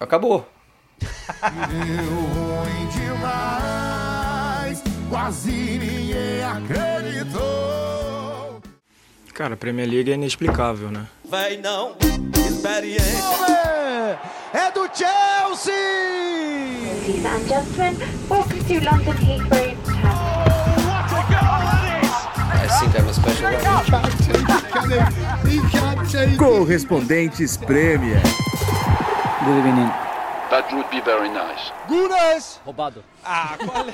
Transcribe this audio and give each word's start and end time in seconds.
Acabou. 0.00 0.44
Deu 0.98 1.08
ruim 1.08 2.86
demais, 2.88 4.82
quase 5.08 5.52
ninguém 5.52 6.42
acreditou. 6.42 7.42
Cara, 9.32 9.54
a 9.54 9.56
Premier 9.56 9.88
League 9.88 10.10
é 10.10 10.14
inexplicável, 10.14 10.90
né? 10.90 11.06
Vai 11.24 11.56
não, 11.58 11.94
experiente. 12.36 13.04
É 14.52 14.70
do 14.72 14.88
Chelsea! 14.92 15.72
Ladies 17.06 17.24
and 17.24 17.46
gentlemen, 17.46 17.96
welcome 18.28 18.64
to 18.64 18.74
London 18.84 19.14
Heathrow. 19.22 19.74
É 26.22 26.36
Correspondentes 26.36 27.56
Premier. 27.56 28.20
Good 29.44 29.58
evening. 29.58 29.92
That 30.48 30.72
would 30.72 30.88
be 30.90 31.02
very 31.02 31.28
nice. 31.28 31.70
Gunas! 31.86 32.60
Roubado. 32.64 33.04
Ah, 33.22 33.58
qual 33.62 33.88
é? 33.88 33.92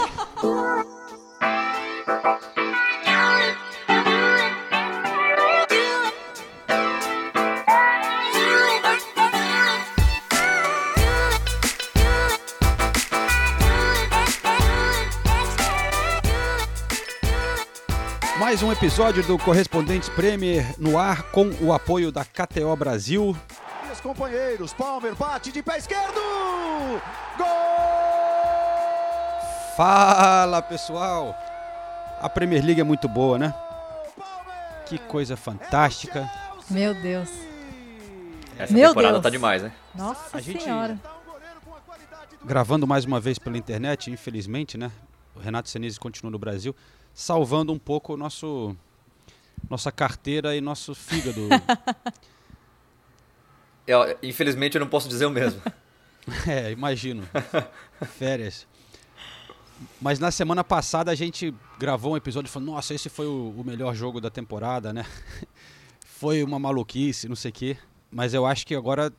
Mais 18.39 18.63
um 18.63 18.71
episódio 18.71 19.25
do 19.25 19.37
Correspondentes 19.37 20.09
Premier 20.09 20.65
no 20.79 20.97
ar 20.97 21.25
com 21.33 21.51
o 21.61 21.73
apoio 21.73 22.13
da 22.13 22.25
KTO 22.25 22.77
Brasil. 22.77 23.37
Companheiros, 24.03 24.73
Palmer 24.73 25.15
bate 25.15 25.53
de 25.53 25.63
pé 25.63 25.79
esquerdo! 25.79 26.21
Gol! 27.37 27.47
Fala 29.77 30.63
pessoal! 30.63 31.35
A 32.21 32.29
Premier 32.29 32.65
League 32.65 32.81
é 32.81 32.85
muito 32.85 33.09
boa, 33.09 33.39
né? 33.39 33.55
Que 34.87 34.99
coisa 34.99 35.37
fantástica. 35.37 36.31
Meu 36.69 36.95
Deus. 36.95 37.29
Essa 38.59 38.73
Meu 38.73 38.89
temporada 38.89 39.13
Deus. 39.15 39.23
tá 39.23 39.31
demais, 39.31 39.63
né? 39.63 39.73
Nossa 39.95 40.37
A 40.37 40.41
gente- 40.41 40.63
senhora. 40.63 40.99
Dá 41.03 41.11
um 41.17 41.33
goleiro 41.33 41.61
com 41.65 41.75
a 41.75 41.81
qualidade 41.81 42.37
do 42.37 42.45
Gravando 42.47 42.87
mais 42.87 43.05
uma 43.05 43.21
vez 43.21 43.39
pela 43.39 43.57
internet, 43.57 44.11
infelizmente, 44.11 44.77
né? 44.77 44.91
O 45.35 45.41
Renato 45.41 45.69
Senise 45.69 45.99
continua 45.99 46.31
no 46.31 46.39
Brasil, 46.39 46.75
salvando 47.15 47.73
um 47.73 47.79
pouco 47.79 48.15
o 48.15 48.17
nosso 48.17 48.77
nossa 49.69 49.93
carteira 49.93 50.57
e 50.57 50.61
nosso 50.61 50.95
fígado. 50.95 51.49
Eu- 53.87 54.17
infelizmente 54.23 54.77
eu 54.77 54.81
não 54.81 54.89
posso 54.89 55.09
dizer 55.09 55.27
o 55.27 55.31
mesmo. 55.31 55.61
É, 56.47 56.71
imagino. 56.71 57.27
Férias. 58.19 58.67
Mas 60.01 60.19
na 60.19 60.31
semana 60.31 60.63
passada 60.63 61.11
a 61.11 61.15
gente 61.15 61.53
gravou 61.79 62.13
um 62.13 62.17
episódio 62.17 62.49
e 62.49 62.51
falou: 62.53 62.75
Nossa, 62.75 62.95
esse 62.95 63.09
foi 63.09 63.27
o, 63.27 63.55
o 63.57 63.65
melhor 63.65 63.95
jogo 63.95 64.21
da 64.21 64.31
temporada, 64.31 64.93
né? 64.93 65.05
foi 66.05 66.43
uma 66.45 66.59
maluquice, 66.59 67.27
não 67.29 67.35
sei 67.35 67.51
o 67.51 67.55
quê. 67.55 67.77
Mas 68.13 68.35
eu 68.35 68.45
acho 68.47 68.67
que 68.67 68.75
agora 68.75 69.11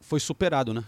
foi 0.00 0.20
superado, 0.20 0.74
né? 0.74 0.84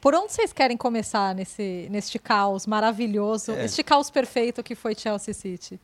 Por 0.00 0.14
onde 0.14 0.32
vocês 0.32 0.52
querem 0.52 0.76
começar 0.76 1.34
nesse, 1.34 1.86
neste 1.90 2.18
caos 2.18 2.66
maravilhoso, 2.66 3.52
É. 3.52 3.64
este 3.64 3.82
caos 3.82 4.10
perfeito 4.10 4.62
que 4.62 4.74
foi 4.74 4.94
Chelsea 4.94 5.32
City? 5.32 5.80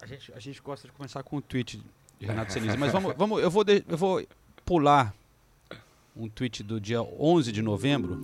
A 0.00 0.06
gente, 0.06 0.32
a 0.34 0.38
gente 0.38 0.60
gosta 0.60 0.86
de 0.86 0.92
começar 0.94 1.22
com 1.22 1.36
o 1.36 1.42
tweet 1.42 1.82
de 2.20 2.26
Renato 2.26 2.52
Senise. 2.52 2.76
Mas 2.76 2.92
vamos, 2.92 3.14
vamos 3.16 3.42
eu, 3.42 3.50
vou 3.50 3.64
de- 3.64 3.84
eu 3.88 3.96
vou 3.96 4.24
pular 4.64 5.14
um 6.14 6.28
tweet 6.28 6.62
do 6.62 6.80
dia 6.80 7.02
11 7.02 7.50
de 7.52 7.62
novembro. 7.62 8.20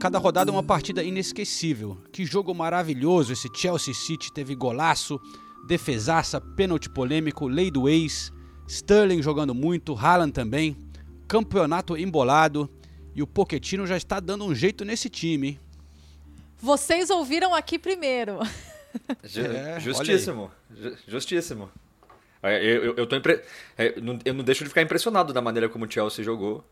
Cada 0.00 0.18
rodada 0.18 0.50
é 0.50 0.52
uma 0.52 0.62
partida 0.62 1.02
inesquecível. 1.02 1.98
Que 2.10 2.24
jogo 2.24 2.54
maravilhoso 2.54 3.32
esse 3.32 3.48
Chelsea 3.54 3.92
City 3.92 4.32
teve 4.32 4.54
golaço, 4.54 5.20
defesaça, 5.66 6.40
pênalti 6.40 6.88
polêmico, 6.88 7.46
lei 7.46 7.70
do 7.70 7.88
ex, 7.88 8.32
Sterling 8.66 9.20
jogando 9.22 9.54
muito, 9.54 9.94
Haaland 9.94 10.32
também, 10.32 10.76
campeonato 11.28 11.96
embolado 11.98 12.68
e 13.14 13.22
o 13.22 13.26
Pochettino 13.26 13.86
já 13.86 13.96
está 13.96 14.20
dando 14.20 14.44
um 14.44 14.54
jeito 14.54 14.84
nesse 14.84 15.10
time. 15.10 15.48
hein? 15.48 15.60
Vocês 16.62 17.10
ouviram 17.10 17.54
aqui 17.54 17.78
primeiro. 17.78 18.38
Ju- 19.24 19.40
É, 19.42 19.78
justíssimo. 19.80 20.50
Ju- 20.74 20.96
Justíssimo. 21.06 21.68
É, 22.42 22.56
Eu, 22.64 22.84
eu, 22.84 22.94
eu, 22.96 23.06
tô 23.06 23.16
impre- 23.16 23.42
é, 23.76 24.00
não- 24.00 24.18
eu 24.24 24.32
não 24.34 24.42
deixo 24.44 24.62
de 24.64 24.68
ficar 24.70 24.82
impressionado 24.82 25.32
da 25.32 25.42
maneira 25.42 25.68
como 25.68 25.84
o 25.84 25.90
Chelsea 25.90 26.24
jogou. 26.24 26.64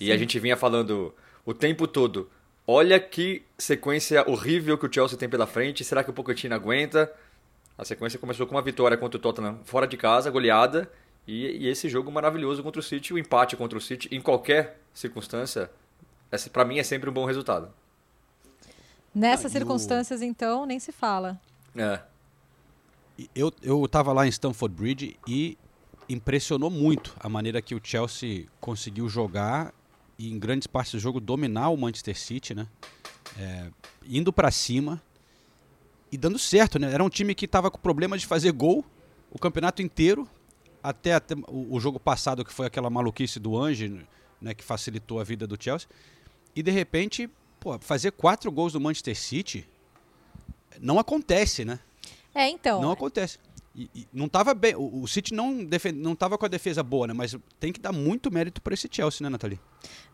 E 0.00 0.10
a 0.12 0.16
gente 0.18 0.38
vinha 0.38 0.56
falando 0.56 1.14
o 1.44 1.54
tempo 1.54 1.86
todo. 1.86 2.28
Olha 2.66 2.98
que 2.98 3.44
sequência 3.56 4.28
horrível 4.28 4.76
que 4.76 4.86
o 4.86 4.92
Chelsea 4.92 5.16
tem 5.16 5.28
pela 5.28 5.46
frente. 5.46 5.84
Será 5.84 6.02
que 6.02 6.10
o 6.10 6.12
Pochettino 6.12 6.54
aguenta? 6.54 7.10
A 7.78 7.84
sequência 7.84 8.18
começou 8.18 8.46
com 8.46 8.54
uma 8.56 8.62
vitória 8.62 8.96
contra 8.96 9.16
o 9.18 9.20
Tottenham 9.20 9.60
fora 9.64 9.86
de 9.86 9.96
casa, 9.96 10.30
goleada. 10.30 10.90
E, 11.26 11.46
e 11.64 11.68
esse 11.68 11.88
jogo 11.88 12.10
maravilhoso 12.10 12.62
contra 12.62 12.80
o 12.80 12.82
City, 12.82 13.12
o 13.14 13.18
empate 13.18 13.56
contra 13.56 13.78
o 13.78 13.80
City, 13.80 14.08
em 14.14 14.20
qualquer 14.20 14.78
circunstância, 14.94 15.70
esse, 16.30 16.50
pra 16.50 16.64
mim 16.64 16.78
é 16.78 16.82
sempre 16.82 17.08
um 17.10 17.12
bom 17.12 17.24
resultado. 17.24 17.68
Nessas 19.14 19.46
Ah, 19.46 19.48
e 19.48 19.48
o- 19.48 19.52
circunstâncias, 19.52 20.22
então, 20.22 20.66
nem 20.66 20.78
se 20.78 20.92
fala. 20.92 21.38
É. 21.76 22.00
Eu, 23.34 23.52
eu 23.62 23.88
tava 23.88 24.12
lá 24.12 24.26
em 24.26 24.30
Stamford 24.30 24.74
Bridge 24.74 25.16
e 25.26 25.56
impressionou 26.08 26.70
muito 26.70 27.14
a 27.18 27.28
maneira 27.28 27.62
que 27.62 27.74
o 27.74 27.80
Chelsea 27.82 28.46
conseguiu 28.60 29.08
jogar 29.08 29.72
e 30.18 30.30
em 30.30 30.38
grandes 30.38 30.66
partes 30.66 30.92
do 30.92 30.98
jogo 30.98 31.20
dominar 31.20 31.70
o 31.70 31.76
Manchester 31.76 32.16
City, 32.18 32.54
né? 32.54 32.66
É, 33.38 33.66
indo 34.06 34.32
pra 34.32 34.50
cima 34.50 35.02
e 36.10 36.16
dando 36.16 36.38
certo, 36.38 36.78
né? 36.78 36.92
Era 36.92 37.02
um 37.02 37.08
time 37.08 37.34
que 37.34 37.46
tava 37.46 37.70
com 37.70 37.78
problema 37.78 38.16
de 38.16 38.26
fazer 38.26 38.52
gol 38.52 38.84
o 39.30 39.38
campeonato 39.38 39.82
inteiro, 39.82 40.28
até, 40.82 41.14
até 41.14 41.34
o, 41.48 41.74
o 41.74 41.80
jogo 41.80 41.98
passado 41.98 42.44
que 42.44 42.52
foi 42.52 42.66
aquela 42.66 42.88
maluquice 42.88 43.40
do 43.40 43.58
Ange, 43.58 44.06
né? 44.40 44.54
Que 44.54 44.64
facilitou 44.64 45.20
a 45.20 45.24
vida 45.24 45.46
do 45.46 45.56
Chelsea. 45.60 45.88
E 46.54 46.62
de 46.62 46.70
repente, 46.70 47.28
pô, 47.60 47.78
fazer 47.78 48.12
quatro 48.12 48.50
gols 48.50 48.72
do 48.72 48.80
Manchester 48.80 49.16
City 49.16 49.68
não 50.80 50.98
acontece, 50.98 51.64
né? 51.64 51.80
É, 52.36 52.48
então. 52.48 52.80
Não 52.82 52.90
acontece. 52.90 53.38
E, 53.74 53.90
e 53.94 54.08
não 54.12 54.26
tava 54.28 54.54
bem. 54.54 54.74
O, 54.74 55.02
o 55.02 55.06
City 55.06 55.34
não, 55.34 55.62
defen- 55.64 55.92
não 55.92 56.16
tava 56.16 56.38
com 56.38 56.46
a 56.46 56.48
defesa 56.48 56.82
boa, 56.82 57.06
né? 57.06 57.12
Mas 57.12 57.36
tem 57.60 57.72
que 57.72 57.80
dar 57.80 57.92
muito 57.92 58.30
mérito 58.30 58.62
para 58.62 58.72
esse 58.72 58.88
Chelsea, 58.90 59.22
né, 59.22 59.28
Nathalie? 59.28 59.60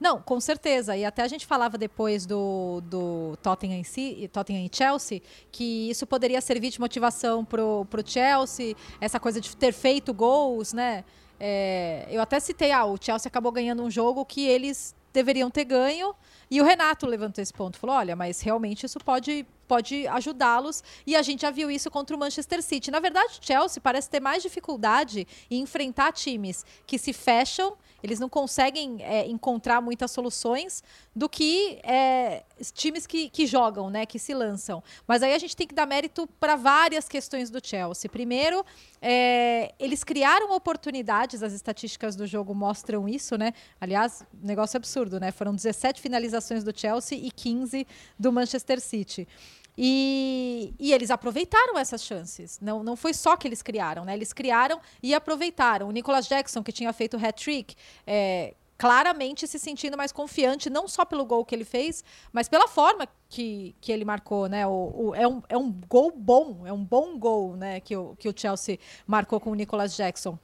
Não, 0.00 0.20
com 0.20 0.40
certeza. 0.40 0.96
E 0.96 1.04
até 1.04 1.22
a 1.22 1.28
gente 1.28 1.46
falava 1.46 1.78
depois 1.78 2.26
do, 2.26 2.80
do 2.84 3.36
Tottenham, 3.40 3.78
em 3.78 3.84
si, 3.84 4.28
Tottenham 4.32 4.64
e 4.66 4.70
Chelsea 4.76 5.22
que 5.52 5.88
isso 5.90 6.06
poderia 6.06 6.40
servir 6.40 6.70
de 6.70 6.80
motivação 6.80 7.44
pro, 7.44 7.86
pro 7.88 8.02
Chelsea, 8.04 8.74
essa 9.00 9.20
coisa 9.20 9.40
de 9.40 9.56
ter 9.56 9.72
feito 9.72 10.12
gols, 10.12 10.72
né? 10.72 11.04
É, 11.38 12.06
eu 12.10 12.20
até 12.20 12.38
citei, 12.40 12.72
ah, 12.72 12.84
o 12.84 12.96
Chelsea 13.00 13.28
acabou 13.28 13.50
ganhando 13.52 13.82
um 13.82 13.90
jogo 13.90 14.24
que 14.24 14.46
eles 14.46 14.94
deveriam 15.12 15.50
ter 15.50 15.64
ganho. 15.64 16.14
E 16.50 16.60
o 16.60 16.64
Renato 16.64 17.06
levantou 17.06 17.40
esse 17.42 17.52
ponto, 17.52 17.78
falou: 17.78 17.96
olha, 17.96 18.14
mas 18.16 18.40
realmente 18.40 18.86
isso 18.86 18.98
pode, 18.98 19.46
pode 19.72 20.06
ajudá-los. 20.06 20.84
E 21.06 21.16
a 21.16 21.22
gente 21.22 21.40
já 21.40 21.50
viu 21.50 21.70
isso 21.70 21.90
contra 21.90 22.14
o 22.14 22.18
Manchester 22.18 22.62
City. 22.62 22.90
Na 22.90 23.00
verdade, 23.00 23.38
o 23.40 23.46
Chelsea 23.46 23.80
parece 23.80 24.10
ter 24.10 24.20
mais 24.20 24.42
dificuldade 24.42 25.26
em 25.50 25.62
enfrentar 25.62 26.12
times 26.12 26.62
que 26.86 26.98
se 26.98 27.14
fecham, 27.14 27.74
eles 28.02 28.20
não 28.20 28.28
conseguem 28.28 28.98
é, 29.00 29.26
encontrar 29.26 29.80
muitas 29.80 30.10
soluções 30.10 30.82
do 31.14 31.28
que 31.28 31.78
é, 31.84 32.42
times 32.74 33.06
que, 33.06 33.30
que 33.30 33.46
jogam, 33.46 33.88
né, 33.88 34.04
que 34.04 34.18
se 34.18 34.34
lançam. 34.34 34.82
Mas 35.06 35.22
aí 35.22 35.32
a 35.32 35.38
gente 35.38 35.56
tem 35.56 35.66
que 35.66 35.74
dar 35.74 35.86
mérito 35.86 36.28
para 36.38 36.56
várias 36.56 37.08
questões 37.08 37.48
do 37.48 37.64
Chelsea. 37.64 38.10
Primeiro, 38.10 38.66
é, 39.00 39.72
eles 39.78 40.04
criaram 40.04 40.52
oportunidades, 40.54 41.42
as 41.42 41.52
estatísticas 41.52 42.16
do 42.16 42.26
jogo 42.26 42.54
mostram 42.54 43.08
isso, 43.08 43.38
né? 43.38 43.52
Aliás, 43.80 44.25
negócio 44.42 44.76
absurdo, 44.76 45.18
né? 45.20 45.30
Foram 45.30 45.54
17 45.54 46.00
finalizações 46.00 46.64
do 46.64 46.76
Chelsea 46.76 47.18
e 47.18 47.30
15 47.30 47.86
do 48.18 48.32
Manchester 48.32 48.80
City. 48.80 49.28
E, 49.76 50.74
e 50.78 50.92
eles 50.92 51.10
aproveitaram 51.10 51.78
essas 51.78 52.04
chances. 52.04 52.58
Não, 52.60 52.82
não 52.82 52.94
foi 52.96 53.14
só 53.14 53.36
que 53.36 53.48
eles 53.48 53.62
criaram, 53.62 54.04
né? 54.04 54.14
Eles 54.14 54.32
criaram 54.32 54.80
e 55.02 55.14
aproveitaram. 55.14 55.88
O 55.88 55.90
Nicolas 55.92 56.26
Jackson, 56.26 56.62
que 56.62 56.72
tinha 56.72 56.92
feito 56.92 57.16
o 57.16 57.24
hat-trick, 57.26 57.74
é, 58.06 58.54
claramente 58.76 59.46
se 59.46 59.58
sentindo 59.58 59.96
mais 59.96 60.12
confiante, 60.12 60.69
não 60.69 60.86
só 60.86 61.04
pelo 61.04 61.24
gol 61.24 61.44
que 61.44 61.54
ele 61.54 61.64
fez, 61.64 62.04
mas 62.32 62.48
pela 62.48 62.69
forma 62.69 63.08
que, 63.28 63.74
que 63.80 63.90
ele 63.92 64.04
marcou, 64.04 64.46
né? 64.48 64.66
O, 64.66 64.92
o- 65.10 65.14
é, 65.14 65.26
um, 65.26 65.42
é 65.48 65.56
um 65.56 65.70
gol 65.88 66.12
bom, 66.14 66.66
é 66.66 66.72
um 66.72 66.84
bom 66.84 67.18
gol, 67.18 67.56
né? 67.56 67.80
Que 67.80 67.96
o, 67.96 68.14
que 68.18 68.28
o 68.28 68.34
Chelsea 68.36 68.78
marcou 69.06 69.40
com 69.40 69.50
o 69.50 69.54
Nicolas 69.54 69.96
Jackson. 69.96 70.38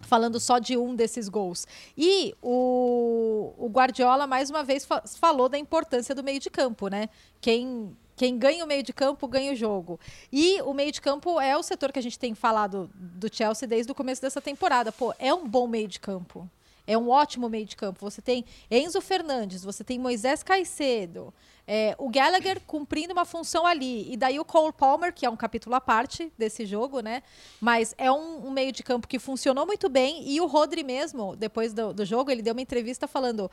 Falando 0.00 0.38
só 0.38 0.58
de 0.58 0.76
um 0.76 0.94
desses 0.94 1.28
gols. 1.30 1.66
E 1.96 2.34
o, 2.42 3.54
o 3.56 3.68
Guardiola, 3.68 4.26
mais 4.26 4.50
uma 4.50 4.62
vez, 4.62 4.84
fa- 4.84 5.02
falou 5.06 5.48
da 5.48 5.56
importância 5.56 6.14
do 6.14 6.22
meio 6.22 6.38
de 6.40 6.50
campo, 6.50 6.88
né? 6.88 7.08
Quem 7.40 7.96
Quem 8.16 8.38
ganha 8.38 8.64
o 8.64 8.68
meio 8.68 8.82
de 8.82 8.92
campo 8.92 9.26
ganha 9.26 9.52
o 9.52 9.56
jogo. 9.56 9.98
E 10.32 10.60
o 10.62 10.72
meio 10.72 10.92
de 10.92 11.00
campo 11.00 11.40
é 11.40 11.56
o 11.56 11.62
setor 11.62 11.92
que 11.92 11.98
a 11.98 12.02
gente 12.02 12.18
tem 12.18 12.34
falado 12.34 12.90
do 12.94 13.34
Chelsea 13.34 13.66
desde 13.66 13.90
o 13.90 13.94
começo 13.94 14.22
dessa 14.22 14.40
temporada. 14.40 14.92
Pô, 14.92 15.14
é 15.18 15.32
um 15.32 15.48
bom 15.48 15.66
meio 15.66 15.88
de 15.88 15.98
campo. 15.98 16.48
É 16.86 16.96
um 16.98 17.08
ótimo 17.08 17.48
meio 17.48 17.64
de 17.64 17.76
campo. 17.76 17.98
Você 18.00 18.20
tem 18.20 18.44
Enzo 18.70 19.00
Fernandes, 19.00 19.64
você 19.64 19.82
tem 19.82 19.98
Moisés 19.98 20.42
Caicedo, 20.42 21.32
é, 21.66 21.94
o 21.98 22.10
Gallagher 22.10 22.60
cumprindo 22.66 23.12
uma 23.12 23.24
função 23.24 23.66
ali. 23.66 24.12
E 24.12 24.16
daí 24.16 24.38
o 24.38 24.44
Cole 24.44 24.72
Palmer, 24.72 25.12
que 25.12 25.24
é 25.24 25.30
um 25.30 25.36
capítulo 25.36 25.74
à 25.74 25.80
parte 25.80 26.30
desse 26.36 26.66
jogo, 26.66 27.00
né? 27.00 27.22
Mas 27.60 27.94
é 27.96 28.12
um, 28.12 28.46
um 28.46 28.50
meio 28.50 28.70
de 28.70 28.82
campo 28.82 29.08
que 29.08 29.18
funcionou 29.18 29.64
muito 29.64 29.88
bem. 29.88 30.28
E 30.28 30.40
o 30.40 30.46
Rodri 30.46 30.84
mesmo, 30.84 31.34
depois 31.34 31.72
do, 31.72 31.94
do 31.94 32.04
jogo, 32.04 32.30
ele 32.30 32.42
deu 32.42 32.52
uma 32.52 32.60
entrevista 32.60 33.08
falando. 33.08 33.50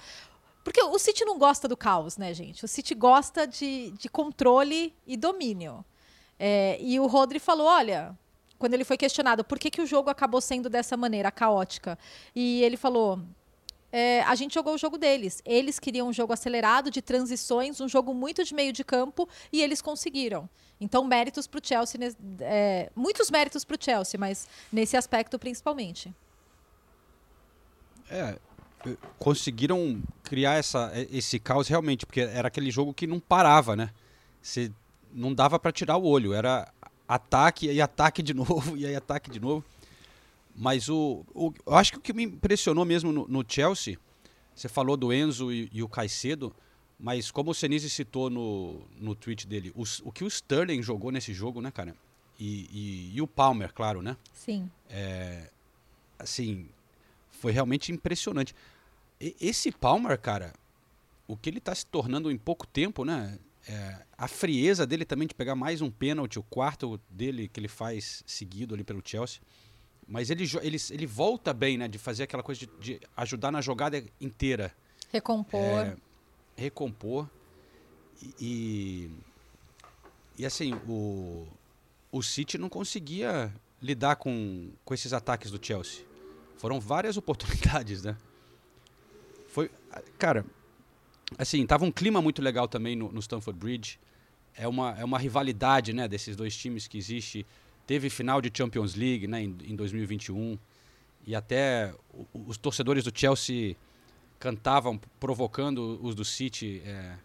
Porque 0.64 0.82
o 0.82 1.00
City 1.00 1.26
não 1.26 1.40
gosta 1.40 1.68
do 1.68 1.76
caos, 1.76 2.18
né, 2.18 2.34
gente? 2.34 2.64
O 2.64 2.68
City 2.68 2.94
gosta 2.94 3.48
de, 3.48 3.92
de 3.92 4.08
controle 4.08 4.94
e 5.08 5.18
domínio. 5.18 5.84
É, 6.40 6.78
e 6.80 7.00
o 7.00 7.08
Rodri 7.08 7.40
falou: 7.40 7.68
olha, 7.68 8.18
quando 8.60 8.74
ele 8.74 8.84
foi 8.84 8.98
questionado 8.98 9.44
por 9.44 9.58
que, 9.58 9.72
que 9.72 9.82
o 9.82 9.88
jogo 9.88 10.10
acabou 10.10 10.40
sendo 10.40 10.70
dessa 10.70 10.96
maneira 10.96 11.32
caótica, 11.32 11.98
e 12.36 12.64
ele 12.64 12.78
falou: 12.78 13.20
é, 13.92 14.22
a 14.22 14.36
gente 14.36 14.54
jogou 14.54 14.76
o 14.76 14.78
jogo 14.78 14.98
deles. 14.98 15.42
Eles 15.44 15.78
queriam 15.80 16.08
um 16.08 16.14
jogo 16.14 16.32
acelerado, 16.32 16.90
de 16.90 17.02
transições, 17.02 17.82
um 17.82 17.90
jogo 17.90 18.14
muito 18.14 18.44
de 18.44 18.54
meio 18.54 18.72
de 18.72 18.84
campo, 18.84 19.28
e 19.52 19.62
eles 19.62 19.82
conseguiram. 19.82 20.50
Então, 20.80 21.04
méritos 21.04 21.46
para 21.46 21.60
o 21.60 21.62
Chelsea, 21.64 22.00
é, 22.40 22.90
muitos 22.96 23.30
méritos 23.30 23.66
para 23.66 23.76
o 23.76 23.84
Chelsea, 23.84 24.20
mas 24.20 24.48
nesse 24.72 24.96
aspecto 24.96 25.38
principalmente. 25.38 26.14
É, 28.10 28.38
conseguiram 29.20 30.02
criar 30.24 30.56
essa, 30.56 30.92
esse 31.12 31.40
caos 31.40 31.68
realmente, 31.68 32.06
porque 32.06 32.22
era 32.22 32.48
aquele 32.48 32.72
jogo 32.72 32.94
que 32.94 33.08
não 33.08 33.20
parava, 33.20 33.76
né? 33.76 33.92
Você 34.42 34.72
não 35.14 35.34
dava 35.34 35.60
para 35.60 35.72
tirar 35.72 35.98
o 35.98 36.06
olho, 36.06 36.34
era 36.34 36.72
ataque 37.08 37.70
e 37.70 37.82
ataque 37.82 38.22
de 38.22 38.34
novo 38.36 38.78
e 38.78 38.86
aí 38.86 38.96
ataque 38.96 39.30
de 39.30 39.40
novo. 39.40 39.64
Mas 40.56 40.90
o, 40.90 41.26
o, 41.34 41.54
eu 41.66 41.76
acho 41.76 41.94
que 41.94 41.98
o 41.98 42.02
que 42.02 42.14
me 42.14 42.24
impressionou 42.24 42.86
mesmo 42.86 43.12
no, 43.12 43.28
no 43.28 43.46
Chelsea, 43.48 43.98
você 44.54 44.68
falou 44.68 44.98
do 44.98 45.14
Enzo 45.14 45.52
e, 45.52 45.70
e, 45.72 45.82
o 45.82 45.88
Caicedo, 45.88 46.54
mas 47.00 47.32
como 47.32 47.52
o 47.52 47.54
Senise 47.54 47.90
citou 47.90 48.30
no, 48.30 48.82
no 49.00 49.16
tweet 49.16 49.48
dele, 49.48 49.72
os, 49.76 50.02
o 50.04 50.12
que 50.12 50.24
o 50.24 50.28
Sterling 50.28 50.82
jogou 50.84 51.12
nesse 51.12 51.34
jogo, 51.34 51.62
né, 51.62 51.72
cara? 51.72 51.96
E, 52.40 52.68
e, 52.72 53.12
e 53.16 53.22
o 53.22 53.28
Palmer, 53.28 53.74
claro, 53.74 54.02
né? 54.02 54.18
Sim. 54.34 54.70
É, 54.90 55.50
assim, 56.20 56.68
foi 57.30 57.52
realmente 57.52 57.92
impressionante. 57.92 58.54
Esse 59.40 59.72
Palmer, 59.72 60.20
cara, 60.20 60.54
o 61.28 61.38
que 61.38 61.50
ele 61.50 61.60
está 61.60 61.76
se 61.76 61.86
tornando 61.86 62.32
em 62.32 62.38
pouco 62.38 62.66
tempo, 62.66 63.06
né? 63.06 63.38
É, 63.68 64.04
a 64.18 64.28
frieza 64.28 64.88
dele 64.88 65.06
também 65.06 65.28
de 65.28 65.36
pegar 65.36 65.54
mais 65.54 65.82
um 65.82 65.92
pênalti, 65.92 66.40
o 66.40 66.44
quarto 66.44 67.00
dele 67.08 67.48
que 67.48 67.60
ele 67.60 67.68
faz 67.68 68.24
seguido 68.26 68.74
ali 68.74 68.84
pelo 68.84 69.02
Chelsea. 69.06 69.40
Mas 70.08 70.32
ele, 70.32 70.44
ele, 70.64 70.78
ele 70.90 71.06
volta 71.06 71.54
bem, 71.54 71.78
né? 71.78 71.88
De 71.88 72.00
fazer 72.00 72.24
aquela 72.24 72.42
coisa 72.42 72.62
de, 72.62 72.68
de 72.80 73.00
ajudar 73.16 73.52
na 73.52 73.62
jogada 73.62 74.04
inteira. 74.20 74.74
Recompor. 75.12 75.60
É, 75.60 75.96
recompor. 76.56 77.30
E, 78.22 78.34
e, 78.40 79.12
e, 80.40 80.46
assim, 80.46 80.74
o, 80.88 81.48
o 82.12 82.24
City 82.24 82.58
não 82.58 82.70
conseguia 82.70 83.54
lidar 83.82 84.16
com, 84.16 84.72
com 84.84 84.94
esses 84.94 85.14
ataques 85.14 85.52
do 85.52 85.64
Chelsea. 85.64 86.06
Foram 86.58 86.80
várias 86.80 87.18
oportunidades, 87.18 88.04
né? 88.04 88.18
Cara, 90.18 90.46
assim, 91.38 91.66
tava 91.66 91.86
um 91.86 91.92
clima 91.92 92.22
muito 92.22 92.42
legal 92.42 92.68
também 92.68 92.96
no, 92.96 93.12
no 93.12 93.20
Stamford 93.20 93.60
Bridge. 93.60 94.00
É 94.56 94.68
uma, 94.68 94.92
é 95.00 95.06
uma 95.06 95.18
rivalidade, 95.18 95.94
né, 95.94 96.08
desses 96.08 96.36
dois 96.36 96.56
times 96.56 96.88
que 96.88 96.98
existe 96.98 97.46
Teve 97.92 98.10
final 98.10 98.42
de 98.42 98.50
Champions 98.54 98.96
League 98.96 99.28
né, 99.28 99.42
em, 99.44 99.56
em 99.66 99.76
2021 99.76 100.58
e 101.28 101.36
até 101.36 101.94
os 102.34 102.58
torcedores 102.58 103.04
do 103.04 103.12
Chelsea 103.14 103.76
cantavam, 104.40 105.00
provocando 105.20 106.00
os 106.02 106.16
do 106.16 106.24
City, 106.24 106.82
é, 106.86 107.16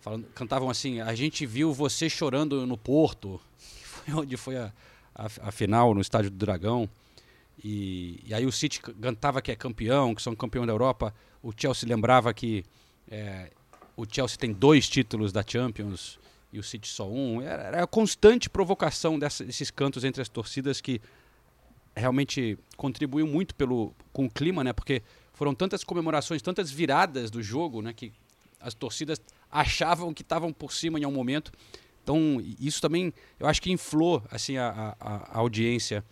falando, 0.00 0.26
cantavam 0.34 0.70
assim: 0.70 1.00
a 1.00 1.14
gente 1.14 1.44
viu 1.44 1.72
você 1.72 2.08
chorando 2.08 2.64
no 2.66 2.78
Porto, 2.78 3.40
foi 3.58 4.14
onde 4.14 4.36
foi 4.36 4.56
a, 4.56 4.72
a, 5.14 5.26
a 5.48 5.50
final 5.50 5.92
no 5.92 6.00
Estádio 6.00 6.30
do 6.30 6.36
Dragão. 6.36 6.88
E, 7.64 8.20
e, 8.26 8.34
aí 8.34 8.44
o 8.44 8.52
City 8.52 8.80
cantava 8.80 9.40
que 9.40 9.52
é 9.52 9.56
campeão, 9.56 10.14
que 10.14 10.22
são 10.22 10.34
campeão 10.34 10.66
da 10.66 10.72
Europa. 10.72 11.14
O 11.42 11.52
Chelsea 11.56 11.88
lembrava 11.88 12.32
que 12.34 12.64
é, 13.08 13.50
o 13.96 14.04
Chelsea 14.10 14.36
tem 14.36 14.52
dois 14.52 14.88
títulos 14.88 15.32
da 15.32 15.44
Champions 15.46 16.18
e 16.52 16.58
o 16.58 16.62
City 16.62 16.88
só 16.88 17.08
um. 17.08 17.40
Era, 17.40 17.62
era 17.62 17.84
a 17.84 17.86
constante 17.86 18.50
provocação 18.50 19.18
dessa, 19.18 19.44
desses 19.44 19.70
cantos 19.70 20.04
entre 20.04 20.20
as 20.20 20.28
torcidas 20.28 20.80
que 20.80 21.00
realmente 21.94 22.58
contribuiu 22.76 23.26
muito 23.26 23.54
pelo, 23.54 23.94
com 24.12 24.26
o 24.26 24.30
clima, 24.30 24.64
né? 24.64 24.72
Porque 24.72 25.02
foram 25.32 25.54
tantas 25.54 25.84
comemorações, 25.84 26.42
tantas 26.42 26.70
viradas 26.70 27.30
do 27.30 27.42
jogo, 27.42 27.80
né? 27.80 27.92
Que 27.92 28.12
as 28.60 28.74
torcidas 28.74 29.20
achavam 29.50 30.12
que 30.14 30.22
estavam 30.22 30.52
por 30.52 30.72
cima 30.72 30.98
em 30.98 31.04
algum 31.04 31.16
momento. 31.16 31.52
Então, 32.02 32.42
isso 32.58 32.80
também, 32.80 33.12
eu 33.38 33.46
acho 33.46 33.62
que 33.62 33.70
inflou, 33.70 34.22
assim, 34.30 34.56
a, 34.56 34.96
a, 34.98 35.06
a 35.06 35.38
audiência, 35.38 36.04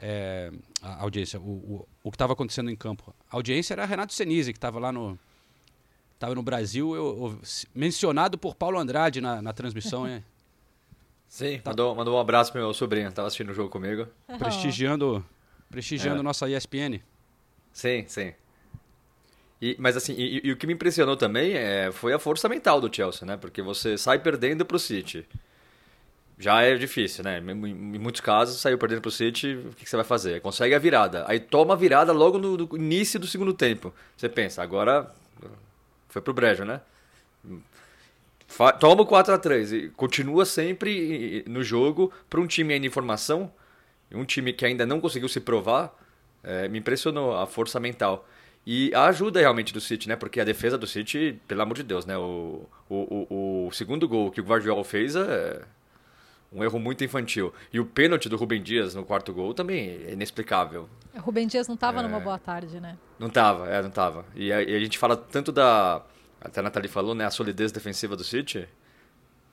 é, 0.00 0.52
a 0.82 1.02
audiência, 1.02 1.38
o, 1.40 1.42
o, 1.42 1.88
o 2.04 2.10
que 2.10 2.14
estava 2.14 2.32
acontecendo 2.32 2.70
em 2.70 2.76
campo. 2.76 3.14
A 3.30 3.36
audiência 3.36 3.74
era 3.74 3.84
Renato 3.84 4.12
Senise, 4.12 4.52
que 4.52 4.58
estava 4.58 4.78
lá 4.78 4.90
no, 4.90 5.18
estava 6.14 6.34
no 6.34 6.42
Brasil, 6.42 6.94
eu, 6.94 7.04
eu, 7.04 7.40
mencionado 7.74 8.36
por 8.36 8.54
Paulo 8.54 8.78
Andrade 8.78 9.20
na, 9.20 9.40
na 9.40 9.52
transmissão, 9.52 10.04
né? 10.04 10.22
Sim, 11.26 11.60
tá. 11.60 11.70
mandou, 11.70 11.94
mandou 11.94 12.16
um 12.16 12.20
abraço 12.20 12.50
pro 12.50 12.60
meu 12.60 12.74
sobrinho, 12.74 13.08
estava 13.08 13.28
assistindo 13.28 13.50
o 13.50 13.54
jogo 13.54 13.70
comigo. 13.70 14.06
Prestigiando, 14.38 15.24
prestigiando 15.70 16.20
é. 16.20 16.22
nossa 16.22 16.50
ESPN. 16.50 17.00
Sim, 17.72 18.04
sim. 18.08 18.34
E, 19.62 19.76
mas 19.78 19.96
assim, 19.96 20.14
e, 20.14 20.40
e, 20.44 20.52
o 20.52 20.56
que 20.56 20.66
me 20.66 20.72
impressionou 20.72 21.16
também 21.16 21.52
é, 21.52 21.92
foi 21.92 22.12
a 22.12 22.18
força 22.18 22.48
mental 22.48 22.80
do 22.80 22.94
Chelsea, 22.94 23.26
né? 23.26 23.36
Porque 23.36 23.62
você 23.62 23.96
sai 23.96 24.18
perdendo 24.18 24.64
pro 24.64 24.78
City. 24.78 25.26
Já 26.40 26.62
é 26.62 26.74
difícil, 26.74 27.22
né? 27.22 27.38
Em, 27.38 27.54
muitos 27.54 28.22
casos, 28.22 28.58
saiu 28.58 28.78
perdendo 28.78 29.02
pro 29.02 29.10
City, 29.10 29.56
o 29.56 29.74
que, 29.74 29.86
você 29.86 29.94
vai 29.94 30.06
fazer? 30.06 30.40
Consegue 30.40 30.74
a 30.74 30.78
virada. 30.78 31.22
Aí 31.28 31.38
toma 31.38 31.74
a 31.74 31.76
virada 31.76 32.12
logo 32.14 32.38
no, 32.38 32.56
no 32.56 32.76
início 32.78 33.20
do 33.20 33.26
segundo 33.26 33.52
tempo. 33.52 33.92
Você 34.16 34.26
pensa, 34.26 34.62
agora 34.62 35.14
foi 36.08 36.22
pro 36.22 36.32
brejo, 36.32 36.64
né? 36.64 36.80
Toma 38.80 39.02
o 39.02 39.06
4x3 39.06 39.72
e 39.72 39.88
continua 39.90 40.46
sempre 40.46 41.44
no 41.46 41.62
jogo 41.62 42.10
para 42.30 42.40
um 42.40 42.46
time 42.46 42.72
ainda 42.72 42.86
em 42.86 42.90
formação, 42.90 43.52
um 44.10 44.24
time 44.24 44.54
que 44.54 44.64
ainda 44.64 44.86
não 44.86 44.98
conseguiu 44.98 45.28
se 45.28 45.40
provar, 45.40 45.94
é, 46.42 46.68
me 46.68 46.78
impressionou 46.78 47.36
a 47.36 47.46
força 47.46 47.78
mental. 47.78 48.26
E 48.66 48.90
a 48.94 49.04
ajuda 49.08 49.40
realmente 49.40 49.74
do 49.74 49.80
City, 49.80 50.08
né? 50.08 50.16
Porque 50.16 50.40
a 50.40 50.44
defesa 50.44 50.78
do 50.78 50.86
City, 50.86 51.38
pelo 51.46 51.60
amor 51.60 51.76
de 51.76 51.82
Deus, 51.82 52.06
né? 52.06 52.16
O, 52.16 52.66
o, 52.88 53.26
o, 53.30 53.66
o 53.68 53.72
segundo 53.72 54.08
gol 54.08 54.30
que 54.30 54.40
o 54.40 54.44
Guardiola 54.44 54.84
fez 54.84 55.14
é 55.14 55.60
um 56.52 56.64
erro 56.64 56.78
muito 56.78 57.04
infantil. 57.04 57.52
E 57.72 57.78
o 57.78 57.84
pênalti 57.84 58.28
do 58.28 58.36
Rubem 58.36 58.62
Dias 58.62 58.94
no 58.94 59.04
quarto 59.04 59.32
gol 59.32 59.54
também 59.54 60.04
é 60.06 60.12
inexplicável. 60.12 60.88
O 61.14 61.20
Rubem 61.20 61.46
Dias 61.46 61.68
não 61.68 61.74
estava 61.74 62.00
é... 62.00 62.02
numa 62.02 62.18
boa 62.18 62.38
tarde, 62.38 62.80
né? 62.80 62.98
Não 63.18 63.28
estava, 63.28 63.68
é, 63.68 63.80
não 63.80 63.88
estava. 63.88 64.24
E, 64.34 64.52
a, 64.52 64.62
e 64.62 64.74
a 64.74 64.80
gente 64.80 64.98
fala 64.98 65.16
tanto 65.16 65.52
da. 65.52 66.02
Até 66.40 66.60
a 66.60 66.62
Nathalie 66.62 66.88
falou, 66.88 67.14
né? 67.14 67.24
A 67.24 67.30
solidez 67.30 67.70
defensiva 67.70 68.16
do 68.16 68.24
City. 68.24 68.68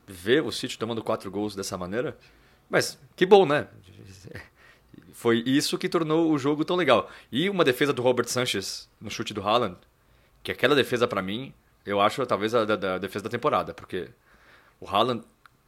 Ver 0.07 0.41
o 0.41 0.51
City 0.51 0.77
tomando 0.77 1.03
quatro 1.03 1.29
gols 1.29 1.55
dessa 1.55 1.77
maneira. 1.77 2.17
Mas 2.69 2.97
que 3.15 3.25
bom, 3.25 3.45
né? 3.45 3.67
Foi 5.13 5.43
isso 5.45 5.77
que 5.77 5.89
tornou 5.89 6.31
o 6.31 6.37
jogo 6.37 6.63
tão 6.63 6.75
legal. 6.75 7.09
E 7.31 7.49
uma 7.49 7.63
defesa 7.63 7.91
do 7.91 8.01
Robert 8.01 8.27
Sanchez 8.27 8.89
no 9.01 9.09
chute 9.09 9.33
do 9.33 9.41
Haaland, 9.41 9.77
que 10.43 10.51
aquela 10.51 10.75
defesa 10.75 11.07
para 11.07 11.21
mim, 11.21 11.53
eu 11.85 11.99
acho 11.99 12.25
talvez 12.25 12.53
a, 12.53 12.61
a, 12.61 12.97
defesa 12.97 13.23
da 13.23 13.29
temporada, 13.29 13.73
porque 13.73 14.09
o 14.79 14.87
Haaland 14.87 15.23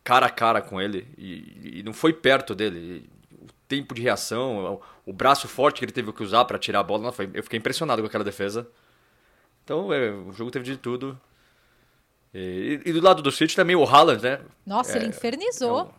cara 0.09 0.25
a 0.25 0.29
cara 0.31 0.59
com 0.59 0.81
ele 0.81 1.07
e, 1.15 1.79
e 1.79 1.83
não 1.83 1.93
foi 1.93 2.11
perto 2.11 2.55
dele. 2.55 3.07
O 3.31 3.45
tempo 3.67 3.93
de 3.93 4.01
reação, 4.01 4.81
o, 5.05 5.11
o 5.11 5.13
braço 5.13 5.47
forte 5.47 5.77
que 5.77 5.85
ele 5.85 5.91
teve 5.91 6.11
que 6.11 6.23
usar 6.23 6.45
para 6.45 6.57
tirar 6.57 6.79
a 6.79 6.83
bola, 6.83 7.03
não, 7.03 7.11
foi, 7.11 7.29
eu 7.31 7.43
fiquei 7.43 7.59
impressionado 7.59 8.01
com 8.01 8.07
aquela 8.07 8.23
defesa. 8.23 8.67
Então, 9.63 9.93
é, 9.93 10.09
o 10.09 10.31
jogo 10.31 10.49
teve 10.49 10.65
de 10.65 10.77
tudo. 10.77 11.19
E, 12.33 12.81
e, 12.83 12.91
do 12.91 13.01
lado 13.01 13.21
do 13.21 13.31
City 13.31 13.55
também 13.55 13.75
o 13.75 13.83
Haaland, 13.83 14.23
né? 14.23 14.41
Nossa, 14.65 14.93
é, 14.93 14.95
ele 14.97 15.09
infernizou. 15.09 15.93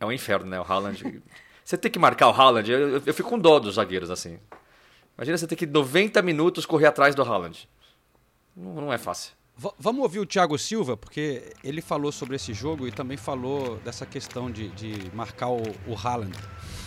É 0.00 0.04
um, 0.04 0.06
é 0.06 0.06
um, 0.06 0.12
inferno, 0.12 0.46
né? 0.46 0.58
O 0.58 0.64
Haaland. 0.64 1.22
você 1.62 1.76
tem 1.76 1.90
que 1.90 1.98
marcar 1.98 2.28
o 2.28 2.32
Haaland, 2.32 2.70
eu, 2.70 2.78
eu, 2.78 3.02
eu, 3.04 3.14
fico 3.14 3.28
com 3.28 3.38
dó 3.38 3.58
dos 3.58 3.74
zagueiros, 3.74 4.10
assim. 4.10 4.38
Imagina 5.18 5.36
você 5.36 5.46
ter 5.46 5.56
que 5.56 5.66
90 5.66 6.22
minutos 6.22 6.64
correr 6.64 6.86
atrás 6.86 7.14
do 7.14 7.22
Haaland. 7.22 7.68
Não, 8.56 8.74
não 8.74 8.92
é 8.92 8.96
fácil. 8.96 9.32
V 9.60 9.72
vamos 9.76 10.02
ouvir 10.02 10.20
o 10.20 10.26
Thiago 10.26 10.56
Silva, 10.56 10.96
porque 10.96 11.52
ele 11.64 11.82
falou 11.82 12.12
sobre 12.12 12.36
esse 12.36 12.54
jogo 12.54 12.86
e 12.86 12.92
também 12.92 13.16
falou 13.16 13.78
dessa 13.78 14.06
questão 14.06 14.48
de, 14.48 14.68
de 14.68 15.10
marcar 15.12 15.48
o, 15.48 15.60
o 15.84 15.96
Haaland. 15.96 16.38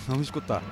Vamos 0.08 0.28
escutar. 0.28 0.64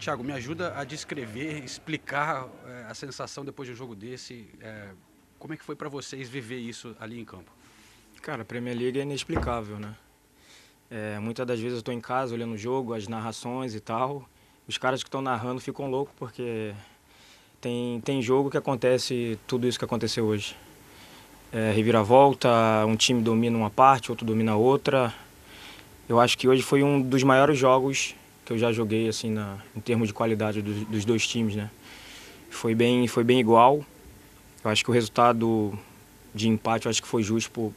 Thiago, 0.00 0.24
me 0.24 0.32
ajuda 0.32 0.76
a 0.76 0.82
descrever, 0.82 1.62
explicar 1.62 2.48
é, 2.66 2.86
a 2.88 2.94
sensação 2.94 3.44
depois 3.44 3.68
de 3.68 3.72
um 3.72 3.76
jogo 3.76 3.94
desse. 3.94 4.50
É, 4.60 4.88
como 5.38 5.54
é 5.54 5.56
que 5.56 5.62
foi 5.62 5.76
para 5.76 5.88
vocês 5.88 6.28
viver 6.28 6.58
isso 6.58 6.96
ali 6.98 7.20
em 7.20 7.24
campo? 7.24 7.52
Cara, 8.20 8.42
a 8.42 8.44
Premier 8.44 8.76
League 8.76 8.98
é 8.98 9.02
inexplicável, 9.02 9.78
né? 9.78 9.94
É, 10.90 11.18
muitas 11.18 11.46
das 11.46 11.58
vezes 11.58 11.74
eu 11.74 11.78
estou 11.80 11.92
em 11.92 12.00
casa 12.00 12.34
olhando 12.34 12.54
o 12.54 12.58
jogo, 12.58 12.94
as 12.94 13.06
narrações 13.08 13.74
e 13.74 13.80
tal. 13.80 14.26
Os 14.66 14.78
caras 14.78 15.02
que 15.02 15.08
estão 15.08 15.20
narrando 15.20 15.60
ficam 15.60 15.90
loucos 15.90 16.14
porque 16.18 16.72
tem, 17.60 18.00
tem 18.00 18.22
jogo 18.22 18.50
que 18.50 18.56
acontece 18.56 19.38
tudo 19.46 19.66
isso 19.66 19.78
que 19.78 19.84
aconteceu 19.84 20.24
hoje. 20.24 20.56
É, 21.52 21.72
reviravolta, 21.72 22.48
um 22.86 22.96
time 22.96 23.22
domina 23.22 23.56
uma 23.56 23.70
parte, 23.70 24.10
outro 24.10 24.26
domina 24.26 24.56
outra. 24.56 25.12
Eu 26.08 26.18
acho 26.18 26.38
que 26.38 26.48
hoje 26.48 26.62
foi 26.62 26.82
um 26.82 27.00
dos 27.00 27.22
maiores 27.22 27.58
jogos 27.58 28.14
que 28.44 28.52
eu 28.54 28.58
já 28.58 28.72
joguei 28.72 29.08
assim 29.08 29.30
na, 29.30 29.58
em 29.76 29.80
termos 29.80 30.08
de 30.08 30.14
qualidade 30.14 30.62
dos, 30.62 31.04
dois 31.04 31.26
times, 31.26 31.54
né? 31.54 31.70
Foi 32.48 32.74
bem, 32.74 33.06
foi 33.06 33.22
bem 33.22 33.38
igual. 33.40 33.84
Eu 34.64 34.70
acho 34.70 34.82
que 34.82 34.90
o 34.90 34.94
resultado 34.94 35.78
de 36.34 36.48
empate 36.48 36.86
eu 36.86 36.90
acho 36.90 37.02
que 37.02 37.08
foi 37.08 37.22
justo 37.22 37.50
por, 37.50 37.74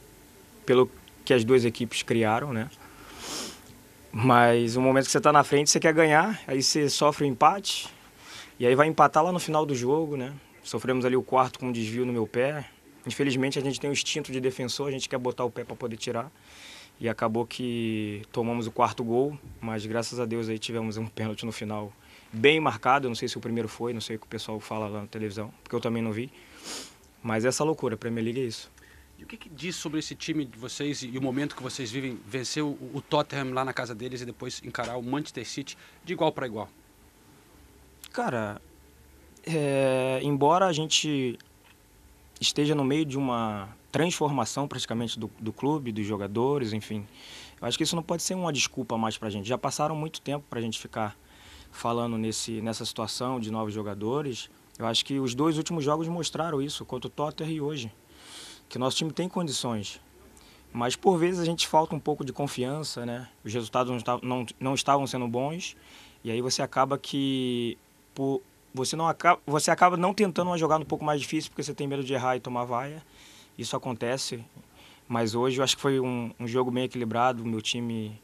pelo 0.64 0.90
que 1.26 1.34
as 1.34 1.44
duas 1.44 1.66
equipes 1.66 2.02
criaram, 2.02 2.54
né? 2.54 2.70
Mas 4.12 4.76
o 4.76 4.80
momento 4.80 5.06
que 5.06 5.10
você 5.10 5.18
está 5.18 5.32
na 5.32 5.42
frente, 5.42 5.70
você 5.70 5.80
quer 5.80 5.94
ganhar, 5.94 6.38
aí 6.46 6.62
você 6.62 6.90
sofre 6.90 7.24
o 7.24 7.26
um 7.26 7.30
empate, 7.30 7.88
e 8.60 8.66
aí 8.66 8.74
vai 8.74 8.86
empatar 8.86 9.24
lá 9.24 9.32
no 9.32 9.40
final 9.40 9.64
do 9.64 9.74
jogo, 9.74 10.18
né? 10.18 10.34
Sofremos 10.62 11.04
ali 11.04 11.16
o 11.16 11.22
quarto 11.22 11.58
com 11.58 11.68
um 11.68 11.72
desvio 11.72 12.04
no 12.04 12.12
meu 12.12 12.26
pé. 12.26 12.68
Infelizmente 13.06 13.58
a 13.58 13.62
gente 13.62 13.80
tem 13.80 13.88
o 13.88 13.92
instinto 13.92 14.30
de 14.30 14.38
defensor, 14.38 14.88
a 14.88 14.90
gente 14.92 15.08
quer 15.08 15.18
botar 15.18 15.44
o 15.44 15.50
pé 15.50 15.64
para 15.64 15.74
poder 15.74 15.96
tirar. 15.96 16.30
E 17.00 17.08
acabou 17.08 17.46
que 17.46 18.22
tomamos 18.30 18.66
o 18.66 18.70
quarto 18.70 19.02
gol, 19.02 19.36
mas 19.60 19.84
graças 19.86 20.20
a 20.20 20.26
Deus 20.26 20.48
aí 20.48 20.58
tivemos 20.58 20.98
um 20.98 21.06
pênalti 21.06 21.44
no 21.44 21.50
final 21.50 21.90
bem 22.30 22.60
marcado. 22.60 23.08
Não 23.08 23.14
sei 23.14 23.26
se 23.26 23.36
o 23.36 23.40
primeiro 23.40 23.66
foi, 23.66 23.92
não 23.92 24.00
sei 24.00 24.16
o 24.16 24.18
que 24.18 24.26
o 24.26 24.28
pessoal 24.28 24.60
fala 24.60 24.86
lá 24.86 25.00
na 25.00 25.06
televisão, 25.06 25.52
porque 25.64 25.74
eu 25.74 25.80
também 25.80 26.02
não 26.02 26.12
vi. 26.12 26.30
Mas 27.22 27.44
essa 27.44 27.64
loucura, 27.64 27.94
a 27.94 27.98
Premier 27.98 28.24
League 28.24 28.40
é 28.40 28.44
isso. 28.44 28.70
E 29.22 29.24
o 29.24 29.26
que, 29.28 29.36
que, 29.36 29.48
diz 29.48 29.76
sobre 29.76 30.00
esse 30.00 30.16
time 30.16 30.44
de 30.44 30.58
vocês 30.58 31.04
e 31.04 31.16
o 31.16 31.22
momento 31.22 31.54
que 31.54 31.62
vocês 31.62 31.92
vivem, 31.92 32.18
vencer 32.26 32.60
o, 32.60 32.76
o 32.92 33.00
Tottenham 33.00 33.54
lá 33.54 33.64
na 33.64 33.72
casa 33.72 33.94
deles 33.94 34.20
e 34.20 34.26
depois 34.26 34.60
encarar 34.64 34.96
o 34.96 35.02
Manchester 35.02 35.46
City 35.46 35.78
de 36.04 36.12
igual 36.12 36.32
para 36.32 36.44
igual? 36.44 36.68
Cara, 38.12 38.60
é, 39.46 40.18
embora 40.24 40.66
a 40.66 40.72
gente 40.72 41.38
esteja 42.40 42.74
no 42.74 42.82
meio 42.82 43.04
de 43.04 43.16
uma 43.16 43.68
transformação 43.92 44.66
praticamente 44.66 45.16
do, 45.16 45.30
do 45.38 45.52
clube, 45.52 45.92
dos 45.92 46.04
jogadores, 46.04 46.72
enfim, 46.72 47.06
eu 47.60 47.68
acho 47.68 47.78
que 47.78 47.84
isso 47.84 47.94
não 47.94 48.02
pode 48.02 48.24
ser 48.24 48.34
uma 48.34 48.52
desculpa 48.52 48.98
mais 48.98 49.16
para 49.16 49.28
a 49.28 49.30
gente. 49.30 49.46
Já 49.46 49.56
passaram 49.56 49.94
muito 49.94 50.20
tempo 50.20 50.44
para 50.50 50.58
a 50.58 50.62
gente 50.62 50.80
ficar 50.80 51.16
falando 51.70 52.18
nesse, 52.18 52.60
nessa 52.60 52.84
situação 52.84 53.38
de 53.38 53.52
novos 53.52 53.72
jogadores. 53.72 54.50
Eu 54.76 54.86
acho 54.86 55.04
que 55.04 55.20
os 55.20 55.32
dois 55.32 55.58
últimos 55.58 55.84
jogos 55.84 56.08
mostraram 56.08 56.60
isso, 56.60 56.84
contra 56.84 57.06
o 57.06 57.10
Tottenham 57.10 57.52
e 57.52 57.60
hoje 57.60 57.92
que 58.72 58.78
nosso 58.78 58.96
time 58.96 59.12
tem 59.12 59.28
condições. 59.28 60.00
Mas 60.72 60.96
por 60.96 61.18
vezes 61.18 61.38
a 61.38 61.44
gente 61.44 61.68
falta 61.68 61.94
um 61.94 62.00
pouco 62.00 62.24
de 62.24 62.32
confiança, 62.32 63.04
né? 63.04 63.28
Os 63.44 63.52
resultados 63.52 64.02
não, 64.02 64.18
não, 64.22 64.46
não 64.58 64.74
estavam 64.74 65.06
sendo 65.06 65.28
bons 65.28 65.76
e 66.24 66.30
aí 66.30 66.40
você 66.40 66.62
acaba 66.62 66.96
que 66.96 67.76
por, 68.14 68.40
você 68.72 68.96
não 68.96 69.06
acaba 69.06 69.38
você 69.46 69.70
acaba 69.70 69.98
não 69.98 70.14
tentando 70.14 70.48
uma 70.48 70.56
jogada 70.56 70.82
um 70.82 70.86
pouco 70.86 71.04
mais 71.04 71.20
difícil 71.20 71.50
porque 71.50 71.62
você 71.62 71.74
tem 71.74 71.86
medo 71.86 72.02
de 72.02 72.14
errar 72.14 72.36
e 72.36 72.40
tomar 72.40 72.64
vaia. 72.64 73.02
Isso 73.58 73.76
acontece. 73.76 74.42
Mas 75.06 75.34
hoje 75.34 75.58
eu 75.60 75.64
acho 75.64 75.76
que 75.76 75.82
foi 75.82 76.00
um, 76.00 76.32
um 76.40 76.48
jogo 76.48 76.70
bem 76.70 76.84
equilibrado. 76.84 77.42
O 77.42 77.46
meu 77.46 77.60
time 77.60 78.18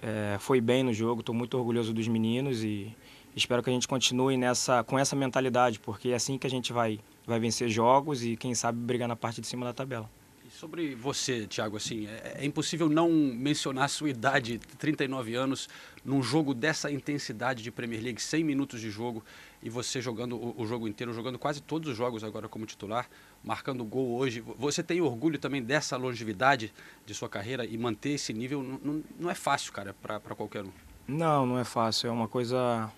é, 0.00 0.36
foi 0.38 0.60
bem 0.60 0.84
no 0.84 0.94
jogo. 0.94 1.18
Estou 1.18 1.34
muito 1.34 1.58
orgulhoso 1.58 1.92
dos 1.92 2.06
meninos 2.06 2.62
e 2.62 2.94
espero 3.34 3.62
que 3.62 3.70
a 3.70 3.72
gente 3.72 3.88
continue 3.88 4.36
nessa 4.36 4.82
com 4.84 4.98
essa 4.98 5.14
mentalidade 5.16 5.78
porque 5.80 6.10
é 6.10 6.14
assim 6.14 6.36
que 6.38 6.46
a 6.46 6.50
gente 6.50 6.72
vai 6.72 7.00
vai 7.30 7.38
vencer 7.38 7.68
jogos 7.68 8.24
e, 8.24 8.36
quem 8.36 8.54
sabe, 8.54 8.78
brigar 8.78 9.08
na 9.08 9.16
parte 9.16 9.40
de 9.40 9.46
cima 9.46 9.64
da 9.64 9.72
tabela. 9.72 10.10
E 10.44 10.50
sobre 10.50 10.94
você, 10.96 11.46
Thiago, 11.46 11.76
assim, 11.76 12.06
é, 12.06 12.38
é 12.40 12.44
impossível 12.44 12.88
não 12.88 13.08
mencionar 13.08 13.84
a 13.84 13.88
sua 13.88 14.10
idade, 14.10 14.58
39 14.78 15.34
anos, 15.34 15.68
num 16.04 16.22
jogo 16.22 16.52
dessa 16.52 16.90
intensidade 16.90 17.62
de 17.62 17.70
Premier 17.70 18.02
League, 18.02 18.20
100 18.20 18.42
minutos 18.42 18.80
de 18.80 18.90
jogo, 18.90 19.22
e 19.62 19.70
você 19.70 20.00
jogando 20.00 20.36
o, 20.36 20.60
o 20.60 20.66
jogo 20.66 20.88
inteiro, 20.88 21.12
jogando 21.12 21.38
quase 21.38 21.62
todos 21.62 21.88
os 21.90 21.96
jogos 21.96 22.24
agora 22.24 22.48
como 22.48 22.66
titular, 22.66 23.08
marcando 23.44 23.84
gol 23.84 24.16
hoje. 24.16 24.42
Você 24.58 24.82
tem 24.82 25.00
orgulho 25.00 25.38
também 25.38 25.62
dessa 25.62 25.96
longevidade 25.96 26.72
de 27.06 27.14
sua 27.14 27.28
carreira 27.28 27.64
e 27.64 27.78
manter 27.78 28.10
esse 28.10 28.32
nível? 28.32 28.62
Não, 28.62 28.80
não, 28.82 29.04
não 29.20 29.30
é 29.30 29.34
fácil, 29.34 29.72
cara, 29.72 29.94
para 29.94 30.18
qualquer 30.34 30.64
um. 30.64 30.72
Não, 31.06 31.46
não 31.46 31.58
é 31.58 31.64
fácil. 31.64 32.08
É 32.08 32.10
uma 32.10 32.26
coisa. 32.28 32.90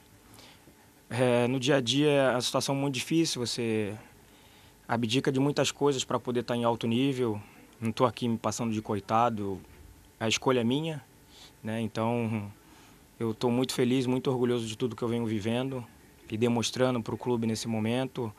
É, 1.14 1.47
no 1.47 1.61
dia 1.61 1.76
a 1.76 1.81
dia 1.83 2.09
é 2.09 2.35
a 2.35 2.40
situação 2.40 2.75
muito 2.75 2.95
difícil. 2.95 3.45
Você 3.45 3.95
abdica 4.88 5.31
de 5.31 5.38
muitas 5.38 5.71
coisas 5.71 6.04
para 6.04 6.19
poder 6.19 6.40
estar 6.40 6.54
tá 6.54 6.59
em 6.59 6.64
alto 6.64 6.87
nível. 6.87 7.38
Não 7.78 7.90
estou 7.90 8.07
aqui 8.07 8.26
me 8.26 8.38
passando 8.38 8.73
de 8.73 8.81
coitado. 8.81 9.61
A 10.19 10.26
escolha 10.26 10.61
é 10.61 10.64
minha, 10.64 11.04
né? 11.62 11.83
Então 11.83 12.50
eu 13.21 13.33
estou 13.33 13.50
muito 13.50 13.75
feliz, 13.75 14.07
muito 14.07 14.31
orgulhoso 14.31 14.66
de 14.66 14.75
tudo 14.75 14.97
que 14.97 15.02
eu 15.02 15.09
venho 15.09 15.26
vivendo 15.26 15.85
e 16.31 16.38
demonstrando 16.38 17.02
para 17.02 17.14
o 17.14 17.19
clube 17.19 17.47
nesse 17.47 17.69
momento. 17.69 18.33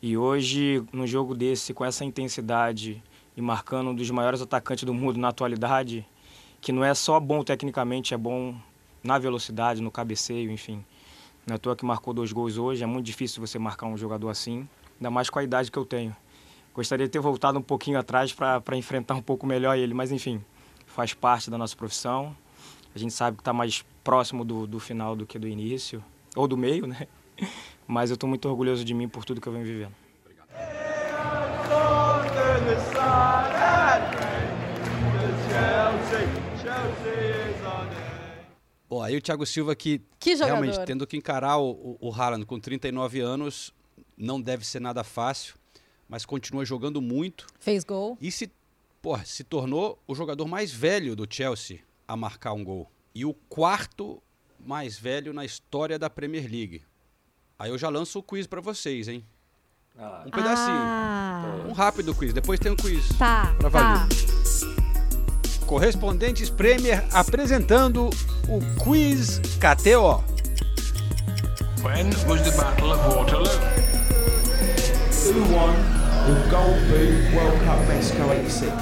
E 0.00 0.16
hoje, 0.16 0.82
no 0.94 1.06
jogo 1.06 1.34
desse, 1.34 1.74
com 1.74 1.84
essa 1.84 2.02
intensidade 2.02 3.02
e 3.36 3.42
marcando 3.42 3.90
um 3.90 3.94
dos 3.94 4.10
maiores 4.10 4.40
atacantes 4.40 4.84
do 4.84 4.94
mundo 4.94 5.18
na 5.18 5.28
atualidade, 5.28 6.06
que 6.62 6.72
não 6.72 6.82
é 6.82 6.94
só 6.94 7.20
bom 7.20 7.44
tecnicamente, 7.44 8.14
é 8.14 8.16
bom 8.16 8.54
na 9.04 9.18
velocidade, 9.18 9.82
no 9.82 9.90
cabeceio, 9.90 10.50
enfim. 10.50 10.82
Não 11.50 11.56
é 11.56 11.58
toa 11.58 11.74
que 11.74 11.84
marcou 11.84 12.14
dois 12.14 12.30
gols 12.30 12.56
hoje, 12.56 12.84
é 12.84 12.86
muito 12.86 13.04
difícil 13.04 13.44
você 13.44 13.58
marcar 13.58 13.86
um 13.86 13.96
jogador 13.96 14.28
assim 14.28 14.68
ainda 15.00 15.10
mais 15.10 15.28
com 15.28 15.40
a 15.40 15.42
idade 15.42 15.68
que 15.68 15.76
eu 15.76 15.84
tenho. 15.84 16.14
Gostaria 16.72 17.06
de 17.06 17.10
ter 17.10 17.18
voltado 17.18 17.58
um 17.58 17.62
pouquinho 17.62 17.98
atrás 17.98 18.32
para 18.32 18.76
enfrentar 18.76 19.16
um 19.16 19.20
pouco 19.20 19.44
melhor 19.48 19.76
ele, 19.76 19.92
mas 19.92 20.12
enfim, 20.12 20.44
faz 20.86 21.12
parte 21.12 21.50
da 21.50 21.58
nossa 21.58 21.74
profissão. 21.74 22.36
A 22.94 22.98
gente 23.00 23.12
sabe 23.12 23.36
que 23.36 23.40
está 23.40 23.52
mais 23.52 23.84
próximo 24.04 24.44
do, 24.44 24.64
do 24.64 24.78
final 24.78 25.16
do 25.16 25.26
que 25.26 25.40
do 25.40 25.48
início, 25.48 26.04
ou 26.36 26.46
do 26.46 26.56
meio, 26.56 26.86
né? 26.86 27.08
Mas 27.84 28.10
eu 28.10 28.14
estou 28.14 28.28
muito 28.28 28.48
orgulhoso 28.48 28.84
de 28.84 28.94
mim 28.94 29.08
por 29.08 29.24
tudo 29.24 29.40
que 29.40 29.48
eu 29.48 29.52
venho 29.52 29.64
vivendo. 29.64 29.94
Bom, 38.90 39.00
aí 39.00 39.16
o 39.16 39.22
Thiago 39.22 39.46
Silva 39.46 39.76
que, 39.76 40.02
que 40.18 40.34
realmente 40.34 40.84
tendo 40.84 41.06
que 41.06 41.16
encarar 41.16 41.58
o, 41.58 41.96
o, 42.00 42.08
o 42.08 42.12
Haaland 42.12 42.44
com 42.44 42.58
39 42.58 43.20
anos, 43.20 43.72
não 44.16 44.40
deve 44.40 44.66
ser 44.66 44.80
nada 44.80 45.04
fácil, 45.04 45.54
mas 46.08 46.26
continua 46.26 46.64
jogando 46.64 47.00
muito. 47.00 47.46
Fez 47.60 47.84
gol. 47.84 48.18
E 48.20 48.32
se, 48.32 48.50
porra, 49.00 49.24
se 49.24 49.44
tornou 49.44 49.96
o 50.08 50.14
jogador 50.14 50.44
mais 50.48 50.72
velho 50.72 51.14
do 51.14 51.24
Chelsea 51.32 51.78
a 52.08 52.16
marcar 52.16 52.52
um 52.52 52.64
gol. 52.64 52.90
E 53.14 53.24
o 53.24 53.32
quarto 53.32 54.20
mais 54.58 54.98
velho 54.98 55.32
na 55.32 55.44
história 55.44 55.96
da 55.96 56.10
Premier 56.10 56.50
League. 56.50 56.82
Aí 57.56 57.70
eu 57.70 57.78
já 57.78 57.88
lanço 57.88 58.18
o 58.18 58.22
quiz 58.24 58.48
para 58.48 58.60
vocês, 58.60 59.06
hein? 59.06 59.24
Ah. 59.96 60.24
Um 60.26 60.30
pedacinho. 60.30 60.76
Ah. 60.76 61.64
Um 61.68 61.72
rápido 61.72 62.12
quiz. 62.12 62.32
Depois 62.32 62.58
tem 62.58 62.72
um 62.72 62.76
quiz. 62.76 63.08
Tá. 63.16 63.54
Pra 63.56 63.68
valer. 63.68 64.08
Tá. 64.08 64.29
Correspondentes 65.70 66.50
Premier 66.50 67.04
apresentando 67.12 68.10
o 68.48 68.82
quiz 68.82 69.38
KTO. 69.60 70.24
When 71.84 72.08
was 72.26 72.42
the 72.42 72.50
Battle 72.56 72.90
of 72.90 73.14
Waterloo? 73.14 73.46
who 75.30 75.40
won 75.54 75.70
o 76.26 76.34
Gold 76.50 76.76
Boot 76.88 77.36
World 77.36 77.64
Cup 77.64 77.86
Mexico 77.86 78.20
86. 78.20 78.72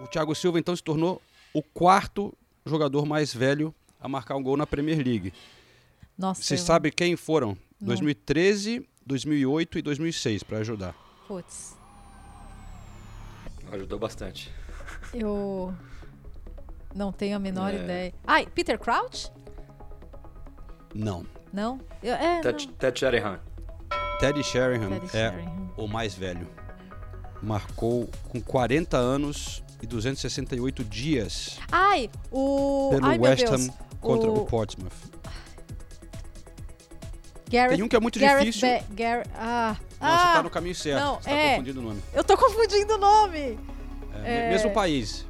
O 0.00 0.06
Thiago 0.06 0.34
Silva 0.34 0.58
então 0.58 0.74
se 0.74 0.82
tornou 0.82 1.20
o 1.52 1.62
quarto 1.62 2.32
jogador 2.64 3.04
mais 3.04 3.34
velho 3.34 3.74
a 4.00 4.08
marcar 4.08 4.36
um 4.36 4.42
gol 4.42 4.56
na 4.56 4.66
Premier 4.66 5.04
League. 5.06 5.34
Nossa. 6.16 6.42
Você 6.42 6.54
eu... 6.54 6.58
sabe 6.58 6.90
quem 6.90 7.14
foram? 7.14 7.48
Não. 7.78 7.88
2013, 7.88 8.88
2008 9.04 9.80
e 9.80 9.82
2006 9.82 10.42
para 10.44 10.58
ajudar. 10.60 10.94
Putz. 11.26 11.76
Ajudou 13.70 13.98
bastante. 13.98 14.50
Eu 15.12 15.74
não 16.94 17.12
tenho 17.12 17.36
a 17.36 17.38
menor 17.38 17.72
é... 17.72 17.76
ideia. 17.76 18.14
Ai, 18.26 18.46
Peter 18.46 18.78
Crouch? 18.78 19.30
Não. 20.94 21.24
Não? 21.52 21.80
Eu, 22.02 22.14
é, 22.14 22.40
Ted, 22.40 22.66
não. 22.66 22.74
Ted 22.74 22.98
Sheringham. 22.98 23.38
Teddy 24.18 24.42
Sheringham 24.42 24.90
Teddy 24.90 25.06
é 25.06 25.30
Sheringham. 25.30 25.70
o 25.76 25.86
mais 25.86 26.14
velho. 26.14 26.48
Marcou 27.40 28.08
com 28.28 28.40
40 28.40 28.96
anos 28.96 29.62
e 29.80 29.86
268 29.86 30.82
dias. 30.84 31.58
Ai, 31.70 32.10
o. 32.30 32.90
Pelo 32.90 33.06
Ai, 33.06 33.18
West 33.18 33.44
Ham 33.44 33.72
contra 34.00 34.28
o, 34.28 34.42
o 34.42 34.44
Portsmouth. 34.46 34.90
Gareth, 37.48 37.76
Tem 37.76 37.82
um 37.82 37.88
que 37.88 37.96
é 37.96 38.00
muito 38.00 38.18
Gareth 38.18 38.44
difícil. 38.44 38.68
Be 38.68 39.02
Gar 39.02 39.26
ah, 39.34 39.76
não, 40.00 40.08
ah, 40.08 40.18
você 40.18 40.32
tá 40.34 40.42
no 40.42 40.50
caminho 40.50 40.74
certo. 40.74 41.02
Não, 41.02 41.20
você 41.20 41.30
é, 41.30 41.44
tá 41.44 41.50
confundindo 41.50 41.80
o 41.80 41.82
nome. 41.82 42.02
Eu 42.12 42.24
tô 42.24 42.36
confundindo 42.36 42.94
o 42.94 42.98
nome. 42.98 43.58
É, 44.24 44.46
é... 44.46 44.50
Mesmo 44.50 44.70
país. 44.72 45.26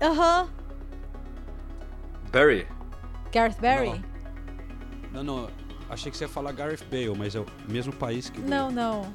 Aham. 0.00 0.44
Uh 0.44 0.48
-huh. 0.48 2.30
Barry. 2.30 2.66
Gareth 3.32 3.56
Barry? 3.60 4.02
Não. 5.12 5.22
Não, 5.24 5.24
não. 5.24 5.50
Achei 5.88 6.10
que 6.12 6.18
você 6.18 6.24
ia 6.24 6.28
falar 6.28 6.52
Gareth 6.52 6.84
Bale, 6.90 7.16
mas 7.16 7.34
é 7.34 7.40
o 7.40 7.46
mesmo 7.66 7.92
país 7.92 8.28
que 8.28 8.40
o 8.40 8.44
Não, 8.44 8.70
não. 8.70 9.10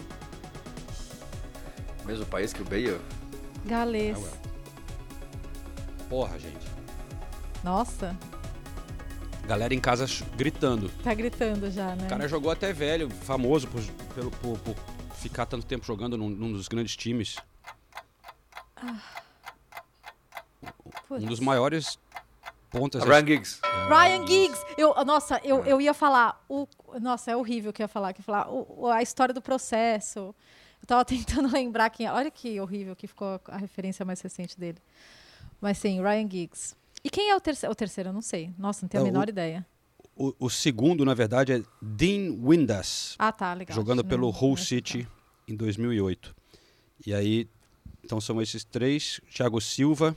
Mesmo 2.06 2.26
país 2.26 2.52
que 2.52 2.62
o 2.62 2.66
Bale. 2.66 3.00
Galês. 3.66 4.18
Ah. 4.34 4.38
Porra, 6.10 6.38
gente. 6.40 6.68
Nossa, 7.64 8.16
Galera 9.48 9.74
em 9.74 9.80
casa 9.80 10.06
gritando. 10.38 10.90
tá 11.04 11.14
gritando 11.14 11.70
já, 11.70 11.96
né? 11.96 12.06
O 12.06 12.10
cara 12.10 12.28
jogou 12.28 12.50
até 12.52 12.72
velho, 12.74 13.10
famoso 13.10 13.68
por, 13.68 13.82
pelo- 14.16 14.32
por- 14.32 14.58
por 14.60 14.76
ficar 15.16 15.46
tanto 15.46 15.66
tempo 15.66 15.86
jogando 15.86 16.18
num, 16.18 16.30
num 16.30 16.52
dos 16.54 16.68
grandes 16.68 16.96
times. 16.96 17.36
Putz. 21.08 21.24
Um 21.24 21.28
dos 21.28 21.40
maiores 21.40 22.00
pontas. 22.70 23.04
Ryan 23.04 23.26
Giggs. 23.26 23.60
Ryan 23.88 24.28
Giggs! 24.28 24.66
Eu, 24.78 24.94
nossa, 25.06 25.40
eu, 25.44 25.64
eu 25.66 25.80
ia 25.82 25.94
falar. 25.94 26.44
O, 26.50 26.68
nossa, 27.02 27.32
é 27.32 27.36
horrível 27.36 27.72
o 27.72 27.74
que 27.74 27.82
eu 27.82 27.86
ia 27.86 27.88
falar. 27.90 28.14
Que 28.14 28.20
ia 28.22 28.24
falar 28.24 28.50
o- 28.50 28.84
o- 28.84 28.88
a 28.88 29.02
história 29.02 29.34
do 29.34 29.42
processo. 29.42 30.34
Eu 30.82 30.88
tava 30.88 31.04
tentando 31.06 31.52
lembrar 31.52 31.90
quem. 31.90 32.06
é. 32.08 32.12
Olha 32.12 32.32
que 32.32 32.60
horrível 32.60 32.96
que 32.96 33.08
ficou 33.08 33.28
a, 33.28 33.56
a 33.56 33.58
referência 33.58 34.06
mais 34.06 34.22
recente 34.22 34.58
dele. 34.60 34.78
Mas 35.62 35.78
sim, 35.78 36.02
Ryan 36.02 36.30
Giggs. 36.30 36.76
E 37.04 37.10
quem 37.10 37.30
é 37.30 37.36
o 37.36 37.42
terceiro? 37.42 37.72
O 37.72 37.76
terceiro, 37.76 38.10
eu 38.10 38.14
não 38.14 38.22
sei. 38.22 38.54
Nossa, 38.58 38.84
não 38.84 38.90
tenho 38.90 39.04
a 39.04 39.08
É, 39.08 39.10
o- 39.10 39.12
menor 39.14 39.30
ideia. 39.30 39.66
O, 40.16 40.34
o 40.40 40.50
segundo, 40.50 41.04
na 41.04 41.14
verdade, 41.16 41.52
é 41.54 41.64
Dean 41.82 42.38
Windass, 42.40 43.16
Ah, 43.18 43.32
tá, 43.32 43.52
legal. 43.54 43.74
jogando 43.76 44.04
Não- 44.04 44.10
pelo 44.10 44.30
Hull 44.30 44.56
City 44.56 45.08
em 45.48 45.56
2008. 45.56 46.36
E 47.06 47.14
aí, 47.14 47.50
então 48.04 48.20
são 48.22 48.42
esses 48.42 48.64
três, 48.64 49.20
Thiago 49.34 49.60
Silva, 49.62 50.16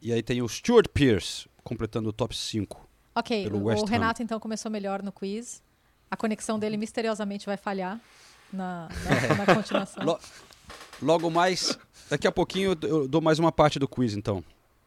e 0.00 0.12
aí 0.12 0.22
tem 0.22 0.42
o 0.42 0.48
Stuart 0.48 0.88
Pearce, 0.88 1.46
completando 1.62 2.08
o 2.08 2.12
top 2.12 2.36
5. 2.36 2.88
Ok, 3.14 3.46
o. 3.48 3.84
Renato 3.84 4.22
então 4.22 4.40
começou 4.40 4.70
melhor 4.70 5.02
no 5.02 5.12
quiz. 5.12 5.62
A 6.10 6.16
conexão 6.16 6.58
dele 6.58 6.76
misteriosamente 6.76 7.46
vai 7.46 7.56
falhar 7.56 8.00
na, 8.52 8.88
na, 8.88 9.34
na 9.46 9.54
continuação. 9.54 10.04
Lo- 10.04 10.18
Logo 11.02 11.28
mais, 11.30 11.78
daqui 12.08 12.26
a 12.26 12.32
pouquinho 12.32 12.76
eu- 12.82 12.88
eu 12.88 13.08
dou 13.08 13.20
mais 13.20 13.38
uma 13.38 13.50
parte 13.52 13.78
do 13.78 13.86
quiz, 13.88 14.14
então. 14.14 14.42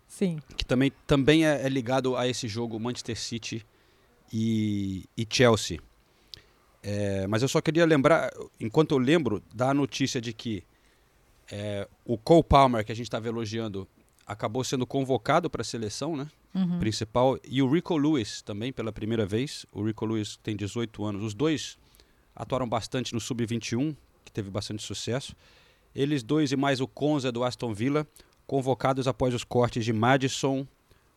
Sim. 0.08 0.40
que 0.56 0.64
também, 0.66 0.92
também 1.06 1.46
é, 1.46 1.66
é 1.66 1.70
ligado 1.70 2.16
a 2.16 2.28
esse 2.28 2.48
jogo 2.48 2.80
Manchester 2.80 3.18
City 3.20 3.66
e, 4.32 5.04
e 5.18 5.28
Chelsea. 5.30 5.80
É, 6.82 7.28
mas 7.28 7.42
eu 7.42 7.48
só 7.50 7.60
queria 7.60 7.86
lembrar, 7.86 8.32
enquanto 8.60 8.92
eu 8.92 8.98
lembro, 8.98 9.44
da 9.54 9.74
notícia 9.74 10.22
de 10.22 10.32
que 10.32 10.64
é, 11.52 11.88
o 12.06 12.18
Cole 12.18 12.44
Palmer, 12.44 12.86
que 12.86 12.92
a 12.92 12.96
gente 12.96 13.06
estava 13.08 13.28
elogiando, 13.28 13.88
acabou 14.26 14.64
sendo 14.64 14.86
convocado 14.86 15.50
para 15.50 15.62
a 15.62 15.66
seleção 15.66 16.16
né, 16.16 16.28
Uhum. 16.56 16.80
principal, 16.80 17.38
e 17.48 17.62
o 17.62 17.70
Rico 17.72 17.96
Lewis 17.98 18.42
também, 18.42 18.74
pela 18.74 18.92
primeira 18.92 19.26
vez. 19.26 19.66
O 19.72 19.84
Rico 19.84 20.06
Lewis 20.06 20.38
tem 20.38 20.56
18 20.56 21.06
anos. 21.06 21.24
Os 21.24 21.34
dois 21.36 21.78
atuaram 22.36 22.68
bastante 22.68 23.14
no 23.14 23.20
Sub-21, 23.20 23.96
que 24.26 24.32
teve 24.32 24.50
bastante 24.50 24.82
sucesso. 24.82 25.36
Eles 25.94 26.24
dois 26.24 26.52
e 26.52 26.56
mais 26.56 26.82
o 26.82 26.88
Conza 26.88 27.32
do 27.32 27.44
Aston 27.44 27.74
Villa, 27.74 28.08
convocados 28.48 29.08
após 29.08 29.34
os 29.36 29.44
cortes 29.44 29.86
de 29.86 29.94
Madison, 29.94 30.66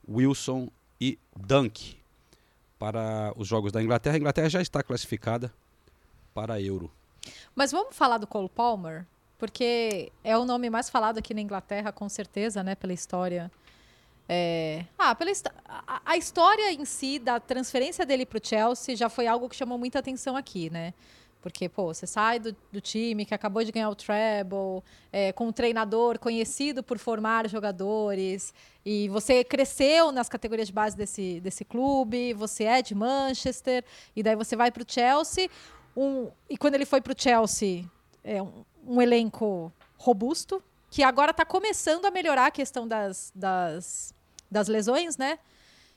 Wilson 0.08 0.68
e 1.00 1.18
Dunk 1.34 1.96
para 2.78 3.32
os 3.36 3.46
jogos 3.46 3.72
da 3.72 3.82
Inglaterra. 3.82 4.16
A 4.16 4.18
Inglaterra 4.18 4.48
já 4.48 4.60
está 4.60 4.82
classificada 4.82 5.52
para 6.34 6.54
a 6.54 6.60
Euro. 6.60 6.90
Mas 7.54 7.70
vamos 7.72 7.94
falar 7.96 8.18
do 8.18 8.26
Cole 8.26 8.48
Palmer, 8.48 9.06
porque 9.40 10.12
é 10.22 10.36
o 10.36 10.44
nome 10.44 10.68
mais 10.68 10.90
falado 10.90 11.16
aqui 11.16 11.32
na 11.32 11.40
Inglaterra, 11.40 11.90
com 11.90 12.08
certeza, 12.10 12.62
né? 12.62 12.74
Pela 12.74 12.92
história. 12.92 13.50
É, 14.28 14.84
Ah, 14.98 15.14
pela 15.14 15.32
a, 15.66 16.02
a 16.04 16.16
história 16.16 16.70
em 16.70 16.84
si 16.84 17.18
da 17.18 17.40
transferência 17.40 18.04
dele 18.04 18.26
para 18.26 18.38
o 18.38 18.46
Chelsea 18.46 18.94
já 18.94 19.08
foi 19.08 19.26
algo 19.26 19.48
que 19.48 19.56
chamou 19.56 19.78
muita 19.78 19.98
atenção 19.98 20.36
aqui, 20.36 20.68
né? 20.68 20.92
Porque, 21.40 21.70
pô, 21.70 21.86
você 21.86 22.06
sai 22.06 22.38
do, 22.38 22.54
do 22.70 22.82
time 22.82 23.24
que 23.24 23.34
acabou 23.34 23.64
de 23.64 23.72
ganhar 23.72 23.88
o 23.88 23.94
treble, 23.94 24.82
é, 25.10 25.32
com 25.32 25.48
um 25.48 25.52
treinador 25.52 26.18
conhecido 26.18 26.82
por 26.82 26.98
formar 26.98 27.48
jogadores, 27.48 28.52
e 28.84 29.08
você 29.08 29.42
cresceu 29.42 30.12
nas 30.12 30.28
categorias 30.28 30.68
de 30.68 30.74
base 30.74 30.94
desse, 30.94 31.40
desse 31.40 31.64
clube, 31.64 32.34
você 32.34 32.64
é 32.64 32.82
de 32.82 32.94
Manchester, 32.94 33.82
e 34.14 34.22
daí 34.22 34.36
você 34.36 34.54
vai 34.54 34.70
para 34.70 34.82
o 34.82 34.86
Chelsea. 34.86 35.48
Um, 35.96 36.28
e 36.48 36.58
quando 36.58 36.74
ele 36.74 36.84
foi 36.84 37.00
para 37.00 37.14
o 37.14 37.16
Chelsea, 37.18 37.86
é 38.22 38.42
um 38.86 39.00
elenco 39.00 39.72
robusto, 39.96 40.62
que 40.90 41.02
agora 41.02 41.30
está 41.30 41.44
começando 41.44 42.06
a 42.06 42.10
melhorar 42.10 42.46
a 42.46 42.50
questão 42.50 42.86
das, 42.86 43.32
das, 43.34 44.14
das 44.50 44.68
lesões, 44.68 45.16
né? 45.16 45.38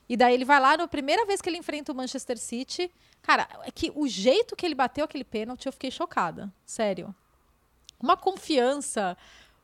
E 0.08 0.18
daí 0.18 0.34
ele 0.34 0.46
vai 0.46 0.60
lá, 0.60 0.78
na 0.78 0.88
primeira 0.88 1.26
vez 1.26 1.42
que 1.42 1.50
ele 1.50 1.58
enfrenta 1.58 1.92
o 1.92 1.96
Manchester 1.96 2.38
City. 2.38 2.92
Cara, 3.22 3.48
é 3.64 3.72
que 3.72 3.92
o 3.96 4.08
jeito 4.08 4.56
que 4.56 4.66
ele 4.66 4.76
bateu 4.76 5.06
aquele 5.06 5.24
pênalti, 5.24 5.66
eu 5.66 5.72
fiquei 5.72 5.90
chocada. 5.90 6.54
Sério. 6.66 7.16
Uma 8.00 8.18
confiança, 8.18 9.18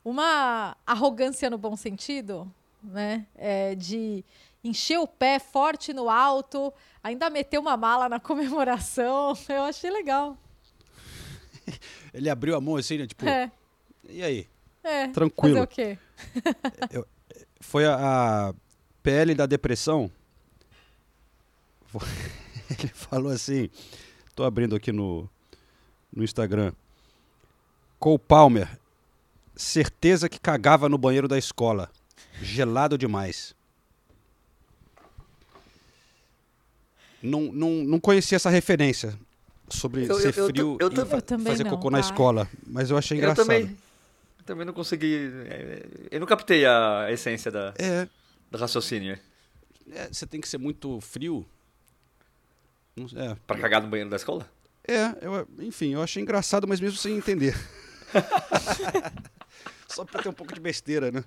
uma 0.03 0.75
arrogância 0.87 1.49
no 1.49 1.57
bom 1.57 1.75
sentido, 1.75 2.51
né? 2.81 3.27
É, 3.35 3.75
de 3.75 4.23
encher 4.63 4.97
o 4.99 5.07
pé 5.07 5.39
forte 5.39 5.93
no 5.93 6.09
alto, 6.09 6.73
ainda 7.03 7.29
meter 7.29 7.57
uma 7.57 7.75
mala 7.75 8.07
na 8.07 8.19
comemoração. 8.19 9.33
Eu 9.49 9.63
achei 9.63 9.89
legal. 9.89 10.37
Ele 12.13 12.29
abriu 12.29 12.55
a 12.55 12.61
mão 12.61 12.75
assim, 12.75 12.97
né? 12.97 13.07
Tipo, 13.07 13.27
É, 13.27 13.51
e 14.07 14.23
aí? 14.23 14.47
é. 14.83 15.07
Tranquilo. 15.07 15.55
Fazer 15.55 15.63
o 15.63 15.67
quê? 15.67 15.97
Foi 17.61 17.85
a, 17.85 18.49
a 18.49 18.53
PL 19.03 19.35
da 19.35 19.45
depressão. 19.45 20.11
Ele 22.69 22.87
falou 22.89 23.31
assim, 23.31 23.69
tô 24.35 24.43
abrindo 24.43 24.75
aqui 24.75 24.91
no, 24.91 25.29
no 26.13 26.23
Instagram. 26.23 26.71
Cole 27.99 28.19
Palmer, 28.19 28.79
certeza 29.55 30.29
que 30.29 30.39
cagava 30.39 30.87
no 30.87 30.97
banheiro 30.97 31.27
da 31.27 31.37
escola. 31.37 31.91
Gelado 32.41 32.97
demais. 32.97 33.55
Não, 37.21 37.51
não, 37.51 37.69
não 37.83 37.99
conhecia 37.99 38.37
essa 38.37 38.49
referência 38.49 39.19
sobre 39.71 40.05
Eu- 40.07 40.15
ser 40.19 40.37
eu- 40.37 40.47
frio 40.47 40.77
eu 40.79 40.89
e 40.91 40.95
Eu 40.97 41.21
também 41.21 41.45
fazer 41.47 41.63
não, 41.63 41.71
cocô 41.71 41.89
na 41.89 41.99
tá? 41.99 42.05
escola. 42.05 42.47
Mas 42.67 42.89
eu 42.91 42.97
achei 42.97 43.17
Eu 43.17 43.19
engraçado. 43.19 43.45
também, 43.45 43.77
também 44.45 44.65
não 44.65 44.73
consegui. 44.73 45.31
é, 45.47 45.85
Eu 46.11 46.19
não 46.19 46.27
captei 46.27 46.65
a 46.65 47.07
essência 47.11 47.51
da, 47.51 47.73
É, 47.77 48.07
do 48.51 48.57
raciocínio. 48.57 49.17
é, 49.91 50.07
você 50.11 50.25
tem 50.25 50.39
que 50.41 50.47
ser 50.47 50.57
muito 50.57 50.99
frio. 51.01 51.45
É, 53.15 53.35
Pra 53.47 53.57
cagar 53.57 53.81
no 53.81 53.87
banheiro 53.89 54.09
da 54.09 54.15
escola? 54.17 54.49
É, 54.87 55.15
eu, 55.21 55.47
enfim, 55.59 55.93
eu 55.93 56.01
achei 56.01 56.21
engraçado, 56.21 56.67
mas 56.67 56.79
mesmo 56.79 56.97
sem 56.97 57.15
entender. 57.15 57.55
Só 59.87 60.03
pra 60.05 60.21
ter 60.21 60.29
um 60.29 60.33
pouco 60.33 60.53
de 60.53 60.59
besteira, 60.59 61.11
né? 61.11 61.23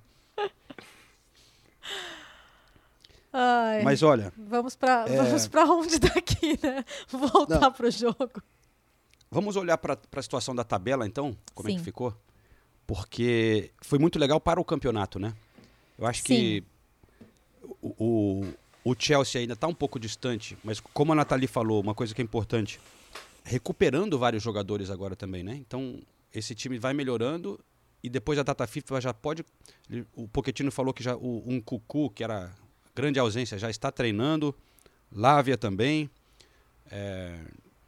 Ai, 3.32 3.82
Mas 3.82 4.02
olha, 4.02 4.32
vamos 4.36 4.76
para 4.76 5.06
é- 5.08 5.16
vamos 5.16 5.46
para 5.48 5.64
onde 5.64 5.98
daqui, 5.98 6.58
né? 6.62 6.84
Voltar 7.08 7.60
Não. 7.60 7.72
pro 7.72 7.90
jogo. 7.90 8.42
vamos 9.30 9.56
olhar 9.56 9.78
pra 9.78 9.96
pra 9.96 10.22
situação 10.22 10.54
da 10.54 10.62
tabela, 10.64 11.06
então? 11.06 11.34
Como 11.54 11.68
é 11.68 11.72
Sim. 11.72 11.78
que 11.78 11.84
ficou? 11.84 12.14
Porque 12.86 13.70
foi 13.80 13.98
muito 13.98 14.18
legal 14.18 14.38
para 14.40 14.60
o 14.60 14.64
campeonato, 14.64 15.18
né? 15.18 15.32
Eu 15.98 16.06
acho 16.06 16.22
que 16.24 16.62
o, 17.80 17.94
o, 18.04 18.54
o 18.90 18.94
Chelsea 18.98 19.40
ainda 19.40 19.56
tá 19.56 19.66
um 19.66 19.74
pouco 19.74 19.98
distante, 19.98 20.58
mas 20.62 20.80
como 20.80 21.12
a 21.12 21.14
Nathalie 21.14 21.46
falou, 21.46 21.80
uma 21.80 21.94
coisa 21.94 22.14
que 22.14 22.20
é 22.20 22.24
importante, 22.24 22.78
recuperando 23.44 24.18
vários 24.18 24.42
jogadores 24.42 24.90
agora 24.90 25.16
também, 25.16 25.42
né? 25.42 25.54
Então, 25.54 26.00
esse 26.34 26.54
time 26.54 26.78
vai 26.78 26.92
melhorando 26.92 27.58
e 28.02 28.10
depois 28.10 28.36
da 28.36 28.42
data 28.42 28.66
FIFA 28.66 29.00
já 29.00 29.14
pode. 29.14 29.44
O 30.14 30.26
Pochettino 30.28 30.70
falou 30.72 30.92
que 30.92 31.02
já 31.02 31.16
o, 31.16 31.42
um 31.46 31.60
Cucu, 31.60 32.10
que 32.10 32.24
era 32.24 32.52
grande 32.94 33.18
ausência, 33.18 33.58
já 33.58 33.70
está 33.70 33.90
treinando. 33.90 34.54
Lávia 35.10 35.56
também. 35.56 36.10
É, 36.90 37.38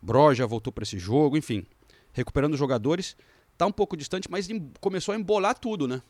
Bro 0.01 0.35
já 0.35 0.47
voltou 0.47 0.73
para 0.73 0.83
esse 0.83 0.99
jogo, 0.99 1.37
enfim. 1.37 1.67
Recuperando 2.13 2.53
os 2.53 2.59
jogadores. 2.59 3.17
Tá 3.57 3.67
um 3.67 3.73
pouco 3.73 3.97
distante, 3.97 4.31
mas 4.31 4.49
começou 4.81 5.15
a 5.15 5.17
embolar 5.17 5.59
tudo, 5.59 5.87
né? 5.87 6.03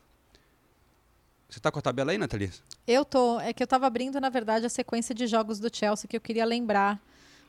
Você 1.49 1.61
tá 1.61 1.71
com 1.71 1.79
a 1.79 1.83
tabela 1.83 2.11
aí, 2.11 2.19
Nathalie? 2.19 2.51
Eu 2.87 3.05
tô, 3.05 3.39
é 3.39 3.53
que 3.53 3.63
eu 3.63 3.67
tava 3.67 3.87
abrindo 3.87 4.21
na 4.21 4.29
verdade 4.29 4.67
a 4.67 4.69
sequência 4.69 5.15
de 5.15 5.27
jogos 5.27 5.61
do 5.61 5.75
Chelsea 5.75 6.09
que 6.09 6.17
eu 6.17 6.21
queria 6.21 6.45
lembrar, 6.45 7.01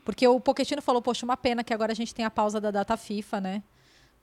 porque 0.04 0.28
o 0.28 0.40
Pochettino 0.40 0.82
falou, 0.82 1.02
poxa, 1.02 1.26
uma 1.26 1.36
pena 1.36 1.64
que 1.64 1.74
agora 1.74 1.92
a 1.92 1.96
gente 1.96 2.14
tem 2.14 2.24
a 2.24 2.30
pausa 2.30 2.62
da 2.62 2.70
data 2.70 2.96
FIFA, 2.96 3.42
né? 3.42 3.64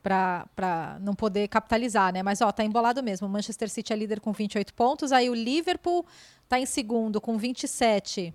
Pra 0.02 0.98
não 1.00 1.14
poder 1.14 1.48
capitalizar, 1.48 2.12
né? 2.12 2.22
Mas, 2.22 2.40
ó, 2.40 2.50
tá 2.52 2.64
embolado 2.64 3.02
mesmo. 3.02 3.26
O 3.26 3.30
Manchester 3.30 3.68
City 3.68 3.92
é 3.92 3.96
líder 3.96 4.20
com 4.20 4.32
28 4.32 4.74
pontos. 4.74 5.12
Aí 5.12 5.30
o 5.30 5.34
Liverpool 5.34 6.04
tá 6.52 6.60
em 6.60 6.66
segundo 6.66 7.18
com 7.18 7.38
27. 7.38 8.34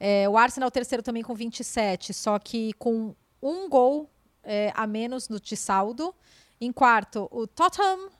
É, 0.00 0.28
o 0.28 0.36
Arsenal 0.36 0.72
terceiro 0.72 1.04
também 1.04 1.22
com 1.22 1.34
27. 1.36 2.12
Só 2.12 2.36
que 2.36 2.72
com 2.72 3.14
um 3.40 3.68
gol 3.68 4.10
é, 4.42 4.72
a 4.74 4.88
menos 4.88 5.28
no 5.28 5.38
de 5.38 5.56
saldo. 5.56 6.12
Em 6.60 6.72
quarto, 6.72 7.28
o 7.30 7.46
Tottenham 7.46 8.10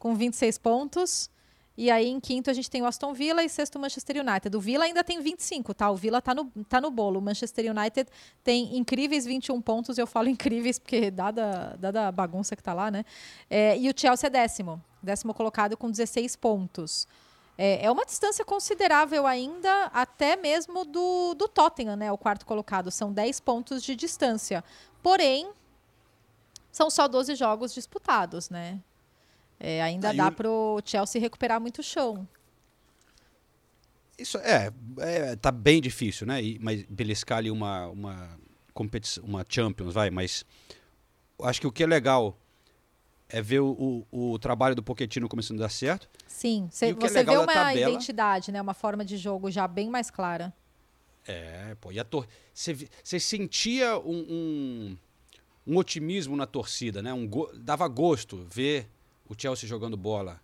com 0.00 0.16
26 0.16 0.58
pontos. 0.58 1.30
E 1.76 1.92
aí, 1.92 2.08
em 2.08 2.18
quinto, 2.18 2.50
a 2.50 2.54
gente 2.54 2.68
tem 2.68 2.82
o 2.82 2.86
Aston 2.86 3.12
Villa 3.12 3.44
e 3.44 3.48
sexto, 3.48 3.76
o 3.76 3.78
Manchester 3.78 4.16
United. 4.26 4.56
O 4.56 4.60
Villa 4.60 4.84
ainda 4.84 5.04
tem 5.04 5.20
25, 5.20 5.72
tá? 5.72 5.88
O 5.88 5.94
Villa 5.94 6.20
tá 6.20 6.34
no, 6.34 6.46
tá 6.68 6.80
no 6.80 6.90
bolo. 6.90 7.20
O 7.20 7.22
Manchester 7.22 7.70
United 7.70 8.10
tem 8.42 8.76
incríveis 8.76 9.24
21 9.26 9.60
pontos. 9.60 9.96
Eu 9.96 10.08
falo 10.08 10.28
incríveis 10.28 10.76
porque, 10.76 11.08
dada, 11.08 11.76
dada 11.78 12.08
a 12.08 12.12
bagunça 12.12 12.56
que 12.56 12.62
tá 12.64 12.74
lá, 12.74 12.90
né? 12.90 13.04
É, 13.48 13.78
e 13.78 13.88
o 13.88 13.94
Chelsea 13.94 14.26
é 14.26 14.30
décimo. 14.30 14.82
Décimo 15.00 15.32
colocado 15.32 15.76
com 15.76 15.88
16 15.88 16.34
pontos. 16.34 17.06
É, 17.58 17.86
é 17.86 17.90
uma 17.90 18.04
distância 18.04 18.44
considerável 18.44 19.26
ainda, 19.26 19.86
até 19.86 20.36
mesmo 20.36 20.84
do, 20.84 21.34
do 21.34 21.48
Tottenham, 21.48 21.96
né? 21.96 22.12
O 22.12 22.18
quarto 22.18 22.44
colocado. 22.44 22.90
São 22.90 23.12
10 23.12 23.40
pontos 23.40 23.82
de 23.82 23.96
distância. 23.96 24.62
Porém, 25.02 25.50
são 26.70 26.90
só 26.90 27.08
12 27.08 27.34
jogos 27.34 27.72
disputados, 27.72 28.50
né? 28.50 28.80
É, 29.58 29.82
ainda 29.82 30.10
Aí 30.10 30.16
dá 30.16 30.28
o- 30.28 30.32
para 30.32 30.50
o 30.50 30.80
Chelsea 30.84 31.20
recuperar 31.20 31.58
muito 31.60 31.82
chão. 31.82 32.28
Isso 34.18 34.38
é, 34.38 34.70
é, 34.98 35.36
tá 35.36 35.50
bem 35.50 35.80
difícil, 35.80 36.26
né? 36.26 36.42
E, 36.42 36.58
mas 36.58 36.82
beliscar 36.88 37.38
ali 37.38 37.50
uma, 37.50 37.86
uma 37.88 38.38
competição, 38.72 39.24
uma 39.24 39.44
Champions, 39.48 39.92
vai, 39.94 40.10
mas 40.10 40.44
acho 41.42 41.60
que 41.60 41.66
o 41.66 41.72
que 41.72 41.82
é 41.82 41.86
legal 41.86 42.36
é 43.28 43.42
ver 43.42 43.60
o, 43.60 44.04
o, 44.10 44.32
o 44.32 44.38
trabalho 44.38 44.74
do 44.74 44.82
Pochettino 44.82 45.28
começando 45.28 45.58
a 45.60 45.64
dar 45.64 45.68
certo. 45.68 46.08
Sim, 46.26 46.68
cê- 46.70 46.86
é 46.86 46.92
você 46.94 47.08
vê 47.08 47.18
legal 47.20 47.34
da 47.36 47.40
uma 47.42 47.52
tabela- 47.52 47.90
identidade, 47.90 48.52
né? 48.52 48.60
Uma 48.62 48.74
forma 48.74 49.04
de 49.04 49.16
jogo 49.16 49.50
já 49.50 49.66
bem 49.66 49.90
mais 49.90 50.10
clara. 50.10 50.52
É, 51.26 51.74
pô, 51.80 51.90
e 51.90 51.98
a 51.98 52.04
tor 52.04 52.26
você 52.54 53.18
sentia 53.18 53.98
um, 53.98 54.16
um, 54.28 54.96
um 55.66 55.76
otimismo 55.76 56.36
na 56.36 56.46
torcida, 56.46 57.02
né? 57.02 57.12
Um 57.12 57.26
go- 57.26 57.50
dava 57.54 57.88
gosto 57.88 58.46
ver 58.48 58.86
o 59.28 59.34
Chelsea 59.36 59.68
jogando 59.68 59.96
bola. 59.96 60.40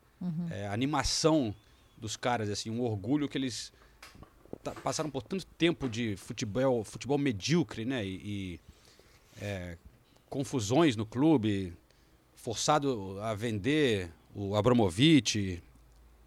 É, 0.50 0.66
a 0.68 0.72
animação 0.72 1.54
dos 1.96 2.16
caras, 2.16 2.48
assim, 2.48 2.68
um 2.70 2.80
orgulho 2.80 3.28
que 3.28 3.36
eles 3.38 3.72
passaram 4.82 5.10
por 5.10 5.22
tanto 5.22 5.44
tempo 5.46 5.88
de 5.88 6.16
futebol, 6.16 6.84
futebol 6.84 7.18
medíocre, 7.18 7.84
né? 7.84 8.04
E, 8.04 8.10
e, 8.24 8.60
é, 9.40 9.76
confusões 10.28 10.94
no 10.96 11.04
clube, 11.06 11.72
forçado 12.42 13.18
a 13.22 13.34
vender 13.34 14.12
o 14.34 14.56
Abramovich, 14.56 15.62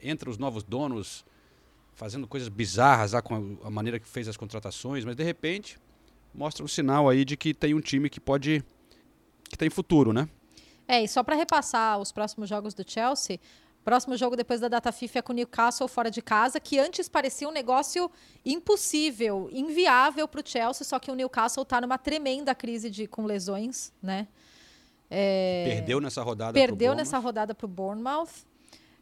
entre 0.01 0.29
os 0.29 0.37
novos 0.37 0.63
donos 0.63 1.25
fazendo 1.93 2.27
coisas 2.27 2.49
bizarras 2.49 3.11
lá 3.11 3.21
com 3.21 3.35
a, 3.35 3.67
a 3.67 3.69
maneira 3.69 3.99
que 3.99 4.07
fez 4.07 4.27
as 4.27 4.37
contratações, 4.37 5.03
mas 5.03 5.15
de 5.15 5.23
repente 5.23 5.77
mostra 6.33 6.63
um 6.63 6.67
sinal 6.67 7.09
aí 7.09 7.25
de 7.25 7.35
que 7.35 7.53
tem 7.53 7.73
um 7.73 7.81
time 7.81 8.09
que 8.09 8.19
pode 8.19 8.63
que 9.49 9.57
tem 9.57 9.69
futuro, 9.69 10.11
né? 10.13 10.27
É, 10.87 11.03
e 11.03 11.07
só 11.07 11.21
para 11.21 11.35
repassar 11.35 11.99
os 11.99 12.11
próximos 12.11 12.47
jogos 12.47 12.73
do 12.73 12.89
Chelsea, 12.89 13.39
próximo 13.83 14.15
jogo 14.15 14.35
depois 14.35 14.61
da 14.61 14.67
data 14.69 14.91
FIFA 14.91 15.19
é 15.19 15.21
com 15.21 15.33
o 15.33 15.35
Newcastle 15.35 15.87
fora 15.87 16.09
de 16.09 16.21
casa, 16.21 16.59
que 16.59 16.79
antes 16.79 17.09
parecia 17.09 17.47
um 17.47 17.51
negócio 17.51 18.09
impossível, 18.45 19.49
inviável 19.51 20.27
para 20.27 20.41
o 20.41 20.47
Chelsea, 20.47 20.85
só 20.85 20.97
que 20.97 21.11
o 21.11 21.15
Newcastle 21.15 21.63
está 21.63 21.81
numa 21.81 21.97
tremenda 21.97 22.55
crise 22.55 22.89
de, 22.89 23.05
com 23.05 23.25
lesões, 23.25 23.91
né? 24.01 24.27
É, 25.09 25.65
Perdeu 25.67 26.01
nessa 26.01 26.21
rodada. 26.23 26.51
pro 26.53 26.59
perdeu 26.61 26.77
Bournemouth. 26.89 26.97
nessa 26.97 27.19
rodada 27.19 27.53
para 27.55 27.65
o 27.65 27.69
Bournemouth. 27.69 28.29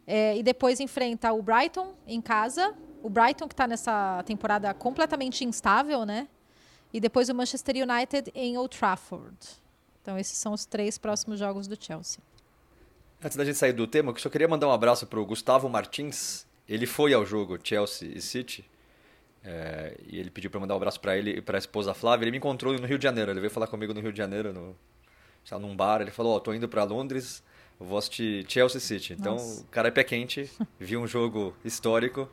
É, 0.06 0.36
e 0.36 0.42
depois 0.42 0.80
enfrenta 0.80 1.32
o 1.32 1.42
Brighton 1.42 1.94
em 2.06 2.20
casa. 2.20 2.74
O 3.02 3.08
Brighton 3.08 3.48
que 3.48 3.54
está 3.54 3.66
nessa 3.66 4.22
temporada 4.24 4.72
completamente 4.74 5.44
instável, 5.44 6.04
né? 6.04 6.28
E 6.92 7.00
depois 7.00 7.28
o 7.28 7.34
Manchester 7.34 7.74
United 7.76 8.30
em 8.34 8.56
Old 8.58 8.76
Trafford. 8.76 9.36
Então 10.02 10.18
esses 10.18 10.36
são 10.38 10.52
os 10.52 10.64
três 10.66 10.98
próximos 10.98 11.38
jogos 11.38 11.66
do 11.66 11.76
Chelsea. 11.82 12.20
Antes 13.22 13.36
da 13.36 13.44
gente 13.44 13.56
sair 13.56 13.72
do 13.72 13.86
tema, 13.86 14.12
eu 14.12 14.16
só 14.18 14.28
queria 14.28 14.46
mandar 14.46 14.68
um 14.68 14.72
abraço 14.72 15.06
pro 15.06 15.24
Gustavo 15.24 15.68
Martins. 15.68 16.46
Ele 16.68 16.86
foi 16.86 17.14
ao 17.14 17.24
jogo 17.24 17.58
Chelsea 17.62 18.08
e 18.14 18.20
City. 18.20 18.64
é, 19.42 19.96
e 20.06 20.18
ele 20.18 20.30
pediu 20.30 20.50
pra 20.50 20.56
eu 20.58 20.60
mandar 20.60 20.74
um 20.74 20.76
abraço 20.76 21.00
pra 21.00 21.16
ele 21.16 21.38
e 21.38 21.40
pra 21.42 21.56
esposa 21.58 21.92
Flávia. 21.94 22.24
Ele 22.24 22.30
me 22.32 22.36
encontrou 22.38 22.78
no 22.78 22.86
Rio 22.86 22.98
de 22.98 23.04
Janeiro. 23.04 23.30
Ele 23.30 23.40
veio 23.40 23.50
falar 23.50 23.66
comigo 23.66 23.92
no 23.94 24.00
Rio 24.00 24.12
de 24.12 24.18
Janeiro, 24.18 24.52
no, 24.52 24.76
sei 25.44 25.56
lá, 25.56 25.60
num 25.62 25.76
bar. 25.76 26.00
Ele 26.00 26.10
falou: 26.10 26.36
Ó, 26.36 26.40
tô 26.40 26.52
indo 26.54 26.68
pra 26.68 26.84
Londres, 26.84 27.42
eu 27.80 27.86
vou 27.86 27.98
assistir 27.98 28.44
Chelsea 28.48 28.80
City. 28.80 29.12
Então, 29.12 29.34
Nossa. 29.34 29.62
o 29.62 29.66
cara 29.66 29.88
é 29.88 29.90
pé 29.90 30.02
quente, 30.04 30.50
viu 30.78 31.00
um 31.00 31.06
jogo 31.06 31.54
histórico. 31.64 32.28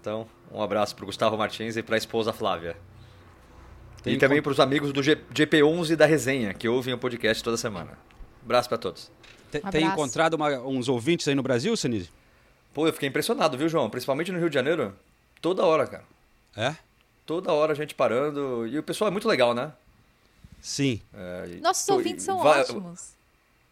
Então, 0.00 0.26
um 0.52 0.62
abraço 0.62 0.94
pro 0.94 1.06
Gustavo 1.06 1.36
Martins 1.38 1.76
e 1.76 1.82
pra 1.82 1.96
esposa 1.96 2.32
Flávia. 2.32 2.76
Tem 4.02 4.14
e 4.14 4.18
também 4.18 4.36
encont- 4.38 4.44
pros 4.44 4.60
amigos 4.60 4.92
do 4.92 5.02
G- 5.02 5.16
GP11 5.32 5.96
da 5.96 6.04
resenha, 6.04 6.52
que 6.52 6.68
ouvem 6.68 6.92
o 6.92 6.98
podcast 6.98 7.42
toda 7.42 7.56
semana. 7.56 7.96
Abraço 8.44 8.68
pra 8.68 8.76
todos. 8.76 9.10
Te- 9.50 9.58
Um 9.58 9.70
tem 9.70 9.84
abraço. 9.84 9.86
encontrado 9.94 10.34
uma- 10.34 10.58
uns 10.60 10.88
ouvintes 10.90 11.26
aí 11.26 11.34
no 11.34 11.42
Brasil, 11.42 11.74
Senise? 11.76 12.10
Pô, 12.74 12.86
eu 12.86 12.92
fiquei 12.92 13.08
impressionado, 13.08 13.56
viu, 13.56 13.66
João? 13.68 13.88
Principalmente 13.88 14.30
no 14.30 14.38
Rio 14.38 14.50
de 14.50 14.54
Janeiro. 14.54 14.94
Toda 15.40 15.64
hora, 15.64 15.86
cara. 15.86 16.04
É? 16.54 16.74
Toda 17.24 17.50
hora 17.52 17.72
a 17.72 17.74
gente 17.74 17.94
parando. 17.94 18.66
E 18.66 18.78
o 18.78 18.82
pessoal 18.82 19.08
é 19.08 19.10
muito 19.10 19.26
legal, 19.26 19.54
né? 19.54 19.72
Sim. 20.66 20.98
É, 21.12 21.58
Nossos 21.60 21.84
tô- 21.84 21.92
ouvintes 21.94 22.24
são 22.24 22.42
vai- 22.42 22.62
ótimos. 22.62 23.10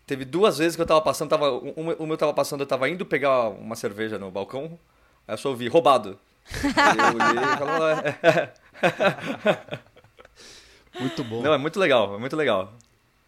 Teve 0.06 0.26
duas 0.26 0.58
vezes 0.58 0.76
que 0.76 0.82
eu 0.82 0.86
tava 0.86 1.00
passando, 1.00 1.30
tava, 1.30 1.50
um, 1.50 1.90
o 1.98 2.06
meu 2.06 2.18
tava 2.18 2.34
passando, 2.34 2.60
eu 2.60 2.66
tava 2.66 2.86
indo 2.90 3.06
pegar 3.06 3.48
uma 3.48 3.74
cerveja 3.74 4.18
no 4.18 4.30
balcão, 4.30 4.78
aí 5.26 5.32
eu 5.34 5.38
só 5.38 5.48
ouvi, 5.48 5.68
roubado. 5.68 6.18
Eu 6.62 6.68
e 6.68 8.02
"É." 8.06 8.52
Muito 11.00 11.24
bom. 11.24 11.40
Não, 11.42 11.54
é 11.54 11.58
muito 11.58 11.80
legal, 11.80 12.14
é 12.14 12.18
muito 12.18 12.36
legal. 12.36 12.74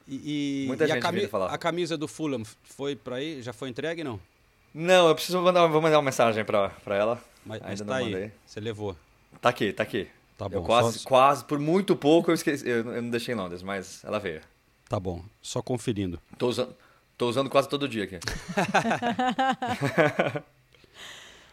E, 0.06 0.64
e- 0.64 0.66
Muita 0.66 0.84
e 0.84 0.90
a, 0.90 0.94
gente 0.96 1.02
cami- 1.02 1.20
vindo 1.20 1.30
falar. 1.30 1.46
a 1.46 1.56
camisa 1.56 1.96
do 1.96 2.06
Fulham 2.06 2.42
foi 2.64 2.94
pra 2.94 3.16
aí? 3.16 3.40
Já 3.40 3.54
foi 3.54 3.70
entregue, 3.70 4.04
não? 4.04 4.20
Não, 4.74 5.08
eu 5.08 5.14
preciso 5.14 5.40
mandar, 5.40 5.66
vou 5.68 5.80
mandar 5.80 5.96
uma 5.96 6.02
mensagem 6.04 6.44
pra, 6.44 6.68
pra 6.68 6.96
ela. 6.96 7.24
Mas, 7.46 7.62
mas 7.62 7.80
Ainda 7.80 7.84
tá 7.86 7.98
não 8.00 8.06
aí. 8.06 8.12
mandei. 8.12 8.32
Você 8.44 8.60
levou. 8.60 8.94
Tá 9.40 9.48
aqui, 9.48 9.72
tá 9.72 9.82
aqui. 9.82 10.06
Tá 10.36 10.46
Eu 10.46 10.60
bom. 10.60 10.64
quase, 10.64 10.98
só- 10.98 11.08
quase, 11.08 11.44
por 11.44 11.58
muito 11.58 11.94
pouco 11.94 12.30
eu 12.30 12.34
esqueci, 12.34 12.68
eu, 12.68 12.92
eu 12.92 13.02
não 13.02 13.10
deixei 13.10 13.34
em 13.34 13.38
Londres, 13.38 13.62
mas 13.62 14.02
ela 14.04 14.18
veio. 14.18 14.40
Tá 14.88 14.98
bom. 14.98 15.24
Só 15.40 15.62
conferindo. 15.62 16.20
Tô 16.36 16.48
usando, 16.48 16.76
tô 17.16 17.28
usando 17.28 17.48
quase 17.50 17.68
todo 17.68 17.88
dia 17.88 18.04
aqui. 18.04 18.18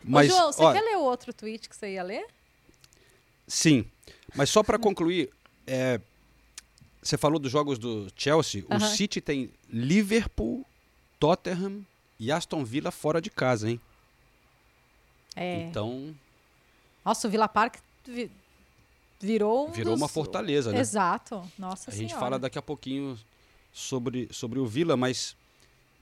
Mas, 0.03 0.31
Ô, 0.31 0.35
João, 0.35 0.51
você 0.51 0.63
ó, 0.63 0.73
quer 0.73 0.81
ler 0.81 0.97
o 0.97 1.01
outro 1.03 1.31
tweet 1.33 1.69
que 1.69 1.75
você 1.75 1.93
ia 1.93 2.03
ler? 2.03 2.25
Sim, 3.47 3.85
mas 4.33 4.49
só 4.49 4.63
para 4.63 4.79
concluir, 4.79 5.29
é, 5.67 5.99
você 7.01 7.17
falou 7.17 7.37
dos 7.37 7.51
jogos 7.51 7.77
do 7.77 8.07
Chelsea. 8.15 8.63
O. 8.69 8.79
City 8.79 9.21
tem 9.21 9.51
Liverpool, 9.69 10.65
Tottenham 11.19 11.85
e 12.19 12.31
Aston 12.31 12.63
Villa 12.63 12.91
fora 12.91 13.21
de 13.21 13.29
casa, 13.29 13.69
hein? 13.69 13.79
É. 15.35 15.61
Então 15.63 16.15
Nossa, 17.05 17.27
o 17.27 17.31
Villa 17.31 17.47
Park 17.47 17.75
virou 19.21 19.67
um 19.69 19.71
virou 19.71 19.93
dos- 19.93 20.01
uma 20.01 20.07
fortaleza, 20.07 20.71
né? 20.71 20.79
Exato. 20.79 21.41
Nossa 21.57 21.91
A 21.91 21.93
gente 21.93 22.09
Senhora. 22.09 22.19
fala 22.25 22.39
daqui 22.39 22.57
a 22.57 22.61
pouquinho 22.61 23.17
sobre, 23.73 24.27
sobre 24.31 24.59
o 24.59 24.65
Villa, 24.65 24.97
mas 24.97 25.35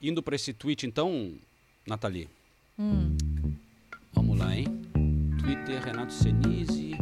indo 0.01 0.21
para 0.23 0.35
esse 0.35 0.53
tweet 0.53 0.85
então, 0.87 1.33
Nathalie. 1.85 2.29
Hum. 2.77 3.15
Vamos 4.13 4.37
lá, 4.39 4.55
hein? 4.55 4.65
Twitter 5.39 5.83
Renato 5.83 6.13
Senise. 6.13 6.93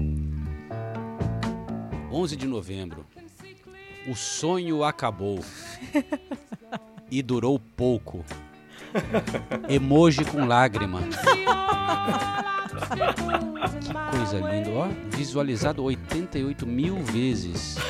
11 2.12 2.36
de 2.36 2.47
novembro. 2.47 3.06
O 4.10 4.15
sonho 4.15 4.84
acabou. 4.84 5.39
e 7.12 7.21
durou 7.21 7.60
pouco. 7.60 8.25
Emoji 9.69 10.25
com 10.25 10.45
lágrima. 10.45 11.01
Que 13.81 13.93
coisa 14.17 14.39
linda, 14.39 14.69
ó. 14.71 14.87
Visualizado 15.15 15.83
88 15.83 16.65
mil 16.65 16.97
vezes. 17.03 17.77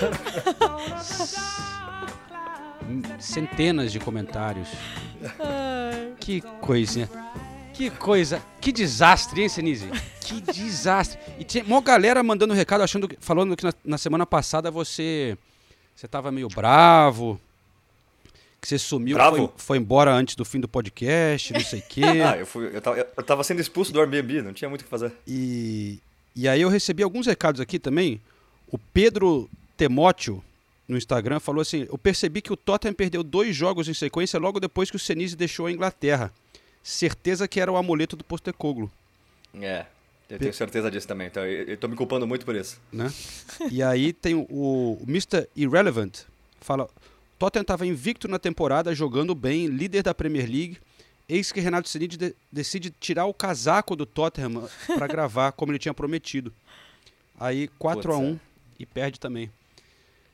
Centenas 3.20 3.92
de 3.92 4.00
comentários. 4.00 4.70
Que 6.20 6.42
coisinha. 6.62 7.10
Que 7.74 7.90
coisa. 7.90 8.42
Que 8.60 8.72
desastre, 8.72 9.42
hein, 9.42 9.50
Senise? 9.50 9.88
Que 10.22 10.42
desastre. 10.42 11.20
E 11.38 11.44
tinha 11.44 11.64
uma 11.64 11.82
galera 11.82 12.24
mandando 12.24 12.54
recado, 12.54 12.82
achando, 12.82 13.10
falando 13.20 13.56
que 13.56 13.64
na, 13.64 13.74
na 13.84 13.98
semana 13.98 14.26
passada 14.26 14.72
você. 14.72 15.38
Você 15.96 16.08
tava 16.08 16.32
meio 16.32 16.48
bravo. 16.48 17.40
Que 18.60 18.68
você 18.68 18.80
sumiu, 18.80 19.18
foi, 19.18 19.50
foi 19.58 19.78
embora 19.78 20.12
antes 20.12 20.36
do 20.36 20.44
fim 20.44 20.60
do 20.60 20.68
podcast, 20.68 21.54
não 21.54 21.60
sei 21.60 21.80
o 21.80 21.84
quê. 21.84 22.02
Ah, 22.26 22.38
eu, 22.38 22.46
fui, 22.46 22.76
eu, 22.76 22.82
tava, 22.82 22.98
eu 22.98 23.24
tava 23.24 23.44
sendo 23.44 23.62
expulso 23.62 23.94
do 23.94 24.00
Airbnb, 24.00 24.42
não 24.42 24.54
tinha 24.54 24.68
muito 24.68 24.82
o 24.82 24.84
que 24.84 24.90
fazer. 24.90 25.12
E, 25.28 26.00
e 26.36 26.48
aí 26.48 26.62
eu 26.62 26.70
recebi 26.70 27.04
alguns 27.04 27.28
recados 27.28 27.62
aqui 27.62 27.78
também. 27.78 28.20
O 28.72 28.78
Pedro 28.78 29.48
Temóteo, 29.78 30.44
no 30.88 30.98
Instagram, 30.98 31.40
falou 31.40 31.62
assim: 31.62 31.86
Eu 31.90 31.98
percebi 31.98 32.42
que 32.42 32.52
o 32.52 32.58
Tottenham 32.58 32.94
perdeu 32.96 33.24
dois 33.24 33.56
jogos 33.56 33.88
em 33.88 33.94
sequência 33.94 34.40
logo 34.40 34.60
depois 34.60 34.90
que 34.90 34.96
o 34.96 35.00
Senise 35.00 35.36
deixou 35.36 35.68
a 35.68 35.72
Inglaterra. 35.72 36.34
Certeza 36.82 37.48
que 37.48 37.60
era 37.60 37.72
o 37.72 37.78
amuleto 37.78 38.16
do 38.16 38.24
Postecoglou, 38.24 38.90
É, 39.62 39.86
eu 40.30 40.40
tenho 40.40 40.54
certeza 40.54 40.90
disso 40.90 41.08
também. 41.08 41.28
Então 41.28 41.46
eu, 41.46 41.64
eu 41.66 41.78
tô 41.78 41.88
me 41.88 41.96
culpando 41.96 42.26
muito 42.26 42.46
por 42.46 42.56
isso. 42.56 42.80
né? 42.92 43.12
e 43.70 43.84
aí 43.84 44.14
tem 44.14 44.34
o, 44.34 44.48
o 44.50 45.04
Mr. 45.08 45.48
Irrelevant, 45.56 46.20
fala: 46.62 46.90
Tottenham 47.38 47.62
estava 47.62 47.86
invicto 47.86 48.28
na 48.28 48.40
temporada, 48.40 48.94
jogando 48.96 49.34
bem, 49.36 49.68
líder 49.68 50.04
da 50.04 50.14
Premier 50.14 50.46
League. 50.50 50.78
eis 51.30 51.52
que 51.52 51.60
Renato 51.60 51.90
Senide 51.90 52.18
de- 52.18 52.36
decide 52.52 52.90
tirar 52.90 53.26
o 53.26 53.34
casaco 53.34 53.96
do 53.96 54.06
Tottenham 54.06 54.68
para 54.98 55.08
gravar, 55.08 55.52
como 55.52 55.72
ele 55.72 55.80
tinha 55.80 55.94
prometido. 55.94 56.54
Aí 57.40 57.68
4 57.80 58.12
a 58.12 58.16
Putz, 58.16 58.28
1 58.34 58.40
e 58.80 58.86
perde 58.86 59.20
também. 59.20 59.52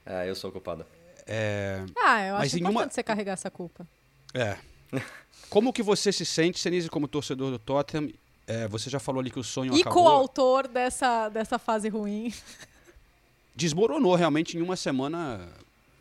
É, 0.05 0.29
eu 0.29 0.35
sou 0.35 0.51
culpado. 0.51 0.85
É, 1.25 1.83
Ah, 1.97 2.21
eu 2.25 2.33
Mas 2.35 2.43
acho 2.47 2.57
em 2.57 2.59
importante 2.59 2.83
uma- 2.85 2.89
você 2.91 3.03
carregar 3.03 3.33
essa 3.33 3.49
culpa. 3.51 3.87
é. 4.33 4.57
Como 5.49 5.71
que 5.73 5.83
você 5.83 6.11
se 6.11 6.25
sente, 6.25 6.59
Senise, 6.59 6.89
como 6.89 7.07
torcedor 7.07 7.51
do 7.51 7.59
Tottenham? 7.59 8.11
É, 8.47 8.67
você 8.67 8.89
já 8.89 8.99
falou 8.99 9.19
ali 9.21 9.29
que 9.29 9.39
o 9.39 9.43
sonho 9.43 9.75
E 9.75 9.81
acabou. 9.81 10.03
coautor 10.03 10.67
dessa, 10.67 11.29
dessa 11.29 11.59
fase 11.59 11.89
ruim. 11.89 12.33
Desmoronou 13.55 14.15
realmente 14.15 14.57
em 14.57 14.61
uma 14.61 14.75
semana 14.75 15.47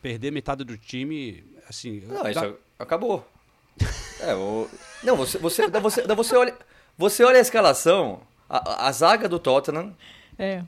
perder 0.03 0.31
metade 0.33 0.65
do 0.65 0.77
time, 0.77 1.43
assim... 1.69 2.01
Não, 2.01 2.23
dá- 2.25 2.31
isso 2.31 2.57
acabou. 2.79 3.27
É, 4.21 4.35
o... 4.35 4.69
Não, 5.03 5.17
você, 5.17 5.39
você, 5.39 5.69
você, 5.69 6.03
você, 6.03 6.37
olha, 6.37 6.55
você 6.99 7.25
olha 7.25 7.39
a 7.39 7.41
escalação, 7.41 8.21
a, 8.49 8.89
a 8.89 8.93
zaga 8.93 9.29
do 9.29 9.39
Tottenham, 9.39 9.97
É. 10.39 10.63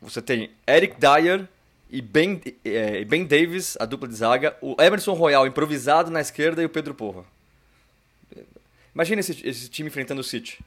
você 0.00 0.22
tem 0.22 0.50
Eric 0.66 0.96
Dyer 0.98 1.46
e 1.90 2.00
Ben, 2.00 2.40
é, 2.64 3.04
ben 3.04 3.26
Davis, 3.26 3.76
a 3.80 3.84
dupla 3.84 4.08
de 4.08 4.14
zaga, 4.14 4.56
o 4.60 4.76
Emerson 4.80 5.12
Royal 5.12 5.46
improvisado 5.46 6.10
na 6.10 6.20
esquerda 6.20 6.62
e 6.62 6.64
o 6.64 6.70
Pedro 6.70 6.94
Porra. 6.94 7.24
Imagina 8.94 9.20
esse, 9.20 9.46
esse 9.46 9.68
time 9.68 9.88
enfrentando 9.88 10.20
o 10.20 10.24
City. 10.24 10.58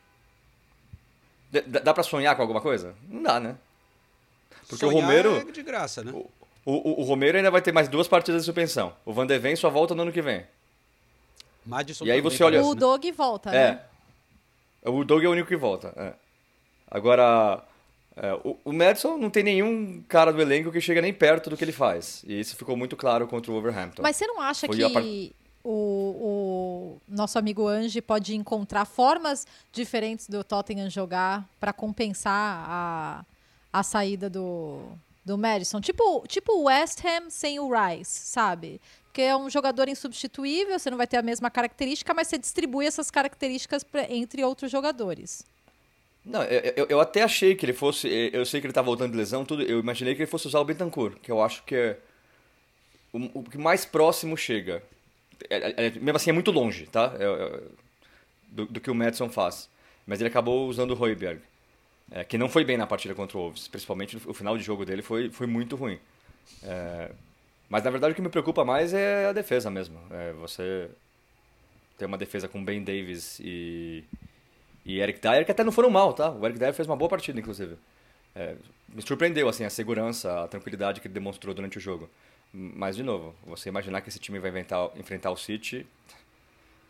D- 1.51 1.61
Dá, 1.61 1.93
pra 1.93 2.03
sonhar 2.03 2.35
com 2.35 2.41
alguma 2.41 2.61
coisa? 2.61 2.95
Não 3.09 3.21
dá, 3.23 3.39
né? 3.39 3.55
Porque 4.67 4.85
o 4.85 4.89
sonhar 4.89 5.03
Romero... 5.05 5.35
é 5.37 5.51
de 5.51 5.61
graça, 5.63 6.03
né? 6.03 6.11
O, 6.13 6.29
o, 6.65 7.01
o 7.01 7.03
Romero 7.03 7.37
ainda 7.37 7.51
vai 7.51 7.61
ter 7.61 7.71
mais 7.71 7.87
duas 7.87 8.07
partidas 8.07 8.41
de 8.41 8.45
suspensão. 8.45 8.93
O 9.05 9.11
Van 9.13 9.25
de 9.27 9.37
Ven 9.39 9.55
só 9.55 9.69
volta 9.69 9.93
no 9.95 10.01
ano 10.03 10.11
que 10.11 10.21
vem. 10.21 10.45
Madison 11.65 12.05
E 12.05 12.11
aí 12.11 12.21
você 12.21 12.43
olha- 12.43 12.61
O 12.63 12.73
né? 12.73 12.79
Dog 12.79 13.11
volta, 13.11 13.49
É. 13.49 13.71
né? 13.71 13.81
O 14.85 15.03
Doug 15.05 15.23
é 15.23 15.27
o 15.27 15.31
único 15.31 15.47
que 15.47 15.55
volta. 15.55 15.93
é. 15.95 16.13
Agora, 16.91 17.63
é, 18.15 18.33
o, 18.43 18.57
o 18.65 18.73
Madison 18.73 19.17
não 19.17 19.29
tem 19.29 19.41
nenhum 19.43 20.03
cara 20.07 20.31
do 20.31 20.41
elenco 20.41 20.71
que 20.71 20.79
chega 20.81 21.01
nem 21.01 21.13
perto 21.13 21.49
do 21.49 21.57
que 21.57 21.63
ele 21.63 21.71
faz. 21.71 22.23
E 22.27 22.39
isso 22.39 22.55
ficou 22.55 22.75
muito 22.77 22.95
claro 22.95 23.25
contra 23.27 23.49
o 23.49 23.53
Wolverhampton. 23.55 24.01
Mas 24.03 24.15
você 24.17 24.27
não 24.27 24.39
acha 24.41 24.67
Foi 24.67 24.75
que 24.77 25.33
o, 25.63 25.69
o 25.71 27.01
nosso 27.07 27.39
amigo 27.39 27.67
Ange 27.67 28.01
pode 28.01 28.35
encontrar 28.35 28.85
formas 28.85 29.47
diferentes 29.71 30.27
do 30.27 30.43
Tottenham 30.43 30.89
jogar 30.89 31.47
para 31.59 31.71
compensar 31.73 32.65
a, 32.69 33.25
a 33.71 33.81
saída 33.83 34.29
do, 34.29 34.81
do 35.25 35.37
Madison? 35.37 35.79
Tipo, 35.81 36.25
tipo 36.27 36.63
West 36.63 36.99
Ham 37.05 37.29
sem 37.29 37.59
o 37.59 37.69
Rice, 37.69 38.11
sabe? 38.27 38.79
Porque 39.05 39.21
é 39.21 39.35
um 39.35 39.49
jogador 39.49 39.87
insubstituível, 39.87 40.77
você 40.79 40.89
não 40.89 40.97
vai 40.97 41.05
ter 41.07 41.17
a 41.17 41.21
mesma 41.21 41.49
característica, 41.51 42.13
mas 42.13 42.27
você 42.27 42.37
distribui 42.37 42.85
essas 42.87 43.11
características 43.11 43.83
pra- 43.83 44.11
entre 44.11 44.43
outros 44.43 44.71
jogadores. 44.71 45.45
Não, 46.25 46.41
eu, 46.43 46.73
eu- 46.77 46.85
eu 46.89 46.99
até 47.01 47.21
achei 47.21 47.53
que 47.53 47.65
ele 47.65 47.73
fosse. 47.73 48.07
Eu 48.33 48.45
sei 48.45 48.59
que 48.61 48.65
ele 48.67 48.73
tá 48.73 48.81
voltando 48.81 49.11
de 49.11 49.17
lesão, 49.17 49.43
tudo. 49.45 49.61
Eu 49.61 49.79
imaginei 49.79 50.15
que 50.15 50.21
ele 50.21 50.29
fosse 50.31 50.47
usar 50.47 50.59
o 50.59 50.65
Betancourt, 50.65 51.17
que 51.21 51.31
eu 51.31 51.41
acho 51.41 51.63
que 51.63 51.75
é 51.75 51.97
o, 53.11 53.39
o 53.39 53.43
que 53.43 53.57
mais 53.57 53.85
próximo 53.85 54.35
chega. 54.37 54.81
É- 55.49 55.57
é- 55.57 55.85
é- 55.87 55.89
mesmo 55.91 56.15
assim, 56.15 56.29
é 56.29 56.33
muito 56.33 56.49
longe, 56.51 56.87
tá? 56.87 57.13
É- 57.19 57.23
é- 57.25 57.61
do, 58.47 58.65
do 58.65 58.79
que 58.79 58.89
o 58.89 58.95
Madison 58.95 59.29
faz. 59.29 59.69
Mas 60.07 60.19
ele 60.21 60.29
acabou 60.29 60.67
usando 60.67 60.91
o 60.91 60.95
Royberg, 60.95 61.41
é, 62.11 62.23
que 62.23 62.37
não 62.37 62.49
foi 62.49 62.63
bem 62.63 62.77
na 62.77 62.87
partida 62.87 63.13
contra 63.13 63.37
o 63.37 63.41
Wolves. 63.41 63.67
Principalmente 63.67 64.17
o 64.25 64.33
final 64.33 64.57
de 64.57 64.63
jogo 64.63 64.85
dele 64.85 65.01
foi, 65.01 65.29
foi 65.29 65.47
muito 65.47 65.75
ruim. 65.75 65.99
É, 66.63 67.11
mas 67.69 67.83
na 67.83 67.89
verdade 67.89 68.13
o 68.13 68.15
que 68.15 68.21
me 68.21 68.29
preocupa 68.29 68.63
mais 68.63 68.93
é 68.93 69.27
a 69.27 69.33
defesa 69.33 69.69
mesmo. 69.69 69.99
É 70.11 70.33
você 70.33 70.89
ter 71.97 72.05
uma 72.05 72.17
defesa 72.17 72.47
com 72.47 72.63
Ben 72.63 72.83
Davis 72.83 73.39
e, 73.39 74.03
e 74.85 74.99
Eric 74.99 75.19
Dyer, 75.19 75.45
que 75.45 75.51
até 75.51 75.63
não 75.63 75.71
foram 75.71 75.89
mal, 75.89 76.13
tá? 76.13 76.31
O 76.31 76.45
Eric 76.45 76.59
Dyer 76.59 76.73
fez 76.73 76.87
uma 76.87 76.95
boa 76.95 77.09
partida, 77.09 77.39
inclusive. 77.39 77.77
É, 78.35 78.55
me 78.89 79.01
surpreendeu, 79.01 79.47
assim, 79.47 79.63
a 79.63 79.69
segurança, 79.69 80.43
a 80.43 80.47
tranquilidade 80.47 80.99
que 80.99 81.07
ele 81.07 81.13
demonstrou 81.13 81.53
durante 81.53 81.77
o 81.77 81.81
jogo. 81.81 82.09
Mas, 82.51 82.95
de 82.95 83.03
novo, 83.03 83.33
você 83.45 83.69
imaginar 83.69 84.01
que 84.01 84.09
esse 84.09 84.19
time 84.19 84.39
vai 84.39 84.51
enfrentar 84.95 85.31
o 85.31 85.37
City 85.37 85.87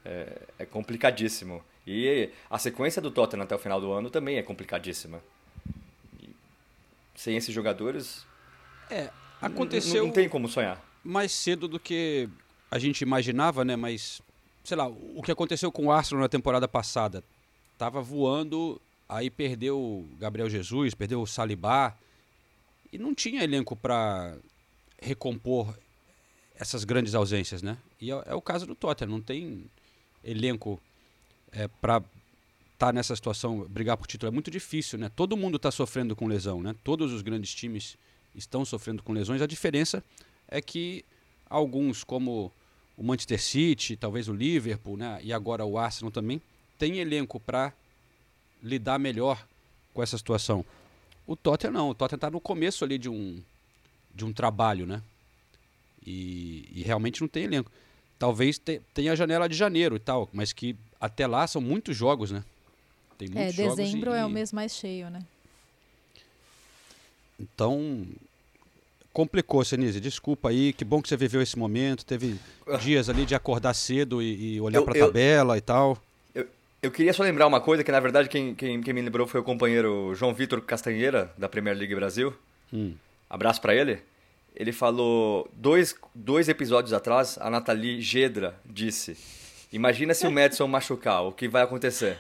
é, 0.05 0.41
é 0.59 0.65
complicadíssimo. 0.65 1.63
E 1.85 2.29
a 2.49 2.57
sequência 2.57 3.01
do 3.01 3.11
Tottenham 3.11 3.43
até 3.43 3.55
o 3.55 3.59
final 3.59 3.79
do 3.81 3.91
ano 3.91 4.09
também 4.09 4.37
é 4.37 4.43
complicadíssima. 4.43 5.21
E 6.21 6.29
sem 7.15 7.35
esses 7.35 7.53
jogadores, 7.53 8.25
É, 8.89 9.09
aconteceu 9.41 10.05
não 10.05 10.13
tem 10.13 10.29
como 10.29 10.47
sonhar. 10.47 10.81
mais 11.03 11.31
cedo 11.31 11.67
do 11.67 11.79
que 11.79 12.29
a 12.71 12.79
gente 12.79 13.01
imaginava, 13.01 13.65
né? 13.65 13.75
Mas, 13.75 14.21
sei 14.63 14.77
lá, 14.77 14.87
o 14.87 15.21
que 15.21 15.31
aconteceu 15.31 15.71
com 15.71 15.87
o 15.87 15.91
Arsenal 15.91 16.21
na 16.21 16.29
temporada 16.29 16.67
passada? 16.67 17.23
Tava 17.77 18.01
voando, 18.01 18.81
aí 19.09 19.29
perdeu 19.29 19.77
o 19.77 20.07
Gabriel 20.17 20.49
Jesus, 20.49 20.93
perdeu 20.93 21.21
o 21.21 21.27
Salibá, 21.27 21.95
e 22.91 22.97
não 22.97 23.13
tinha 23.13 23.43
elenco 23.43 23.75
para 23.75 24.37
recompor 25.01 25.77
essas 26.55 26.83
grandes 26.85 27.13
ausências, 27.13 27.61
né? 27.61 27.77
E 27.99 28.11
é, 28.11 28.23
é 28.27 28.33
o 28.35 28.41
caso 28.41 28.65
do 28.65 28.73
Tottenham, 28.75 29.11
não 29.11 29.21
tem 29.21 29.65
elenco 30.23 30.79
é, 31.51 31.67
para 31.67 32.01
estar 32.73 32.93
nessa 32.93 33.15
situação, 33.15 33.59
brigar 33.69 33.97
por 33.97 34.07
título. 34.07 34.29
É 34.29 34.31
muito 34.31 34.51
difícil, 34.51 34.99
né? 34.99 35.09
Todo 35.15 35.37
mundo 35.37 35.57
está 35.57 35.71
sofrendo 35.71 36.15
com 36.15 36.27
lesão, 36.27 36.61
né? 36.61 36.75
Todos 36.83 37.13
os 37.13 37.21
grandes 37.21 37.53
times 37.53 37.97
estão 38.35 38.65
sofrendo 38.65 39.01
com 39.03 39.13
lesões. 39.13 39.41
A 39.41 39.47
diferença 39.47 40.03
é 40.47 40.61
que 40.61 41.05
alguns, 41.49 42.03
como 42.03 42.51
o 42.97 43.03
Manchester 43.03 43.41
City, 43.41 43.95
talvez 43.95 44.27
o 44.27 44.33
Liverpool, 44.33 44.97
né? 44.97 45.19
E 45.23 45.31
agora 45.31 45.65
o 45.65 45.77
Arsenal 45.77 46.11
também, 46.11 46.41
tem 46.77 46.97
elenco 46.97 47.39
para 47.39 47.73
lidar 48.61 48.99
melhor 48.99 49.45
com 49.93 50.01
essa 50.01 50.17
situação. 50.17 50.65
O 51.25 51.35
Tottenham 51.35 51.73
não, 51.73 51.89
o 51.89 51.95
Tottenham 51.95 52.17
está 52.17 52.29
no 52.29 52.41
começo 52.41 52.83
ali 52.83 52.97
de 52.97 53.09
um, 53.09 53.41
de 54.13 54.25
um 54.25 54.33
trabalho, 54.33 54.85
né? 54.85 55.01
E, 56.05 56.67
e 56.73 56.81
realmente 56.83 57.21
não 57.21 57.27
tem 57.27 57.43
elenco. 57.43 57.71
Talvez 58.23 58.57
te- 58.57 58.79
tenha 58.93 59.11
a 59.11 59.15
janela 59.15 59.49
de 59.49 59.55
janeiro 59.57 59.97
e 59.97 59.99
tal, 59.99 60.29
mas 60.31 60.53
que 60.53 60.77
até 60.97 61.27
lá 61.27 61.45
são 61.45 61.61
muitos 61.61 61.93
jogos, 61.93 62.31
né? 62.31 62.41
Tem 63.17 63.27
É, 63.27 63.31
muitos 63.35 63.55
jogos 63.55 63.75
dezembro 63.75 64.11
e- 64.11 64.17
é 64.17 64.25
o 64.25 64.29
mês 64.29 64.53
mais 64.53 64.73
cheio, 64.73 65.09
né? 65.09 65.19
Então, 67.37 68.05
complicou, 69.11 69.63
Senise. 69.65 69.99
Desculpa 69.99 70.47
aí, 70.49 70.71
que 70.71 70.85
bom 70.85 71.01
que 71.01 71.09
você 71.09 71.17
viveu 71.17 71.41
esse 71.41 71.59
momento. 71.59 72.05
Teve 72.05 72.39
dias 72.81 73.09
ali 73.09 73.25
de 73.25 73.35
acordar 73.35 73.73
cedo 73.73 74.21
e, 74.21 74.55
e 74.55 74.61
olhar 74.61 74.79
Eu- 74.79 74.85
para 74.85 74.93
a 74.93 74.97
eu- 74.99 75.07
tabela 75.07 75.57
e 75.57 75.61
tal. 75.61 76.01
Eu, 76.33 76.47
eu 76.81 76.91
queria 76.91 77.11
só 77.11 77.23
lembrar 77.23 77.45
uma 77.45 77.59
coisa, 77.59 77.83
que 77.83 77.91
na 77.91 77.99
verdade 77.99 78.29
quem, 78.29 78.55
quem, 78.55 78.81
quem 78.81 78.93
me 78.93 79.01
lembrou 79.01 79.27
foi 79.27 79.41
o 79.41 79.43
companheiro 79.43 80.15
João 80.15 80.33
Vitor 80.33 80.61
Castanheira, 80.61 81.29
da 81.37 81.49
Premier 81.49 81.75
League 81.77 81.93
Brasil. 81.93 82.33
Hum. 82.71 82.93
Abraço 83.29 83.59
pra 83.59 83.75
ele. 83.75 83.99
Ele 84.55 84.71
falou, 84.71 85.49
dois, 85.53 85.95
dois 86.13 86.47
episódios 86.47 86.93
atrás, 86.93 87.37
a 87.41 87.49
Nathalie 87.49 87.99
Gedra 88.01 88.55
disse: 88.65 89.17
Imagina 89.71 90.13
se 90.13 90.27
o 90.27 90.31
Madison 90.31 90.67
machucar, 90.67 91.23
o 91.23 91.31
que 91.31 91.47
vai 91.47 91.63
acontecer? 91.63 92.19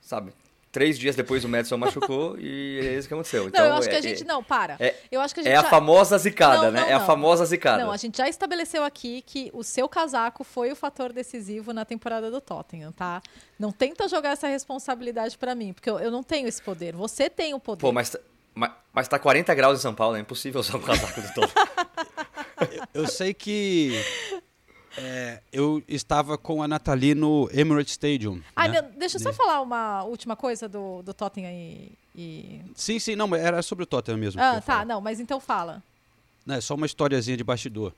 Sabe? 0.00 0.32
Três 0.72 0.98
dias 0.98 1.16
depois 1.16 1.42
o 1.42 1.48
Madison 1.48 1.78
machucou 1.78 2.36
e 2.40 2.80
é 2.82 2.94
isso 2.98 3.08
que 3.08 3.14
aconteceu. 3.14 3.42
Não, 3.44 3.48
Então, 3.48 3.64
eu 3.66 3.72
acho 3.74 3.88
que 3.88 3.94
é- 3.94 3.98
a 3.98 4.02
gente. 4.02 4.22
é- 4.22 4.26
Não, 4.26 4.44
para. 4.44 4.76
é- 4.78 4.94
eu 5.10 5.20
acho 5.22 5.32
que 5.34 5.40
a 5.40 5.42
gente 5.42 5.52
É 5.52 5.56
a 5.56 5.62
já- 5.62 5.68
famosa 5.70 6.18
zicada, 6.18 6.66
Não, 6.66 6.70
né? 6.72 6.80
não, 6.82 6.88
é 6.88 6.92
a 6.92 6.98
não. 6.98 7.06
famosa 7.06 7.44
zicada. 7.46 7.82
Não, 7.82 7.90
a 7.90 7.96
gente 7.96 8.18
já 8.18 8.28
estabeleceu 8.28 8.84
aqui 8.84 9.22
que 9.26 9.50
o 9.54 9.62
seu 9.64 9.88
casaco 9.88 10.44
foi 10.44 10.70
o 10.70 10.76
fator 10.76 11.12
decisivo 11.14 11.72
na 11.72 11.84
temporada 11.86 12.30
do 12.30 12.40
Tottenham, 12.42 12.92
tá? 12.92 13.22
Não 13.58 13.72
tenta 13.72 14.06
jogar 14.06 14.30
essa 14.32 14.48
responsabilidade 14.48 15.36
pra 15.38 15.54
mim, 15.54 15.72
porque 15.72 15.88
eu, 15.88 15.98
eu 15.98 16.10
não 16.10 16.22
tenho 16.22 16.46
esse 16.46 16.60
poder. 16.62 16.94
Você 16.94 17.30
tem 17.30 17.54
o 17.54 17.58
poder. 17.60 17.80
Pô, 17.80 17.90
mas, 17.90 18.14
mas, 18.56 18.72
mas 18.92 19.06
tá 19.06 19.18
40 19.18 19.54
graus 19.54 19.78
em 19.78 19.82
São 19.82 19.94
Paulo, 19.94 20.16
é 20.16 20.20
impossível 20.20 20.60
usar 20.60 20.76
o 20.76 20.80
casaco 20.80 21.20
do 21.20 21.32
todo. 21.34 21.52
Eu 22.94 23.06
sei 23.06 23.34
que 23.34 23.92
é, 24.96 25.42
eu 25.52 25.82
estava 25.86 26.38
com 26.38 26.62
a 26.62 26.66
Nathalie 26.68 27.14
no 27.14 27.48
Emirates 27.52 27.92
Stadium. 27.92 28.40
Ai, 28.56 28.68
né? 28.68 28.80
meu, 28.80 28.90
deixa 28.92 29.18
eu 29.18 29.20
só 29.20 29.32
falar 29.32 29.60
uma 29.60 30.02
última 30.04 30.34
coisa 30.34 30.68
do, 30.68 31.02
do 31.02 31.12
Tottenham 31.12 31.52
e. 31.52 31.92
e- 32.14 32.62
Sim, 32.74 32.98
sim, 32.98 33.14
não, 33.14 33.28
mas 33.28 33.42
era 33.42 33.60
sobre 33.62 33.84
o 33.84 33.86
Tottenham 33.86 34.18
mesmo. 34.18 34.40
Ah, 34.40 34.54
tá, 34.54 34.62
falar. 34.62 34.86
não, 34.86 35.00
mas 35.00 35.20
então 35.20 35.38
fala. 35.38 35.82
Não, 36.46 36.54
é 36.54 36.60
só 36.62 36.74
uma 36.74 36.86
historiazinha 36.86 37.36
de 37.36 37.44
bastidor. 37.44 37.92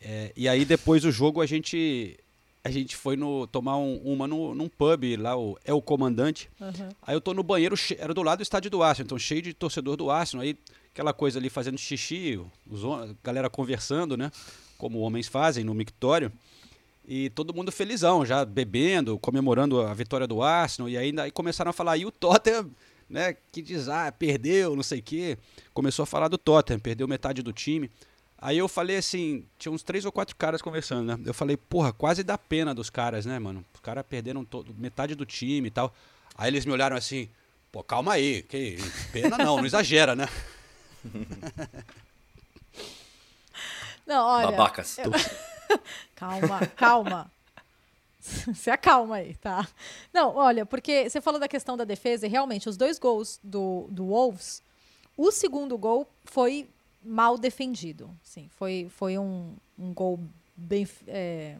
É, 0.00 0.32
e 0.36 0.48
aí 0.48 0.64
depois 0.64 1.02
do 1.02 1.10
jogo 1.10 1.40
a 1.42 1.46
gente 1.46 2.16
a 2.62 2.70
gente 2.70 2.94
foi 2.96 3.16
no 3.16 3.46
tomar 3.46 3.76
um- 3.78 3.96
uma 4.04 4.26
no, 4.26 4.54
num 4.54 4.68
pub 4.68 5.16
lá, 5.18 5.36
o 5.36 5.58
É 5.64 5.72
o 5.72 5.80
Comandante. 5.80 6.50
Uhum. 6.60 6.88
Aí 7.02 7.14
eu 7.14 7.20
tô 7.20 7.32
no 7.32 7.42
banheiro, 7.42 7.74
era 7.98 8.12
do 8.12 8.22
lado 8.22 8.38
do 8.38 8.42
estádio 8.42 8.70
do 8.70 8.82
Arsenal, 8.82 9.06
então 9.06 9.18
cheio 9.18 9.40
de 9.42 9.54
torcedor 9.54 9.96
do 9.96 10.10
Arsenal. 10.10 10.42
Aí 10.44 10.56
aquela 10.92 11.12
coisa 11.12 11.38
ali 11.38 11.48
fazendo 11.48 11.78
xixi, 11.78 12.38
os, 12.68 12.84
a 12.84 13.14
galera 13.24 13.48
conversando, 13.48 14.16
né? 14.16 14.30
Como 14.76 14.98
homens 15.00 15.26
fazem 15.28 15.64
no 15.64 15.72
mictório. 15.74 16.30
E 17.06 17.30
todo 17.30 17.54
mundo 17.54 17.72
felizão, 17.72 18.24
já 18.24 18.44
bebendo, 18.44 19.18
comemorando 19.18 19.80
a 19.80 19.92
vitória 19.94 20.26
do 20.26 20.42
Arsenal. 20.42 20.88
E 20.88 20.96
ainda 20.96 21.22
aí 21.24 21.30
começaram 21.30 21.70
a 21.70 21.72
falar, 21.72 21.96
e 21.96 22.04
o 22.06 22.10
Tottenham, 22.12 22.70
né? 23.08 23.36
Que 23.50 23.60
diz, 23.62 23.88
ah, 23.88 24.12
perdeu, 24.12 24.76
não 24.76 24.82
sei 24.82 25.00
o 25.00 25.02
quê. 25.02 25.36
Começou 25.74 26.02
a 26.04 26.06
falar 26.06 26.28
do 26.28 26.38
Tottenham, 26.38 26.78
perdeu 26.78 27.08
metade 27.08 27.42
do 27.42 27.52
time. 27.52 27.90
Aí 28.40 28.56
eu 28.56 28.68
falei 28.68 28.96
assim, 28.96 29.44
tinha 29.58 29.70
uns 29.70 29.82
três 29.82 30.04
ou 30.04 30.12
quatro 30.12 30.34
caras 30.34 30.62
conversando, 30.62 31.16
né? 31.16 31.22
Eu 31.26 31.34
falei, 31.34 31.56
porra, 31.56 31.92
quase 31.92 32.22
dá 32.22 32.38
pena 32.38 32.74
dos 32.74 32.88
caras, 32.88 33.26
né, 33.26 33.38
mano? 33.38 33.64
Os 33.74 33.80
caras 33.80 34.04
perderam 34.08 34.44
todo, 34.44 34.74
metade 34.74 35.14
do 35.14 35.26
time 35.26 35.68
e 35.68 35.70
tal. 35.70 35.92
Aí 36.36 36.48
eles 36.48 36.64
me 36.64 36.72
olharam 36.72 36.96
assim, 36.96 37.28
pô, 37.70 37.84
calma 37.84 38.14
aí, 38.14 38.42
que 38.42 38.78
pena 39.12 39.36
não, 39.36 39.58
não 39.58 39.66
exagera, 39.66 40.16
né? 40.16 40.26
Não, 44.06 44.26
olha. 44.26 44.50
Babacas. 44.50 44.96
Calma, 46.16 46.66
calma. 46.76 47.30
Se 48.20 48.68
acalma 48.70 49.16
aí, 49.16 49.36
tá? 49.36 49.66
Não, 50.12 50.34
olha, 50.34 50.66
porque 50.66 51.08
você 51.08 51.20
falou 51.20 51.38
da 51.38 51.46
questão 51.46 51.76
da 51.76 51.84
defesa 51.84 52.26
e 52.26 52.28
realmente 52.28 52.68
os 52.68 52.76
dois 52.76 52.98
gols 52.98 53.38
do, 53.42 53.86
do 53.88 54.06
Wolves, 54.06 54.62
o 55.16 55.30
segundo 55.30 55.78
gol 55.78 56.08
foi 56.24 56.68
mal 57.02 57.38
defendido. 57.38 58.10
Sim, 58.22 58.48
foi, 58.50 58.88
foi 58.90 59.18
um, 59.18 59.54
um 59.78 59.92
gol 59.92 60.20
bem. 60.56 60.86
é, 61.06 61.56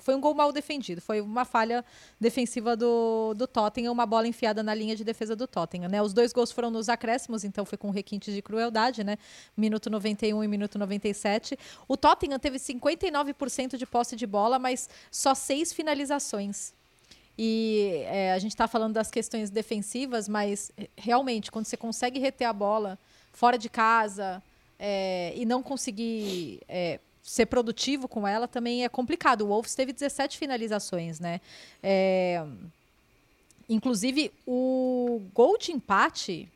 foi 0.00 0.14
um 0.14 0.20
gol 0.20 0.34
mal 0.34 0.52
defendido. 0.52 1.00
Foi 1.00 1.20
uma 1.20 1.44
falha 1.44 1.84
defensiva 2.20 2.76
do, 2.76 3.34
do 3.34 3.46
Tottenham, 3.46 3.92
uma 3.92 4.06
bola 4.06 4.26
enfiada 4.26 4.62
na 4.62 4.74
linha 4.74 4.94
de 4.94 5.04
defesa 5.04 5.34
do 5.34 5.46
Tottenham. 5.46 5.88
Né? 5.88 6.00
Os 6.00 6.12
dois 6.12 6.32
gols 6.32 6.52
foram 6.52 6.70
nos 6.70 6.88
acréscimos, 6.88 7.44
então 7.44 7.64
foi 7.64 7.78
com 7.78 7.90
requinte 7.90 8.32
de 8.32 8.40
crueldade, 8.42 9.02
né? 9.02 9.18
Minuto 9.56 9.90
91 9.90 10.44
e 10.44 10.48
minuto 10.48 10.78
97. 10.78 11.58
O 11.86 11.96
Tottenham 11.96 12.38
teve 12.38 12.58
59% 12.58 13.76
de 13.76 13.86
posse 13.86 14.16
de 14.16 14.26
bola, 14.26 14.58
mas 14.58 14.88
só 15.10 15.34
seis 15.34 15.72
finalizações. 15.72 16.72
E 17.36 18.02
é, 18.06 18.32
a 18.32 18.38
gente 18.38 18.52
está 18.52 18.66
falando 18.66 18.94
das 18.94 19.10
questões 19.10 19.48
defensivas, 19.48 20.28
mas 20.28 20.72
realmente, 20.96 21.52
quando 21.52 21.66
você 21.66 21.76
consegue 21.76 22.18
reter 22.18 22.46
a 22.46 22.52
bola 22.52 22.98
fora 23.32 23.56
de 23.56 23.68
casa 23.68 24.42
é, 24.78 25.32
e 25.34 25.44
não 25.44 25.62
conseguir 25.62 26.60
é, 26.68 27.00
ser 27.22 27.46
produtivo 27.46 28.08
com 28.08 28.26
ela, 28.26 28.48
também 28.48 28.84
é 28.84 28.88
complicado. 28.88 29.42
O 29.42 29.48
Wolves 29.48 29.74
teve 29.74 29.92
17 29.92 30.38
finalizações, 30.38 31.20
né? 31.20 31.40
É, 31.82 32.44
inclusive, 33.68 34.32
o 34.46 35.20
gol 35.34 35.58
de 35.58 35.72
empate 35.72 36.48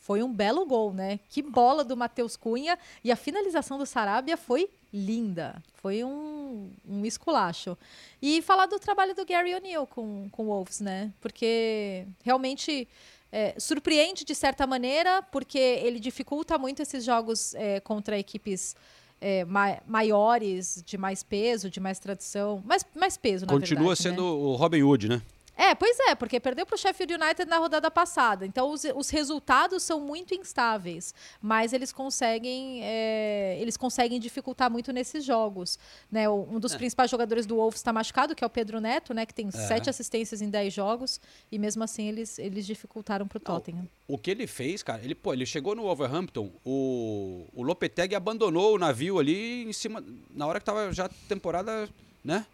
foi 0.00 0.22
um 0.22 0.32
belo 0.32 0.64
gol, 0.64 0.92
né? 0.92 1.20
Que 1.28 1.42
bola 1.42 1.84
do 1.84 1.96
Matheus 1.96 2.36
Cunha 2.36 2.78
e 3.04 3.12
a 3.12 3.16
finalização 3.16 3.76
do 3.76 3.84
Sarabia 3.84 4.36
foi 4.36 4.70
linda. 4.92 5.62
Foi 5.74 6.02
um, 6.02 6.70
um 6.88 7.04
esculacho. 7.04 7.76
E 8.20 8.40
falar 8.42 8.66
do 8.66 8.78
trabalho 8.78 9.14
do 9.14 9.26
Gary 9.26 9.54
O'Neill 9.54 9.86
com, 9.86 10.28
com 10.30 10.44
o 10.44 10.46
Wolves, 10.46 10.80
né? 10.80 11.12
Porque 11.20 12.06
realmente 12.24 12.88
é, 13.30 13.54
surpreende 13.58 14.24
de 14.24 14.34
certa 14.34 14.66
maneira, 14.66 15.22
porque 15.22 15.58
ele 15.58 16.00
dificulta 16.00 16.56
muito 16.58 16.80
esses 16.82 17.04
jogos 17.04 17.54
é, 17.54 17.80
contra 17.80 18.18
equipes 18.18 18.74
é, 19.20 19.44
ma- 19.44 19.78
maiores, 19.86 20.82
de 20.86 20.96
mais 20.96 21.22
peso, 21.22 21.68
de 21.70 21.80
mais 21.80 21.98
tradição. 21.98 22.62
Mais, 22.64 22.84
mais 22.94 23.16
peso, 23.16 23.44
na 23.46 23.52
Continua 23.52 23.80
verdade, 23.94 24.02
sendo 24.02 24.22
né? 24.22 24.28
o 24.30 24.54
Robin 24.54 24.82
Hood, 24.82 25.08
né? 25.08 25.22
É, 25.58 25.74
pois 25.74 25.98
é, 25.98 26.14
porque 26.14 26.38
perdeu 26.38 26.64
para 26.64 26.76
o 26.76 26.78
Sheffield 26.78 27.14
United 27.14 27.50
na 27.50 27.58
rodada 27.58 27.90
passada. 27.90 28.46
Então 28.46 28.70
os, 28.70 28.84
os 28.94 29.10
resultados 29.10 29.82
são 29.82 30.00
muito 30.00 30.32
instáveis, 30.32 31.12
mas 31.42 31.72
eles 31.72 31.92
conseguem 31.92 32.80
é, 32.84 33.58
eles 33.60 33.76
conseguem 33.76 34.20
dificultar 34.20 34.70
muito 34.70 34.92
nesses 34.92 35.24
jogos. 35.24 35.76
Né? 36.12 36.28
Um 36.28 36.60
dos 36.60 36.76
principais 36.76 37.10
jogadores 37.10 37.44
do 37.44 37.56
Wolves 37.56 37.80
está 37.80 37.92
machucado, 37.92 38.36
que 38.36 38.44
é 38.44 38.46
o 38.46 38.50
Pedro 38.50 38.80
Neto, 38.80 39.12
né? 39.12 39.26
Que 39.26 39.34
tem 39.34 39.50
sete 39.50 39.90
assistências 39.90 40.40
em 40.40 40.48
dez 40.48 40.72
jogos 40.72 41.20
e 41.50 41.58
mesmo 41.58 41.82
assim 41.82 42.06
eles, 42.06 42.38
eles 42.38 42.64
dificultaram 42.64 43.26
para 43.26 43.38
o 43.38 43.40
Tottenham. 43.40 43.88
O 44.06 44.16
que 44.16 44.30
ele 44.30 44.46
fez, 44.46 44.84
cara, 44.84 45.02
ele, 45.02 45.14
pô, 45.14 45.32
ele 45.32 45.44
chegou 45.44 45.74
no 45.74 45.82
Wolverhampton, 45.82 46.52
o, 46.64 47.46
o 47.52 47.62
Lopetegui 47.64 48.14
abandonou 48.14 48.76
o 48.76 48.78
navio 48.78 49.18
ali 49.18 49.68
em 49.68 49.72
cima, 49.72 50.04
na 50.30 50.46
hora 50.46 50.60
que 50.60 50.66
tava 50.66 50.92
já 50.92 51.06
a 51.06 51.10
temporada, 51.28 51.88
né? 52.24 52.46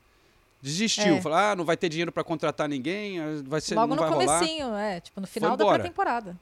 Desistiu, 0.64 1.16
É. 1.16 1.20
falou, 1.20 1.36
ah, 1.36 1.54
não 1.54 1.62
vai 1.62 1.76
ter 1.76 1.90
dinheiro 1.90 2.10
pra 2.10 2.24
contratar 2.24 2.66
ninguém, 2.66 3.20
ah, 3.20 3.42
vai 3.44 3.60
ser, 3.60 3.74
Logo 3.74 3.88
não 3.88 3.96
no 3.96 4.00
vai 4.00 4.10
rolar. 4.10 4.38
comecinho, 4.38 4.74
é, 4.74 4.98
tipo 4.98 5.20
no 5.20 5.26
final 5.26 5.58
da 5.58 5.66
pré-temporada. 5.66 6.40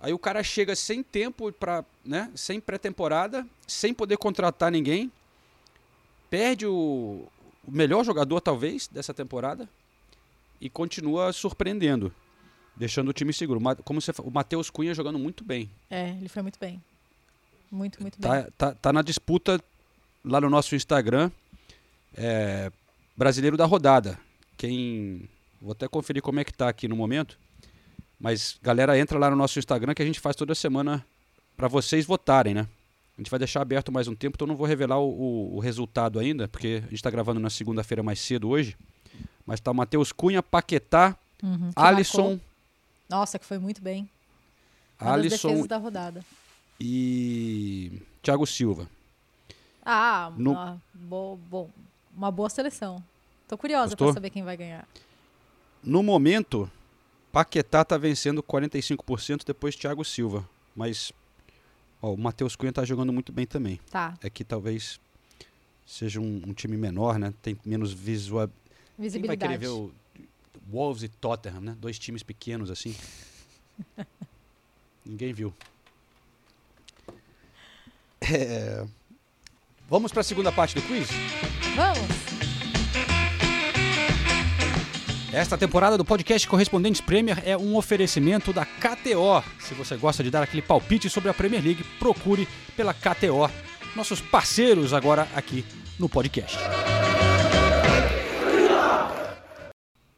Aí 0.00 0.14
o 0.14 0.18
cara 0.18 0.42
chega 0.42 0.74
sem 0.74 1.02
tempo 1.02 1.52
para, 1.52 1.84
né, 2.02 2.30
sem 2.34 2.58
pré-temporada, 2.58 3.46
sem 3.66 3.92
poder 3.92 4.16
contratar 4.16 4.72
ninguém, 4.72 5.12
perde 6.30 6.64
o, 6.66 7.28
o 7.68 7.70
melhor 7.70 8.02
jogador 8.02 8.40
talvez 8.40 8.88
dessa 8.88 9.12
temporada 9.12 9.68
e 10.58 10.70
continua 10.70 11.30
surpreendendo, 11.30 12.10
deixando 12.74 13.10
o 13.10 13.12
time 13.12 13.30
seguro. 13.30 13.60
Como 13.84 14.00
você, 14.00 14.10
o 14.22 14.30
Matheus 14.30 14.70
Cunha 14.70 14.94
jogando 14.94 15.18
muito 15.18 15.44
bem. 15.44 15.68
É, 15.90 16.08
ele 16.12 16.30
foi 16.30 16.40
muito 16.40 16.58
bem. 16.58 16.82
Muito, 17.70 18.00
muito 18.00 18.18
bem. 18.18 18.30
Tá, 18.30 18.48
tá, 18.56 18.74
tá 18.74 18.90
na 18.90 19.02
disputa 19.02 19.60
lá 20.24 20.40
no 20.40 20.48
nosso 20.48 20.74
Instagram, 20.74 21.30
é, 22.16 22.72
brasileiro 23.20 23.54
da 23.56 23.66
rodada. 23.66 24.18
Quem 24.56 25.28
vou 25.60 25.72
até 25.72 25.86
conferir 25.86 26.22
como 26.22 26.40
é 26.40 26.44
que 26.44 26.52
tá 26.54 26.68
aqui 26.70 26.88
no 26.88 26.96
momento. 26.96 27.38
Mas 28.18 28.58
galera, 28.62 28.98
entra 28.98 29.18
lá 29.18 29.28
no 29.30 29.36
nosso 29.36 29.58
Instagram 29.58 29.92
que 29.94 30.02
a 30.02 30.06
gente 30.06 30.18
faz 30.18 30.34
toda 30.34 30.54
semana 30.54 31.04
para 31.54 31.68
vocês 31.68 32.06
votarem, 32.06 32.54
né? 32.54 32.66
A 33.16 33.20
gente 33.20 33.30
vai 33.30 33.38
deixar 33.38 33.60
aberto 33.60 33.92
mais 33.92 34.08
um 34.08 34.14
tempo, 34.14 34.36
então 34.36 34.46
eu 34.46 34.48
não 34.48 34.56
vou 34.56 34.66
revelar 34.66 34.98
o, 34.98 35.08
o- 35.10 35.56
o 35.56 35.60
resultado 35.60 36.18
ainda, 36.18 36.48
porque 36.48 36.78
a 36.78 36.88
gente 36.88 36.94
está 36.94 37.10
gravando 37.10 37.38
na 37.38 37.50
segunda-feira 37.50 38.02
mais 38.02 38.18
cedo 38.20 38.48
hoje. 38.48 38.74
Mas 39.46 39.60
tá 39.60 39.70
o 39.70 39.74
Matheus 39.74 40.12
Cunha, 40.12 40.42
Paquetá, 40.42 41.14
Uhum, 41.42 41.70
Alisson, 41.76 42.22
marcou. 42.22 42.40
Nossa, 43.08 43.38
que 43.38 43.44
foi 43.44 43.58
muito 43.58 43.82
bem. 43.82 44.08
Uma 44.98 45.12
Alisson 45.12 45.66
da 45.66 45.76
rodada. 45.76 46.24
e 46.80 48.00
Thiago 48.22 48.46
Silva. 48.46 48.88
Ah, 49.84 50.32
No- 50.36 50.52
uma, 50.52 50.82
bo- 50.94 51.38
bom, 51.50 51.70
uma 52.16 52.30
boa 52.30 52.48
seleção. 52.48 53.02
Tô 53.48 53.56
curiosa 53.58 53.96
para 53.96 54.12
saber 54.12 54.30
quem 54.30 54.42
vai 54.42 54.56
ganhar. 54.56 54.86
No 55.82 56.02
momento, 56.02 56.70
Paquetá 57.32 57.84
tá 57.84 57.96
vencendo 57.96 58.42
45%, 58.42 59.44
depois 59.44 59.74
Thiago 59.74 60.04
Silva. 60.04 60.48
Mas 60.74 61.12
ó, 62.00 62.12
o 62.12 62.16
Matheus 62.16 62.54
Cunha 62.54 62.72
tá 62.72 62.84
jogando 62.84 63.12
muito 63.12 63.32
bem 63.32 63.46
também. 63.46 63.80
Tá, 63.90 64.14
É 64.22 64.30
que 64.30 64.44
talvez 64.44 65.00
seja 65.86 66.20
um, 66.20 66.42
um 66.46 66.52
time 66.52 66.76
menor, 66.76 67.18
né? 67.18 67.34
Tem 67.42 67.58
menos 67.64 67.92
visual. 67.92 68.46
Quem 68.46 68.54
vai 68.96 69.04
visibilidade. 69.04 69.40
querer 69.40 69.58
ver 69.58 69.68
o 69.68 69.90
Wolves 70.70 71.02
e 71.02 71.08
Tottenham, 71.08 71.60
né? 71.60 71.76
Dois 71.80 71.98
times 71.98 72.22
pequenos 72.22 72.70
assim. 72.70 72.94
Ninguém 75.04 75.32
viu. 75.32 75.52
É, 78.22 78.86
Vamos 79.90 80.12
para 80.12 80.20
a 80.20 80.24
segunda 80.24 80.52
parte 80.52 80.76
do 80.76 80.82
quiz? 80.82 81.08
Vamos! 81.74 81.98
Esta 85.32 85.58
temporada 85.58 85.98
do 85.98 86.04
podcast 86.04 86.46
Correspondentes 86.46 87.00
Premier 87.00 87.42
é 87.44 87.56
um 87.56 87.74
oferecimento 87.74 88.52
da 88.52 88.64
KTO. 88.64 89.42
Se 89.58 89.74
você 89.74 89.96
gosta 89.96 90.22
de 90.22 90.30
dar 90.30 90.44
aquele 90.44 90.62
palpite 90.62 91.10
sobre 91.10 91.28
a 91.28 91.34
Premier 91.34 91.60
League, 91.60 91.82
procure 91.98 92.46
pela 92.76 92.94
KTO, 92.94 93.50
nossos 93.96 94.20
parceiros 94.20 94.94
agora 94.94 95.26
aqui 95.34 95.64
no 95.98 96.08
podcast. 96.08 96.56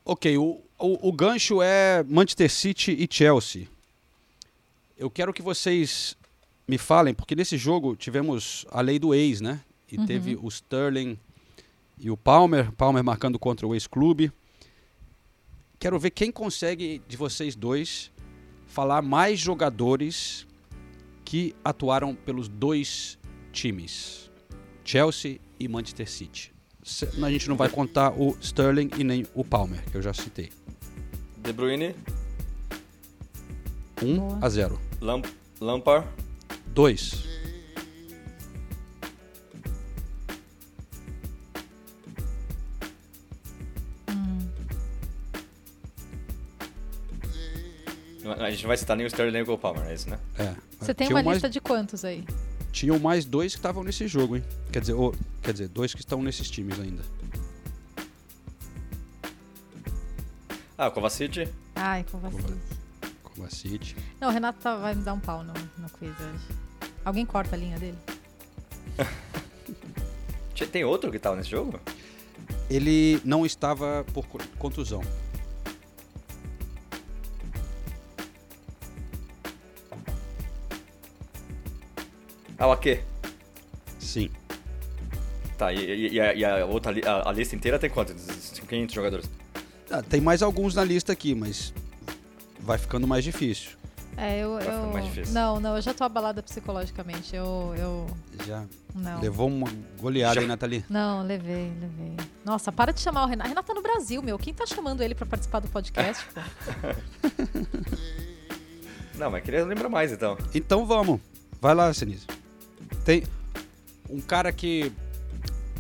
Ok, 0.05 0.37
o, 0.37 0.61
o, 0.79 1.09
o 1.09 1.13
gancho 1.13 1.63
é 1.63 2.05
Manchester 2.07 2.51
City 2.51 2.93
e 2.93 3.09
Chelsea. 3.11 3.69
Eu 4.99 5.09
quero 5.09 5.33
que 5.33 5.41
vocês 5.41 6.15
me 6.73 6.79
falem, 6.79 7.13
porque 7.13 7.35
nesse 7.37 7.59
jogo 7.59 7.95
tivemos 7.95 8.65
a 8.71 8.81
lei 8.81 8.99
do 8.99 9.13
ex, 9.15 9.43
né? 9.43 9.61
E 9.91 9.99
teve 10.07 10.37
o 10.41 10.49
Sterling 10.49 11.19
e 11.99 12.11
o 12.11 12.17
Palmer, 12.17 12.73
Palmer 12.73 13.05
marcando 13.05 13.39
contra 13.39 13.67
o 13.67 13.75
ex-clube. 13.75 14.33
Quero 15.79 15.99
ver 15.99 16.11
quem 16.13 16.33
consegue 16.33 17.03
de 17.07 17.15
vocês 17.15 17.55
dois 17.55 18.11
falar 18.67 19.03
mais 19.03 19.39
jogadores 19.39 20.47
que 21.27 21.55
atuaram 21.63 22.15
pelos 22.15 22.49
dois 22.49 23.19
times, 23.53 24.31
Chelsea 24.83 25.39
e 25.61 25.69
Manchester 25.69 26.09
City. 26.11 26.55
Se- 26.83 27.05
A 27.23 27.31
gente 27.31 27.51
não 27.51 27.57
vai 27.57 27.69
contar 27.69 28.13
o 28.19 28.35
Sterling 28.41 28.89
e 28.97 29.05
nem 29.05 29.27
o 29.35 29.45
Palmer, 29.45 29.85
que 29.91 29.97
eu 29.99 30.01
já 30.03 30.15
citei. 30.15 30.51
De 31.43 31.53
Bruyne, 31.53 31.95
1 34.03 34.17
Boa. 34.17 34.39
a 34.41 34.49
0. 34.49 34.81
Lamp 35.03 35.27
Lampard, 35.61 36.09
2. 36.73 37.33
a 48.25 48.51
gente 48.51 48.63
não 48.63 48.69
vai 48.69 48.77
citar 48.77 48.97
nem 48.97 49.05
o 49.05 49.09
Sterling 49.09 49.33
nem 49.33 49.43
o 49.43 49.47
Cole 49.47 49.59
Palmer, 49.59 49.85
é 49.87 49.95
isso, 49.95 50.09
né? 50.09 50.19
É. 50.39 50.55
Você 50.81 50.95
tem 50.95 51.09
uma 51.09 51.23
mais- 51.23 51.37
lista 51.37 51.51
de 51.51 51.61
quantos 51.61 52.05
aí? 52.05 52.25
Tinham 52.71 52.99
mais 52.99 53.25
dois 53.25 53.53
que 53.53 53.59
estavam 53.59 53.83
nesse 53.85 54.07
jogo, 54.07 54.37
hein? 54.37 54.45
Quer 54.73 54.81
dizer, 54.81 54.95
o- 54.95 55.15
quer 55.43 55.53
dizer, 55.53 55.69
dois 55.69 55.93
que 55.93 56.01
estão 56.01 56.23
nesses 56.23 56.49
times 56.51 56.79
ainda. 56.81 57.03
Ah, 60.79 60.89
o 60.89 60.93
Kovacic, 60.93 61.49
Ai, 61.75 62.05
com 62.11 62.19
você. 62.19 62.37
City. 63.51 63.97
Não, 64.21 64.29
o 64.29 64.31
Renato 64.33 64.59
tá- 64.61 64.77
vai 64.77 64.95
me 64.95 65.03
dar 65.03 65.13
um 65.15 65.21
pau 65.21 65.43
no, 65.43 65.53
no 65.79 65.89
quiz 65.91 66.11
hoje. 66.21 66.45
Alguém 67.05 67.25
corta 67.27 67.55
a 67.57 67.59
linha 67.59 67.79
dele? 67.79 67.99
Tem 70.71 70.85
outro 70.85 71.11
que 71.11 71.19
tava 71.19 71.35
nesse 71.37 71.51
jogo? 71.51 71.81
Ele 72.71 73.21
não 73.25 73.45
estava 73.45 74.07
por 74.15 74.25
co- 74.27 74.39
contusão. 74.59 75.03
Ah, 82.59 82.67
o 82.69 82.73
Ake. 82.73 83.01
Sim. 83.99 84.31
Tá, 85.59 85.73
e, 85.73 85.79
e- 85.79 86.13
e 86.15 86.21
a, 86.21 86.35
e 86.35 86.45
a 86.45 86.67
outra 86.67 86.93
a, 87.09 87.29
a 87.31 87.33
lista 87.33 87.55
inteira 87.57 87.79
tem 87.79 87.91
quantos? 87.91 88.15
500 88.69 88.95
jogadores. 88.95 89.31
Ah, 89.91 90.03
tem 90.03 90.21
mais 90.21 90.43
alguns 90.43 90.75
na 90.75 90.85
lista 90.85 91.13
aqui, 91.13 91.35
mas 91.35 91.73
vai 92.63 92.79
ficando 92.79 93.07
mais 93.07 93.25
difícil. 93.25 93.73
É, 94.17 94.39
eu. 94.41 94.59
Eu- 94.61 94.93
mais 94.93 95.07
difícil. 95.07 95.35
Não, 95.35 95.59
não, 95.59 95.77
eu 95.77 95.83
já 95.83 95.95
tô 95.95 96.05
abalada 96.05 96.43
psicologicamente. 96.43 97.35
Eu. 97.35 97.75
eu 97.79 98.07
Já 98.47 98.65
não. 98.95 99.21
levou 99.21 99.49
uma 99.49 99.67
goleada 99.99 100.35
Já. 100.35 100.41
aí, 100.43 100.47
Nathalie. 100.47 100.85
Não, 100.89 101.23
levei, 101.23 101.73
levei. 101.81 102.17
Nossa, 102.45 102.71
para 102.71 102.93
de 102.93 103.01
chamar 103.01 103.25
o 103.25 103.27
Renato. 103.27 103.49
Renato 103.49 103.67
tá 103.69 103.75
no 103.75 103.83
Brasil, 103.83 104.23
meu. 104.23 104.39
Quem 104.39 104.53
tá 104.53 104.67
chamando 104.67 105.03
ele 105.03 105.15
pra 105.15 105.25
participar 105.25 105.61
do 105.61 105.69
podcast, 105.69 106.25
pô? 106.27 106.41
Não, 109.19 109.31
mas 109.31 109.43
queria 109.45 109.65
lembrar 109.65 109.89
mais 109.89 110.13
então. 110.13 110.37
Então 110.55 110.85
vamos. 110.87 111.21
Vai 111.61 111.75
lá, 111.75 111.93
Sinise. 111.95 112.27
Tem 113.05 113.23
um 114.11 114.21
cara 114.21 114.53
que 114.53 114.93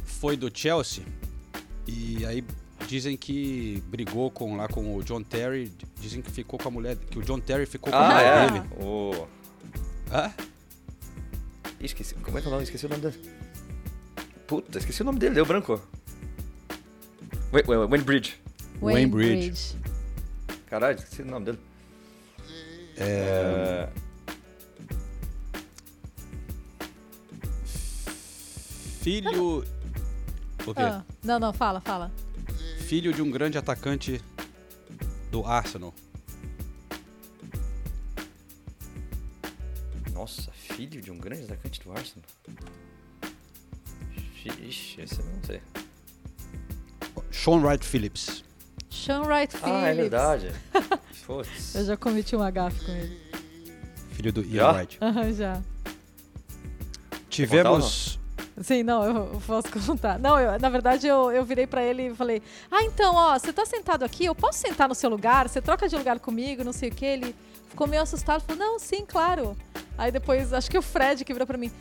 foi 0.04 0.36
do 0.36 0.50
Chelsea 0.56 1.04
e 1.86 2.24
aí 2.24 2.44
dizem 2.92 3.16
que 3.16 3.82
brigou 3.86 4.30
com 4.30 4.54
lá 4.54 4.68
com 4.68 4.94
o 4.94 5.02
John 5.02 5.22
Terry. 5.22 5.72
Dizem 5.98 6.20
que 6.20 6.30
ficou 6.30 6.58
com 6.58 6.68
a 6.68 6.70
mulher. 6.70 6.96
Que 6.96 7.18
o 7.18 7.22
John 7.22 7.40
Terry 7.40 7.64
ficou 7.64 7.90
com 7.90 7.98
a 7.98 8.06
Ah, 8.06 8.12
mulher 8.12 8.26
é? 8.26 8.50
dele. 8.50 8.84
O... 8.84 9.26
Hã? 10.12 10.30
Esqueci. 11.80 12.14
Como 12.16 12.36
é 12.36 12.40
que 12.42 12.46
é 12.46 12.50
o 12.50 12.52
nome? 12.52 12.64
Esqueci 12.64 12.84
o 12.84 12.90
nome 12.90 13.00
dele. 13.00 13.18
Puta, 14.46 14.78
esqueci 14.78 15.00
o 15.00 15.04
nome 15.06 15.18
dele, 15.18 15.34
deu 15.34 15.46
branco. 15.46 15.80
Wayne, 17.50 17.66
Wayne, 17.66 17.86
Wayne 17.88 18.04
Bridge. 18.04 18.36
Wayne 18.82 19.10
Bridge. 19.10 19.74
Caralho, 20.66 20.98
esqueci 20.98 21.22
o 21.22 21.26
nome 21.26 21.46
dele. 21.46 21.58
É... 22.98 23.88
Filho. 29.00 29.64
O 30.66 30.74
quê? 30.74 30.82
Ah, 30.82 31.02
não, 31.24 31.40
não, 31.40 31.52
fala, 31.54 31.80
fala. 31.80 32.12
Filho 32.92 33.10
de 33.10 33.22
um 33.22 33.30
grande 33.30 33.56
atacante 33.56 34.22
do 35.30 35.46
Arsenal. 35.46 35.94
Nossa, 40.12 40.52
filho 40.52 41.00
de 41.00 41.10
um 41.10 41.16
grande 41.16 41.44
atacante 41.44 41.80
do 41.80 41.90
Arsenal. 41.90 42.22
Ixi, 44.44 45.00
esse 45.00 45.18
eu 45.18 45.24
não 45.24 45.42
sei. 45.42 45.62
Sean 47.30 47.62
Wright 47.62 47.82
Phillips. 47.82 48.44
Sean 48.90 49.22
Wright 49.22 49.56
Phillips. 49.56 49.84
Ah, 49.84 49.88
é 49.88 49.94
verdade. 49.94 50.52
Putz. 51.24 51.74
Eu 51.74 51.86
já 51.86 51.96
cometi 51.96 52.36
um 52.36 52.42
agafe 52.42 52.84
com 52.84 52.92
ele. 52.92 53.18
Filho 54.10 54.34
do 54.34 54.42
Ian 54.42 54.52
Já? 54.52 54.72
Wright. 54.72 54.98
Aham, 55.00 55.32
já. 55.32 55.62
Tivemos. 57.30 58.20
Sim, 58.60 58.82
não, 58.82 59.04
eu, 59.04 59.42
posso 59.46 59.68
contar. 59.86 60.18
Não, 60.18 60.38
eu- 60.38 60.58
na 60.60 60.68
verdade 60.68 61.06
eu, 61.06 61.30
eu 61.32 61.44
virei 61.44 61.66
pra 61.66 61.82
ele 61.82 62.08
e 62.08 62.14
falei: 62.14 62.42
Ah, 62.70 62.82
então, 62.82 63.14
ó, 63.14 63.38
você 63.38 63.52
tá 63.52 63.64
sentado 63.64 64.04
aqui, 64.04 64.26
eu 64.26 64.34
posso 64.34 64.58
sentar 64.58 64.88
no 64.88 64.94
seu 64.94 65.08
lugar? 65.08 65.48
Você 65.48 65.60
troca 65.62 65.88
de 65.88 65.96
lugar 65.96 66.18
comigo, 66.20 66.62
não 66.62 66.72
sei 66.72 66.90
o 66.90 66.94
que. 66.94 67.04
Ele 67.06 67.34
ficou 67.70 67.86
meio 67.86 68.02
assustado, 68.02 68.42
falou: 68.42 68.58
Não, 68.62 68.78
sim, 68.78 69.04
claro. 69.06 69.56
Aí 69.96 70.12
depois, 70.12 70.52
acho 70.52 70.70
que 70.70 70.76
o 70.78 70.82
Fred 70.82 71.24
que 71.24 71.32
virou 71.32 71.46
pra 71.46 71.56
mim: 71.56 71.72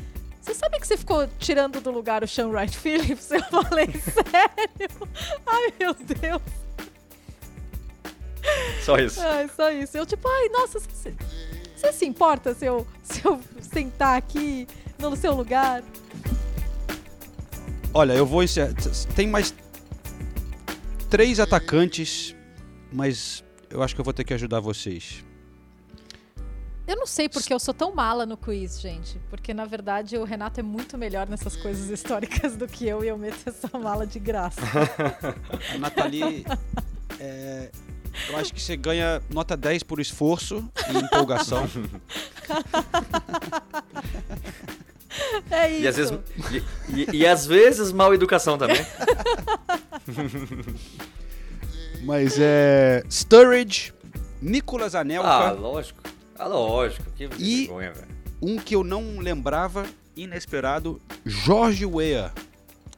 Você 0.42 0.54
sabe 0.54 0.80
que 0.80 0.88
você 0.88 0.96
ficou 0.96 1.28
tirando 1.38 1.82
do 1.82 1.92
lugar 1.92 2.24
o 2.24 2.28
Sean 2.28 2.48
Wright 2.48 2.78
Phillips? 2.78 3.30
Eu 3.32 3.44
falei: 3.44 3.88
Sério? 3.92 5.10
Ai, 5.46 5.74
meu 5.78 5.94
Deus. 5.94 6.42
Só 8.84 8.98
isso. 8.98 9.22
Ai, 9.22 9.50
só 9.56 9.70
isso. 9.72 9.98
Eu, 9.98 10.06
tipo, 10.06 10.28
ai, 10.28 10.50
nossa, 10.50 10.80
você, 10.80 11.14
você 11.76 11.94
se 11.94 12.06
importa 12.06 12.54
se 12.54 12.66
eu, 12.66 12.88
se 13.04 13.24
eu 13.26 13.40
sentar 13.62 14.18
aqui 14.18 14.68
no 14.98 15.16
seu 15.16 15.34
lugar? 15.34 15.84
Olha, 17.94 18.14
eu 18.14 18.26
vou 18.26 18.42
encerrar. 18.42 18.74
Tem 19.16 19.28
mais 19.28 19.54
três 21.10 21.40
atacantes, 21.40 22.36
mas 22.92 23.44
eu 23.70 23.84
acho 23.84 23.94
que 23.94 24.02
eu 24.02 24.06
vou 24.06 24.14
ter 24.14 24.24
que 24.24 24.34
ajudar 24.34 24.62
vocês. 24.62 25.24
Eu 26.88 26.96
não 26.96 27.06
sei 27.06 27.30
porque 27.30 27.54
eu 27.54 27.60
sou 27.60 27.74
tão 27.74 27.94
mala 27.94 28.26
no 28.26 28.36
quiz, 28.36 28.80
gente. 28.80 29.20
Porque, 29.30 29.54
na 29.54 29.66
verdade, 29.66 30.18
o 30.18 30.24
Renato 30.24 30.60
é 30.60 30.64
muito 30.64 30.98
melhor 30.98 31.28
nessas 31.28 31.56
coisas 31.56 31.90
históricas 31.90 32.56
do 32.56 32.68
que 32.68 32.88
eu 32.88 33.04
e 33.04 33.08
eu 33.08 33.18
meto 33.18 33.38
essa 33.46 33.78
mala 33.78 34.08
de 34.08 34.20
graça. 34.20 34.62
A 35.74 35.78
Nathalie, 35.78 36.46
é, 37.20 37.70
eu 38.30 38.38
acho 38.38 38.54
que 38.54 38.62
você 38.62 38.76
ganha 38.76 39.22
nota 39.30 39.56
10 39.56 39.84
por 39.84 40.00
esforço 40.00 40.68
e 40.90 40.98
empolgação. 40.98 41.68
É 45.50 45.70
isso. 45.70 45.82
E 45.84 45.88
às 45.88 45.96
vezes, 45.98 46.14
e, 46.52 46.58
e- 47.02 47.08
e 47.18 47.28
às 47.28 47.46
vezes 47.46 47.92
mal 47.92 48.14
educação 48.14 48.58
também. 48.58 48.78
Mas 52.04 52.38
é. 52.40 53.04
Sturridge, 53.10 53.94
Nicolas 54.42 54.96
Anelka, 54.96 55.28
Ah, 55.30 55.52
lógico. 55.52 56.02
Ah, 56.38 56.48
lógico. 56.48 57.06
Que 57.16 57.26
E- 57.38 57.66
vergonha, 57.68 57.92
velho. 57.94 58.08
um 58.42 58.58
que 58.58 58.76
eu 58.76 58.84
não 58.84 59.20
lembrava, 59.20 59.86
inesperado, 60.16 61.00
Jorge 61.26 61.86
Weah. 61.86 62.32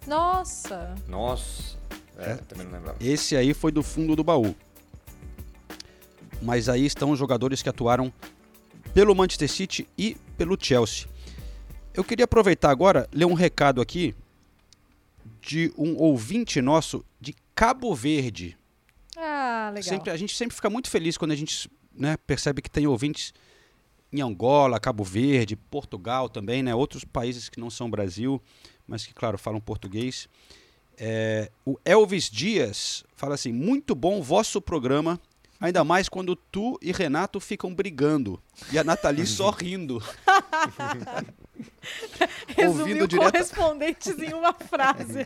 Nossa. 0.07 0.95
Nossa. 1.07 1.75
É, 2.17 2.35
também 2.35 2.65
não 2.67 2.73
lembrava. 2.73 2.97
Esse 3.01 3.35
aí 3.35 3.53
foi 3.53 3.71
do 3.71 3.83
fundo 3.83 4.15
do 4.15 4.23
baú. 4.23 4.55
Mas 6.41 6.69
aí 6.69 6.85
estão 6.85 7.11
os 7.11 7.19
jogadores 7.19 7.61
que 7.61 7.69
atuaram 7.69 8.11
pelo 8.93 9.15
Manchester 9.15 9.49
City 9.49 9.87
e 9.97 10.15
pelo 10.37 10.57
Chelsea. 10.59 11.07
Eu 11.93 12.03
queria 12.03 12.25
aproveitar 12.25 12.71
agora, 12.71 13.07
ler 13.11 13.25
um 13.25 13.33
recado 13.33 13.79
aqui 13.79 14.15
de 15.41 15.71
um 15.77 15.95
ouvinte 15.97 16.61
nosso 16.61 17.05
de 17.21 17.35
Cabo 17.53 17.93
Verde. 17.93 18.57
Ah, 19.15 19.71
legal. 19.73 19.83
Sempre, 19.83 20.09
a 20.09 20.17
gente 20.17 20.35
sempre 20.35 20.55
fica 20.55 20.69
muito 20.69 20.89
feliz 20.89 21.17
quando 21.17 21.31
a 21.31 21.35
gente 21.35 21.69
né, 21.93 22.17
percebe 22.25 22.61
que 22.61 22.69
tem 22.69 22.87
ouvintes 22.87 23.33
em 24.11 24.21
Angola, 24.21 24.79
Cabo 24.79 25.03
Verde, 25.03 25.55
Portugal 25.55 26.29
também, 26.29 26.63
né? 26.63 26.73
Outros 26.73 27.03
países 27.03 27.49
que 27.49 27.59
não 27.59 27.69
são 27.69 27.89
Brasil, 27.89 28.41
mas 28.87 29.05
que, 29.05 29.13
claro, 29.13 29.37
falam 29.37 29.59
português. 29.59 30.27
É, 30.97 31.51
o 31.65 31.77
Elvis 31.85 32.29
Dias 32.29 33.03
fala 33.15 33.35
assim: 33.35 33.51
muito 33.51 33.93
bom 33.95 34.19
o 34.19 34.23
vosso 34.23 34.61
programa, 34.61 35.19
ainda 35.63 35.83
mais 35.83 36.09
quando 36.09 36.35
tu 36.35 36.77
e 36.81 36.91
Renato 36.91 37.39
ficam 37.39 37.73
brigando. 37.73 38.39
E 38.71 38.77
a 38.77 38.83
Nathalie 38.83 39.25
só 39.25 39.49
rindo. 39.49 40.03
Resumiu 42.47 42.79
ouvindo 42.81 43.07
direta- 43.07 43.31
correspondentes 43.31 44.19
em 44.19 44.33
uma 44.33 44.53
frase. 44.53 45.25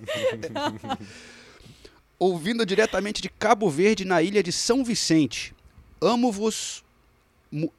Ouvindo 2.19 2.65
diretamente 2.65 3.21
de 3.21 3.29
Cabo 3.29 3.69
Verde, 3.69 4.03
na 4.03 4.23
ilha 4.23 4.41
de 4.41 4.51
São 4.51 4.83
Vicente. 4.83 5.53
Amo-vos, 6.01 6.83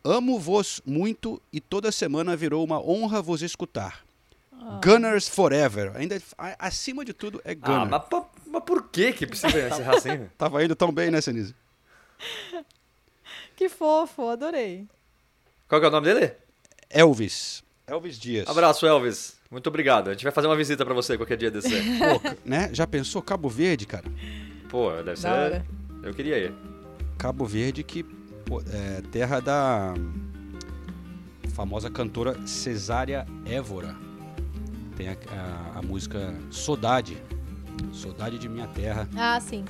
amo-vos 0.05 0.81
muito 0.87 1.43
e 1.53 1.61
toda 1.61 1.91
semana 1.91 2.37
virou 2.37 2.65
uma 2.65 2.81
honra 2.81 3.21
vos 3.21 3.43
escutar. 3.43 4.05
Gunners 4.85 5.29
Forever. 5.29 5.93
Ainda 5.97 6.21
a- 6.37 6.67
acima 6.69 7.05
de 7.05 7.13
tudo 7.13 7.41
é 7.45 7.53
Ah, 7.53 7.55
Gunner. 7.55 7.89
mas, 7.89 8.03
mas 8.47 8.63
por 8.65 8.89
que 8.89 9.13
que 9.13 9.27
precisa 9.27 9.49
encerrar 9.49 9.97
assim? 9.97 10.09
velho? 10.11 10.31
Tava 10.39 10.65
indo 10.65 10.77
tão 10.77 10.93
bem, 10.93 11.11
né, 11.11 11.21
Senise? 11.21 11.55
que 13.57 13.69
fofo, 13.69 14.29
adorei. 14.29 14.87
Qual 15.69 15.81
que 15.81 15.85
é 15.87 15.89
o 15.89 15.93
nome 15.93 16.13
dele? 16.13 16.33
Elvis. 16.91 17.63
Elvis 17.87 18.19
Dias. 18.19 18.49
Abraço, 18.49 18.87
Elvis. 18.87 19.37
Muito 19.51 19.67
obrigado. 19.69 20.09
A 20.09 20.13
gente 20.13 20.23
vai 20.25 20.33
fazer 20.33 20.47
uma 20.47 20.57
visita 20.57 20.85
pra 20.85 20.95
você 20.95 21.17
qualquer 21.17 21.37
dia 21.37 21.51
desse. 21.51 21.71
Pô, 21.99 22.37
né? 22.45 22.71
Já 22.73 22.87
pensou 22.87 23.23
Cabo 23.23 23.49
Verde, 23.49 23.87
cara? 23.87 24.05
Pô, 24.69 24.91
deve 25.03 25.17
ser. 25.19 25.29
Hora. 25.29 25.67
Eu 26.03 26.13
queria 26.15 26.39
ir. 26.39 26.53
Cabo 27.19 27.45
Verde 27.47 27.83
que 27.83 28.03
pô, 28.47 28.61
é 28.71 29.01
terra 29.11 29.41
da 29.41 29.95
famosa 31.55 31.91
cantora 31.91 32.37
Cesária 32.47 33.27
Évora. 33.47 33.97
Tem 34.97 35.09
a, 35.09 35.13
a- 35.13 35.79
a 35.79 35.83
música 35.83 36.35
Saudade. 36.51 37.17
Saudade 37.93 38.39
de 38.39 38.49
minha 38.49 38.67
terra. 38.69 39.09
Ah, 39.17 39.41
sim. 39.41 39.65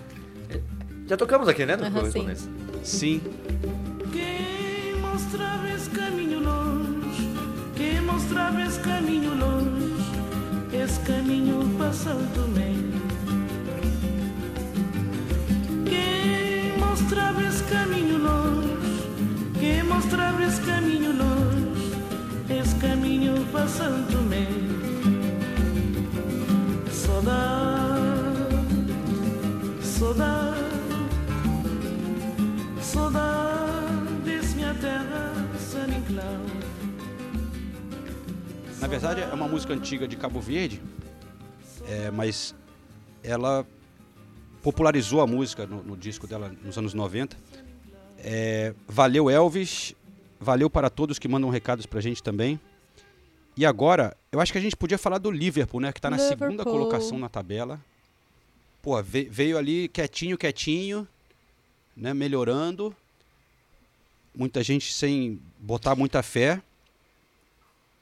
Já 1.09 1.17
tocamos 1.17 1.49
aqui, 1.49 1.65
né? 1.65 1.75
No 1.75 1.85
Aham, 1.85 1.93
correspondência. 1.93 2.51
Sim, 2.85 3.23
Quem 4.13 5.01
mostrava 5.01 5.67
esse 5.71 5.89
caminho 5.91 6.41
longe, 6.41 7.31
quem 7.75 8.01
mostrava 8.03 8.61
esse 8.63 8.79
caminho 8.81 9.35
longe, 9.35 9.95
esse 10.73 11.01
caminho 11.01 11.63
São 11.95 12.19
Tomé. 12.35 12.75
Quem 15.87 16.77
mostrava 16.79 17.43
esse 17.43 17.65
caminho 17.65 18.19
longe, 18.19 18.77
quem 19.59 19.83
mostrava 19.85 20.45
esse 20.45 20.61
caminho 20.61 21.13
longe, 21.17 21.93
esse 22.51 22.75
caminho 22.77 23.35
São 23.67 24.03
Tomé. 24.13 24.47
saudade, 26.91 28.37
saudade, 29.83 30.68
diz 34.25 34.55
minha 34.55 34.75
terra, 34.75 35.35
San. 35.59 35.87
Na 38.81 38.87
verdade, 38.87 39.21
é 39.21 39.27
uma 39.35 39.47
música 39.49 39.75
antiga 39.75 40.09
de 40.09 40.17
Cabo 40.17 40.41
Verde, 40.41 40.81
é, 41.87 42.11
mas 42.11 42.55
ela 43.23 43.67
popularizou 44.63 45.21
a 45.21 45.27
música 45.27 45.67
no, 45.67 45.83
no 45.83 45.97
disco 45.97 46.27
dela 46.27 46.51
nos 46.65 46.79
anos 46.79 46.95
90. 46.95 47.37
É, 48.19 48.75
valeu, 48.87 49.29
Elvis. 49.29 49.95
Valeu 50.41 50.71
para 50.71 50.89
todos 50.89 51.19
que 51.19 51.27
mandam 51.29 51.51
recados 51.51 51.85
pra 51.85 52.01
gente 52.01 52.23
também. 52.23 52.59
E 53.57 53.67
agora, 53.67 54.17
eu 54.31 54.41
acho 54.41 54.53
que 54.53 54.59
a 54.59 54.61
gente 54.61 54.77
podia 54.77 54.97
falar 54.97 55.19
do 55.19 55.31
Liverpool, 55.33 55.81
né? 55.81 55.93
Que 55.93 56.01
tá 56.01 56.09
na 56.09 56.19
segunda 56.19 56.49
Liverpool. 56.51 56.73
colocação 56.73 57.19
na 57.19 57.29
tabela. 57.29 57.81
Pô, 58.81 59.03
ve- 59.03 59.29
veio 59.29 59.59
ali 59.59 59.89
quietinho, 59.89 60.39
quietinho, 60.39 61.07
né? 61.99 62.15
Melhorando. 62.15 62.95
Muita 64.35 64.63
gente 64.63 64.93
sem 64.93 65.41
botar 65.59 65.97
muita 65.97 66.23
fé. 66.23 66.63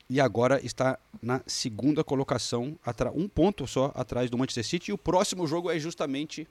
E 0.09 0.21
agora 0.21 0.65
está 0.65 0.99
na 1.21 1.43
segunda 1.47 2.05
colocação, 2.05 2.79
um 3.15 3.27
ponto 3.27 3.67
só 3.67 3.91
atrás 3.95 4.31
do 4.31 4.39
Manchester 4.39 4.65
City. 4.65 4.91
E 4.91 4.95
o 4.95 4.99
próximo 4.99 5.47
jogo 5.49 5.69
é 5.71 5.79
justamente 5.81 6.47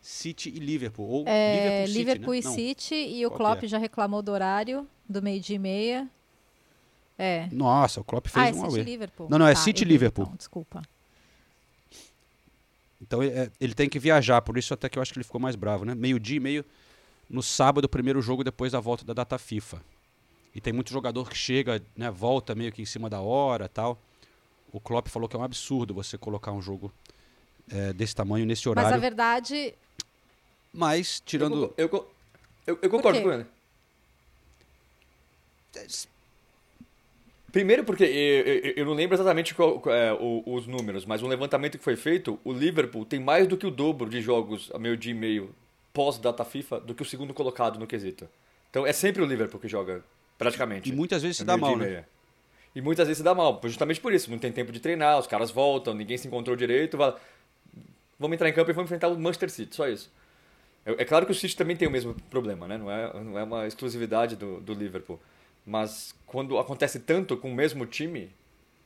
City 0.00 0.48
e 0.48 0.58
Liverpool. 0.58 1.06
Ou 1.08 1.24
É, 1.28 1.84
Liverpool, 1.86 1.98
Liverpool 1.98 2.32
né? 2.32 2.38
e 2.40 2.44
Não. 2.44 2.54
City 2.54 2.94
e 2.94 3.26
o 3.26 3.30
Klopp 3.30 3.62
é? 3.62 3.68
já 3.68 3.78
reclamou 3.78 4.20
do 4.22 4.32
horário 4.32 4.86
do 5.08 5.22
meio-dia 5.22 5.56
e 5.56 5.58
meia. 5.58 6.08
É. 7.16 7.48
Nossa, 7.52 8.00
o 8.00 8.04
Klopp 8.04 8.26
fez 8.28 8.46
ah, 8.46 8.48
é 8.48 8.52
um 8.52 8.70
City 8.70 8.82
Liverpool. 8.82 9.28
Não, 9.30 9.38
não, 9.38 9.46
é 9.46 9.54
Tá, 9.54 9.60
City 9.60 9.82
e 9.82 9.86
Liverpool. 9.86 10.24
então, 10.24 10.36
desculpa. 10.36 10.82
Então 13.00 13.22
é, 13.22 13.50
ele 13.60 13.74
tem 13.74 13.88
que 13.88 13.98
viajar, 13.98 14.42
por 14.42 14.58
isso 14.58 14.74
até 14.74 14.88
que 14.88 14.98
eu 14.98 15.02
acho 15.02 15.12
que 15.12 15.18
ele 15.18 15.24
ficou 15.24 15.40
mais 15.40 15.56
bravo, 15.56 15.84
né? 15.84 15.94
Meio-dia 15.94 16.36
e 16.36 16.40
meio 16.40 16.64
no 17.28 17.42
sábado, 17.42 17.88
primeiro 17.88 18.20
jogo 18.20 18.42
depois 18.42 18.72
da 18.72 18.80
volta 18.80 19.04
da 19.04 19.12
data 19.12 19.38
FIFA. 19.38 19.82
E 20.54 20.60
tem 20.60 20.72
muito 20.72 20.90
jogador 20.90 21.28
que 21.28 21.36
chega, 21.36 21.82
né, 21.96 22.10
volta 22.10 22.54
meio 22.54 22.72
que 22.72 22.82
em 22.82 22.86
cima 22.86 23.08
da 23.08 23.20
hora 23.20 23.68
tal. 23.68 24.00
O 24.72 24.80
Klopp 24.80 25.08
falou 25.08 25.28
que 25.28 25.36
é 25.36 25.38
um 25.38 25.44
absurdo 25.44 25.94
você 25.94 26.18
colocar 26.18 26.52
um 26.52 26.60
jogo 26.60 26.92
é, 27.70 27.92
desse 27.92 28.14
tamanho 28.14 28.46
nesse 28.46 28.68
Mas 28.68 28.78
a 28.78 28.80
horário. 28.80 29.00
verdade. 29.00 29.74
Mas, 30.72 31.20
tirando. 31.24 31.72
Eu, 31.76 31.88
eu, 31.88 32.10
eu, 32.66 32.78
eu 32.82 32.90
concordo 32.90 33.22
com 33.22 33.32
ele. 33.32 33.46
Primeiro 37.50 37.82
porque 37.84 38.04
eu, 38.04 38.44
eu- 38.54 38.72
eu 38.76 38.84
não 38.84 38.92
lembro 38.92 39.14
exatamente 39.16 39.54
qual- 39.54 39.82
é, 39.86 40.12
os 40.46 40.66
números, 40.66 41.06
mas 41.06 41.22
um 41.22 41.28
levantamento 41.28 41.78
que 41.78 41.84
foi 41.84 41.96
feito, 41.96 42.38
o 42.44 42.52
Liverpool 42.52 43.04
tem 43.06 43.18
mais 43.18 43.46
do 43.46 43.56
que 43.56 43.66
o 43.66 43.70
dobro 43.70 44.08
de 44.10 44.20
jogos 44.20 44.70
a 44.74 44.78
meio 44.78 44.96
dia 44.96 45.12
e 45.12 45.14
meio 45.14 45.54
pós-data 45.92 46.44
FIFA 46.44 46.80
do 46.80 46.94
que 46.94 47.02
o 47.02 47.04
segundo 47.06 47.32
colocado 47.32 47.78
no 47.78 47.86
quesito. 47.86 48.28
Então 48.70 48.86
é 48.86 48.92
sempre 48.92 49.22
o 49.22 49.24
Liverpool 49.26 49.58
que 49.58 49.66
joga, 49.68 50.04
praticamente. 50.36 50.90
E 50.90 50.92
muitas 50.92 51.22
vezes 51.22 51.38
se 51.38 51.42
a 51.42 51.46
dá 51.46 51.56
mal, 51.56 51.72
e 51.72 51.76
né? 51.76 51.84
meia. 51.86 52.08
E 52.74 52.82
muitas 52.82 53.06
vezes 53.08 53.18
se 53.18 53.24
dá 53.24 53.34
mal, 53.34 53.58
justamente 53.64 53.98
por 54.00 54.12
isso. 54.12 54.30
Não 54.30 54.38
tem 54.38 54.52
tempo 54.52 54.70
de 54.70 54.78
treinar, 54.78 55.18
os 55.18 55.26
caras 55.26 55.50
voltam, 55.50 55.94
ninguém 55.94 56.18
se 56.18 56.28
encontrou 56.28 56.54
direito. 56.54 56.96
vai- 56.98 57.14
Vamos 58.20 58.34
entrar 58.34 58.48
em 58.48 58.52
campo 58.52 58.70
e 58.70 58.74
vamos 58.74 58.88
enfrentar 58.88 59.08
o 59.08 59.18
Manchester 59.18 59.48
City, 59.48 59.74
só 59.74 59.88
isso. 59.88 60.12
É, 60.84 60.90
é 61.02 61.04
claro 61.04 61.24
que 61.24 61.32
o 61.32 61.34
City 61.34 61.56
também 61.56 61.76
tem 61.76 61.88
o 61.88 61.90
mesmo 61.90 62.14
problema, 62.28 62.68
né? 62.68 62.76
Não 62.76 62.90
é, 62.90 63.20
não 63.22 63.38
é 63.38 63.42
uma 63.42 63.66
exclusividade 63.66 64.36
do, 64.36 64.60
do 64.60 64.74
Liverpool. 64.74 65.18
Mas 65.68 66.14
quando 66.26 66.58
acontece 66.58 66.98
tanto 66.98 67.36
com 67.36 67.50
o 67.50 67.54
mesmo 67.54 67.84
time, 67.84 68.30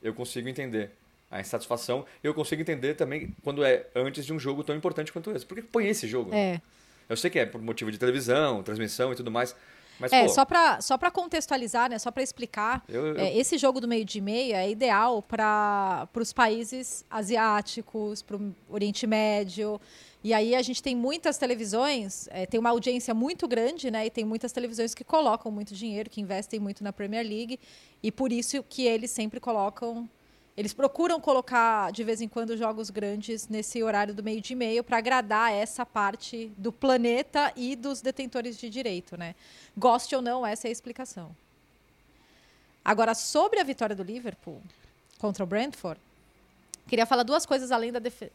eu 0.02 0.12
consigo 0.12 0.48
entender 0.48 0.90
a 1.30 1.40
insatisfação. 1.40 2.04
E 2.22 2.26
eu 2.26 2.34
consigo 2.34 2.60
entender 2.60 2.94
também 2.94 3.34
quando 3.44 3.64
é 3.64 3.86
antes 3.94 4.26
de 4.26 4.32
um 4.32 4.38
jogo 4.38 4.64
tão 4.64 4.74
importante 4.74 5.12
quanto 5.12 5.30
esse. 5.30 5.46
Por 5.46 5.54
que 5.54 5.62
põe 5.62 5.86
esse 5.86 6.08
jogo? 6.08 6.34
É. 6.34 6.60
Eu 7.08 7.16
sei 7.16 7.30
que 7.30 7.38
é 7.38 7.46
por 7.46 7.62
motivo 7.62 7.90
de 7.92 7.98
televisão, 7.98 8.62
transmissão 8.64 9.12
e 9.12 9.16
tudo 9.16 9.30
mais. 9.30 9.54
Mas, 10.00 10.12
É, 10.12 10.22
pô, 10.24 10.28
só 10.30 10.44
pra, 10.44 10.80
só 10.80 10.98
pra 10.98 11.10
contextualizar, 11.10 11.88
né? 11.88 11.98
Só 11.98 12.10
pra 12.10 12.22
explicar. 12.22 12.82
Eu- 12.88 13.06
eu- 13.08 13.18
é, 13.18 13.36
esse 13.36 13.56
jogo 13.58 13.80
do 13.80 13.86
meio 13.86 14.04
de 14.04 14.20
meia 14.20 14.56
é 14.64 14.70
ideal 14.70 15.22
para 15.22 16.08
os 16.16 16.32
países 16.32 17.04
asiáticos, 17.08 18.22
para 18.22 18.36
o 18.36 18.54
Oriente 18.68 19.06
Médio. 19.06 19.80
E 20.24 20.32
aí 20.32 20.54
a 20.54 20.62
gente 20.62 20.80
tem 20.80 20.94
muitas 20.94 21.36
televisões, 21.36 22.28
é, 22.30 22.46
tem 22.46 22.60
uma 22.60 22.70
audiência 22.70 23.12
muito 23.12 23.48
grande, 23.48 23.90
né? 23.90 24.06
E 24.06 24.10
tem 24.10 24.24
muitas 24.24 24.52
televisões 24.52 24.94
que 24.94 25.02
colocam 25.02 25.50
muito 25.50 25.74
dinheiro, 25.74 26.08
que 26.08 26.20
investem 26.20 26.60
muito 26.60 26.84
na 26.84 26.92
Premier 26.92 27.26
League. 27.26 27.58
E 28.00 28.12
por 28.12 28.30
isso 28.30 28.62
que 28.62 28.82
eles 28.86 29.10
sempre 29.10 29.40
colocam. 29.40 30.08
Eles 30.56 30.72
procuram 30.72 31.18
colocar 31.18 31.90
de 31.90 32.04
vez 32.04 32.20
em 32.20 32.28
quando 32.28 32.56
jogos 32.56 32.88
grandes 32.88 33.48
nesse 33.48 33.82
horário 33.82 34.14
do 34.14 34.22
meio 34.22 34.40
de 34.40 34.54
meio 34.54 34.84
para 34.84 34.98
agradar 34.98 35.50
essa 35.50 35.84
parte 35.84 36.52
do 36.56 36.70
planeta 36.70 37.52
e 37.56 37.74
dos 37.74 38.00
detentores 38.00 38.56
de 38.58 38.70
direito, 38.70 39.16
né? 39.16 39.34
Goste 39.76 40.14
ou 40.14 40.22
não, 40.22 40.46
essa 40.46 40.68
é 40.68 40.70
a 40.70 40.72
explicação. 40.72 41.34
Agora, 42.84 43.14
sobre 43.14 43.60
a 43.60 43.64
vitória 43.64 43.96
do 43.96 44.02
Liverpool 44.02 44.60
contra 45.18 45.42
o 45.42 45.46
Brentford, 45.46 46.00
queria 46.86 47.06
falar 47.06 47.22
duas 47.22 47.46
coisas 47.46 47.72
além 47.72 47.90
da, 47.90 47.98
defe... 47.98 48.30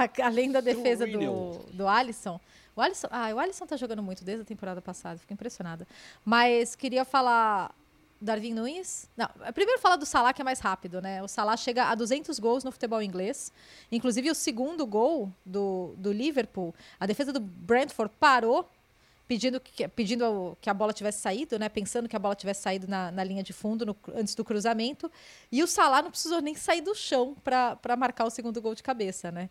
a- 0.00 0.26
além 0.26 0.50
da 0.50 0.60
defesa 0.60 1.04
do, 1.06 1.58
do 1.72 1.86
Alisson. 1.88 2.40
O 2.74 2.80
Alisson, 2.80 3.08
ah, 3.10 3.30
o 3.34 3.38
Alisson 3.38 3.66
tá 3.66 3.76
jogando 3.76 4.02
muito 4.02 4.24
desde 4.24 4.42
a 4.42 4.46
temporada 4.46 4.80
passada, 4.80 5.18
fico 5.18 5.32
impressionada. 5.32 5.86
Mas 6.24 6.74
queria 6.74 7.04
falar 7.04 7.74
Darwin 8.20 8.54
Nunes. 8.54 9.10
Não, 9.16 9.28
primeiro 9.52 9.80
falar 9.80 9.96
do 9.96 10.06
Salah, 10.06 10.32
que 10.32 10.40
é 10.40 10.44
mais 10.44 10.58
rápido, 10.60 11.02
né? 11.02 11.22
O 11.22 11.28
Salah 11.28 11.56
chega 11.56 11.84
a 11.86 11.94
200 11.94 12.38
gols 12.38 12.64
no 12.64 12.72
futebol 12.72 13.02
inglês. 13.02 13.52
Inclusive, 13.90 14.30
o 14.30 14.34
segundo 14.34 14.86
gol 14.86 15.30
do, 15.44 15.92
do 15.98 16.10
Liverpool, 16.12 16.74
a 16.98 17.04
defesa 17.04 17.32
do 17.32 17.40
Brentford 17.40 18.12
parou 18.18 18.66
pedindo 19.28 19.60
que, 19.60 19.86
pedindo 19.88 20.56
que 20.60 20.68
a 20.70 20.74
bola 20.74 20.92
tivesse 20.92 21.20
saído, 21.20 21.58
né? 21.58 21.68
Pensando 21.68 22.08
que 22.08 22.16
a 22.16 22.18
bola 22.18 22.34
tivesse 22.34 22.62
saído 22.62 22.86
na, 22.88 23.10
na 23.10 23.24
linha 23.24 23.42
de 23.42 23.52
fundo 23.52 23.84
no- 23.84 23.96
antes 24.14 24.34
do 24.34 24.44
cruzamento. 24.44 25.10
E 25.50 25.62
o 25.62 25.66
Salah 25.66 26.00
não 26.02 26.10
precisou 26.10 26.40
nem 26.40 26.54
sair 26.54 26.80
do 26.80 26.94
chão 26.94 27.34
para 27.42 27.96
marcar 27.98 28.24
o 28.24 28.30
segundo 28.30 28.60
gol 28.62 28.74
de 28.74 28.82
cabeça, 28.82 29.30
né? 29.30 29.50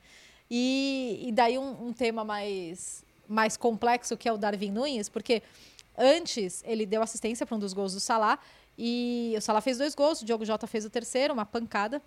E, 0.53 1.23
e 1.27 1.31
daí 1.31 1.57
um, 1.57 1.87
um 1.87 1.93
tema 1.93 2.25
mais, 2.25 3.05
mais 3.25 3.55
complexo 3.55 4.17
que 4.17 4.27
é 4.27 4.33
o 4.33 4.37
Darwin 4.37 4.71
Nunes, 4.71 5.07
porque 5.07 5.41
antes 5.97 6.61
ele 6.67 6.85
deu 6.85 7.01
assistência 7.01 7.45
para 7.45 7.55
um 7.55 7.59
dos 7.59 7.71
gols 7.71 7.93
do 7.93 8.01
Salah 8.01 8.37
e 8.77 9.33
o 9.37 9.41
Salah 9.41 9.61
fez 9.61 9.77
dois 9.77 9.95
gols, 9.95 10.21
o 10.21 10.25
Diogo 10.25 10.43
Jota 10.43 10.67
fez 10.67 10.83
o 10.83 10.89
terceiro, 10.89 11.33
uma 11.33 11.45
pancada. 11.45 12.01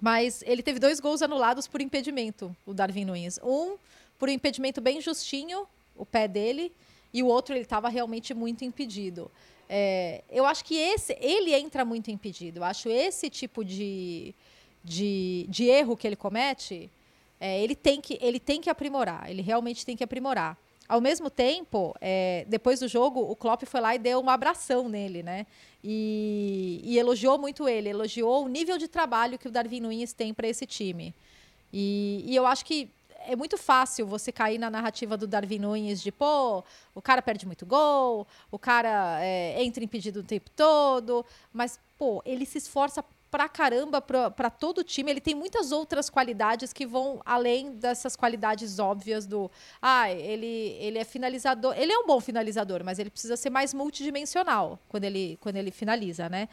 Mas 0.00 0.42
ele 0.42 0.64
teve 0.64 0.80
dois 0.80 0.98
gols 0.98 1.22
anulados 1.22 1.68
por 1.68 1.80
impedimento, 1.80 2.54
o 2.66 2.74
Darwin 2.74 3.04
Nunes. 3.04 3.38
Um 3.42 3.76
por 4.18 4.28
um 4.28 4.32
impedimento 4.32 4.80
bem 4.80 5.00
justinho, 5.00 5.66
o 5.96 6.04
pé 6.04 6.26
dele, 6.26 6.72
e 7.12 7.22
o 7.22 7.26
outro 7.26 7.54
ele 7.54 7.62
estava 7.62 7.88
realmente 7.88 8.34
muito 8.34 8.64
impedido. 8.64 9.30
É, 9.68 10.22
eu 10.28 10.44
acho 10.44 10.64
que 10.64 10.74
esse 10.74 11.16
ele 11.20 11.54
entra 11.54 11.84
muito 11.84 12.10
impedido. 12.10 12.58
Eu 12.58 12.64
acho 12.64 12.88
esse 12.88 13.30
tipo 13.30 13.64
de, 13.64 14.34
de, 14.82 15.46
de 15.48 15.64
erro 15.64 15.96
que 15.96 16.06
ele 16.06 16.16
comete, 16.16 16.90
é, 17.44 17.60
ele, 17.62 17.76
tem 17.76 18.00
que, 18.00 18.18
ele 18.22 18.40
tem 18.40 18.58
que 18.58 18.70
aprimorar. 18.70 19.28
Ele 19.28 19.42
realmente 19.42 19.84
tem 19.84 19.94
que 19.94 20.02
aprimorar. 20.02 20.56
Ao 20.88 20.98
mesmo 20.98 21.28
tempo, 21.28 21.94
é, 22.00 22.46
depois 22.48 22.80
do 22.80 22.88
jogo, 22.88 23.20
o 23.20 23.36
Klopp 23.36 23.64
foi 23.64 23.80
lá 23.82 23.94
e 23.94 23.98
deu 23.98 24.18
uma 24.18 24.32
abração 24.32 24.88
nele, 24.88 25.22
né? 25.22 25.46
E, 25.82 26.80
e 26.82 26.98
elogiou 26.98 27.38
muito 27.38 27.68
ele, 27.68 27.90
elogiou 27.90 28.46
o 28.46 28.48
nível 28.48 28.78
de 28.78 28.88
trabalho 28.88 29.38
que 29.38 29.46
o 29.46 29.50
Darwin 29.50 29.80
Nunes 29.80 30.14
tem 30.14 30.32
para 30.32 30.48
esse 30.48 30.64
time. 30.64 31.14
E, 31.70 32.24
e 32.26 32.34
eu 32.34 32.46
acho 32.46 32.64
que 32.64 32.88
é 33.26 33.36
muito 33.36 33.58
fácil 33.58 34.06
você 34.06 34.32
cair 34.32 34.56
na 34.56 34.70
narrativa 34.70 35.14
do 35.14 35.26
Darwin 35.26 35.58
Nunes 35.58 36.00
de, 36.00 36.10
pô, 36.10 36.64
o 36.94 37.02
cara 37.02 37.20
perde 37.20 37.44
muito 37.44 37.66
gol, 37.66 38.26
o 38.50 38.58
cara 38.58 39.22
é, 39.22 39.62
entra 39.62 39.84
impedido 39.84 40.20
o 40.20 40.24
tempo 40.24 40.48
todo, 40.56 41.26
mas, 41.52 41.78
pô, 41.98 42.22
ele 42.24 42.46
se 42.46 42.56
esforça 42.56 43.04
pra 43.34 43.48
caramba 43.48 44.00
para 44.00 44.48
todo 44.48 44.78
o 44.78 44.84
time. 44.84 45.10
Ele 45.10 45.20
tem 45.20 45.34
muitas 45.34 45.72
outras 45.72 46.08
qualidades 46.08 46.72
que 46.72 46.86
vão 46.86 47.20
além 47.24 47.72
dessas 47.72 48.14
qualidades 48.14 48.78
óbvias 48.78 49.26
do, 49.26 49.50
ah, 49.82 50.08
ele, 50.08 50.76
ele 50.78 50.98
é 50.98 51.04
finalizador. 51.04 51.74
Ele 51.76 51.92
é 51.92 51.98
um 51.98 52.06
bom 52.06 52.20
finalizador, 52.20 52.84
mas 52.84 53.00
ele 53.00 53.10
precisa 53.10 53.36
ser 53.36 53.50
mais 53.50 53.74
multidimensional 53.74 54.78
quando 54.88 55.02
ele, 55.02 55.36
quando 55.40 55.56
ele 55.56 55.72
finaliza, 55.72 56.28
né? 56.28 56.48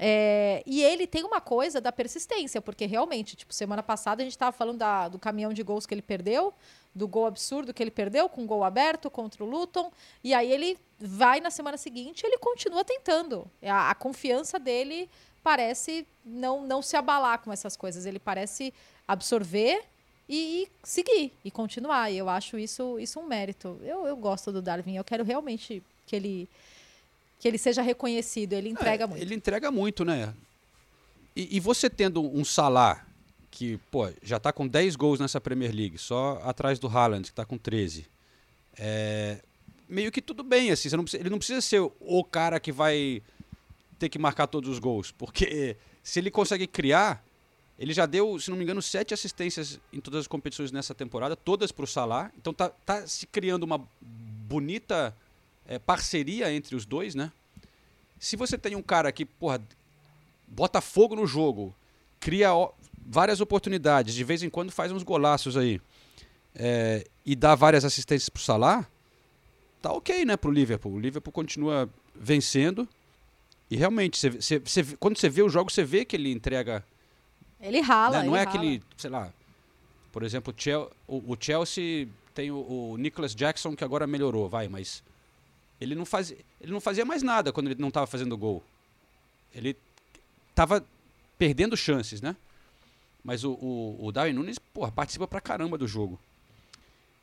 É, 0.00 0.64
e 0.66 0.82
ele 0.82 1.06
tem 1.06 1.22
uma 1.22 1.40
coisa 1.40 1.80
da 1.80 1.92
persistência, 1.92 2.60
porque 2.60 2.86
realmente, 2.86 3.36
tipo, 3.36 3.54
semana 3.54 3.82
passada 3.82 4.20
a 4.20 4.24
gente 4.24 4.32
estava 4.32 4.50
falando 4.50 4.78
da- 4.78 5.08
do 5.08 5.20
caminhão 5.20 5.52
de 5.52 5.62
gols 5.62 5.86
que 5.86 5.94
ele 5.94 6.02
perdeu, 6.02 6.52
do 6.92 7.06
gol 7.06 7.26
absurdo 7.26 7.72
que 7.72 7.82
ele 7.82 7.90
perdeu, 7.90 8.28
com 8.28 8.44
gol 8.46 8.64
aberto 8.64 9.08
contra 9.10 9.44
o 9.44 9.46
Luton, 9.46 9.92
e 10.24 10.34
aí 10.34 10.50
ele 10.50 10.76
vai 10.98 11.40
na 11.40 11.50
semana 11.50 11.76
seguinte 11.76 12.26
ele 12.26 12.38
continua 12.38 12.84
tentando. 12.84 13.48
A, 13.62 13.90
a 13.90 13.94
confiança 13.94 14.58
dele 14.58 15.08
parece 15.46 16.04
não, 16.24 16.66
não 16.66 16.82
se 16.82 16.96
abalar 16.96 17.38
com 17.38 17.52
essas 17.52 17.76
coisas, 17.76 18.04
ele 18.04 18.18
parece 18.18 18.74
absorver 19.06 19.80
e, 20.28 20.64
e 20.64 20.68
seguir, 20.82 21.32
e 21.44 21.52
continuar. 21.52 22.10
E 22.10 22.18
eu 22.18 22.28
acho 22.28 22.58
isso, 22.58 22.98
isso 22.98 23.20
um 23.20 23.28
mérito. 23.28 23.78
Eu, 23.84 24.08
eu 24.08 24.16
gosto 24.16 24.50
do 24.50 24.60
Darwin, 24.60 24.96
eu 24.96 25.04
quero 25.04 25.22
realmente 25.22 25.80
que 26.04 26.16
ele 26.16 26.48
que 27.38 27.46
ele 27.46 27.58
seja 27.58 27.80
reconhecido, 27.80 28.54
ele 28.54 28.70
entrega 28.70 29.04
É, 29.04 29.06
muito. 29.06 29.22
Ele 29.22 29.34
entrega 29.36 29.70
muito, 29.70 30.04
né? 30.04 30.34
E, 31.36 31.58
e 31.58 31.60
você 31.60 31.88
tendo 31.88 32.20
um 32.20 32.44
Salah 32.44 33.06
que 33.48 33.78
pô, 33.88 34.10
já 34.24 34.38
está 34.38 34.52
com 34.52 34.66
10 34.66 34.96
gols 34.96 35.20
nessa 35.20 35.40
Premier 35.40 35.72
League, 35.72 35.96
só 35.96 36.40
atrás 36.42 36.80
do 36.80 36.88
Haaland, 36.88 37.22
que 37.22 37.30
está 37.30 37.44
com 37.44 37.56
13. 37.56 38.04
É, 38.76 39.38
meio 39.88 40.10
que 40.10 40.20
tudo 40.20 40.42
bem, 40.42 40.72
assim, 40.72 40.88
não 40.96 41.04
precisa, 41.04 41.22
ele 41.22 41.30
não 41.30 41.38
precisa 41.38 41.60
ser 41.60 41.80
o 42.00 42.24
cara 42.24 42.58
que 42.58 42.72
vai 42.72 43.22
ter 43.98 44.08
que 44.08 44.18
marcar 44.18 44.46
todos 44.46 44.68
os 44.68 44.78
gols, 44.78 45.10
porque 45.10 45.76
se 46.02 46.18
ele 46.18 46.30
consegue 46.30 46.66
criar, 46.66 47.24
ele 47.78 47.92
já 47.92 48.06
deu, 48.06 48.38
se 48.38 48.50
não 48.50 48.56
me 48.56 48.64
engano, 48.64 48.80
sete 48.80 49.12
assistências 49.12 49.78
em 49.92 50.00
todas 50.00 50.20
as 50.20 50.26
competições 50.26 50.72
nessa 50.72 50.94
temporada, 50.94 51.36
todas 51.36 51.70
para 51.70 51.84
o 51.84 51.86
Salah. 51.86 52.30
Então 52.36 52.52
tá, 52.52 52.70
tá 52.70 53.06
se 53.06 53.26
criando 53.26 53.64
uma 53.64 53.86
bonita 54.00 55.14
é, 55.66 55.78
parceria 55.78 56.52
entre 56.52 56.74
os 56.74 56.86
dois, 56.86 57.14
né? 57.14 57.30
Se 58.18 58.36
você 58.36 58.56
tem 58.56 58.74
um 58.74 58.82
cara 58.82 59.12
que, 59.12 59.26
porra, 59.26 59.60
bota 60.48 60.80
fogo 60.80 61.14
no 61.14 61.26
jogo, 61.26 61.74
cria 62.18 62.50
várias 63.06 63.40
oportunidades, 63.40 64.14
de 64.14 64.24
vez 64.24 64.42
em 64.42 64.48
quando 64.48 64.70
faz 64.70 64.90
uns 64.90 65.02
golaços 65.02 65.56
aí, 65.56 65.80
é, 66.54 67.06
e 67.24 67.36
dá 67.36 67.54
várias 67.54 67.84
assistências 67.84 68.28
pro 68.30 68.42
Salah, 68.42 68.88
tá 69.82 69.92
ok, 69.92 70.24
né, 70.24 70.36
pro 70.36 70.50
Liverpool. 70.50 70.94
O 70.94 70.98
Liverpool 70.98 71.32
continua 71.32 71.90
vencendo. 72.14 72.88
E 73.70 73.76
realmente, 73.76 74.20
quando 75.00 75.18
você 75.18 75.28
vê 75.28 75.42
o 75.42 75.48
jogo, 75.48 75.70
você 75.72 75.82
vê 75.84 76.04
que 76.04 76.14
ele 76.16 76.30
entrega. 76.30 76.84
Ele 77.60 77.80
rala. 77.80 78.18
né, 78.20 78.24
Não 78.26 78.32
ele 78.34 78.40
é 78.42 78.44
rala. 78.44 78.56
aquele, 78.58 78.82
sei 78.96 79.10
lá. 79.10 79.32
Por 80.12 80.22
exemplo, 80.22 80.54
o 80.56 80.60
Chel- 80.62 80.90
o, 81.08 81.32
o 81.32 81.36
Chelsea 81.38 82.08
tem 82.34 82.50
o, 82.50 82.56
o 82.92 82.96
Nicholas 82.96 83.34
Jackson 83.34 83.74
que 83.74 83.82
agora 83.84 84.06
melhorou, 84.06 84.48
vai, 84.48 84.68
mas 84.68 85.02
ele 85.80 85.94
não 85.94 86.06
fazia, 86.06 86.36
ele 86.60 86.72
não 86.72 86.80
fazia 86.80 87.04
mais 87.04 87.22
nada 87.22 87.52
quando 87.52 87.66
ele 87.70 87.80
não 87.80 87.88
estava 87.88 88.06
fazendo 88.06 88.36
gol. 88.36 88.62
Ele 89.54 89.76
tava 90.54 90.84
perdendo 91.38 91.76
chances, 91.76 92.20
né? 92.20 92.36
Mas 93.24 93.42
o, 93.42 93.52
o, 93.52 94.06
o 94.06 94.12
Darwin 94.12 94.32
Nunes, 94.32 94.58
porra, 94.58 94.92
participa 94.92 95.26
pra 95.26 95.40
caramba 95.40 95.76
do 95.76 95.88
jogo. 95.88 96.18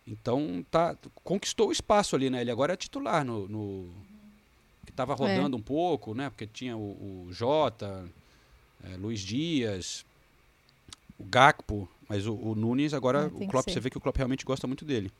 Então, 0.05 0.65
tá, 0.69 0.97
conquistou 1.23 1.69
o 1.69 1.71
espaço 1.71 2.15
ali, 2.15 2.29
né? 2.29 2.41
Ele 2.41 2.51
agora 2.51 2.73
é 2.73 2.77
titular 2.77 3.23
no. 3.23 3.47
no- 3.47 4.12
que 4.85 4.91
tava 4.91 5.13
rodando 5.13 5.57
um 5.57 5.61
pouco, 5.61 6.13
né? 6.13 6.29
Porque 6.29 6.47
tinha 6.47 6.75
o, 6.77 7.27
o 7.27 7.33
Jota, 7.33 8.05
eh, 8.83 8.97
Luiz 8.97 9.21
Dias, 9.21 10.05
o 11.17 11.23
Gakpo, 11.23 11.87
mas 12.07 12.27
o, 12.27 12.33
o 12.33 12.55
Nunes 12.55 12.93
agora, 12.93 13.25
É, 13.25 13.29
tem 13.29 13.47
o 13.47 13.49
Klopp, 13.49 13.69
você 13.69 13.79
vê 13.79 13.89
que 13.89 13.97
o 13.97 14.01
Klopp 14.01 14.17
realmente 14.17 14.45
gosta 14.45 14.67
muito 14.67 14.85
dele. 14.85 15.11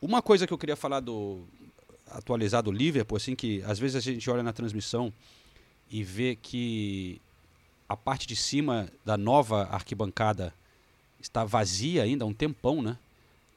Uma 0.00 0.22
coisa 0.22 0.46
que 0.46 0.52
eu 0.52 0.58
queria 0.58 0.76
falar 0.76 1.00
do 1.00 1.42
atualizar 2.10 2.62
do 2.62 2.70
Liverpool, 2.70 3.16
assim, 3.16 3.34
que 3.34 3.62
às 3.64 3.78
vezes 3.78 3.96
a 3.96 4.00
gente 4.00 4.30
olha 4.30 4.42
na 4.42 4.52
transmissão 4.52 5.12
e 5.90 6.02
vê 6.02 6.36
que 6.40 7.20
a 7.88 7.96
parte 7.96 8.26
de 8.26 8.36
cima 8.36 8.88
da 9.04 9.16
nova 9.16 9.64
arquibancada 9.64 10.54
está 11.20 11.44
vazia 11.44 12.02
ainda 12.02 12.24
há 12.24 12.28
um 12.28 12.34
tempão, 12.34 12.80
né? 12.80 12.96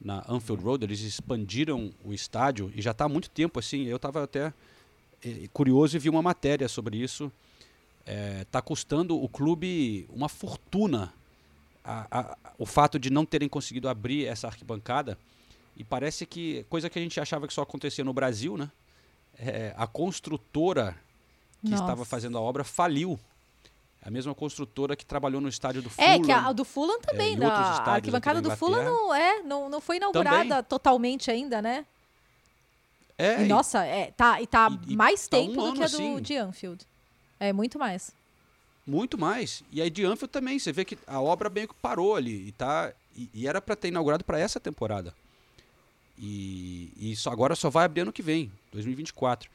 Na 0.04 0.24
Anfield 0.28 0.62
Road, 0.64 0.84
eles 0.84 1.00
expandiram 1.00 1.92
o 2.04 2.12
estádio 2.12 2.72
e 2.74 2.82
já 2.82 2.90
está 2.90 3.04
há 3.04 3.08
muito 3.08 3.30
tempo 3.30 3.58
assim. 3.58 3.84
Eu 3.84 3.96
estava 3.96 4.24
até 4.24 4.52
eh, 5.24 5.48
curioso 5.52 5.96
e 5.96 5.98
vi 6.00 6.08
uma 6.08 6.22
matéria 6.22 6.68
sobre 6.68 6.96
isso. 6.96 7.30
Está 8.40 8.60
custando 8.60 9.16
o 9.16 9.28
clube 9.28 10.08
uma 10.12 10.28
fortuna 10.28 11.12
a- 11.84 12.06
a- 12.10 12.36
o 12.58 12.66
fato 12.66 12.98
de 12.98 13.10
não 13.10 13.24
terem 13.24 13.48
conseguido 13.48 13.88
abrir 13.88 14.26
essa 14.26 14.48
arquibancada. 14.48 15.16
E 15.76 15.84
parece 15.84 16.26
que 16.26 16.64
coisa 16.68 16.90
que 16.90 16.98
a 16.98 17.02
gente 17.02 17.18
achava 17.20 17.46
que 17.46 17.54
só 17.54 17.62
acontecia 17.62 18.04
no 18.04 18.12
Brasil, 18.12 18.56
né? 18.56 18.70
É, 19.38 19.72
a 19.76 19.86
construtora 19.86 20.96
que 21.64 21.70
Nossa. 21.70 21.82
estava 21.82 22.04
fazendo 22.04 22.36
a 22.36 22.40
obra 22.40 22.64
faliu. 22.64 23.18
A 24.04 24.10
mesma 24.10 24.34
construtora 24.34 24.96
que 24.96 25.06
trabalhou 25.06 25.40
no 25.40 25.48
estádio 25.48 25.80
do 25.82 25.88
É, 25.96 26.14
Fulham. 26.16 26.22
que 26.22 26.32
a, 26.32 26.52
do 26.52 26.64
Fulham 26.64 27.00
também. 27.00 27.34
em 27.34 27.38
da- 27.38 27.46
outros 27.46 27.78
a 27.88 27.92
arquibancada 27.92 28.40
do 28.42 28.56
Fulham 28.56 28.82
não, 28.84 29.14
é, 29.14 29.42
não, 29.42 29.68
não 29.68 29.80
foi 29.80 29.96
inaugurada 29.96 30.62
totalmente 30.62 31.30
ainda, 31.30 31.62
né? 31.62 31.86
É, 33.16 33.44
E, 33.44 33.46
nossa, 33.48 33.84
é, 33.84 34.10
tá, 34.10 34.40
e 34.42 34.46
tá 34.46 34.68
e- 34.88 34.94
e 34.94 34.96
mais 34.96 35.28
tá 35.28 35.36
um 35.38 35.46
tempo 35.48 35.62
do 35.62 35.72
que 35.74 35.82
a 35.84 35.86
do 35.86 35.94
assim. 35.94 36.20
de 36.20 36.36
Anfield. 36.36 36.84
É 37.38 37.52
muito 37.52 37.78
mais. 37.78 38.10
Muito 38.84 39.16
mais. 39.16 39.62
E 39.70 39.80
aí 39.80 39.88
de 39.88 40.04
Anfield 40.04 40.32
também, 40.32 40.58
você 40.58 40.72
vê 40.72 40.84
que 40.84 40.98
a 41.06 41.20
obra 41.20 41.48
meio 41.48 41.68
que 41.68 41.74
parou 41.74 42.16
ali. 42.16 42.48
E, 42.48 42.52
tá, 42.52 42.92
e, 43.14 43.30
e 43.32 43.46
era 43.46 43.60
para 43.62 43.76
ter 43.76 43.88
inaugurado 43.88 44.24
para 44.24 44.38
essa 44.40 44.58
temporada. 44.58 45.14
E, 46.18 46.92
e 46.96 47.12
isso 47.12 47.30
agora 47.30 47.54
só 47.54 47.70
vai 47.70 47.84
abrir 47.84 48.00
ano 48.02 48.12
que 48.12 48.22
vem, 48.22 48.50
2024. 48.72 49.48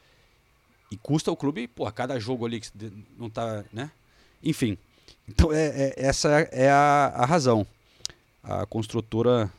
E 0.90 0.96
custa 0.98 1.30
o 1.32 1.36
clube, 1.36 1.68
pô, 1.68 1.90
cada 1.92 2.18
jogo 2.18 2.46
ali 2.46 2.62
que 2.62 2.70
não 3.18 3.30
tá, 3.30 3.66
né? 3.74 3.92
Enfim. 4.44 4.78
Então 5.28 5.52
é, 5.52 5.66
é- 5.68 5.94
essa 5.98 6.30
é 6.52 6.70
a, 6.70 7.12
a 7.16 7.26
razão. 7.26 7.66
A 8.44 8.66
construtora 8.66 9.52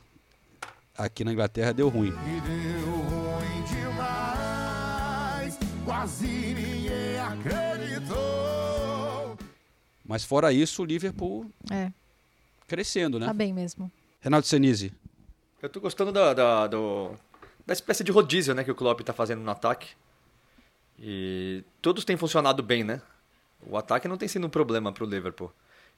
aqui 0.96 1.22
na 1.24 1.32
Inglaterra 1.32 1.72
deu 1.72 1.88
ruim. 1.88 2.08
E 2.08 2.40
deu 2.40 2.86
ruim 3.02 3.62
demais, 3.68 5.58
quase 5.84 6.26
ninguém 6.26 7.18
acreditou. 8.08 9.36
Mas 10.04 10.24
fora 10.24 10.52
isso, 10.52 10.82
o 10.82 10.86
Liverpool 10.86 11.50
É, 11.70 11.92
crescendo, 12.66 13.18
né? 13.18 13.26
tá 13.26 13.34
bem 13.34 13.52
mesmo. 13.52 13.90
Renato 14.20 14.46
Senise. 14.46 14.92
Eu 15.60 15.68
tô 15.68 15.80
gostando 15.80 16.10
da, 16.12 16.32
da, 16.32 16.66
do- 16.66 17.12
da 17.66 17.72
espécie 17.74 18.02
de 18.02 18.10
rodízio 18.10 18.54
né, 18.54 18.64
que 18.64 18.70
o 18.70 18.74
Klopp 18.74 19.00
tá 19.02 19.12
fazendo 19.12 19.42
no 19.42 19.50
ataque. 19.50 19.88
E 20.98 21.62
todos 21.82 22.04
têm 22.04 22.16
funcionado 22.16 22.62
bem, 22.62 22.82
né? 22.84 23.02
O 23.66 23.76
ataque 23.76 24.08
não 24.08 24.16
tem 24.16 24.28
sido 24.28 24.46
um 24.46 24.50
problema 24.50 24.92
pro 24.92 25.06
Liverpool. 25.06 25.52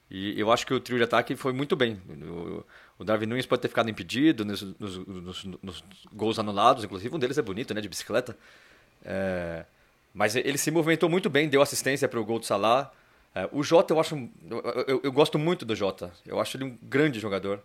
E 0.09 0.37
eu 0.39 0.51
acho 0.51 0.65
que 0.67 0.73
o 0.73 0.79
trio 0.79 0.97
de 0.97 1.03
ataque 1.05 1.35
foi 1.37 1.53
muito 1.53 1.75
bem. 1.75 2.01
O, 2.09 2.65
o 2.99 3.03
Darwin 3.03 3.25
Nunes 3.27 3.45
pode 3.45 3.61
ter 3.61 3.69
ficado 3.69 3.89
impedido 3.89 4.43
nos, 4.43 4.61
nos- 4.79 4.97
nos- 5.07 5.43
nos 5.63 5.83
gols 6.13 6.37
anulados, 6.37 6.83
inclusive 6.83 7.15
um 7.15 7.19
deles 7.19 7.37
é 7.37 7.41
bonito, 7.41 7.73
né? 7.73 7.79
De 7.79 7.87
bicicleta. 7.87 8.37
É, 9.05 9.65
mas 10.13 10.35
ele 10.35 10.57
se 10.57 10.69
movimentou 10.71 11.09
muito 11.09 11.29
bem, 11.29 11.47
deu 11.47 11.61
assistência 11.61 12.07
para 12.07 12.19
o 12.19 12.25
gol 12.25 12.39
do 12.39 12.45
Salah. 12.45 12.91
É, 13.33 13.47
o 13.53 13.63
Jota, 13.63 13.93
eu 13.93 13.99
acho. 13.99 14.15
Eu- 14.87 14.99
eu 15.03 15.11
gosto 15.11 15.39
muito 15.39 15.63
do 15.65 15.75
Jota. 15.75 16.11
Eu 16.25 16.39
acho 16.41 16.57
ele 16.57 16.65
um 16.65 16.77
grande 16.83 17.19
jogador. 17.19 17.61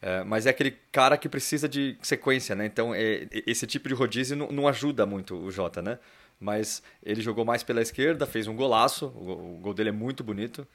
É, 0.00 0.24
mas 0.24 0.46
é 0.46 0.50
aquele 0.50 0.72
cara 0.90 1.16
que 1.16 1.28
precisa 1.28 1.68
de 1.68 1.96
sequência, 2.02 2.56
né? 2.56 2.66
Então, 2.66 2.94
é, 2.94 3.28
esse 3.46 3.66
tipo 3.66 3.88
de 3.88 3.94
rodízio 3.94 4.36
não, 4.36 4.48
não 4.50 4.66
ajuda 4.68 5.06
muito 5.06 5.36
o 5.36 5.50
Jota, 5.50 5.80
né? 5.82 5.98
Mas 6.42 6.82
ele 7.04 7.20
jogou 7.22 7.44
mais 7.44 7.62
pela 7.62 7.80
esquerda, 7.80 8.26
fez 8.26 8.48
um 8.48 8.56
golaço. 8.56 9.06
O, 9.06 9.58
gol- 9.62 9.72
dele 9.72 9.90
é 9.90 9.92
muito 9.92 10.24
bonito. 10.24 10.66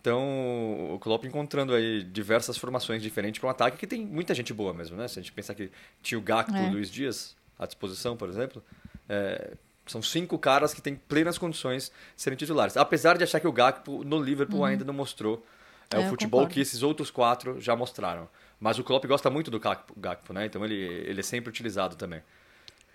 Então, 0.00 0.94
o 0.94 0.98
Klopp 1.00 1.24
encontrando 1.24 1.74
aí 1.74 2.04
diversas 2.04 2.56
formações 2.56 3.02
diferentes 3.02 3.40
para 3.40 3.48
um 3.48 3.50
ataque 3.50 3.76
que 3.76 3.86
tem 3.88 4.06
muita 4.06 4.32
gente 4.34 4.54
boa 4.54 4.72
mesmo, 4.72 4.96
né? 4.96 5.08
Se 5.08 5.18
a 5.18 5.22
gente 5.22 5.32
pensar 5.32 5.54
que 5.54 5.68
tinha 6.00 6.16
o 6.16 6.22
Gakpo 6.22 6.56
e 6.56 6.60
É. 6.60 6.68
o 6.68 6.70
Luiz 6.72 6.88
Dias 6.90 7.36
à 7.58 7.66
disposição, 7.66 8.16
por 8.16 8.28
exemplo, 8.28 8.62
é, 9.08 9.54
são 9.84 10.00
cinco 10.00 10.38
caras 10.38 10.72
que 10.72 10.80
têm 10.80 10.94
plenas 10.94 11.36
condições 11.36 11.90
de 12.16 12.22
serem 12.22 12.36
titulares. 12.36 12.76
Apesar 12.76 13.18
de 13.18 13.24
achar 13.24 13.40
que 13.40 13.48
o 13.48 13.52
Gakpo 13.52 14.04
no 14.04 14.22
Liverpool 14.22 14.64
ainda 14.64 14.84
não 14.84 14.94
mostrou 14.94 15.44
é, 15.90 15.96
É, 15.96 15.98
o 15.98 16.08
futebol 16.08 16.46
que 16.46 16.60
esses 16.60 16.84
outros 16.84 17.10
quatro 17.10 17.60
já 17.60 17.74
mostraram. 17.74 18.28
Mas 18.60 18.78
o 18.78 18.84
Klopp 18.84 19.04
gosta 19.06 19.28
muito 19.28 19.50
do 19.50 19.58
Gakpo, 19.58 19.92
Gakpo, 19.98 20.32
né? 20.32 20.46
Então 20.46 20.64
ele, 20.64 20.76
ele 20.76 21.18
é 21.18 21.22
sempre 21.22 21.50
utilizado 21.50 21.96
também. 21.96 22.22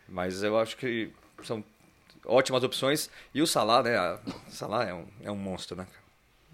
Mas 0.08 0.42
eu 0.44 0.58
acho 0.58 0.78
que 0.78 1.12
são 1.44 1.64
ótimas 2.28 2.64
opções. 2.64 3.10
E 3.34 3.42
o 3.42 3.48
Salah, 3.48 3.84
né? 3.84 3.98
a- 3.98 4.20
O 4.48 4.52
Salah 4.52 4.84
é 4.86 4.94
um, 4.94 5.06
é 5.24 5.32
um 5.32 5.36
monstro, 5.36 5.76
né? 5.76 5.88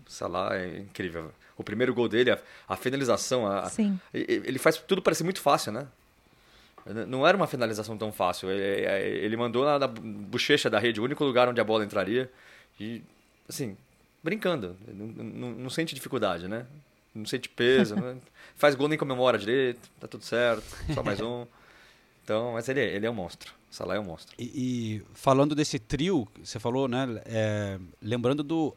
O 0.08 0.12
Salah 0.12 0.56
é 0.58 0.80
incrível. 0.80 1.32
O 1.58 1.64
primeiro 1.64 1.94
gol 1.94 2.08
dele, 2.08 2.32
a, 2.32 2.40
a 2.68 2.76
finalização, 2.76 3.46
a, 3.46 3.70
Sim. 3.70 4.00
ele 4.14 4.58
faz 4.58 4.78
tudo 4.78 5.02
parecer 5.02 5.24
muito 5.24 5.42
fácil, 5.42 5.72
né? 5.72 5.88
Não 7.08 7.28
era 7.28 7.38
uma 7.38 7.46
finalização 7.46 7.96
tão 7.96 8.12
fácil. 8.12 8.50
Ele, 8.50 8.86
ele 9.26 9.38
mandou 9.38 9.64
na, 9.64 9.78
na 9.78 9.88
bochecha 9.88 10.68
da 10.70 10.80
rede, 10.80 11.00
o 11.00 11.04
único 11.04 11.24
lugar 11.24 11.48
onde 11.48 11.62
a 11.62 11.64
bola 11.64 11.86
entraria. 11.86 12.32
E, 12.80 13.04
assim, 13.48 13.78
brincando. 14.24 14.76
Não, 14.88 15.06
não- 15.06 15.52
não 15.52 15.70
sente 15.70 15.94
dificuldade, 15.94 16.48
né? 16.48 16.66
Não 17.14 17.26
sente 17.26 17.48
peso. 17.48 17.96
né? 17.96 18.18
Faz 18.56 18.74
gol 18.74 18.88
nem 18.88 18.98
comemora 18.98 19.38
direito. 19.38 19.88
Tá 20.00 20.08
tudo 20.08 20.24
certo. 20.26 20.64
Só 20.94 21.04
mais 21.04 21.22
um. 21.22 21.46
Então, 22.24 22.54
mas 22.54 22.70
ele, 22.70 22.80
é- 22.80 22.96
ele 22.96 23.06
é 23.06 23.10
um 23.10 23.16
monstro. 23.16 23.52
Salah 23.72 23.96
é 23.96 24.00
um 24.00 24.04
monstro. 24.04 24.36
E, 24.38 24.44
e 24.44 25.02
falando 25.14 25.56
desse 25.56 25.80
trio, 25.80 26.28
você 26.44 26.60
falou, 26.60 26.88
né? 26.90 27.22
é, 27.26 27.80
lembrando 28.02 28.44
do 28.44 28.76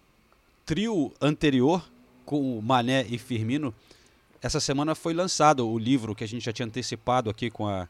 trio 0.64 1.12
anterior 1.20 1.84
com 2.24 2.56
o 2.58 2.62
Mané 2.62 3.04
e 3.10 3.18
Firmino, 3.18 3.74
essa 4.40 4.60
semana 4.60 4.94
foi 4.94 5.12
lançado 5.12 5.68
o 5.68 5.76
livro 5.78 6.14
que 6.14 6.22
a 6.22 6.28
gente 6.28 6.44
já 6.44 6.52
tinha 6.52 6.64
antecipado 6.66 7.28
aqui 7.28 7.50
com 7.50 7.66
a 7.66 7.88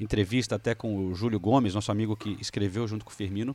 entrevista 0.00 0.54
até 0.54 0.74
com 0.74 0.96
o 1.08 1.14
Júlio 1.14 1.38
Gomes, 1.38 1.74
nosso 1.74 1.92
amigo 1.92 2.16
que 2.16 2.36
escreveu 2.40 2.88
junto 2.88 3.04
com 3.04 3.10
o 3.10 3.14
Firmino, 3.14 3.54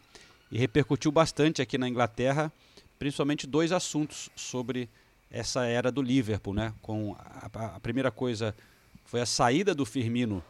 e 0.51 0.57
repercutiu 0.57 1.11
bastante 1.11 1.61
aqui 1.61 1.77
na 1.77 1.89
Inglaterra, 1.89 2.51
principalmente 2.99 3.47
dois 3.47 3.71
assuntos 3.71 4.29
sobre 4.35 4.87
essa 5.31 5.65
era 5.65 5.91
do 5.91 6.01
Liverpool, 6.01 6.53
né? 6.53 6.73
Com 6.81 7.15
a- 7.17 7.75
a 7.75 7.79
primeira 7.79 8.11
coisa 8.11 8.53
foi 9.05 9.19
a 9.19 9.25
saída 9.25 9.73
do 9.73 9.83
Firmino, 9.85 10.43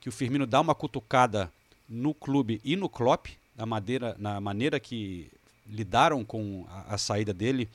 que 0.00 0.08
o 0.10 0.12
Firmino 0.12 0.46
dá 0.46 0.60
uma 0.60 0.74
cutucada 0.74 1.50
no 1.88 2.12
clube 2.14 2.60
e 2.64 2.76
no 2.76 2.88
Klopp, 2.88 3.28
na 3.56 3.64
maneira, 3.66 4.14
na 4.18 4.40
maneira 4.40 4.78
que 4.80 5.30
lidaram 5.66 6.24
com 6.24 6.66
a, 6.68 6.94
a 6.94 6.98
saída 6.98 7.32
dele. 7.32 7.68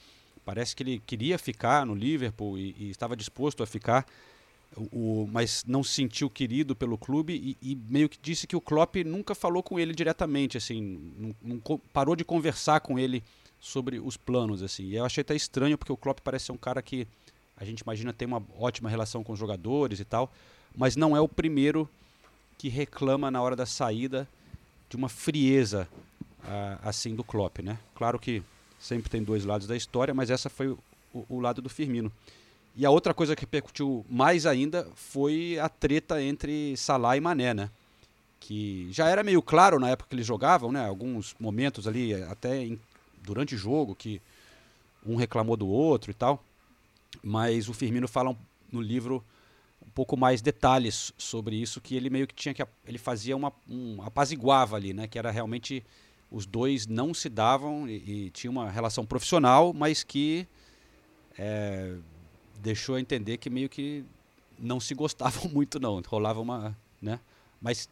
Parece 0.44 0.76
que 0.76 0.84
ele 0.84 1.02
queria 1.06 1.38
ficar 1.38 1.86
no 1.86 1.94
Liverpool 1.94 2.58
e, 2.58 2.76
e 2.80 2.90
estava 2.90 3.16
disposto 3.16 3.62
a 3.64 3.68
ficar, 3.68 4.06
o, 4.76 5.24
o- 5.24 5.28
mas 5.32 5.64
não 5.68 5.84
se 5.84 5.94
sentiu 5.94 6.30
querido 6.30 6.76
pelo 6.76 6.98
clube 6.98 7.58
e, 7.62 7.72
e 7.72 7.76
meio 7.76 8.10
que 8.10 8.18
disse 8.22 8.48
que 8.48 8.56
o 8.56 8.62
Klopp 8.62 8.96
nunca 9.06 9.36
falou 9.36 9.62
com 9.62 9.80
ele 9.80 9.94
diretamente, 9.94 10.58
assim, 10.58 11.14
não, 11.18 11.36
não 11.42 11.80
parou 11.94 12.16
de 12.16 12.24
conversar 12.24 12.80
com 12.80 12.98
ele 12.98 13.24
sobre 13.60 14.00
os 14.00 14.18
planos, 14.18 14.64
assim. 14.64 14.86
E 14.86 14.96
eu 14.96 15.06
achei 15.06 15.22
até 15.22 15.36
estranho 15.36 15.78
porque 15.78 15.92
o 15.94 15.98
Klopp 15.98 16.20
parece 16.24 16.46
ser 16.46 16.52
um 16.52 16.58
cara 16.58 16.82
que 16.82 17.08
a 17.56 17.64
gente 17.64 17.82
imagina 17.82 18.12
ter 18.12 18.26
uma 18.26 18.42
ótima 18.58 18.90
relação 18.90 19.24
com 19.24 19.34
os 19.34 19.40
jogadores 19.40 20.00
e 20.00 20.06
tal, 20.06 20.32
mas 20.76 20.96
não 20.96 21.16
é 21.16 21.22
o 21.22 21.28
primeiro 21.28 21.88
que 22.62 22.70
reclama 22.70 23.32
na 23.32 23.42
hora 23.42 23.56
da 23.56 23.66
saída 23.66 24.28
de 24.88 24.96
uma 24.96 25.10
frieza 25.10 25.88
ah, 26.44 26.78
assim 26.84 27.16
do 27.16 27.24
Klopp, 27.24 27.58
né? 27.58 27.80
Claro 27.96 28.20
que 28.20 28.44
sempre 28.80 29.10
tem 29.10 29.24
dois 29.24 29.46
lados 29.46 29.66
da 29.66 29.76
história, 29.76 30.14
mas 30.14 30.30
essa 30.30 30.48
foi 30.48 30.68
o, 30.68 30.78
o 31.28 31.40
lado 31.40 31.60
do 31.60 31.70
Firmino. 31.70 32.12
E 32.76 32.86
a 32.86 32.92
outra 32.92 33.16
coisa 33.16 33.36
que 33.36 33.42
repercutiu 33.42 34.06
mais 34.08 34.46
ainda 34.46 34.88
foi 34.96 35.58
a 35.58 35.68
treta 35.68 36.22
entre 36.22 36.78
Salah 36.78 37.18
e 37.18 37.20
Mané, 37.20 37.52
né? 37.56 37.72
Que 38.40 38.88
já 38.92 39.08
era 39.10 39.24
meio 39.24 39.42
claro 39.42 39.80
na 39.80 39.90
época 39.90 40.10
que 40.10 40.16
eles 40.16 40.28
jogavam, 40.28 40.72
né? 40.72 40.86
Alguns 40.86 41.36
momentos 41.40 41.88
ali, 41.88 42.14
até 42.26 42.64
em- 42.64 42.80
durante 43.24 43.56
o 43.56 43.58
jogo, 43.58 43.96
que 43.96 44.22
um 45.04 45.16
reclamou 45.16 45.58
do 45.58 45.68
outro 45.68 46.12
e 46.12 46.14
tal. 46.14 46.44
Mas 47.24 47.68
o 47.68 47.74
Firmino 47.74 48.08
fala 48.08 48.38
no 48.72 48.82
livro 48.82 49.24
um 49.86 49.90
pouco 49.90 50.16
mais 50.16 50.42
detalhes 50.42 51.14
sobre 51.18 51.56
isso, 51.56 51.82
que 51.82 51.96
ele 51.96 52.10
meio 52.10 52.28
que 52.28 52.36
tinha 52.36 52.54
que. 52.54 52.64
Ele 52.86 52.98
fazia 52.98 53.36
uma. 53.36 53.52
Um, 53.68 54.02
apaziguava 54.02 54.76
ali, 54.76 54.94
né? 54.94 55.08
Que 55.08 55.18
era 55.18 55.32
realmente. 55.32 55.84
Os 56.30 56.46
dois 56.46 56.88
não 56.88 57.14
se 57.14 57.28
davam 57.28 57.90
e, 57.90 58.28
e 58.28 58.30
tinha 58.30 58.50
uma 58.50 58.70
relação 58.70 59.06
profissional, 59.06 59.74
mas 59.74 60.04
que. 60.04 60.48
é, 61.38 61.96
deixou 62.60 62.96
a 62.96 63.02
entender 63.02 63.38
que 63.38 63.50
meio 63.50 63.68
que 63.68 64.06
não 64.58 64.80
se 64.80 64.94
gostavam 64.94 65.50
muito, 65.52 65.80
não. 65.80 66.02
Rolava 66.08 66.40
uma. 66.40 66.78
Né? 67.02 67.20
Mas 67.60 67.90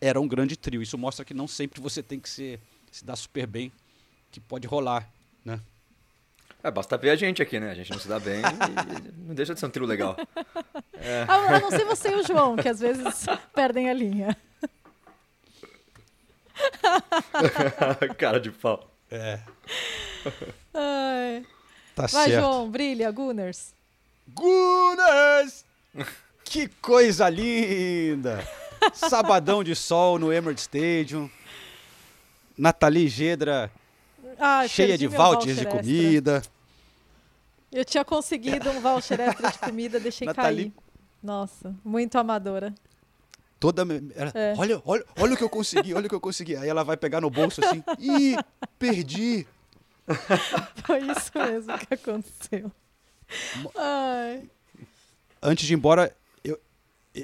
era 0.00 0.20
um 0.20 0.28
grande 0.28 0.56
trio. 0.56 0.82
Isso 0.82 0.96
mostra 0.96 1.24
que 1.24 1.34
não 1.34 1.48
sempre 1.48 1.80
você 1.80 2.02
tem 2.02 2.20
que 2.20 2.28
se, 2.28 2.58
se 2.90 3.04
dar 3.04 3.16
super 3.16 3.46
bem, 3.46 3.72
que 4.30 4.40
pode 4.40 4.66
rolar, 4.66 5.10
né? 5.44 5.60
É, 6.62 6.70
basta 6.70 6.96
ver 6.98 7.10
a 7.10 7.16
gente 7.16 7.40
aqui, 7.40 7.58
né? 7.58 7.70
A 7.70 7.74
gente 7.74 7.90
não 7.90 7.98
se 7.98 8.08
dá 8.08 8.18
bem 8.18 8.40
e 8.40 9.22
não 9.26 9.34
deixa 9.34 9.54
de 9.54 9.60
ser 9.60 9.66
um 9.66 9.70
trio 9.70 9.86
legal. 9.86 10.16
A, 11.26 11.54
a 11.56 11.60
não 11.60 11.70
ser 11.70 11.84
você 11.84 12.10
e 12.10 12.16
o 12.16 12.26
João, 12.26 12.56
que 12.56 12.68
às 12.68 12.80
vezes 12.80 13.26
perdem 13.54 13.88
a 13.88 13.94
linha. 13.94 14.36
Cara 18.18 18.38
de 18.38 18.50
pau. 18.50 18.90
É. 19.10 19.40
Ai. 20.74 21.46
Tá 21.94 22.06
Vai, 22.06 22.30
certo. 22.30 22.40
João, 22.44 22.70
brilha, 22.70 23.10
Gunners. 23.10 23.74
Gunners! 24.28 25.64
que 26.44 26.68
coisa 26.80 27.28
linda! 27.28 28.46
Sabadão 28.92 29.64
de 29.64 29.74
sol 29.74 30.18
no 30.18 30.32
Emirates 30.32 30.62
Stadium. 30.64 31.28
Nathalie 32.56 33.08
Gedra 33.08 33.70
Ai, 34.40 34.68
cheia 34.68 34.96
de 34.98 35.06
vouchers 35.06 35.56
de 35.58 35.64
voucher 35.64 35.66
extra. 35.66 35.82
comida. 35.82 36.42
Eu 37.70 37.84
tinha 37.84 38.04
conseguido 38.04 38.70
um 38.70 38.80
voucher 38.80 39.20
extra 39.20 39.50
de 39.50 39.58
comida, 39.58 40.00
deixei 40.00 40.26
Nathalie. 40.26 40.70
cair. 40.70 40.74
Nossa, 41.22 41.74
muito 41.84 42.16
amadora. 42.16 42.74
Toda. 43.60 43.82
ela, 44.16 44.32
É. 44.34 44.54
olha, 44.56 44.82
olha, 44.86 45.04
olha 45.18 45.34
o 45.34 45.36
que 45.36 45.44
eu 45.44 45.50
consegui, 45.50 45.92
olha 45.92 46.06
o 46.06 46.08
que 46.08 46.14
eu 46.14 46.20
consegui. 46.20 46.56
Aí 46.56 46.68
ela 46.68 46.82
vai 46.82 46.96
pegar 46.96 47.20
no 47.20 47.28
bolso 47.30 47.62
assim. 47.64 47.84
Ih, 47.98 48.36
perdi. 48.78 49.46
Foi 50.84 50.98
isso 51.00 51.30
mesmo 51.34 51.78
que 51.78 51.94
aconteceu. 51.94 52.72
Ai. 53.76 54.48
Antes 55.42 55.66
de 55.66 55.74
ir 55.74 55.76
embora, 55.76 56.14
eu, 56.42 56.58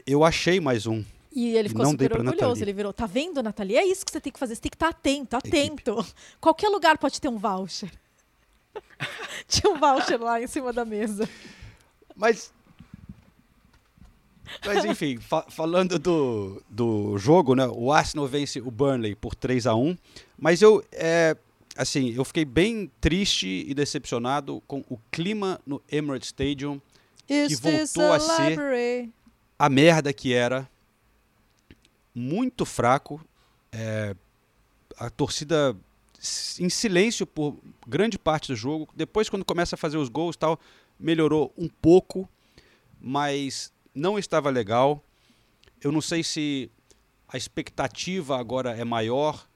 eu 0.07 0.23
achei 0.23 0.61
mais 0.61 0.87
um. 0.87 1.03
E 1.39 1.55
ele 1.55 1.69
ficou 1.69 1.85
Não 1.85 1.91
super 1.91 2.13
orgulhoso. 2.19 2.63
Ele 2.65 2.73
virou, 2.73 2.95
tá 2.95 3.05
vendo, 3.05 3.43
Nathalie? 3.43 3.77
É 3.77 3.87
isso 3.87 4.07
que 4.07 4.11
você 4.11 4.19
tem 4.23 4.33
que 4.33 4.39
fazer. 4.39 4.55
Você 4.55 4.63
tem 4.63 4.71
que 4.71 4.77
estar 4.77 4.89
atento, 4.89 5.37
atento. 5.37 6.07
Qualquer 6.41 6.71
lugar 6.71 6.97
pode 6.97 7.21
ter 7.21 7.29
um 7.29 7.37
voucher. 7.37 7.91
Tinha 9.47 9.71
um 9.71 9.79
voucher 9.79 10.19
lá 10.19 10.41
em 10.41 10.47
cima 10.47 10.73
da 10.73 10.83
mesa. 10.87 11.29
Mas. 12.17 12.51
Mas 14.65 14.85
enfim, 14.87 15.19
fa- 15.21 15.45
falando 15.51 15.99
do, 15.99 16.63
do 16.71 17.19
jogo, 17.19 17.55
né? 17.55 17.67
O 17.67 17.93
Arsenal 17.93 18.27
vence 18.27 18.59
o 18.61 18.71
Burnley 18.71 19.15
por 19.15 19.35
3 19.35 19.67
a 19.67 19.75
1 19.75 19.95
Mas 20.39 20.63
eu, 20.63 20.83
é, 20.93 21.37
assim, 21.77 22.15
eu 22.15 22.25
fiquei 22.25 22.47
bem 22.47 22.91
triste 22.99 23.65
e 23.69 23.75
decepcionado 23.75 24.63
com 24.67 24.83
o 24.89 24.99
clima 25.11 25.61
no 25.67 25.83
Emirates 25.91 26.29
Stadium, 26.29 26.81
Is 27.29 27.61
this 27.61 27.93
voltou 27.95 28.13
a 28.13 28.17
a 28.17 28.21
ser- 28.21 29.11
a 29.59 29.69
merda 29.69 30.13
que 30.13 30.33
era, 30.33 30.67
muito 32.19 32.65
fraco, 32.65 33.21
é, 33.71 34.17
a 34.99 35.11
torcida 35.11 35.77
em 36.59 36.71
silêncio 36.71 37.27
por 37.27 37.59
grande 37.87 38.19
parte 38.19 38.49
do 38.49 38.57
jogo. 38.57 38.89
Depois, 38.97 39.29
quando 39.29 39.45
começa 39.45 39.75
a 39.75 39.79
fazer 39.79 39.99
os 39.99 40.09
gols, 40.09 40.35
tal, 40.35 40.59
melhorou 40.99 41.53
um 41.59 41.69
pouco, 41.69 42.27
mas 42.99 43.71
não 43.95 44.19
estava 44.19 44.49
legal. 44.49 45.05
Eu 45.83 45.93
não 45.93 46.01
sei 46.01 46.23
se 46.25 46.71
a 47.29 47.37
expectativa 47.37 48.39
agora 48.39 48.75
é 48.75 48.83
maior. 48.85 49.47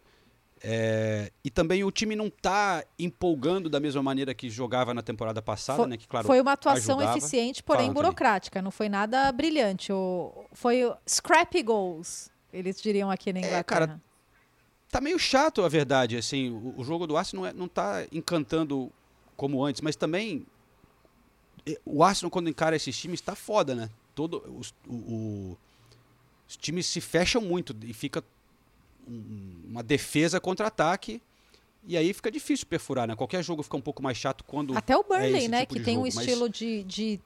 é, 0.63 1.33
e 1.43 1.49
também 1.49 1.83
o 1.83 1.91
time 1.91 2.15
não 2.15 2.27
está 2.27 2.85
empolgando 2.99 3.71
da 3.71 3.81
mesma 3.81 4.03
maneira 4.03 4.35
que 4.35 4.51
jogava 4.51 4.93
na 4.93 5.01
temporada 5.01 5.41
passada, 5.41 5.79
Foi, 5.79 5.89
né? 5.89 5.97
Que 5.97 6.07
claro, 6.07 6.27
foi 6.27 6.39
uma 6.39 6.53
atuação 6.53 6.99
ajudava. 6.99 7.17
eficiente, 7.17 7.63
porém 7.63 7.91
burocrática. 7.91 8.61
Não 8.61 8.71
foi 8.71 8.91
nada 8.91 9.33
brilhante. 9.33 9.91
O, 9.91 10.45
foi 10.53 10.85
o 10.85 10.95
scrappy 11.09 11.63
goals, 11.63 12.31
eles 12.53 12.81
diriam 12.81 13.11
aqui 13.11 13.33
na 13.33 13.39
Inglaterra. 13.41 13.61
É, 13.61 13.63
cara, 13.63 14.01
tá 14.91 15.01
meio 15.01 15.19
chato 15.19 15.63
a 15.63 15.69
verdade, 15.69 16.17
assim, 16.17 16.51
o, 16.51 16.75
o 16.79 16.85
jogo 16.85 17.07
do 17.07 17.17
Arsenal 17.17 17.45
não, 17.45 17.51
é, 17.51 17.53
não 17.53 17.69
tá 17.69 18.07
encantando 18.13 18.91
como 19.37 19.65
antes, 19.65 19.81
mas 19.81 19.97
também 19.97 20.47
eh, 21.67 21.79
o 21.85 22.03
Arsenal 22.03 22.31
quando 22.31 22.49
encara 22.49 22.77
esses 22.77 22.97
times 22.99 23.21
tá 23.21 23.35
foda, 23.35 23.75
né? 23.75 23.91
Todo 24.15 24.43
os, 24.59 24.75
o- 24.89 24.95
o- 24.95 25.59
os 26.49 26.57
times 26.57 26.87
se 26.87 27.01
fecham 27.01 27.41
muito 27.41 27.75
e 27.85 27.93
fica 27.93 28.23
um- 29.09 29.63
uma 29.69 29.83
defesa 29.83 30.41
contra 30.41 30.67
ataque 30.67 31.23
e 31.87 31.97
aí 31.97 32.13
fica 32.13 32.31
difícil 32.31 32.67
perfurar, 32.67 33.07
né? 33.09 33.17
Qualquer 33.17 33.43
jogo 33.43 33.63
fica 33.63 33.77
um 33.77 33.81
pouco 33.81 34.03
mais 34.03 34.19
chato 34.19 34.45
quando 34.45 34.77
Até 34.77 34.95
o 34.97 35.01
é 35.01 35.03
Burnley, 35.05 35.37
esse 35.39 35.49
né? 35.49 35.61
tipo 35.61 35.75
que 35.75 35.81
tem 35.81 35.97
um 35.97 36.03
mas- 36.03 36.17
estilo 36.17 36.49
de, 36.49 36.83
de 36.85 37.21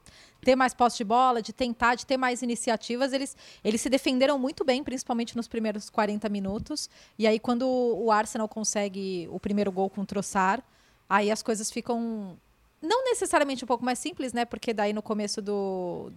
ter 0.45 0.55
mais 0.55 0.75
posse 0.75 0.99
de 0.99 1.05
bola, 1.05 1.43
de 1.43 1.53
tentar, 1.53 1.95
de 1.95 2.07
ter 2.07 2.17
mais 2.17 2.43
iniciativas. 2.43 3.13
Eles, 3.13 3.37
eles 3.65 3.81
se 3.81 3.89
defenderam 3.89 4.39
muito 4.39 4.65
bem, 4.65 4.85
principalmente 4.85 5.37
nos 5.37 5.49
primeiros 5.49 5.91
40 5.91 6.29
minutos. 6.29 6.89
E 7.19 7.27
aí, 7.27 7.39
quando 7.39 7.67
o 7.67 8.13
Arsenal 8.13 8.49
consegue 8.49 9.29
o 9.31 9.41
primeiro 9.41 9.73
gol 9.73 9.91
com 9.91 10.03
o 10.03 10.07
Trossard, 10.07 10.63
aí 11.09 11.31
as 11.31 11.43
coisas 11.43 11.71
ficam. 11.71 12.39
Não 12.81 13.03
necessariamente 13.05 13.65
um 13.65 13.67
pouco 13.67 13.85
mais 13.85 13.99
simples, 13.99 14.35
né? 14.35 14.45
Porque 14.45 14.75
daí 14.75 14.93
no 14.93 15.03
começo 15.03 15.41
do. 15.41 16.13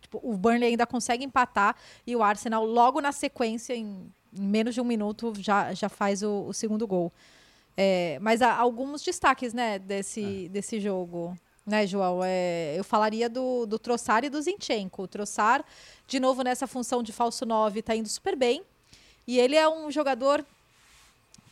tipo, 0.00 0.20
o 0.22 0.36
Burnley 0.36 0.70
ainda 0.70 0.86
consegue 0.86 1.24
empatar 1.24 1.74
e 2.06 2.14
o 2.14 2.22
Arsenal, 2.22 2.64
logo 2.66 3.00
na 3.00 3.10
sequência, 3.10 3.74
em, 3.74 4.12
menos 4.30 4.74
de 4.74 4.80
um 4.80 4.84
minuto, 4.84 5.32
já, 5.38 5.72
já 5.72 5.88
faz 5.88 6.22
o, 6.22 6.46
o 6.48 6.52
segundo 6.52 6.86
gol. 6.86 7.10
É, 7.76 8.18
mas 8.20 8.42
há 8.42 8.54
alguns 8.54 9.02
destaques, 9.02 9.54
né, 9.54 9.78
desse, 9.78 10.48
desse 10.50 10.78
jogo, 10.78 11.34
né, 11.70 11.86
João? 11.86 12.20
É, 12.22 12.74
eu 12.76 12.84
falaria 12.84 13.28
do, 13.28 13.64
do 13.64 13.78
Trossard 13.78 14.26
e 14.26 14.30
do 14.30 14.42
Zinchenko. 14.42 15.04
O 15.04 15.08
de 16.06 16.20
novo, 16.20 16.42
nessa 16.42 16.66
função 16.66 17.02
de 17.02 17.12
falso 17.12 17.46
9, 17.46 17.80
tá 17.82 17.94
indo 17.94 18.08
super 18.08 18.36
bem. 18.36 18.62
E 19.26 19.38
ele 19.38 19.56
é 19.56 19.68
um 19.68 19.90
jogador 19.90 20.44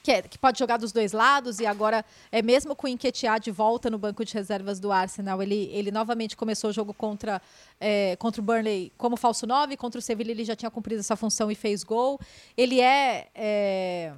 que, 0.03 0.11
é- 0.11 0.23
que 0.23 0.37
pode 0.37 0.59
jogar 0.59 0.77
dos 0.77 0.91
dois 0.91 1.13
lados 1.13 1.61
e 1.61 1.67
agora, 1.67 2.05
é 2.33 2.43
mesmo 2.43 2.75
com 2.75 2.87
o 2.87 2.91
Enquetear 2.91 3.39
de 3.39 3.51
volta 3.51 3.89
no 3.89 3.99
banco 3.99 4.25
de 4.25 4.35
reservas 4.35 4.81
do 4.81 4.91
Arsenal, 4.91 5.43
ele, 5.43 5.71
ele 5.73 5.91
novamente 5.91 6.37
começou 6.37 6.71
o 6.71 6.73
jogo 6.73 6.93
contra, 6.93 7.41
é, 7.81 8.17
contra 8.17 8.41
o 8.41 8.45
Burnley 8.45 8.93
como 8.99 9.17
falso 9.17 9.47
9, 9.47 9.77
contra 9.77 9.99
o 9.99 10.03
Sevilla 10.03 10.31
ele 10.31 10.45
já 10.45 10.57
tinha 10.57 10.71
cumprido 10.71 11.01
essa 11.01 11.15
função 11.15 11.51
e 11.51 11.55
fez 11.55 11.85
gol. 11.85 12.19
Ele 12.57 12.81
é, 12.81 13.29
é 13.35 14.13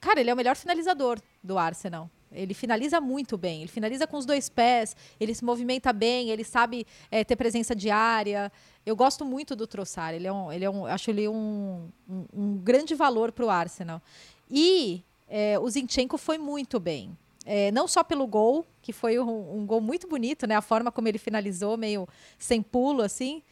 Cara, 0.00 0.20
ele 0.20 0.28
é 0.28 0.34
o 0.34 0.36
melhor 0.36 0.54
finalizador 0.54 1.18
do 1.42 1.58
Arsenal. 1.58 2.10
Ele 2.34 2.52
finaliza 2.52 3.00
muito 3.00 3.38
bem. 3.38 3.60
Ele 3.60 3.70
finaliza 3.70 4.06
com 4.06 4.16
os 4.16 4.26
dois 4.26 4.48
pés, 4.48 4.96
ele 5.18 5.34
se 5.34 5.44
movimenta 5.44 5.92
bem, 5.92 6.30
ele 6.30 6.44
sabe 6.44 6.86
é, 7.10 7.24
ter 7.24 7.36
presença 7.36 7.74
de 7.74 7.90
área. 7.90 8.50
Eu 8.84 8.96
gosto 8.96 9.24
muito 9.24 9.54
do 9.56 9.66
Trossard. 9.66 10.16
Ele 10.16 10.26
é 10.26 10.32
um, 10.32 10.52
ele 10.52 10.64
é 10.64 10.70
um, 10.70 10.86
acho 10.86 11.10
ele 11.10 11.28
um, 11.28 11.88
um, 12.08 12.24
um 12.32 12.56
grande 12.58 12.94
valor 12.94 13.32
para 13.32 13.44
o 13.44 13.50
Arsenal. 13.50 14.02
E 14.50 15.02
é, 15.28 15.58
o 15.58 15.68
Zinchenko 15.68 16.18
foi 16.18 16.38
muito 16.38 16.78
bem. 16.78 17.16
É, 17.46 17.70
não 17.72 17.86
só 17.86 18.02
pelo 18.02 18.26
gol, 18.26 18.64
que 18.80 18.92
foi 18.92 19.18
um, 19.18 19.58
um 19.58 19.66
gol 19.66 19.80
muito 19.80 20.08
bonito, 20.08 20.46
né? 20.46 20.56
A 20.56 20.62
forma 20.62 20.90
como 20.90 21.08
ele 21.08 21.18
finalizou, 21.18 21.76
meio 21.76 22.08
sem 22.38 22.62
pulo, 22.62 23.02
assim. 23.02 23.42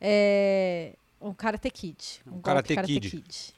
É, 0.00 0.92
um 1.20 1.32
Karate 1.32 1.70
Kid. 1.70 2.20
Um, 2.26 2.40
Karate 2.40 2.74
Karate 2.74 2.92
Kid. 2.92 3.10
Kid. 3.10 3.54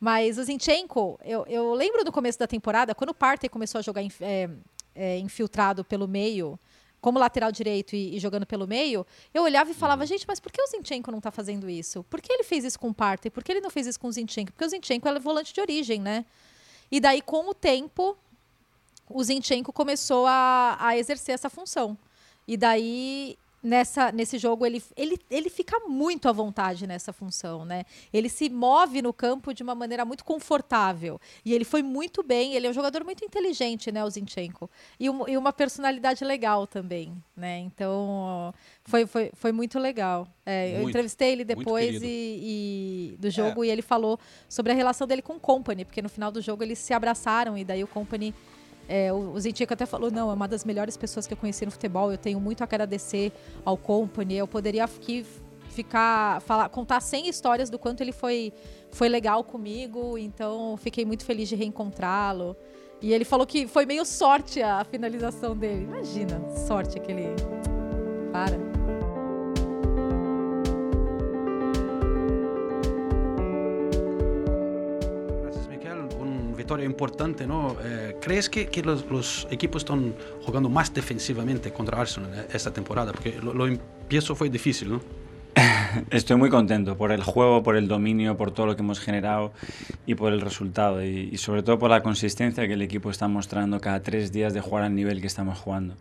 Mas 0.00 0.38
o 0.38 0.44
Zinchenko, 0.44 1.20
eu, 1.22 1.44
eu 1.46 1.74
lembro 1.74 2.02
do 2.02 2.10
começo 2.10 2.38
da 2.38 2.46
temporada, 2.46 2.94
quando 2.94 3.10
o 3.10 3.14
Partey 3.14 3.50
começou 3.50 3.78
a 3.78 3.82
jogar 3.82 4.02
é, 4.20 4.48
é, 4.94 5.18
infiltrado 5.18 5.84
pelo 5.84 6.08
meio, 6.08 6.58
como 7.02 7.18
lateral 7.18 7.52
direito 7.52 7.94
e, 7.94 8.16
e, 8.16 8.18
jogando 8.18 8.46
pelo 8.46 8.66
meio, 8.66 9.06
eu 9.34 9.42
olhava 9.42 9.70
e 9.70 9.74
falava, 9.74 10.06
gente, 10.06 10.24
mas 10.26 10.40
por 10.40 10.50
que 10.50 10.62
o 10.62 10.66
Zinchenko 10.66 11.10
não 11.10 11.18
está 11.18 11.30
fazendo 11.30 11.68
isso? 11.68 12.02
Por 12.04 12.20
que 12.22 12.32
ele 12.32 12.44
fez 12.44 12.64
isso 12.64 12.78
com 12.78 12.88
o 12.88 12.94
Partey? 12.94 13.30
Por 13.30 13.44
que 13.44 13.52
ele 13.52 13.60
não 13.60 13.68
fez 13.68 13.86
isso 13.86 14.00
com 14.00 14.08
o 14.08 14.12
Zinchenko? 14.12 14.52
Porque 14.52 14.64
o 14.64 14.68
Zinchenko 14.68 15.06
é 15.06 15.18
volante 15.18 15.52
de 15.52 15.60
origem, 15.60 16.00
né? 16.00 16.24
E 16.90 16.98
daí, 16.98 17.20
com 17.20 17.48
o 17.48 17.54
tempo, 17.54 18.16
o 19.08 19.22
Zinchenko 19.22 19.72
começou 19.72 20.26
a, 20.26 20.76
a 20.80 20.96
exercer 20.96 21.34
essa 21.34 21.50
função. 21.50 21.96
E 22.48 22.56
daí 22.56 23.38
nessa, 23.62 24.10
nesse 24.10 24.38
jogo 24.38 24.64
ele, 24.64 24.82
ele, 24.96 25.18
ele 25.30 25.50
fica 25.50 25.78
muito 25.86 26.28
à 26.28 26.32
vontade 26.32 26.86
nessa 26.86 27.12
função, 27.12 27.64
né? 27.64 27.84
Ele 28.12 28.28
se 28.28 28.48
move 28.48 29.02
no 29.02 29.12
campo 29.12 29.52
de 29.52 29.62
uma 29.62 29.74
maneira 29.74 30.04
muito 30.04 30.24
confortável. 30.24 31.20
E 31.44 31.52
ele 31.52 31.64
foi 31.64 31.82
muito 31.82 32.22
bem, 32.22 32.54
ele 32.54 32.66
é 32.66 32.70
um 32.70 32.72
jogador 32.72 33.04
muito 33.04 33.24
inteligente, 33.24 33.92
né, 33.92 34.04
o 34.04 34.10
Zinchenko. 34.10 34.70
E, 34.98 35.10
um, 35.10 35.28
e 35.28 35.36
uma 35.36 35.52
personalidade 35.52 36.24
legal 36.24 36.66
também, 36.66 37.12
né? 37.36 37.58
Então, 37.58 38.54
foi, 38.84 39.06
foi, 39.06 39.30
foi 39.34 39.52
muito 39.52 39.78
legal. 39.78 40.26
É, 40.44 40.72
muito, 40.72 40.82
eu 40.82 40.88
entrevistei 40.88 41.32
ele 41.32 41.44
depois 41.44 42.02
e, 42.02 42.06
e, 43.12 43.16
do 43.18 43.30
jogo 43.30 43.62
é. 43.62 43.68
e 43.68 43.70
ele 43.70 43.82
falou 43.82 44.18
sobre 44.48 44.72
a 44.72 44.74
relação 44.74 45.06
dele 45.06 45.22
com 45.22 45.34
o 45.34 45.40
Company, 45.40 45.84
porque 45.84 46.02
no 46.02 46.08
final 46.08 46.32
do 46.32 46.40
jogo 46.40 46.62
eles 46.62 46.78
se 46.78 46.92
abraçaram 46.92 47.56
e 47.56 47.64
daí 47.64 47.84
o 47.84 47.86
Company 47.86 48.34
é, 48.90 49.12
o, 49.12 49.38
Zintico 49.38 49.72
até 49.72 49.86
falou, 49.86 50.10
não, 50.10 50.32
é 50.32 50.34
uma 50.34 50.48
das 50.48 50.64
melhores 50.64 50.96
pessoas 50.96 51.24
que 51.24 51.32
eu 51.32 51.38
conheci 51.38 51.64
no 51.64 51.70
futebol, 51.70 52.10
eu 52.10 52.18
tenho 52.18 52.40
muito 52.40 52.62
a 52.62 52.64
agradecer 52.64 53.32
ao 53.64 53.76
Company, 53.76 54.36
eu 54.36 54.48
poderia 54.48 54.82
aqui 54.82 55.24
ficar, 55.68 56.40
falar, 56.42 56.68
contar 56.70 57.00
100 57.00 57.28
histórias 57.28 57.70
do 57.70 57.78
quanto 57.78 58.00
ele 58.00 58.10
foi, 58.10 58.52
foi 58.90 59.08
legal 59.08 59.44
comigo, 59.44 60.18
então 60.18 60.76
fiquei 60.76 61.04
muito 61.04 61.24
feliz 61.24 61.48
de 61.48 61.54
reencontrá-lo. 61.54 62.56
E 63.00 63.12
ele 63.12 63.24
falou 63.24 63.46
que 63.46 63.68
foi 63.68 63.86
meio 63.86 64.04
sorte 64.04 64.60
a 64.60 64.84
finalização 64.84 65.56
dele. 65.56 65.84
Imagina, 65.84 66.40
sorte 66.66 66.98
aquele... 66.98 67.28
Para. 68.32 68.79
Importante, 76.78 77.46
¿no? 77.46 77.76
Eh, 77.82 78.16
¿Crees 78.20 78.48
que, 78.48 78.68
que 78.68 78.82
los, 78.82 79.04
los, 79.10 79.48
equipos 79.50 79.82
están 79.82 80.14
jugando 80.44 80.68
más 80.68 80.94
defensivamente 80.94 81.72
contra 81.72 82.00
Arsenal 82.00 82.30
eh, 82.32 82.46
esta 82.52 82.72
temporada? 82.72 83.12
Porque 83.12 83.40
lo, 83.42 83.52
lo 83.52 83.66
empiezo 83.66 84.36
fue 84.36 84.48
difícil, 84.48 84.90
¿no? 84.90 85.00
Estoy 86.10 86.36
muy 86.36 86.50
contento 86.50 86.96
por 86.96 87.10
el 87.10 87.24
juego, 87.24 87.62
por 87.62 87.76
el 87.76 87.88
dominio, 87.88 88.36
por 88.36 88.52
todo 88.52 88.66
lo 88.66 88.76
que 88.76 88.82
hemos 88.82 89.00
generado 89.00 89.52
y 90.06 90.14
por 90.14 90.32
el 90.32 90.40
resultado 90.40 91.04
y, 91.04 91.30
y 91.32 91.38
sobre 91.38 91.64
todo 91.64 91.78
por 91.78 91.90
la 91.90 92.02
consistencia 92.02 92.66
que 92.68 92.74
el 92.74 92.82
equipo 92.82 93.10
está 93.10 93.26
mostrando 93.26 93.80
cada 93.80 94.00
tres 94.00 94.30
días 94.30 94.54
de 94.54 94.60
jugar 94.60 94.84
al 94.84 94.94
nivel 94.94 95.20
que 95.20 95.26
estamos 95.26 95.58
jugando. 95.58 95.96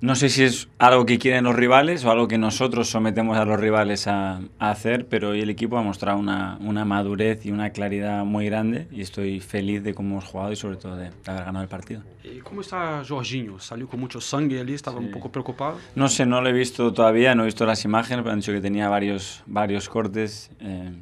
No 0.00 0.14
sé 0.14 0.28
si 0.28 0.42
es 0.42 0.68
algo 0.78 1.06
que 1.06 1.18
quieren 1.18 1.44
los 1.44 1.56
rivales 1.56 2.04
o 2.04 2.10
algo 2.10 2.28
que 2.28 2.36
nosotros 2.36 2.88
sometemos 2.88 3.38
a 3.38 3.44
los 3.44 3.58
rivales 3.58 4.06
a, 4.06 4.40
a 4.58 4.70
hacer, 4.70 5.06
pero 5.06 5.30
hoy 5.30 5.40
el 5.40 5.50
equipo 5.50 5.78
ha 5.78 5.82
mostrado 5.82 6.18
una, 6.18 6.58
una, 6.60 6.84
madurez 6.84 7.46
y 7.46 7.50
una 7.50 7.70
claridad 7.70 8.24
muy 8.24 8.46
grande 8.46 8.88
y 8.90 9.00
estoy 9.00 9.40
feliz 9.40 9.82
de 9.82 9.94
cómo 9.94 10.10
hemos 10.10 10.24
jugado 10.24 10.52
y 10.52 10.56
sobre 10.56 10.76
todo 10.76 10.96
de, 10.96 11.10
haber 11.26 11.44
ganado 11.44 11.62
el 11.62 11.68
partido. 11.68 12.02
¿Y 12.22 12.40
cómo 12.40 12.60
está 12.60 13.02
Jorginho? 13.08 13.58
¿Salió 13.58 13.88
con 13.88 14.00
mucho 14.00 14.20
sangre 14.20 14.60
allí? 14.60 14.74
¿Estaba 14.74 14.98
sí. 14.98 15.06
un 15.06 15.10
poco 15.10 15.32
preocupado? 15.32 15.78
No 15.94 16.08
sé, 16.08 16.26
no 16.26 16.40
lo 16.42 16.48
he 16.48 16.52
visto 16.52 16.92
todavía, 16.92 17.34
no 17.34 17.42
he 17.42 17.46
visto 17.46 17.64
las 17.64 17.84
imágenes, 17.84 18.22
pero 18.22 18.32
han 18.32 18.40
dicho 18.40 18.52
que 18.52 18.60
tenía 18.60 18.88
varios, 18.88 19.42
varios 19.46 19.88
cortes. 19.88 20.50
Eh, 20.60 20.92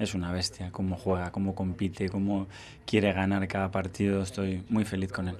es 0.00 0.14
una 0.14 0.32
bestia, 0.32 0.70
cómo 0.72 0.96
juega, 0.96 1.30
cómo 1.30 1.54
compite, 1.54 2.08
cómo 2.08 2.48
quiere 2.86 3.12
ganar 3.12 3.46
cada 3.46 3.70
partido. 3.70 4.22
Estoy 4.22 4.64
muy 4.70 4.84
feliz 4.84 5.12
con 5.12 5.28
él. 5.28 5.36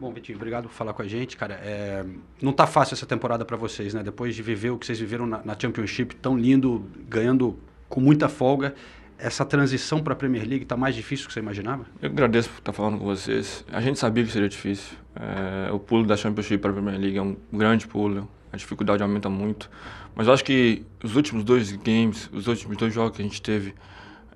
Bom, 0.00 0.12
Vitinho, 0.12 0.36
obrigado 0.36 0.68
por 0.68 0.74
falar 0.74 0.92
com 0.92 1.02
a 1.02 1.08
gente, 1.08 1.36
cara. 1.36 1.54
É, 1.54 2.04
não 2.40 2.52
tá 2.52 2.66
fácil 2.66 2.94
essa 2.94 3.06
temporada 3.06 3.44
para 3.44 3.56
vocês, 3.56 3.92
né? 3.94 4.02
Depois 4.02 4.34
de 4.34 4.42
viver 4.42 4.70
o 4.70 4.78
que 4.78 4.86
vocês 4.86 4.98
viveram 4.98 5.26
na, 5.26 5.42
na, 5.44 5.56
Championship, 5.58 6.14
tão 6.16 6.38
lindo, 6.38 6.84
ganhando 7.08 7.58
com 7.88 8.00
muita 8.00 8.28
folga, 8.28 8.74
essa 9.18 9.44
transição 9.44 10.00
para 10.00 10.12
a 10.12 10.16
Premier 10.16 10.46
League 10.46 10.64
tá 10.64 10.76
mais 10.76 10.94
difícil 10.94 11.24
do 11.24 11.28
que 11.28 11.34
você 11.34 11.40
imaginava? 11.40 11.84
Eu 12.00 12.10
agradeço 12.10 12.48
por 12.48 12.58
estar 12.58 12.72
falando 12.72 12.98
com 12.98 13.04
vocês. 13.04 13.64
A 13.72 13.80
gente 13.80 13.98
sabia 13.98 14.24
que 14.24 14.30
seria 14.30 14.48
difícil. 14.48 14.96
É, 15.16 15.72
o 15.72 15.80
pulo 15.80 16.06
da 16.06 16.16
Championship 16.16 16.58
para 16.58 16.70
a 16.70 16.74
Premier 16.74 17.00
League 17.00 17.18
é 17.18 17.22
um 17.22 17.36
grande 17.52 17.88
pulo. 17.88 18.28
A 18.52 18.56
dificuldade 18.56 19.02
aumenta 19.02 19.28
muito. 19.28 19.68
Mas 20.14 20.28
eu 20.28 20.32
acho 20.32 20.44
que 20.44 20.86
os 21.02 21.16
últimos 21.16 21.42
dois 21.42 21.72
games, 21.72 22.30
os 22.32 22.46
últimos 22.46 22.76
dois 22.76 22.94
jogos 22.94 23.16
que 23.16 23.22
a 23.22 23.24
gente 23.24 23.42
teve, 23.42 23.74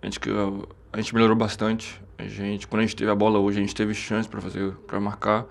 a 0.02 0.06
gente, 0.06 0.18
a 0.92 1.00
gente 1.00 1.14
melhorou 1.14 1.36
bastante. 1.36 2.02
A 2.22 2.28
gente, 2.28 2.68
quando 2.68 2.80
a 2.80 2.86
gente 2.86 2.94
teve 2.94 3.10
a 3.10 3.14
bola 3.14 3.38
hoje, 3.38 3.58
a 3.58 3.60
gente 3.60 3.74
teve 3.74 3.92
chance 3.94 4.28
para 4.28 4.40
fazer, 4.40 4.72
para 4.86 5.00
marcar. 5.00 5.42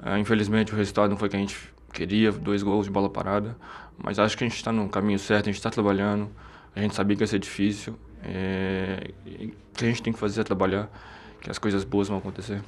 Uh, 0.00 0.18
infelizmente 0.18 0.72
o 0.72 0.76
resultado 0.76 1.10
não 1.10 1.16
foi 1.16 1.28
o 1.28 1.30
que 1.30 1.36
a 1.36 1.40
gente 1.40 1.56
queria, 1.92 2.32
dois 2.32 2.62
gols 2.62 2.86
de 2.86 2.90
bola 2.90 3.08
parada. 3.08 3.56
Mas 3.96 4.18
acho 4.18 4.36
que 4.36 4.42
a 4.42 4.48
gente 4.48 4.56
está 4.56 4.72
no 4.72 4.88
caminho 4.88 5.18
certo, 5.18 5.48
a 5.48 5.52
gente 5.52 5.58
está 5.58 5.70
trabalhando. 5.70 6.28
A 6.74 6.80
gente 6.80 6.94
sabia 6.94 7.16
que 7.16 7.22
ia 7.22 7.26
ser 7.26 7.38
difícil. 7.38 7.96
É, 8.24 9.10
o 9.26 9.76
que 9.76 9.84
a 9.84 9.88
gente 9.88 10.02
tem 10.02 10.12
que 10.12 10.18
fazer 10.18 10.40
é 10.40 10.44
trabalhar, 10.44 10.90
que 11.40 11.50
as 11.50 11.58
coisas 11.58 11.84
boas 11.84 12.08
vão 12.08 12.18
acontecer. 12.18 12.60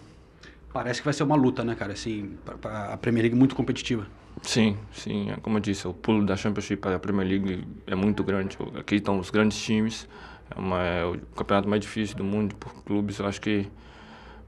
Parece 0.73 1.01
que 1.01 1.05
vai 1.05 1.15
ser 1.15 1.23
uma 1.25 1.37
luta, 1.37 1.65
né, 1.65 1.75
cara? 1.75 1.93
Assim, 1.93 2.37
pra, 2.45 2.57
pra 2.57 2.93
a 2.93 2.97
Premier 2.97 3.23
League 3.23 3.37
muito 3.37 3.55
competitiva. 3.57 4.07
Sim, 4.43 4.77
sim. 4.93 5.33
Como 5.43 5.57
eu 5.57 5.61
disse, 5.61 5.87
o 5.89 5.95
pulo 5.95 6.25
da 6.25 6.37
Championship 6.37 6.81
para 6.81 6.97
a 6.97 6.99
Premier 6.99 7.29
League 7.29 7.67
é 7.87 7.95
muito 7.95 8.23
grande. 8.23 8.59
Aqui 8.79 8.97
estão 8.97 9.19
os 9.19 9.31
grandes 9.31 9.59
times. 9.59 10.09
É, 10.57 10.61
uma, 10.61 10.83
é 10.83 11.05
o 11.05 11.19
campeonato 11.35 11.69
mais 11.69 11.81
difícil 11.81 12.17
do 12.17 12.25
mundo 12.25 12.55
por 12.57 12.73
clubes. 12.85 13.19
Eu 13.19 13.27
acho 13.27 13.41
que. 13.41 13.67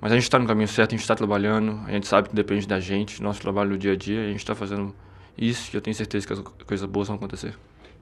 Mas 0.01 0.13
a 0.13 0.15
gente 0.15 0.25
está 0.25 0.39
no 0.39 0.47
caminho 0.47 0.69
certo, 0.69 0.91
a 0.91 0.97
gente 0.97 1.03
está 1.03 1.15
trabalhando, 1.15 1.81
a 1.87 1.91
gente 1.91 2.07
sabe 2.07 2.29
que 2.29 2.35
depende 2.35 2.67
da 2.67 2.79
gente, 2.79 3.23
nosso 3.23 3.41
trabalho 3.41 3.71
no 3.71 3.79
dia 3.79 3.93
a 3.93 3.97
dia, 3.97 4.25
a 4.25 4.29
gente 4.29 4.39
está 4.39 4.55
fazendo 4.55 4.95
isso 5.39 5.71
e 5.73 5.77
eu 5.77 5.81
tenho 5.81 5.97
certeza 5.97 6.27
que 6.27 6.33
as 6.35 6.41
coisas 6.41 6.87
boas 6.87 7.09
vão 7.09 7.17
acontecer. 7.17 7.55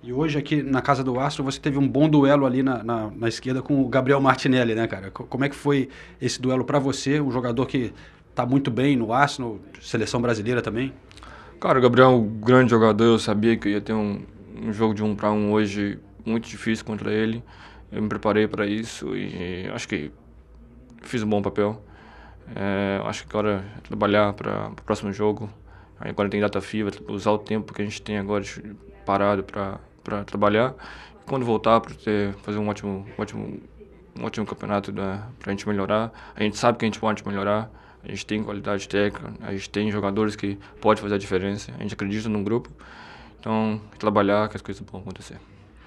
E 0.03 0.13
hoje 0.13 0.37
aqui 0.37 0.63
na 0.63 0.83
casa 0.83 1.03
do 1.03 1.19
Astro 1.19 1.45
você 1.45 1.59
teve 1.59 1.79
um 1.79 1.89
bom 1.89 2.09
duelo 2.09 2.45
ali 2.45 2.63
na, 2.63 2.83
na, 2.83 3.11
na 3.11 3.29
esquerda 3.29 3.63
com 3.63 3.81
o 3.81 3.89
Gabriel 3.89 4.21
Martinelli, 4.21 4.75
né, 4.75 4.87
cara? 4.87 5.11
Como 5.11 5.45
é 5.45 5.49
que 5.49 5.55
foi 5.55 5.89
esse 6.21 6.43
duelo 6.43 6.65
para 6.65 6.79
você, 6.79 7.21
um 7.21 7.31
jogador 7.31 7.65
que 7.65 7.93
está 8.29 8.45
muito 8.45 8.71
bem 8.71 8.97
no 8.97 9.13
Arsenal, 9.13 9.59
seleção 9.81 10.21
brasileira 10.21 10.61
também? 10.61 10.93
Cara, 11.61 11.79
o 11.79 11.83
Gabriel 11.83 12.11
é 12.11 12.15
um 12.15 12.27
grande 12.27 12.71
jogador, 12.71 13.05
eu 13.05 13.19
sabia 13.19 13.57
que 13.57 13.69
eu 13.69 13.73
ia 13.73 13.81
ter 13.81 13.95
um, 13.95 14.21
um 14.61 14.73
jogo 14.73 14.93
de 14.93 15.03
um 15.03 15.15
para 15.15 15.31
um 15.31 15.53
hoje 15.53 15.99
muito 16.27 16.49
difícil 16.49 16.85
contra 16.85 17.11
ele 17.13 17.43
eu 17.91 18.03
me 18.03 18.09
preparei 18.09 18.47
para 18.49 18.67
isso 18.67 19.17
e 19.17 19.69
acho 19.73 19.89
que 19.89 20.11
fiz 21.03 21.23
um 21.23 21.29
bom 21.29 21.43
papel. 21.43 21.83
É, 22.55 23.01
acho 23.05 23.25
que 23.25 23.31
agora 23.31 23.65
é 23.77 23.81
trabalhar 23.81 24.33
para 24.33 24.69
o 24.69 24.83
próximo 24.83 25.13
jogo. 25.13 25.49
Aí 25.99 26.11
agora 26.11 26.29
tem 26.29 26.41
data 26.41 26.61
FIFA, 26.61 26.91
usar 27.09 27.31
o 27.31 27.39
tempo 27.39 27.73
que 27.73 27.81
a 27.81 27.85
gente 27.85 28.03
tem 28.03 28.19
agora 28.19 28.45
parado 29.07 29.45
para 29.45 30.25
trabalhar. 30.25 30.75
E 31.23 31.25
quando 31.25 31.45
voltar, 31.45 31.81
para 31.81 31.95
fazer 32.43 32.59
um 32.59 32.69
ótimo, 32.69 33.07
ótimo, 33.17 33.61
um 34.19 34.25
ótimo 34.25 34.45
campeonato 34.45 34.93
para 34.93 35.31
a 35.47 35.51
gente 35.51 35.67
melhorar. 35.69 36.13
A 36.35 36.43
gente 36.43 36.59
sabe 36.59 36.79
que 36.79 36.85
a 36.85 36.89
gente 36.89 36.99
pode 36.99 37.27
melhorar. 37.27 37.71
A 38.03 38.09
gente 38.09 38.27
tem 38.27 38.43
qualidade 38.43 38.87
técnica, 38.87 39.33
a 39.41 39.53
gente 39.53 39.71
tem 39.71 39.91
jogadores 39.91 40.37
que 40.37 40.59
podem 40.79 41.03
fazer 41.03 41.15
a 41.15 41.19
diferença. 41.19 41.73
A 41.79 41.83
gente 41.83 41.95
acredita 41.95 42.29
no 42.29 42.43
grupo. 42.43 42.69
Então, 43.41 43.81
trabalhar 43.99 44.49
que 44.51 44.57
as 44.57 44.63
coisas 44.63 44.85
vão 44.91 45.01
acontecer. 45.01 45.39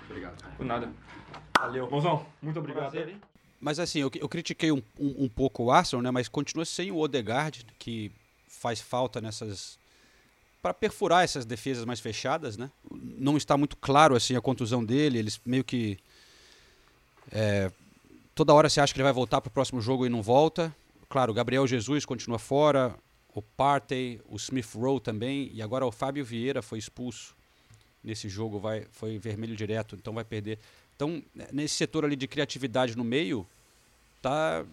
Obrigado. 0.09 0.35
Por 0.57 0.65
nada. 0.65 0.89
Valeu. 1.59 1.89
Mozão, 1.89 2.25
muito 2.41 2.59
obrigado. 2.59 2.91
Prazer, 2.91 3.17
mas 3.59 3.79
assim, 3.79 3.99
eu, 3.99 4.11
eu 4.15 4.29
critiquei 4.29 4.71
um, 4.71 4.81
um, 4.99 5.23
um, 5.23 5.29
pouco 5.29 5.63
o 5.63 5.71
Arsenal, 5.71 6.01
né? 6.03 6.11
Mas 6.11 6.27
continua 6.27 6.65
sem 6.65 6.91
o 6.91 6.97
Odegaard, 6.97 7.65
que 7.79 8.11
faz 8.47 8.79
falta 8.79 9.19
nessas 9.19 9.77
para 10.61 10.73
perfurar 10.73 11.23
essas 11.23 11.45
defesas 11.45 11.85
mais 11.85 11.99
fechadas, 11.99 12.57
né? 12.57 12.69
Não 12.91 13.37
está 13.37 13.55
muito 13.55 13.77
claro 13.77 14.15
assim 14.15 14.35
a 14.35 14.41
contusão 14.41 14.83
dele. 14.83 15.17
Eles 15.17 15.39
meio 15.45 15.63
que 15.63 15.97
é, 17.31 17.71
toda 18.35 18.53
hora 18.53 18.69
você 18.69 18.79
acha 18.79 18.93
que 18.93 18.99
ele 18.99 19.03
vai 19.05 19.13
voltar 19.13 19.41
para 19.41 19.49
o 19.49 19.51
próximo 19.51 19.81
jogo 19.81 20.05
e 20.05 20.09
não 20.09 20.21
volta. 20.21 20.75
Claro, 21.09 21.31
o 21.31 21.35
Gabriel 21.35 21.65
Jesus 21.65 22.05
continua 22.05 22.37
fora, 22.37 22.95
o 23.33 23.41
Partey, 23.41 24.19
o 24.27 24.35
Smith 24.35 24.73
Rowe 24.75 24.99
também 24.99 25.49
e 25.53 25.61
agora 25.61 25.85
o 25.85 25.91
Fábio 25.91 26.25
Vieira 26.25 26.61
foi 26.61 26.79
expulso 26.79 27.35
nesse 28.03 28.27
jogo, 28.27 28.59
vai 28.59 28.85
foi 28.91 29.17
vermelho 29.17 29.55
direto, 29.55 29.95
então 29.95 30.13
vai 30.13 30.23
perder. 30.23 30.59
Então, 30.97 31.23
nesse 31.53 31.75
setor 31.75 32.03
ali 32.03 32.15
de 32.15 32.27
criatividade 32.27 32.97
no 32.97 33.03
meio, 33.03 33.47
tá 34.19 34.65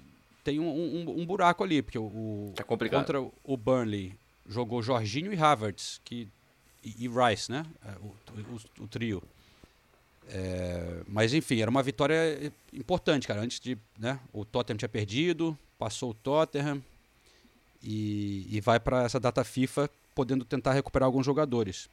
tem 0.43 0.59
um, 0.59 0.69
um, 0.69 1.21
um 1.21 1.27
buraco 1.27 1.63
ali, 1.63 1.81
porque 1.81 1.99
o, 1.99 2.53
tá 2.57 2.65
complicado. 2.65 3.01
contra 3.01 3.21
o 3.21 3.57
Burnley 3.57 4.15
jogou 4.47 4.83
Jorginho 4.83 5.33
e 5.33 5.39
Havertz 5.39 6.01
que, 6.05 6.29
e, 6.83 7.05
e 7.05 7.09
Rice, 7.09 7.51
né? 7.51 7.65
É, 7.85 7.91
o, 8.01 8.15
o, 8.81 8.85
o 8.85 8.89
trio. 8.89 9.23
É, 10.29 11.03
mas 11.07 11.35
enfim, 11.35 11.61
era 11.61 11.71
uma 11.71 11.83
vitória 11.83 12.53
importante, 12.73 13.29
cara. 13.29 13.41
Antes 13.41 13.61
de. 13.61 13.77
Né, 13.99 14.19
o 14.33 14.45
Tottenham 14.45 14.79
tinha 14.79 14.89
perdido, 14.89 15.59
passou 15.79 16.11
o 16.11 16.15
Tottenham 16.15 16.83
e, 17.83 18.47
e 18.51 18.61
vai 18.61 18.81
para 18.81 19.05
essa 19.05 19.21
data 19.21 19.45
FIFA 19.45 19.91
podendo 20.15 20.45
tentar 20.45 20.73
recuperar 20.73 21.07
alguns 21.07 21.27
jogadores. 21.27 21.89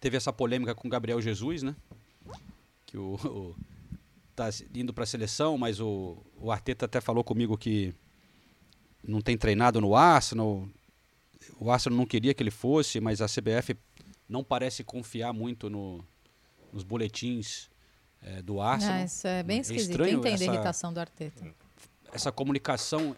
Teve 0.00 0.16
essa 0.16 0.32
polêmica 0.32 0.74
com 0.74 0.88
Gabriel 0.88 1.20
Jesus, 1.20 1.62
né? 1.62 1.74
Que 2.88 2.96
o, 2.98 3.14
o 3.24 3.54
tá 4.34 4.48
indo 4.74 4.92
para 4.94 5.04
a 5.04 5.06
seleção, 5.06 5.56
mas 5.58 5.78
o, 5.80 6.16
o 6.40 6.50
Arteta 6.50 6.86
até 6.86 7.00
falou 7.00 7.22
comigo 7.22 7.56
que 7.58 7.94
não 9.06 9.20
tem 9.20 9.36
treinado 9.36 9.80
no 9.80 9.94
Arsenal. 9.94 10.68
O 11.58 11.70
Arsenal 11.70 11.96
não 11.98 12.06
queria 12.06 12.32
que 12.34 12.42
ele 12.42 12.50
fosse, 12.50 13.00
mas 13.00 13.20
a 13.20 13.26
CBF 13.26 13.76
não 14.28 14.44
parece 14.44 14.84
confiar 14.84 15.32
muito 15.32 15.68
no, 15.68 16.04
nos 16.72 16.82
boletins 16.84 17.68
é, 18.22 18.40
do 18.42 18.60
Arsenal. 18.60 18.96
Ah, 18.96 19.04
isso 19.04 19.26
é 19.26 19.42
bem 19.42 19.60
esquisito. 19.60 19.90
estranho 19.90 20.18
Entendo 20.18 20.34
essa- 20.34 20.50
a 20.50 20.54
irritação 20.54 20.92
do 20.92 21.00
Arteta. 21.00 21.54
essa 22.12 22.30
comunicação 22.32 23.16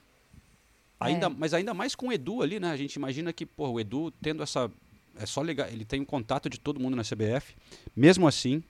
ainda, 0.99 1.27
É. 1.27 1.29
mas 1.29 1.53
ainda 1.55 1.75
mais 1.75 1.95
com 1.95 2.09
o 2.09 2.12
Edu 2.12 2.43
ali, 2.43 2.59
né? 2.59 2.71
A 2.71 2.77
gente 2.77 2.95
imagina 2.95 3.33
que, 3.33 3.45
pô, 3.45 3.68
o 3.71 3.81
Edu 3.81 4.11
tendo 4.23 4.43
essa 4.43 4.71
é 5.16 5.27
só 5.27 5.43
ligar, 5.43 5.71
ele 5.71 5.85
tem 5.85 6.01
um 6.01 6.05
contato 6.05 6.49
de 6.49 6.59
todo 6.59 6.81
mundo 6.81 6.97
na 6.97 7.03
CBF. 7.03 7.55
Mesmo 7.95 8.27
assim, 8.27 8.62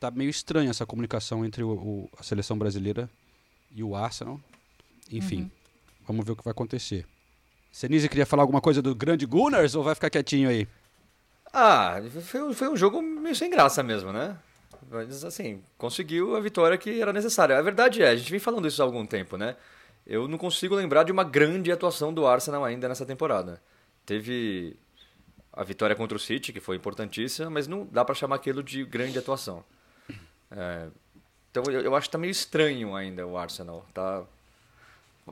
tá 0.00 0.10
meio 0.10 0.30
estranha 0.30 0.70
essa 0.70 0.86
comunicação 0.86 1.44
entre 1.44 1.62
o, 1.62 1.70
o- 1.70 2.10
a 2.18 2.22
seleção 2.22 2.56
brasileira 2.58 3.08
e 3.74 3.82
o 3.82 3.94
Arsenal. 3.96 4.40
Enfim, 5.10 5.42
Uhum. 5.42 5.50
vamos 6.06 6.24
ver 6.26 6.32
o 6.32 6.36
que 6.36 6.44
vai 6.44 6.52
acontecer. 6.52 7.06
Senise 7.72 8.08
queria 8.08 8.26
falar 8.26 8.42
alguma 8.42 8.60
coisa 8.60 8.80
do 8.82 8.94
grande 8.94 9.26
Gunners 9.26 9.74
ou 9.74 9.82
vai 9.82 9.94
ficar 9.94 10.10
quietinho 10.10 10.48
aí? 10.48 10.66
Ah, 11.52 12.00
foi, 12.22 12.42
um- 12.42 12.52
foi 12.54 12.68
um 12.68 12.76
jogo 12.76 13.00
meio 13.00 13.34
sem 13.34 13.50
graça 13.50 13.82
mesmo, 13.82 14.12
né? 14.12 14.36
Mas 14.90 15.24
assim, 15.24 15.62
conseguiu 15.76 16.36
a 16.36 16.40
vitória 16.40 16.76
que 16.78 17.00
era 17.00 17.12
necessária. 17.12 17.58
A 17.58 17.62
verdade 17.62 18.02
é, 18.02 18.08
a 18.10 18.16
gente 18.16 18.30
vem 18.30 18.40
falando 18.40 18.66
isso 18.68 18.80
há 18.82 18.84
algum 18.84 19.04
tempo, 19.06 19.36
né? 19.36 19.56
Eu 20.06 20.26
não 20.28 20.38
consigo 20.38 20.74
lembrar 20.74 21.04
de 21.04 21.12
uma 21.12 21.24
grande 21.24 21.70
atuação 21.70 22.12
do 22.12 22.26
Arsenal 22.26 22.64
ainda 22.64 22.88
nessa 22.88 23.04
temporada. 23.04 23.60
Teve 24.06 24.76
a 25.52 25.62
vitória 25.64 25.94
contra 25.96 26.16
o 26.16 26.20
City, 26.20 26.52
que 26.52 26.60
foi 26.60 26.76
importantíssima, 26.76 27.50
mas 27.50 27.66
não 27.66 27.86
dá 27.90 28.04
pra 28.04 28.14
chamar 28.14 28.36
aquilo 28.36 28.62
de 28.62 28.84
grande 28.84 29.18
atuação. 29.18 29.62
É, 30.50 30.88
então 31.50 31.62
eu, 31.72 31.80
eu 31.82 31.94
acho 31.96 32.08
que 32.08 32.12
tá 32.12 32.18
meio 32.18 32.30
estranho 32.30 32.94
ainda 32.94 33.26
o 33.26 33.36
Arsenal. 33.36 33.84
Tá, 33.92 34.24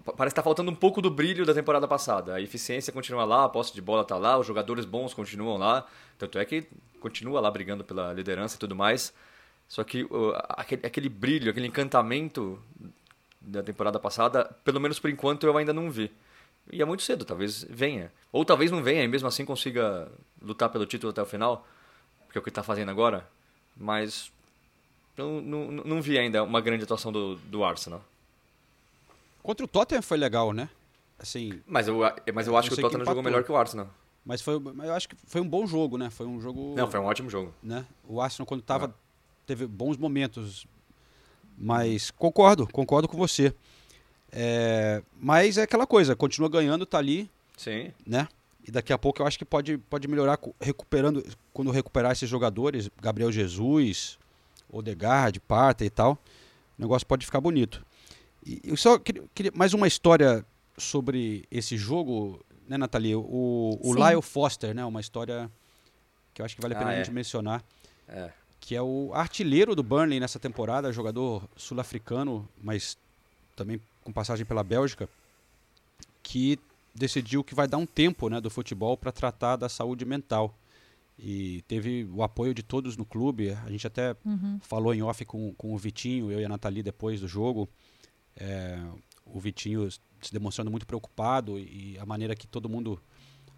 pa- 0.04 0.12
parece 0.12 0.34
que 0.34 0.36
tá 0.36 0.42
faltando 0.42 0.70
um 0.70 0.74
pouco 0.74 1.00
do 1.00 1.10
brilho 1.10 1.44
da 1.46 1.54
temporada 1.54 1.86
passada. 1.88 2.34
A 2.34 2.40
eficiência 2.40 2.92
continua 2.92 3.24
lá, 3.24 3.44
a 3.44 3.48
posse 3.48 3.72
de 3.74 3.80
bola 3.80 4.04
tá 4.04 4.16
lá, 4.16 4.38
os 4.38 4.46
jogadores 4.46 4.84
bons 4.84 5.14
continuam 5.14 5.56
lá. 5.56 5.86
Tanto 6.18 6.38
é 6.38 6.44
que 6.44 6.66
continua 7.00 7.40
lá 7.40 7.50
brigando 7.50 7.84
pela 7.84 8.12
liderança 8.12 8.56
e 8.56 8.58
tudo 8.58 8.74
mais. 8.74 9.12
Só 9.68 9.82
que 9.84 10.04
uh, 10.04 10.32
aquele, 10.50 10.86
aquele 10.86 11.08
brilho, 11.08 11.50
aquele 11.50 11.66
encantamento 11.66 12.60
da 13.40 13.62
temporada 13.62 13.98
passada, 13.98 14.44
pelo 14.64 14.80
menos 14.80 14.98
por 14.98 15.10
enquanto 15.10 15.46
eu 15.46 15.56
ainda 15.56 15.72
não 15.72 15.90
vi. 15.90 16.10
E 16.72 16.82
é 16.82 16.84
muito 16.84 17.02
cedo, 17.02 17.24
talvez 17.24 17.64
venha. 17.68 18.12
Ou 18.32 18.44
talvez 18.44 18.70
não 18.70 18.82
venha 18.82 19.04
e 19.04 19.08
mesmo 19.08 19.28
assim 19.28 19.44
consiga 19.44 20.08
lutar 20.42 20.68
pelo 20.68 20.86
título 20.86 21.10
até 21.10 21.22
o 21.22 21.26
final, 21.26 21.66
que 22.30 22.38
é 22.38 22.40
o 22.40 22.42
que 22.42 22.48
está 22.48 22.62
fazendo 22.62 22.90
agora. 22.90 23.26
Mas 23.76 24.32
eu 25.16 25.40
não, 25.42 25.70
não, 25.70 25.84
não 25.84 26.02
vi 26.02 26.18
ainda 26.18 26.42
uma 26.42 26.60
grande 26.60 26.84
atuação 26.84 27.10
do, 27.12 27.36
do 27.36 27.64
Arsenal. 27.64 28.02
Contra 29.42 29.64
o 29.64 29.68
Tottenham 29.68 30.02
foi 30.02 30.16
legal, 30.16 30.52
né? 30.52 30.68
Assim, 31.18 31.62
Mas 31.66 31.88
eu, 31.88 32.00
mas 32.34 32.46
eu 32.46 32.56
acho 32.56 32.68
que 32.68 32.74
o 32.74 32.80
Tottenham 32.80 33.04
jogou 33.04 33.22
melhor 33.22 33.42
que 33.42 33.50
o 33.50 33.56
Arsenal. 33.56 33.88
Mas 34.24 34.42
foi, 34.42 34.58
mas 34.58 34.88
eu 34.88 34.94
acho 34.94 35.08
que 35.08 35.16
foi 35.26 35.40
um 35.40 35.48
bom 35.48 35.66
jogo, 35.66 35.96
né? 35.96 36.10
Foi 36.10 36.26
um 36.26 36.40
jogo. 36.40 36.74
Não, 36.76 36.90
foi 36.90 37.00
um 37.00 37.04
ótimo 37.04 37.30
jogo. 37.30 37.54
Né? 37.62 37.86
O 38.06 38.20
Arsenal 38.20 38.44
quando 38.44 38.60
tava 38.60 38.94
teve 39.46 39.66
bons 39.66 39.96
momentos, 39.96 40.66
mas 41.56 42.10
concordo, 42.10 42.66
concordo 42.66 43.08
com 43.08 43.16
você. 43.16 43.54
É, 44.32 45.02
mas 45.18 45.56
é 45.56 45.62
aquela 45.62 45.86
coisa, 45.86 46.16
continua 46.16 46.48
ganhando, 46.48 46.84
tá 46.84 46.98
ali, 46.98 47.30
Sim. 47.56 47.92
né? 48.04 48.26
E 48.66 48.70
daqui 48.72 48.92
a 48.92 48.98
pouco 48.98 49.22
eu 49.22 49.26
acho 49.26 49.38
que 49.38 49.44
pode, 49.44 49.78
pode 49.78 50.08
melhorar 50.08 50.38
recuperando 50.60 51.24
quando 51.52 51.70
recuperar 51.70 52.10
esses 52.10 52.28
jogadores, 52.28 52.90
Gabriel 53.00 53.30
Jesus, 53.30 54.18
Odegaard, 54.70 55.40
Parta 55.40 55.84
e 55.84 55.90
tal. 55.90 56.12
O 56.78 56.82
negócio 56.82 57.06
pode 57.06 57.24
ficar 57.24 57.40
bonito. 57.40 57.84
E 58.44 58.60
eu 58.64 58.76
só 58.76 58.98
queria, 58.98 59.24
queria 59.34 59.52
mais 59.54 59.74
uma 59.74 59.86
história 59.86 60.44
sobre 60.78 61.44
esse 61.50 61.76
jogo, 61.76 62.44
né, 62.68 62.76
Nathalie? 62.76 63.16
O, 63.16 63.78
o. 63.82 63.94
Lyle 63.94 64.22
Foster, 64.22 64.74
né? 64.74 64.84
Uma 64.84 65.00
história 65.00 65.50
que 66.34 66.42
eu 66.42 66.46
acho 66.46 66.54
que 66.54 66.60
vale 66.60 66.74
a 66.74 66.78
pena 66.78 66.90
Ah, 66.90 66.94
a 66.94 66.96
é. 66.96 67.04
gente 67.04 67.12
mencionar. 67.12 67.64
É. 68.08 68.30
Que 68.60 68.76
é 68.76 68.82
o 68.82 69.10
artilheiro 69.14 69.74
do 69.74 69.82
Burnley 69.82 70.20
nessa 70.20 70.38
temporada, 70.38 70.92
jogador 70.92 71.42
sul-africano, 71.56 72.48
mas 72.62 72.96
também 73.54 73.80
com 74.04 74.12
passagem 74.12 74.44
pela 74.44 74.62
Bélgica, 74.62 75.08
que 76.22 76.58
decidiu 76.94 77.42
que 77.42 77.54
vai 77.54 77.66
dar 77.66 77.78
um 77.78 77.86
tempo 77.86 78.28
né, 78.28 78.40
do 78.40 78.50
futebol 78.50 78.96
para 78.96 79.12
tratar 79.12 79.56
da 79.56 79.68
saúde 79.68 80.04
mental. 80.04 80.54
E 81.18 81.62
teve 81.62 82.04
o 82.12 82.22
apoio 82.22 82.52
de 82.52 82.62
todos 82.62 82.96
no 82.96 83.04
clube. 83.04 83.50
A 83.50 83.70
gente 83.70 83.86
até 83.86 84.14
Uhum. 84.24 84.58
falou 84.60 84.94
em 84.94 85.02
off 85.02 85.24
com, 85.24 85.54
com 85.54 85.72
o 85.74 85.78
Vitinho, 85.78 86.30
eu 86.30 86.40
e 86.40 86.44
a 86.44 86.48
Nathalie 86.48 86.82
depois 86.82 87.20
do 87.20 87.28
jogo. 87.28 87.68
É, 88.36 88.78
o 89.24 89.40
Vitinho 89.40 89.90
se 89.90 90.32
demonstrando 90.32 90.70
muito 90.70 90.86
preocupado 90.86 91.58
e 91.58 91.96
a 91.98 92.04
maneira 92.06 92.34
que 92.36 92.46
todo 92.46 92.68
mundo 92.68 93.00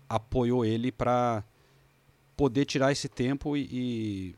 apoiou 0.08 0.64
ele 0.64 0.92
para 0.92 1.44
poder 2.36 2.64
tirar 2.64 2.92
esse 2.92 3.08
tempo 3.08 3.56
e, 3.56 3.68
e, 3.70 4.36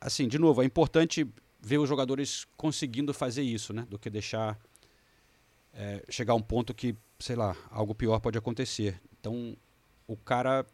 assim, 0.00 0.28
de 0.28 0.38
novo, 0.38 0.62
é 0.62 0.64
importante 0.64 1.26
ver 1.60 1.78
os 1.78 1.88
jogadores 1.88 2.46
conseguindo 2.56 3.12
fazer 3.12 3.42
isso, 3.42 3.72
né, 3.72 3.86
do 3.90 3.98
que 3.98 4.08
deixar 4.08 4.58
é, 5.74 6.04
chegar 6.08 6.32
a 6.34 6.36
um 6.36 6.42
ponto 6.42 6.72
que, 6.72 6.94
sei 7.18 7.34
lá, 7.36 7.56
algo 7.70 7.94
pior 7.94 8.20
pode 8.20 8.38
acontecer. 8.38 9.00
Então, 9.18 9.56
o 10.06 10.16
cara 10.16 10.64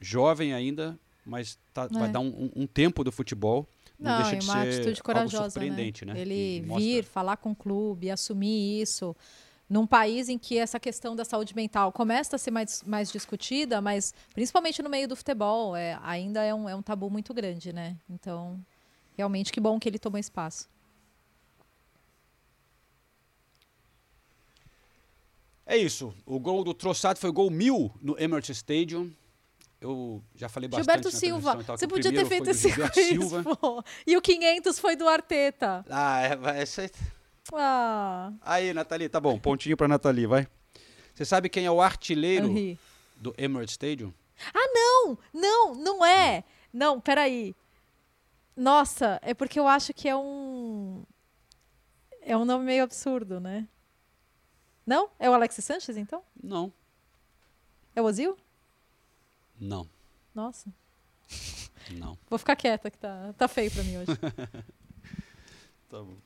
jovem 0.00 0.52
ainda, 0.52 0.98
mas 1.24 1.58
tá- 1.74 1.86
vai 1.88 2.08
É. 2.08 2.12
dar 2.12 2.20
um, 2.20 2.50
um- 2.54 2.66
tempo 2.66 3.02
do 3.04 3.12
futebol. 3.12 3.66
Não, 3.98 4.12
Não, 4.12 4.18
deixa 4.22 4.36
é 4.36 4.38
de 4.38 4.44
uma 4.46 4.54
ser 4.62 4.68
atitude 4.68 4.88
algo 4.90 5.02
corajosa, 5.02 5.50
surpreendente, 5.50 6.04
né? 6.04 6.18
Ele 6.18 6.58
E 6.58 6.62
mostra- 6.62 6.78
vir, 6.84 7.04
falar 7.04 7.36
com 7.36 7.50
o 7.50 7.56
clube, 7.56 8.10
assumir 8.10 8.80
isso. 8.80 9.14
Num 9.68 9.86
país 9.86 10.28
em 10.30 10.38
que 10.38 10.56
essa 10.56 10.78
questão 10.80 11.14
da 11.16 11.24
saúde 11.24 11.54
mental 11.54 11.92
começa 11.92 12.36
a 12.36 12.38
ser 12.38 12.50
mais, 12.50 12.82
mais 12.84 13.10
discutida, 13.12 13.80
mas 13.82 14.14
principalmente 14.32 14.80
no 14.82 14.88
meio 14.88 15.06
do 15.08 15.14
futebol, 15.16 15.74
é, 15.76 15.98
ainda 16.02 16.42
é 16.42 16.54
um, 16.54 16.68
é 16.68 16.74
um 16.76 16.80
tabu 16.80 17.10
muito 17.10 17.34
grande, 17.34 17.72
né? 17.72 17.96
Então, 18.08 18.58
realmente, 19.16 19.52
que 19.52 19.60
bom 19.60 19.78
que 19.78 19.88
ele 19.88 19.98
tomou 19.98 20.18
espaço. 20.18 20.68
É 25.66 25.76
isso. 25.76 26.14
O 26.24 26.38
gol 26.38 26.64
do 26.64 26.72
Trossard 26.72 27.20
foi 27.20 27.30
gol 27.30 27.50
mil 27.50 27.92
no 28.00 28.18
Emirates 28.18 28.56
Stadium. 28.56 29.10
Eu 29.80 30.22
já 30.34 30.48
falei 30.48 30.68
bastante 30.68 30.86
Gilberto 30.86 31.10
Silva, 31.16 31.54
você 31.76 31.86
podia 31.86 32.10
ter 32.12 32.26
feito 32.26 32.50
esse 32.50 32.68
Silva. 32.92 33.42
pô. 33.56 33.82
E 34.06 34.16
o 34.16 34.20
500 34.22 34.78
foi 34.78 34.96
do 34.96 35.06
Arteta. 35.08 35.84
Ah, 35.88 36.20
é, 36.22 36.60
essa 36.62 36.82
aí- 36.82 36.90
Ah, 37.54 38.32
Aí, 38.42 38.74
Nathalie, 38.74 39.08
tá 39.08 39.20
bom. 39.20 39.38
Pontinho 39.38 39.76
pra 39.76 39.86
Nathalie, 39.88 40.26
vai. 40.26 40.48
Você 41.14 41.24
sabe 41.24 41.48
quem 41.48 41.64
é 41.64 41.70
o 41.70 41.80
artilheiro 41.80 42.46
Henry. 42.48 42.78
do 43.16 43.32
Emirates 43.38 43.72
Stadium? 43.72 44.12
Ah, 44.52 44.68
não! 44.74 45.18
Não, 45.32 45.74
não 45.74 46.04
é! 46.04 46.44
Não, 46.72 47.00
peraí. 47.00 47.54
Nossa, 48.56 49.18
é 49.22 49.32
porque 49.34 49.58
eu 49.58 49.66
acho 49.68 49.94
que 49.94 50.08
é 50.08 50.16
um. 50.16 51.04
É 52.20 52.36
um 52.36 52.44
nome 52.44 52.64
meio 52.64 52.82
absurdo, 52.84 53.40
né? 53.40 53.66
Não? 54.84 55.08
É 55.18 55.30
o 55.30 55.34
Alexis 55.34 55.64
Sanches, 55.64 55.96
então? 55.96 56.22
Não. 56.42 56.72
É 57.94 58.02
o 58.02 58.04
Ozil? 58.04 58.36
Não. 59.60 59.88
Nossa. 60.34 60.72
Não. 61.90 62.18
Vou 62.28 62.38
ficar 62.38 62.56
quieta, 62.56 62.90
que 62.90 62.98
tá, 62.98 63.32
tá 63.36 63.48
feio 63.48 63.70
pra 63.70 63.82
mim 63.82 63.98
hoje. 63.98 64.12
Tá 65.90 66.02
bom. 66.02 66.16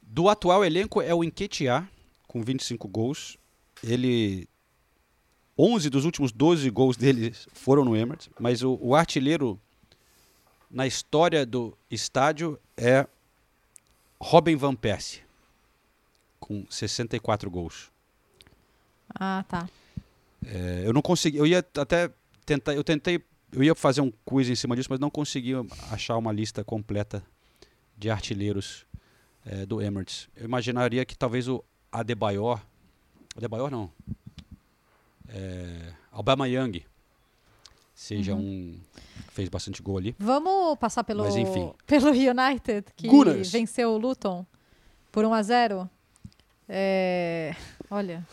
Do 0.00 0.26
atual 0.26 0.64
elenco 0.64 1.02
é 1.02 1.14
o 1.14 1.22
Enquetear, 1.22 1.86
com 2.26 2.42
25 2.42 2.88
gols. 2.88 3.36
Ele. 3.84 4.48
11 5.58 5.90
dos 5.90 6.06
últimos 6.06 6.32
12 6.32 6.70
gols 6.70 6.96
dele 6.96 7.34
foram 7.52 7.84
no 7.84 7.94
Emirates, 7.94 8.30
mas 8.40 8.62
o, 8.62 8.78
o 8.80 8.94
artilheiro 8.94 9.60
na 10.70 10.86
história 10.86 11.44
do 11.44 11.76
estádio 11.90 12.58
é 12.74 13.06
Robin 14.18 14.56
Van 14.56 14.74
Persie, 14.74 15.20
com 16.40 16.64
64 16.70 17.50
gols. 17.50 17.92
Ah, 19.14 19.44
tá. 19.46 19.68
É, 20.46 20.82
eu 20.84 20.92
não 20.92 21.02
consegui, 21.02 21.38
eu 21.38 21.46
ia 21.46 21.58
até 21.78 22.10
tentar, 22.44 22.74
eu 22.74 22.82
tentei, 22.82 23.22
eu 23.52 23.62
ia 23.62 23.74
fazer 23.74 24.00
um 24.00 24.12
quiz 24.24 24.48
em 24.48 24.54
cima 24.54 24.74
disso, 24.76 24.88
mas 24.90 24.98
não 25.00 25.10
consegui 25.10 25.52
achar 25.90 26.16
uma 26.16 26.32
lista 26.32 26.64
completa 26.64 27.22
de 27.96 28.10
artilheiros 28.10 28.84
é, 29.46 29.64
do 29.66 29.80
Emirates. 29.80 30.28
Eu 30.36 30.44
imaginaria 30.46 31.04
que 31.04 31.16
talvez 31.16 31.46
o 31.48 31.62
Adebayor, 31.92 32.60
Adebayor 33.36 33.70
não, 33.70 33.90
é, 35.28 35.92
Alabama 36.10 36.48
Young 36.48 36.82
seja 37.94 38.34
Uhum. 38.34 38.40
um 38.40 38.80
fez 39.32 39.48
bastante 39.48 39.80
gol 39.80 39.96
ali. 39.98 40.14
Vamos 40.18 40.76
passar 40.78 41.04
pelo, 41.04 41.22
Mas, 41.24 41.36
enfim. 41.36 41.72
pelo 41.86 42.08
United, 42.10 42.84
que 42.96 43.06
Gunners. 43.08 43.50
venceu 43.50 43.90
o 43.92 43.98
Luton 43.98 44.44
por 45.10 45.24
1 45.24 45.32
a 45.34 45.42
0 45.42 45.90
É, 46.68 47.54
olha, 47.90 48.26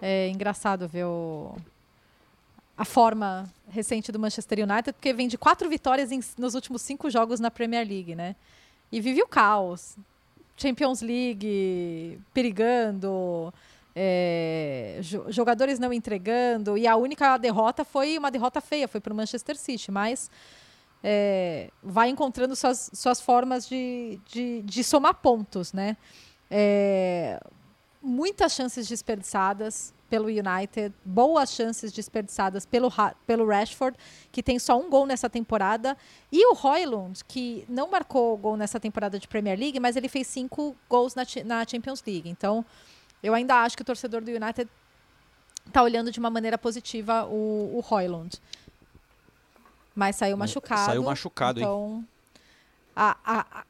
é 0.00 0.28
engraçado 0.28 0.86
ver 0.88 1.04
o, 1.04 1.54
a 2.76 2.84
forma 2.84 3.48
recente 3.68 4.10
do 4.12 4.18
Manchester 4.18 4.58
United, 4.60 4.92
porque 4.92 5.12
vem 5.12 5.28
de 5.28 5.36
quatro 5.36 5.68
vitórias 5.68 6.10
em- 6.12 6.20
nos 6.38 6.54
últimos 6.54 6.82
cinco 6.82 7.10
jogos 7.10 7.40
na 7.40 7.50
Premier 7.50 7.86
League, 7.86 8.14
né? 8.14 8.34
E 8.90 9.00
vive 9.00 9.22
o 9.22 9.26
caos. 9.28 9.96
Champions 10.56 11.00
League, 11.02 12.18
perigando, 12.34 13.54
é, 13.94 14.98
jo- 15.02 15.26
jogadores 15.30 15.78
não 15.78 15.92
entregando, 15.92 16.76
e 16.76 16.84
a 16.86 16.96
única 16.96 17.36
derrota 17.36 17.84
foi 17.84 18.18
uma 18.18 18.28
derrota 18.30 18.60
feia, 18.60 18.88
foi 18.88 19.00
para 19.00 19.12
o 19.12 19.16
Manchester 19.16 19.56
City, 19.56 19.92
mas 19.92 20.28
é, 21.02 21.70
vai 21.80 22.08
encontrando 22.08 22.56
suas, 22.56 22.90
suas 22.92 23.20
formas 23.20 23.68
de, 23.68 24.18
de, 24.32 24.62
de 24.62 24.82
somar 24.82 25.14
pontos, 25.14 25.72
né? 25.72 25.96
É, 26.50 27.40
muitas 28.02 28.52
chances 28.52 28.86
desperdiçadas 28.88 29.92
pelo 30.08 30.26
United, 30.26 30.94
boas 31.04 31.52
chances 31.52 31.92
desperdiçadas 31.92 32.64
pelo, 32.64 32.90
pelo 33.26 33.46
Rashford, 33.46 33.96
que 34.32 34.42
tem 34.42 34.58
só 34.58 34.78
um 34.78 34.88
gol 34.88 35.04
nessa 35.04 35.28
temporada, 35.28 35.96
e 36.32 36.46
o 36.46 36.56
Hoylund, 36.56 37.22
que 37.26 37.64
não 37.68 37.90
marcou 37.90 38.36
gol 38.36 38.56
nessa 38.56 38.80
temporada 38.80 39.18
de 39.18 39.28
Premier 39.28 39.58
League, 39.58 39.78
mas 39.78 39.96
ele 39.96 40.08
fez 40.08 40.26
cinco 40.26 40.74
gols 40.88 41.14
na, 41.14 41.24
na 41.44 41.66
Champions 41.66 42.02
League. 42.06 42.28
Então, 42.28 42.64
eu 43.22 43.34
ainda 43.34 43.56
acho 43.56 43.76
que 43.76 43.82
o 43.82 43.84
torcedor 43.84 44.22
do 44.22 44.30
United 44.30 44.68
está 45.66 45.82
olhando 45.82 46.10
de 46.10 46.18
uma 46.18 46.30
maneira 46.30 46.56
positiva 46.56 47.26
o, 47.26 47.78
o 47.78 47.84
Hoylund. 47.94 48.40
Mas 49.94 50.16
saiu 50.16 50.36
machucado. 50.36 50.86
saiu 50.86 51.02
machucado, 51.02 51.58
hein? 51.58 51.66
então, 51.66 52.04
a, 52.94 53.64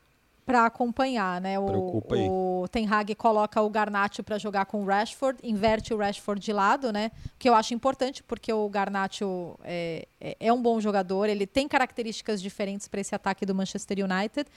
para 0.49 0.65
acompanhar, 0.65 1.43
né? 1.43 1.59
O, 1.59 2.63
o 2.63 2.69
Ten 2.69 2.89
Hag 2.91 3.15
coloca 3.17 3.61
o 3.61 3.69
Garnacho 3.69 4.23
para 4.23 4.39
jogar 4.39 4.65
com 4.65 4.83
o 4.83 4.87
Rashford, 4.87 5.39
inverte 5.43 5.93
o 5.93 5.99
Rashford 5.99 6.41
de 6.41 6.55
lado, 6.55 6.91
né? 6.91 7.11
Que 7.39 7.51
eu 7.51 7.55
acho 7.55 7.75
importante 7.75 8.23
porque 8.23 8.51
o 8.51 8.67
Garnacho 8.67 9.59
é, 9.63 10.09
é, 10.19 10.37
é 10.41 10.51
um 10.51 10.63
bom 10.63 10.81
jogador, 10.81 11.29
ele 11.29 11.47
tem 11.47 11.69
características 11.69 12.41
diferentes 12.41 12.89
para 12.89 12.99
esse 12.99 13.15
ataque 13.15 13.45
do 13.45 13.55
Manchester 13.55 13.99
United. 14.03 14.49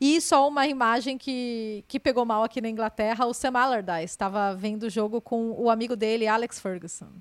E 0.00 0.20
só 0.20 0.48
uma 0.48 0.66
imagem 0.66 1.16
que, 1.16 1.84
que 1.86 2.00
pegou 2.00 2.24
mal 2.24 2.42
aqui 2.42 2.60
na 2.60 2.68
Inglaterra, 2.68 3.24
o 3.24 3.32
Sam 3.32 3.52
Allardyce 3.54 4.06
estava 4.06 4.56
vendo 4.56 4.84
o 4.84 4.90
jogo 4.90 5.20
com 5.20 5.52
o 5.52 5.70
amigo 5.70 5.94
dele, 5.94 6.26
Alex 6.26 6.58
Ferguson, 6.58 7.12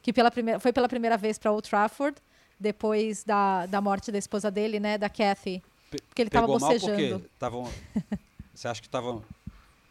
que 0.00 0.12
pela 0.12 0.30
primeira, 0.30 0.60
foi 0.60 0.72
pela 0.72 0.88
primeira 0.88 1.16
vez 1.16 1.40
para 1.40 1.50
Old 1.50 1.68
Trafford, 1.68 2.16
depois 2.58 3.24
da, 3.24 3.66
da 3.66 3.80
morte 3.80 4.12
da 4.12 4.18
esposa 4.18 4.48
dele, 4.48 4.78
né, 4.78 4.96
da 4.96 5.08
Kathy, 5.08 5.60
porque 6.02 6.22
ele 6.22 6.28
estava 6.28 6.46
mal 6.46 6.58
bocejando. 6.58 7.24
tavam... 7.38 7.70
Você 8.54 8.68
acha 8.68 8.80
que 8.80 8.86
estavam... 8.86 9.22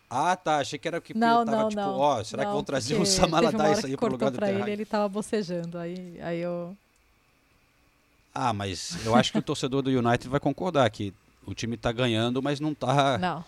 Ah, 0.09 0.35
tá. 0.35 0.57
Achei 0.57 0.77
que 0.77 0.87
era 0.87 1.01
que 1.01 1.17
Não, 1.17 1.43
tava 1.43 1.57
não, 1.57 1.69
tipo, 1.69 1.81
não. 1.81 1.97
ó, 1.97 2.23
será 2.23 2.43
que 2.43 2.47
não, 2.47 2.53
vão 2.53 2.63
trazer 2.63 2.95
um 2.95 3.03
Sam 3.03 3.23
teve 3.23 3.27
uma 3.27 3.37
hora 3.37 3.47
Allardyce 3.47 3.81
que 3.81 3.87
aí 3.87 3.97
pro 3.97 4.11
lugar 4.11 4.29
do 4.29 4.37
pra 4.37 4.51
ele, 4.51 4.71
ele 4.71 4.85
tava 4.85 5.09
bocejando. 5.09 5.77
Aí, 5.77 6.19
aí 6.21 6.39
eu. 6.39 6.77
Ah, 8.33 8.53
mas 8.53 9.03
eu 9.05 9.15
acho 9.15 9.31
que 9.31 9.39
o 9.39 9.41
torcedor 9.41 9.81
do 9.81 9.89
United 9.89 10.27
vai 10.29 10.39
concordar 10.39 10.89
que 10.91 11.13
o 11.45 11.53
time 11.53 11.75
tá 11.75 11.91
ganhando, 11.91 12.41
mas 12.41 12.59
não 12.59 12.73
tá 12.73 13.17
Não. 13.17 13.43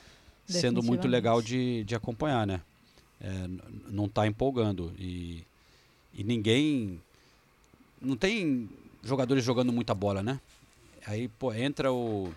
sendo 0.47 0.82
muito 0.84 1.08
legal 1.08 1.41
de, 1.41 1.84
de 1.84 1.95
acompanhar, 1.95 2.45
né? 2.47 2.62
É, 3.22 3.30
não 3.88 4.10
tá 4.10 4.28
empolgando. 4.28 4.91
E, 4.97 5.43
e 6.14 6.24
ninguém. 6.24 6.99
Não 8.01 8.16
tem 8.16 8.70
jogadores 9.03 9.43
jogando 9.43 9.72
muita 9.72 9.93
bola, 9.93 10.22
né? 10.22 10.39
Aí, 11.06 11.28
pô, 11.28 11.53
entra 11.53 11.91
o. 11.93 12.34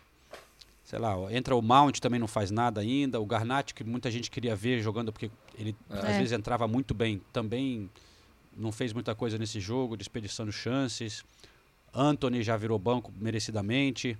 Sei 0.88 0.98
lá, 0.98 1.14
entra 1.30 1.54
o 1.54 1.60
Mount, 1.60 1.98
também 2.00 2.18
não 2.18 2.26
faz 2.26 2.50
nada 2.50 2.80
ainda. 2.80 3.20
O 3.20 3.26
Garnacho, 3.26 3.74
que 3.74 3.84
muita 3.84 4.10
gente 4.10 4.30
queria 4.30 4.56
ver 4.56 4.80
jogando, 4.80 5.12
porque 5.12 5.30
ele 5.58 5.76
às 5.90 6.02
É. 6.14 6.16
vezes 6.16 6.32
entrava 6.32 6.66
muito 6.66 6.94
bem, 6.94 7.20
também 7.30 7.90
não 8.56 8.72
fez 8.72 8.94
muita 8.94 9.14
coisa 9.14 9.36
nesse 9.36 9.60
jogo, 9.60 9.98
desperdiçando 9.98 10.50
chances. 10.50 11.22
Anthony 11.94 12.42
já 12.42 12.56
virou 12.56 12.78
banco 12.78 13.12
merecidamente. 13.20 14.16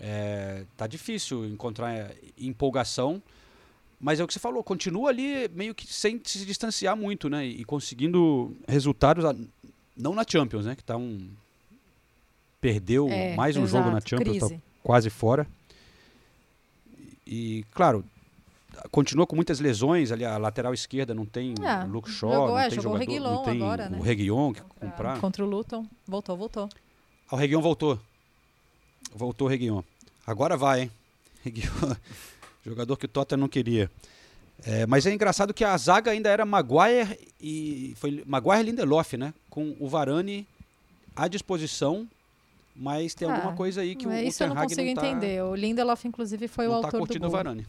É, 0.00 0.64
tá 0.76 0.88
difícil 0.88 1.46
encontrar 1.46 1.92
é, 1.94 2.16
empolgação, 2.36 3.22
mas 4.00 4.18
é 4.18 4.24
o 4.24 4.26
que 4.26 4.32
você 4.34 4.40
falou, 4.40 4.64
continua 4.64 5.10
ali 5.10 5.48
meio 5.54 5.76
que 5.76 5.86
sem 5.86 6.20
se 6.24 6.44
distanciar 6.44 6.96
muito, 6.96 7.28
né? 7.30 7.46
E, 7.46 7.64
conseguindo 7.64 8.56
resultados, 8.66 9.24
a- 9.24 9.36
não 9.96 10.12
na 10.12 10.24
Champions, 10.28 10.66
né? 10.66 10.74
Que 10.74 10.82
tá 10.82 10.96
um. 10.96 11.28
Perdeu 12.60 13.08
É, 13.08 13.36
mais 13.36 13.56
um 13.56 13.64
jogo 13.64 13.84
na 13.90 13.98
exato, 13.98 14.10
Champions, 14.10 14.38
tá 14.50 14.56
quase 14.82 15.08
fora. 15.08 15.46
E, 17.26 17.64
claro, 17.72 18.04
continua 18.90 19.26
com 19.26 19.34
muitas 19.36 19.60
lesões 19.60 20.10
ali, 20.12 20.24
a 20.24 20.36
lateral 20.36 20.74
esquerda 20.74 21.14
não 21.14 21.24
tem 21.24 21.54
É, 21.62 21.84
o 21.84 21.88
Luke 21.88 22.10
Shaw, 22.10 22.30
jogou- 22.32 22.48
não 22.48 22.58
é, 22.58 22.68
tem 22.68 22.80
jogador, 22.80 22.98
Reguilon 22.98 23.34
não 23.34 23.42
tem 23.44 23.56
agora, 23.62 23.88
né? 23.88 23.98
o 23.98 24.02
Reguilon 24.02 24.52
que 24.52 24.60
É, 24.60 24.64
comprar. 24.80 25.20
Contra 25.20 25.44
o 25.44 25.48
Luton. 25.48 25.86
Voltou, 26.06 26.36
voltou. 26.36 26.68
Ah, 27.30 27.34
o 27.34 27.38
Reguion 27.38 27.60
voltou. 27.62 27.98
Voltou 29.14 29.46
o 29.46 29.50
Reguion. 29.50 29.82
Agora 30.26 30.56
vai, 30.56 30.82
hein? 30.82 30.90
Reguilon, 31.44 31.94
jogador 32.64 32.96
que 32.96 33.06
o 33.06 33.08
Tottenham 33.08 33.40
não 33.40 33.48
queria. 33.48 33.90
É, 34.64 34.86
mas 34.86 35.04
é 35.04 35.12
engraçado 35.12 35.52
que 35.52 35.64
a 35.64 35.76
zaga 35.76 36.10
ainda 36.10 36.28
era 36.30 36.44
Maguire 36.46 37.18
e 37.40 37.92
foi 37.96 38.22
Maguire 38.26 38.62
Lindelof, 38.62 39.14
né? 39.16 39.34
Com 39.50 39.76
o 39.78 39.88
Varane 39.88 40.46
à 41.14 41.28
disposição, 41.28 42.08
mas 42.74 43.14
tem 43.14 43.28
alguma 43.30 43.52
Ah, 43.52 43.56
coisa 43.56 43.80
aí 43.82 43.94
que 43.94 44.06
o, 44.06 44.10
é, 44.10 44.22
o 44.22 44.26
Isso 44.26 44.42
eu 44.42 44.48
não 44.48 44.56
consigo 44.56 44.82
não 44.82 44.94
tá, 44.94 45.06
entender. 45.06 45.42
O 45.42 45.54
Lindelof, 45.54 46.04
inclusive, 46.06 46.48
foi 46.48 46.66
o 46.66 46.70
tá 46.70 46.76
autor 46.76 46.92
do 46.92 46.98
curtindo 46.98 47.26
o 47.26 47.30
gol. 47.30 47.36
Varane. 47.36 47.66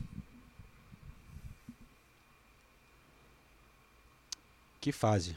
Que 4.82 4.92
fase. 4.92 5.36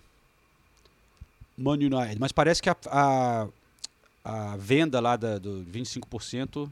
Man 1.57 1.75
United. 1.75 2.19
Mas 2.19 2.33
parece 2.33 2.63
que 2.63 2.69
a, 2.71 2.77
a, 2.87 3.49
a 4.25 4.57
venda 4.57 5.01
lá 5.01 5.17
da, 5.17 5.39
do 5.39 5.65
25% 5.73 6.71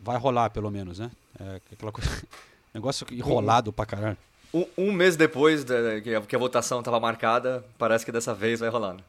vai 0.00 0.16
rolar, 0.18 0.50
pelo 0.50 0.70
menos, 0.70 0.98
né? 0.98 1.10
É 1.40 1.60
aquela 1.72 1.90
coisa. 1.90 2.10
Negócio 2.72 3.06
enrolado 3.10 3.72
pra 3.72 3.86
caralho. 3.86 4.18
Um, 4.52 4.66
um 4.76 4.92
mês 4.92 5.16
depois 5.16 5.64
da, 5.64 6.00
que, 6.00 6.14
a, 6.14 6.20
que 6.20 6.36
a 6.36 6.38
votação 6.38 6.78
estava 6.80 7.00
marcada, 7.00 7.64
parece 7.78 8.04
que 8.04 8.12
dessa 8.12 8.34
vez 8.34 8.60
vai 8.60 8.68
rolar. 8.68 8.94
Né? 8.94 9.00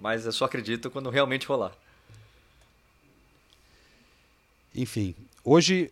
Mas 0.00 0.26
eu 0.26 0.32
só 0.32 0.44
acredito 0.44 0.90
quando 0.90 1.10
realmente 1.10 1.46
rolar. 1.46 1.72
Enfim, 4.74 5.14
hoje 5.44 5.90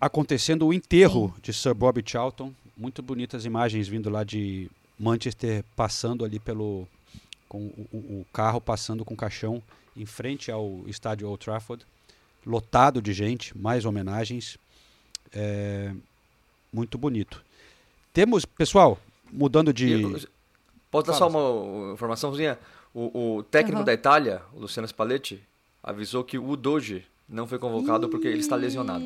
acontecendo 0.00 0.66
o 0.66 0.72
enterro 0.72 1.34
de 1.42 1.52
Sir 1.52 1.74
Bob 1.74 2.02
Charlton. 2.04 2.52
Muito 2.76 3.02
bonitas 3.02 3.44
imagens 3.44 3.88
vindo 3.88 4.08
lá 4.08 4.22
de 4.22 4.70
Manchester, 4.98 5.64
passando 5.74 6.24
ali 6.24 6.38
pelo. 6.38 6.86
com 7.48 7.58
o, 7.92 7.96
o- 7.96 8.26
carro 8.32 8.60
passando 8.60 9.04
com 9.04 9.14
o 9.14 9.16
caixão 9.16 9.62
em 9.96 10.06
frente 10.06 10.50
ao 10.50 10.82
estádio 10.86 11.28
Old 11.28 11.44
Trafford. 11.44 11.84
Lotado 12.46 13.02
de 13.02 13.12
gente, 13.12 13.56
mais 13.56 13.84
homenagens. 13.84 14.56
É, 15.32 15.92
muito 16.72 16.96
bonito. 16.96 17.42
Temos, 18.12 18.44
pessoal, 18.44 18.98
mudando 19.32 19.72
de. 19.72 19.90
Eu- 20.02 20.20
Posso 20.90 21.06
dar 21.08 21.18
Fala, 21.18 21.30
só 21.30 21.38
uma 21.38 21.92
informaçãozinha? 21.92 22.58
O, 22.94 23.36
o 23.38 23.42
técnico 23.42 23.76
Aham. 23.78 23.84
da 23.84 23.92
Itália, 23.92 24.40
o 24.54 24.60
Luciano 24.60 24.86
Spalletti, 24.88 25.42
avisou 25.82 26.24
que 26.24 26.38
o 26.38 26.56
Doge 26.56 27.04
não 27.28 27.46
foi 27.46 27.58
convocado 27.58 28.08
porque 28.08 28.26
ele 28.26 28.40
está 28.40 28.56
lesionado. 28.56 29.04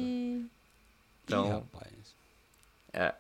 Então, 1.24 1.46
Ih, 1.46 1.50
rapaz. 1.50 2.16
é, 2.92 3.14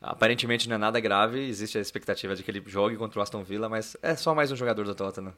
aparentemente 0.00 0.68
não 0.68 0.76
é 0.76 0.78
nada 0.78 1.00
grave, 1.00 1.40
existe 1.40 1.76
a 1.78 1.80
expectativa 1.80 2.34
de 2.34 2.42
que 2.42 2.50
ele 2.50 2.62
jogue 2.66 2.96
contra 2.96 3.18
o 3.18 3.22
Aston 3.22 3.42
Villa, 3.42 3.68
mas 3.68 3.96
é 4.02 4.14
só 4.16 4.34
mais 4.34 4.50
um 4.50 4.56
jogador 4.56 4.84
do 4.84 4.94
Tottenham. 4.94 5.34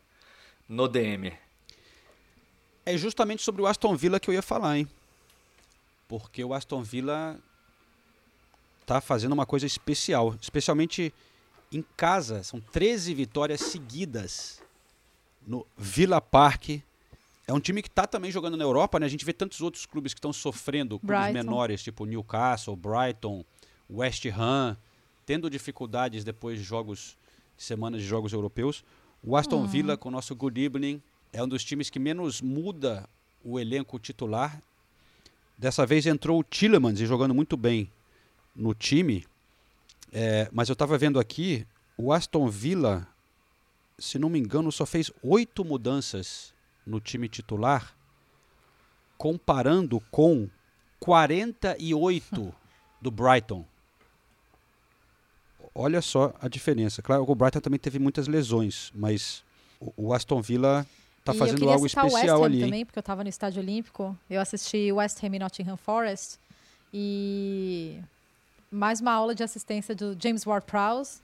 No 0.68 0.86
DM. 0.86 1.32
É 2.86 2.96
justamente 2.96 3.42
sobre 3.42 3.62
o 3.62 3.66
Aston 3.66 3.96
Villa 3.96 4.20
que 4.20 4.30
eu 4.30 4.34
ia 4.34 4.42
falar, 4.42 4.78
hein? 4.78 4.88
Porque 6.08 6.44
o 6.44 6.54
Aston 6.54 6.82
Villa 6.82 7.38
tá 8.86 9.00
fazendo 9.00 9.32
uma 9.32 9.46
coisa 9.46 9.66
especial, 9.66 10.34
especialmente 10.40 11.12
em 11.72 11.84
casa. 11.96 12.42
São 12.42 12.60
13 12.60 13.14
vitórias 13.14 13.60
seguidas 13.60 14.60
no 15.46 15.66
Villa 15.76 16.20
Park. 16.20 16.82
É 17.50 17.52
um 17.52 17.58
time 17.58 17.82
que 17.82 17.90
tá 17.90 18.06
também 18.06 18.30
jogando 18.30 18.56
na 18.56 18.62
Europa, 18.62 19.00
né? 19.00 19.06
A 19.06 19.08
gente 19.08 19.24
vê 19.24 19.32
tantos 19.32 19.60
outros 19.60 19.84
clubes 19.84 20.14
que 20.14 20.18
estão 20.18 20.32
sofrendo, 20.32 21.00
clubes 21.00 21.18
Brighton. 21.18 21.32
menores, 21.32 21.82
tipo 21.82 22.06
Newcastle, 22.06 22.76
Brighton, 22.76 23.44
West 23.90 24.24
Ham, 24.26 24.76
tendo 25.26 25.50
dificuldades 25.50 26.22
depois 26.22 26.60
de 26.60 26.64
jogos, 26.64 27.18
de 27.56 27.64
semanas 27.64 28.02
de 28.02 28.06
jogos 28.06 28.32
europeus. 28.32 28.84
O 29.20 29.36
Aston 29.36 29.66
Villa, 29.66 29.96
com 29.96 30.10
o 30.10 30.12
nosso 30.12 30.32
Good 30.32 30.62
Evening, 30.62 31.02
é 31.32 31.42
um 31.42 31.48
dos 31.48 31.64
times 31.64 31.90
que 31.90 31.98
menos 31.98 32.40
muda 32.40 33.08
o 33.44 33.58
elenco 33.58 33.98
titular. 33.98 34.62
Dessa 35.58 35.84
vez 35.84 36.06
entrou 36.06 36.38
o 36.38 36.44
Tillemans 36.44 37.00
e 37.00 37.06
jogando 37.06 37.34
muito 37.34 37.56
bem 37.56 37.90
no 38.54 38.74
time. 38.74 39.26
É, 40.12 40.48
mas 40.52 40.68
eu 40.68 40.74
estava 40.74 40.96
vendo 40.96 41.18
aqui, 41.18 41.66
o 41.98 42.12
Aston 42.12 42.48
Villa, 42.48 43.08
se 43.98 44.20
não 44.20 44.30
me 44.30 44.38
engano, 44.38 44.70
só 44.70 44.86
fez 44.86 45.10
oito 45.20 45.64
mudanças 45.64 46.54
no 46.90 47.00
time 47.00 47.28
titular, 47.28 47.94
comparando 49.16 50.00
com 50.10 50.48
48 50.98 52.54
do 53.00 53.10
Brighton. 53.10 53.64
Olha 55.74 56.02
só 56.02 56.34
a 56.40 56.48
diferença. 56.48 57.00
Claro, 57.00 57.24
o 57.26 57.34
Brighton 57.34 57.60
também 57.60 57.78
teve 57.78 57.98
muitas 57.98 58.26
lesões, 58.26 58.90
mas 58.94 59.44
o, 59.78 60.08
o 60.08 60.12
Aston 60.12 60.42
Villa 60.42 60.84
está 61.20 61.32
e 61.32 61.38
fazendo 61.38 61.70
algo 61.70 61.84
o 61.84 61.86
especial 61.86 62.42
Ham 62.42 62.46
ali. 62.46 62.60
também, 62.60 62.84
porque 62.84 62.98
eu 62.98 63.02
estava 63.02 63.22
no 63.22 63.28
Estádio 63.28 63.62
Olímpico. 63.62 64.18
Eu 64.28 64.40
assisti 64.40 64.90
West 64.92 65.22
Ham 65.22 65.36
e 65.36 65.38
Nottingham 65.38 65.76
Forest. 65.76 66.38
E 66.92 67.98
mais 68.70 69.00
uma 69.00 69.12
aula 69.12 69.34
de 69.34 69.42
assistência 69.44 69.94
do 69.94 70.16
James 70.20 70.44
Ward-Prowse. 70.44 71.20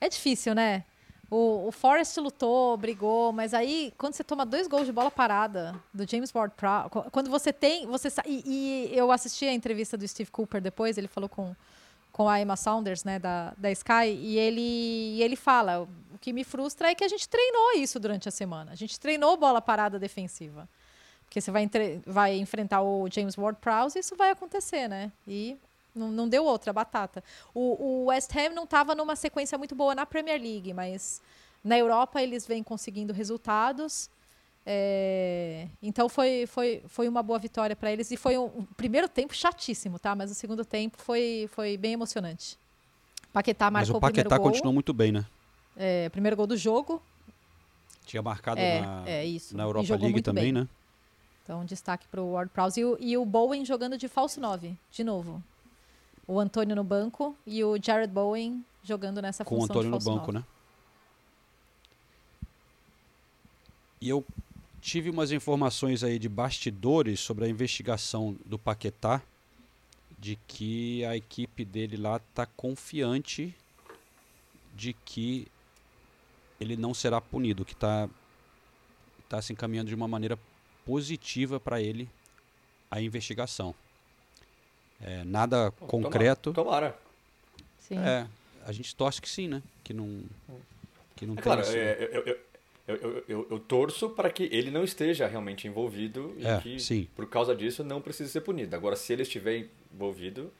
É 0.00 0.08
difícil, 0.08 0.54
né? 0.54 0.84
O, 1.34 1.68
o 1.68 1.72
Forrest 1.72 2.14
lutou, 2.18 2.76
brigou, 2.76 3.32
mas 3.32 3.54
aí 3.54 3.94
quando 3.96 4.12
você 4.12 4.22
toma 4.22 4.44
dois 4.44 4.66
gols 4.68 4.84
de 4.84 4.92
bola 4.92 5.10
parada 5.10 5.74
do 5.94 6.06
James 6.06 6.30
Ward 6.34 6.54
Prowse, 6.54 6.90
quando 7.10 7.30
você 7.30 7.50
tem, 7.50 7.86
você 7.86 8.08
e, 8.26 8.90
e 8.92 8.98
eu 8.98 9.10
assisti 9.10 9.46
a 9.46 9.52
entrevista 9.52 9.96
do 9.96 10.06
Steve 10.06 10.30
Cooper 10.30 10.60
depois, 10.60 10.98
ele 10.98 11.08
falou 11.08 11.30
com 11.30 11.56
com 12.12 12.28
a 12.28 12.38
Emma 12.38 12.56
Saunders, 12.56 13.04
né, 13.04 13.18
da, 13.18 13.54
da 13.56 13.70
Sky, 13.70 14.08
e 14.08 14.38
ele, 14.38 14.60
e 15.16 15.22
ele 15.22 15.34
fala, 15.34 15.88
o 16.14 16.18
que 16.20 16.30
me 16.30 16.44
frustra 16.44 16.90
é 16.90 16.94
que 16.94 17.02
a 17.02 17.08
gente 17.08 17.26
treinou 17.26 17.72
isso 17.76 17.98
durante 17.98 18.28
a 18.28 18.30
semana. 18.30 18.70
A 18.70 18.74
gente 18.74 19.00
treinou 19.00 19.34
bola 19.38 19.62
parada 19.62 19.98
defensiva. 19.98 20.68
Porque 21.24 21.40
você 21.40 21.50
vai, 21.50 21.62
entre- 21.62 22.02
vai 22.06 22.36
enfrentar 22.36 22.82
o 22.82 23.08
James 23.10 23.34
Ward 23.38 23.58
Prowse 23.62 23.98
e 23.98 24.00
isso 24.00 24.14
vai 24.14 24.30
acontecer, 24.30 24.88
né? 24.88 25.10
E 25.26 25.56
não, 25.94 26.10
não 26.10 26.28
deu 26.28 26.44
outra 26.44 26.72
batata. 26.72 27.22
O, 27.54 27.84
o 27.84 28.04
West 28.06 28.34
Ham 28.36 28.50
não 28.54 28.64
estava 28.64 28.94
numa 28.94 29.16
sequência 29.16 29.56
muito 29.58 29.74
boa 29.74 29.94
na 29.94 30.06
Premier 30.06 30.40
League, 30.40 30.72
mas 30.72 31.20
na 31.62 31.78
Europa 31.78 32.22
eles 32.22 32.46
vêm 32.46 32.62
conseguindo 32.62 33.12
resultados. 33.12 34.10
É, 34.64 35.66
então 35.82 36.08
foi, 36.08 36.46
foi, 36.46 36.82
foi 36.86 37.08
uma 37.08 37.22
boa 37.22 37.38
vitória 37.38 37.74
para 37.74 37.90
eles. 37.92 38.10
E 38.10 38.16
foi 38.16 38.38
um, 38.38 38.44
um 38.44 38.64
primeiro 38.76 39.08
tempo 39.08 39.34
chatíssimo, 39.34 39.98
tá? 39.98 40.14
Mas 40.14 40.30
o 40.30 40.34
segundo 40.34 40.64
tempo 40.64 40.98
foi, 40.98 41.48
foi 41.52 41.76
bem 41.76 41.92
emocionante. 41.92 42.58
Paquetá 43.32 43.70
Mas 43.70 43.88
marcou 43.88 43.94
o 43.94 43.98
o 43.98 44.00
primeiro 44.00 44.28
Paquetá 44.28 44.42
gol. 44.42 44.50
continuou 44.52 44.72
muito 44.72 44.92
bem, 44.92 45.10
né? 45.12 45.24
É, 45.76 46.08
primeiro 46.10 46.36
gol 46.36 46.46
do 46.46 46.56
jogo. 46.56 47.02
Tinha 48.04 48.22
marcado 48.22 48.60
É, 48.60 48.80
na, 48.80 49.02
é 49.06 49.24
isso. 49.24 49.56
na 49.56 49.62
Europa 49.62 49.96
League 49.96 50.22
também, 50.22 50.44
bem. 50.44 50.52
né? 50.52 50.68
Então, 51.42 51.64
destaque 51.64 52.06
para 52.08 52.20
o 52.20 52.32
Ward 52.32 52.50
Prowse. 52.52 52.80
E 52.80 53.10
e 53.12 53.16
o 53.16 53.24
Bowen 53.24 53.64
jogando 53.64 53.96
de 53.98 54.06
falso 54.06 54.40
9, 54.40 54.76
de 54.90 55.02
novo. 55.02 55.42
O 56.26 56.38
Antônio 56.38 56.76
no 56.76 56.84
banco 56.84 57.36
e 57.46 57.62
o 57.64 57.76
Jared 57.82 58.12
Bowen 58.12 58.64
jogando 58.82 59.20
nessa 59.20 59.44
Com 59.44 59.56
o 59.56 59.60
função 59.60 59.76
Antônio 59.76 59.90
de 59.90 59.90
no 59.90 60.00
falso 60.00 60.18
banco, 60.20 60.32
9. 60.32 60.38
né? 60.38 60.44
E 64.00 64.08
eu 64.08 64.24
tive 64.80 65.10
umas 65.10 65.30
informações 65.30 66.02
aí 66.02 66.18
de 66.18 66.28
bastidores 66.28 67.20
sobre 67.20 67.44
a 67.44 67.48
investigação 67.48 68.36
do 68.44 68.58
Paquetá, 68.58 69.22
de 70.18 70.36
que 70.46 71.04
a 71.04 71.16
equipe 71.16 71.64
dele 71.64 71.96
lá 71.96 72.16
está 72.16 72.46
confiante 72.46 73.54
de 74.74 74.92
que 74.92 75.46
ele 76.60 76.76
não 76.76 76.94
será 76.94 77.20
punido, 77.20 77.64
que 77.64 77.74
está 77.74 78.08
tá 79.28 79.40
se 79.40 79.52
encaminhando 79.52 79.88
de 79.88 79.94
uma 79.94 80.08
maneira 80.08 80.38
positiva 80.84 81.60
para 81.60 81.80
ele 81.80 82.08
a 82.90 83.00
investigação. 83.00 83.74
É, 85.02 85.24
nada 85.24 85.70
concreto. 85.72 86.52
Tomara. 86.52 86.96
Sim. 87.80 87.98
É, 87.98 88.26
a 88.64 88.72
gente 88.72 88.94
torce 88.94 89.20
que 89.20 89.28
sim, 89.28 89.48
né? 89.48 89.62
Que 89.82 89.92
não, 89.92 90.22
que 91.16 91.26
não 91.26 91.34
É 91.34 91.42
claro, 91.42 91.62
é, 91.62 92.08
eu, 92.12 92.22
eu, 92.24 92.38
eu, 92.86 92.96
eu, 92.96 93.24
eu- 93.28 93.46
eu 93.50 93.58
torço 93.58 94.10
para 94.10 94.30
que 94.30 94.44
ele 94.52 94.70
não 94.70 94.84
esteja 94.84 95.26
realmente 95.26 95.66
envolvido 95.66 96.34
e 96.38 96.46
É, 96.46 96.60
que, 96.60 96.78
sim. 96.78 97.08
por 97.16 97.28
causa 97.28 97.54
disso, 97.54 97.82
não 97.82 98.00
precise 98.00 98.30
ser 98.30 98.40
punido. 98.42 98.74
Agora, 98.76 98.94
se 98.96 99.12
ele 99.12 99.22
estiver 99.22 99.68
envolvido 99.92 100.52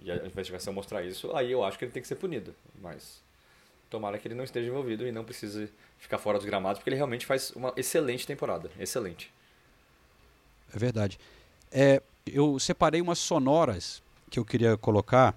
e 0.00 0.10
a 0.10 0.16
investigação 0.26 0.72
mostrar 0.72 1.02
isso, 1.04 1.34
aí 1.36 1.50
eu 1.50 1.64
acho 1.64 1.78
que 1.78 1.84
ele 1.84 1.92
tem 1.92 2.02
que 2.02 2.08
ser 2.08 2.16
punido. 2.16 2.54
Mas 2.80 3.20
tomara 3.90 4.18
que 4.18 4.26
ele 4.28 4.34
não 4.34 4.44
esteja 4.44 4.68
envolvido 4.68 5.06
e 5.06 5.12
não 5.12 5.24
precise 5.24 5.68
ficar 5.98 6.18
fora 6.18 6.38
dos 6.38 6.46
gramados, 6.46 6.78
porque 6.78 6.90
ele 6.90 6.96
realmente 6.96 7.26
faz 7.26 7.50
uma 7.52 7.72
excelente 7.76 8.26
temporada. 8.26 8.70
Excelente. 8.78 9.32
É 10.74 10.78
verdade. 10.78 11.18
É, 11.70 12.02
eu 12.26 12.58
separei 12.58 13.00
umas 13.00 13.18
sonoras 13.18 14.02
que 14.30 14.38
eu 14.38 14.44
queria 14.44 14.76
colocar, 14.76 15.34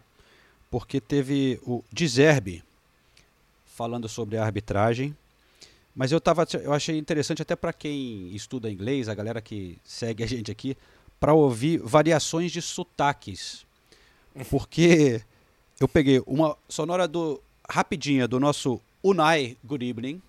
porque 0.71 0.99
teve 0.99 1.59
o 1.63 1.83
Dizerbe 1.91 2.63
falando 3.65 4.07
sobre 4.07 4.37
a 4.37 4.43
arbitragem. 4.43 5.15
Mas 5.95 6.11
eu, 6.11 6.21
tava, 6.21 6.47
eu 6.63 6.73
achei 6.73 6.97
interessante 6.97 7.41
até 7.41 7.55
para 7.55 7.73
quem 7.73 8.29
estuda 8.35 8.71
inglês, 8.71 9.09
a 9.09 9.15
galera 9.15 9.41
que 9.41 9.77
segue 9.83 10.23
a 10.23 10.27
gente 10.27 10.51
aqui, 10.51 10.77
para 11.19 11.33
ouvir 11.33 11.79
variações 11.79 12.51
de 12.51 12.61
sotaques. 12.61 13.65
Porque 14.49 15.21
eu 15.79 15.87
peguei 15.87 16.21
uma 16.25 16.55
sonora 16.69 17.07
do 17.07 17.41
rapidinha 17.67 18.27
do 18.27 18.39
nosso 18.39 18.79
Unai 19.03 19.57
Good 19.63 19.89
Evening. 19.89 20.21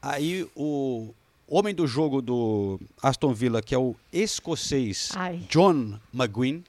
Aí 0.00 0.48
o 0.56 1.12
homem 1.48 1.74
do 1.74 1.86
jogo 1.86 2.20
do 2.20 2.80
Aston 3.02 3.32
Villa, 3.32 3.62
que 3.62 3.74
é 3.74 3.78
o 3.78 3.94
escocês 4.12 5.10
Ai. 5.14 5.40
John 5.48 5.98
McGuinn. 6.12 6.62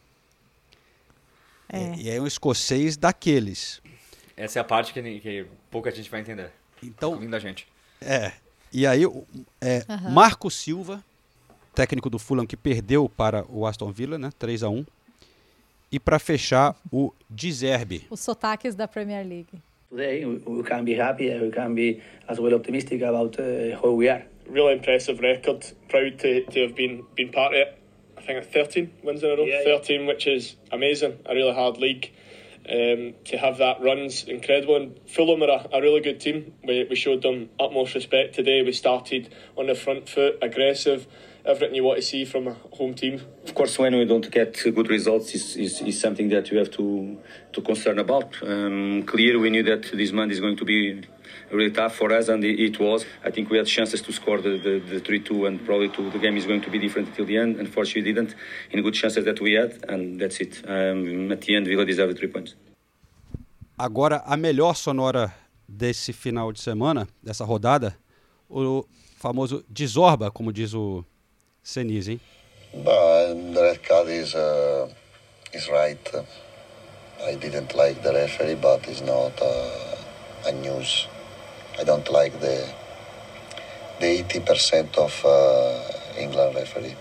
É. 1.70 1.96
E 1.96 2.10
é 2.10 2.22
um 2.22 2.28
escocês 2.28 2.96
daqueles. 2.96 3.82
Essa 4.36 4.60
é 4.60 4.62
a 4.62 4.64
parte 4.64 4.94
que, 4.94 5.20
que 5.20 5.46
pouca 5.70 5.92
gente 5.92 6.10
vai 6.10 6.22
entender. 6.22 6.52
Então, 6.82 7.14
Incluindo 7.14 7.36
a 7.36 7.40
gente. 7.40 7.68
É. 8.00 8.32
E 8.72 8.86
aí, 8.86 9.04
é, 9.60 9.84
Aham. 9.90 10.12
Marco 10.12 10.50
Silva, 10.52 11.04
técnico 11.74 12.10
do 12.10 12.20
Fulham, 12.20 12.46
que 12.46 12.56
perdeu 12.56 13.10
para 13.10 13.46
o 13.50 13.66
Aston 13.66 13.92
Villa, 13.92 14.18
né? 14.18 14.30
3 14.38 14.64
a 14.64 14.70
1 14.70 14.86
E 15.92 16.00
para 16.00 16.20
fechar, 16.20 16.76
o 16.92 17.12
Dizerbe. 17.30 18.06
Os 18.10 18.20
sotaques 18.20 18.76
da 18.76 18.88
Premier 18.88 19.26
League. 19.26 19.62
Today 19.90 20.26
we, 20.26 20.42
we 20.46 20.64
can 20.64 20.84
be 20.84 21.00
happy 21.00 21.32
and 21.32 21.44
we 21.44 21.50
can 21.50 21.74
be 21.74 22.02
as 22.28 22.38
well 22.40 22.54
optimistic 22.54 23.02
about 23.04 23.40
uh, 23.40 23.78
how 23.82 23.96
we 23.96 24.10
are. 24.10 24.26
Really 24.50 24.74
impressive 24.74 25.20
record. 25.20 25.66
Proud 25.90 26.20
to, 26.20 26.46
to 26.46 26.62
have 26.62 26.76
been 26.76 27.06
been 27.16 27.32
part 27.32 27.54
of 27.54 27.60
it. 27.60 27.80
I 28.18 28.22
think 28.22 28.52
13 28.52 28.92
wins 29.04 29.24
in 29.24 29.30
a 29.30 29.36
row. 29.36 29.46
Yeah, 29.46 29.62
yeah. 29.66 29.78
13, 29.78 30.06
which 30.06 30.28
is 30.28 30.56
amazing. 30.72 31.20
A 31.26 31.34
really 31.34 31.54
hard 31.54 31.78
league. 31.78 32.12
Um, 32.70 33.14
to 33.24 33.38
have 33.38 33.60
that 33.60 33.80
run's 33.80 34.26
incredible. 34.26 34.76
And 34.76 35.00
Fulham 35.08 35.42
are 35.42 35.48
a, 35.72 35.78
a 35.78 35.82
really 35.82 36.02
good 36.02 36.20
team. 36.20 36.54
We, 36.66 36.86
we 36.90 36.98
showed 36.98 37.22
them 37.22 37.50
utmost 37.58 37.96
respect 37.96 38.36
today. 38.36 38.62
We 38.62 38.74
started 38.74 39.34
on 39.56 39.68
the 39.68 39.76
front 39.76 40.10
foot, 40.10 40.40
aggressive, 40.42 41.08
everything 41.46 41.76
you 41.76 41.86
want 41.86 42.00
to 42.00 42.02
see 42.02 42.26
from 42.26 42.48
a 42.48 42.54
home 42.74 42.94
team. 42.94 43.22
Of 43.46 43.56
course, 43.56 43.80
when 43.80 43.96
we 43.96 44.04
don't 44.04 44.30
get 44.30 44.54
good 44.62 44.90
results, 44.90 45.34
is, 45.34 45.56
is, 45.56 45.82
is 45.82 46.02
something 46.02 46.28
that 46.30 46.52
you 46.52 46.58
have 46.58 46.70
to 46.72 47.18
to 47.54 47.62
concern 47.62 48.00
about. 48.00 48.36
Um, 48.44 49.04
clear, 49.04 49.40
we 49.40 49.50
knew 49.50 49.64
that 49.64 49.84
this 49.94 50.12
month 50.12 50.34
is 50.34 50.42
going 50.42 50.58
to 50.58 50.66
be 50.66 51.04
really 51.52 51.72
tough 51.72 51.96
for 51.96 52.12
us, 52.12 52.28
and 52.30 52.44
it, 52.44 52.80
was. 52.80 53.06
I 53.24 53.32
think 53.32 53.50
we 53.50 53.58
had 53.58 53.68
chances 53.68 54.02
to 54.02 54.12
score 54.12 54.40
the 54.42 54.58
the, 54.58 54.80
the 54.80 55.00
three 55.00 55.20
two, 55.20 55.46
and 55.46 55.64
probably 55.66 55.90
to, 55.90 56.10
the 56.10 56.20
game 56.20 56.38
is 56.38 56.46
going 56.46 56.62
to 56.62 56.70
be 56.70 56.80
different 56.80 57.10
until 57.10 57.26
the 57.26 57.38
end. 57.38 57.58
Unfortunately, 57.58 58.14
didn't. 58.14 58.36
In 58.72 58.82
good 58.82 58.94
chances 58.94 59.26
that 59.26 59.40
we 59.40 59.54
had, 59.54 59.84
and 59.88 60.20
that's 60.20 60.40
it. 60.40 60.64
Um, 60.68 61.32
at 61.32 61.42
the 61.42 61.56
end, 61.56 61.68
Villa 61.68 61.86
deserved 61.86 62.14
the 62.14 62.20
three 62.20 62.30
points. 62.30 62.56
Agora, 63.80 64.24
a 64.26 64.36
melhor 64.36 64.76
sonora 64.76 65.34
desse 65.68 66.12
final 66.12 66.52
de 66.52 66.60
semana, 66.60 67.08
dessa 67.24 67.46
rodada, 67.46 67.96
o 68.50 68.86
famoso 69.20 69.64
Desorba, 69.70 70.32
como 70.32 70.52
diz 70.52 70.74
o 70.74 71.06
Senise, 71.62 72.12
hein? 72.14 72.20
But 72.74 73.54
the 73.54 73.62
red 73.62 73.84
card 73.84 74.10
is 74.10 74.36
uh, 74.36 74.90
is 75.54 75.70
right. 75.70 76.16
I 77.26 77.36
didn't 77.36 77.74
like 77.76 78.04
the 78.04 78.14
referee, 78.14 78.56
but 78.56 78.88
it's 78.88 79.02
not 79.02 79.42
uh, 79.42 80.48
a 80.48 80.52
news. 80.52 81.08
I 81.80 81.86
don't 81.86 82.12
like 82.12 82.38
the 82.40 82.88
the 84.00 84.24
80% 84.24 84.98
of 84.98 85.26
uh, 85.26 86.22
England 86.22 86.54
referee. 86.54 86.96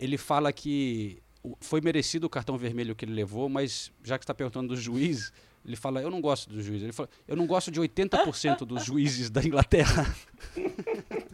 Ele 0.00 0.16
fala 0.16 0.52
que 0.52 1.20
foi 1.60 1.80
merecido 1.80 2.26
o 2.26 2.30
cartão 2.30 2.56
vermelho 2.56 2.94
que 2.94 3.04
ele 3.04 3.12
levou, 3.12 3.48
mas 3.48 3.92
já 4.02 4.18
que 4.18 4.24
está 4.24 4.34
perguntando 4.34 4.68
do 4.68 4.76
juiz, 4.76 5.32
ele 5.64 5.76
fala: 5.76 6.00
Eu 6.00 6.10
não 6.10 6.20
gosto 6.20 6.48
do 6.50 6.62
juiz. 6.62 6.82
Ele 6.82 6.92
fala: 6.92 7.08
Eu 7.26 7.36
não 7.36 7.46
gosto 7.46 7.70
de 7.70 7.80
80% 7.80 8.64
dos 8.64 8.84
juízes 8.84 9.30
da 9.30 9.42
Inglaterra. 9.42 10.14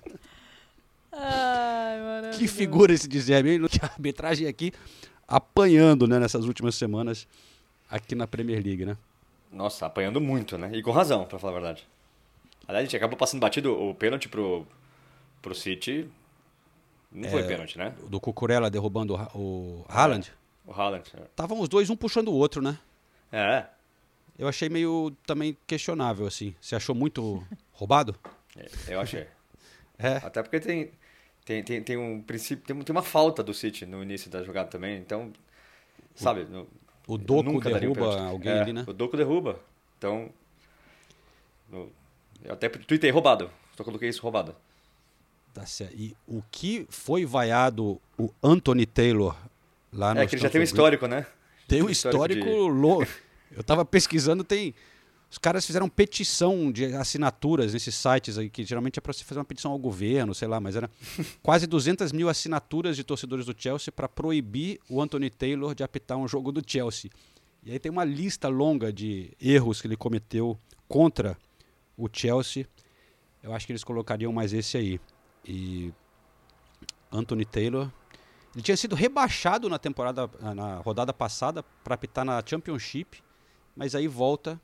Ai, 1.16 2.32
que 2.36 2.48
figura 2.48 2.92
esse 2.92 3.06
Dizerbe, 3.06 3.50
hein? 3.50 3.68
Que 3.68 3.78
a 3.80 3.86
arbitragem 3.86 4.48
aqui 4.48 4.72
apanhando 5.28 6.08
né, 6.08 6.18
nessas 6.18 6.44
últimas 6.44 6.74
semanas 6.74 7.28
aqui 7.88 8.16
na 8.16 8.26
Premier 8.26 8.62
League, 8.62 8.84
né? 8.84 8.96
Nossa, 9.52 9.86
apanhando 9.86 10.20
muito, 10.20 10.58
né? 10.58 10.70
E 10.74 10.82
com 10.82 10.90
razão, 10.90 11.24
pra 11.24 11.38
falar 11.38 11.52
a 11.52 11.60
verdade. 11.60 11.86
Aliás, 12.66 12.82
a 12.82 12.86
gente 12.86 12.96
acabou 12.96 13.16
passando 13.16 13.40
batido 13.40 13.72
o 13.72 13.94
pênalti 13.94 14.28
pro, 14.28 14.66
pro 15.42 15.54
City. 15.54 16.08
Não 17.12 17.28
foi 17.28 17.42
É, 17.42 17.46
pênalti, 17.46 17.78
né? 17.78 17.94
Do 18.08 18.18
Cucurella 18.20 18.70
derrubando 18.70 19.14
o, 19.14 19.16
Ha- 19.16 19.30
o 19.34 19.84
Haaland. 19.88 20.32
O 20.66 20.72
Haaland. 20.72 21.08
é. 21.16 21.22
Estavam 21.24 21.60
os 21.60 21.68
dois 21.68 21.90
um 21.90 21.96
puxando 21.96 22.28
o 22.28 22.34
outro, 22.34 22.60
né? 22.62 22.78
É. 23.30 23.66
Eu 24.38 24.48
achei 24.48 24.68
meio 24.68 25.12
também 25.26 25.56
questionável, 25.66 26.26
assim. 26.26 26.54
Você 26.60 26.74
achou 26.74 26.94
muito 26.94 27.46
roubado? 27.72 28.16
É, 28.56 28.66
Eu 28.94 29.00
achei. 29.00 29.26
É. 29.96 30.16
Até 30.16 30.42
porque 30.42 30.58
tem, 30.58 30.90
tem, 31.44 31.62
tem, 31.62 31.80
tem 31.80 31.96
um 31.96 32.20
princípio, 32.20 32.64
tem, 32.66 32.76
tem 32.82 32.92
uma 32.92 33.00
falta 33.02 33.44
do 33.44 33.54
City 33.54 33.86
no 33.86 34.02
início 34.02 34.28
da 34.28 34.42
jogada 34.42 34.68
também, 34.68 34.98
então, 34.98 35.32
sabe? 36.16 36.44
no- 36.46 36.66
o 37.06 37.16
Doku 37.16 37.48
um 37.50 37.60
derruba 37.60 37.94
pênalti. 38.10 38.18
alguém 38.28 38.52
É, 38.52 38.60
ali, 38.62 38.72
né? 38.72 38.84
O 38.88 38.92
Doku 38.92 39.16
derruba. 39.16 39.60
Então, 39.96 40.30
no- 41.70 41.92
eu 42.42 42.52
até 42.54 42.68
tuitei 42.68 43.10
roubado, 43.10 43.50
só 43.76 43.84
coloquei 43.84 44.08
isso 44.08 44.22
roubado. 44.22 44.54
Tá 45.52 45.64
certo. 45.66 45.94
E 45.96 46.16
o 46.26 46.42
que 46.50 46.86
foi 46.88 47.24
vaiado 47.24 48.00
o 48.18 48.30
Anthony 48.42 48.86
Taylor 48.86 49.36
lá 49.92 50.12
no 50.14 50.20
É 50.20 50.26
que 50.26 50.34
ele 50.34 50.42
já 50.42 50.50
tem 50.50 50.60
um 50.60 50.64
histórico, 50.64 51.06
né? 51.06 51.26
Tem 51.68 51.82
um 51.82 51.88
Histórico 51.88 52.22
histórico 52.34 52.46
de- 52.50 52.80
louco. 52.80 53.06
Eu 53.52 53.62
tava 53.62 53.84
pesquisando, 53.84 54.42
tem 54.42 54.74
Os 55.30 55.38
caras 55.38 55.64
fizeram 55.66 55.88
petição 55.88 56.70
de 56.70 56.86
assinaturas 56.94 57.72
nesses 57.72 57.94
sites 57.94 58.36
aí, 58.38 58.48
que 58.50 58.64
geralmente 58.64 58.98
é 58.98 59.00
para 59.00 59.12
você 59.12 59.24
fazer 59.24 59.40
uma 59.40 59.44
petição 59.44 59.72
ao 59.72 59.78
governo, 59.78 60.32
sei 60.34 60.46
lá, 60.46 60.60
mas 60.60 60.76
era 60.76 60.88
quase 61.42 61.66
200 61.66 62.12
mil 62.12 62.28
assinaturas 62.28 62.94
de 62.96 63.02
torcedores 63.02 63.46
do 63.46 63.54
Chelsea 63.56 63.90
para 63.90 64.08
proibir 64.08 64.78
o 64.88 65.00
Anthony 65.02 65.30
Taylor 65.30 65.74
de 65.74 65.82
apitar 65.82 66.16
um 66.18 66.28
jogo 66.28 66.52
do 66.52 66.62
Chelsea. 66.64 67.10
E 67.64 67.72
aí 67.72 67.78
tem 67.80 67.90
uma 67.90 68.04
lista 68.04 68.46
longa 68.48 68.92
de 68.92 69.30
erros 69.40 69.80
que 69.80 69.86
ele 69.88 69.96
cometeu 69.96 70.56
contra 70.86 71.36
o 71.96 72.08
Chelsea. 72.12 72.66
Eu 73.42 73.52
acho 73.54 73.66
que 73.66 73.72
eles 73.72 73.84
colocariam 73.84 74.32
mais 74.32 74.52
esse 74.52 74.76
aí. 74.76 75.00
E 75.44 75.92
Anthony 77.12 77.44
Taylor. 77.44 77.90
Ele 78.54 78.62
tinha 78.62 78.76
sido 78.76 78.94
rebaixado 78.94 79.68
na 79.68 79.78
temporada, 79.78 80.30
na 80.54 80.76
rodada 80.78 81.12
passada 81.12 81.62
para 81.82 81.94
apitar 81.94 82.24
na 82.24 82.42
Championship, 82.44 83.22
mas 83.76 83.94
aí 83.96 84.06
volta, 84.06 84.60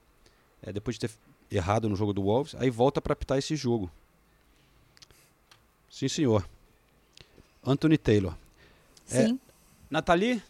é, 0.62 0.73
depois 0.73 0.97
de 0.97 1.01
ter 1.09 1.11
errado 1.51 1.89
no 1.89 1.97
jogo 1.97 2.12
do 2.12 2.23
Wolves, 2.23 2.55
aí 2.55 2.70
volta 2.70 3.01
para 3.01 3.12
apitar 3.15 3.36
esse 3.39 3.57
jogo. 3.57 3.90
Sim, 5.90 6.07
senhor. 6.07 6.48
Anthony 7.65 7.98
Taylor. 7.98 8.35
Sim. 9.05 9.35
É, 9.35 9.51
Nathalie, 9.90 10.40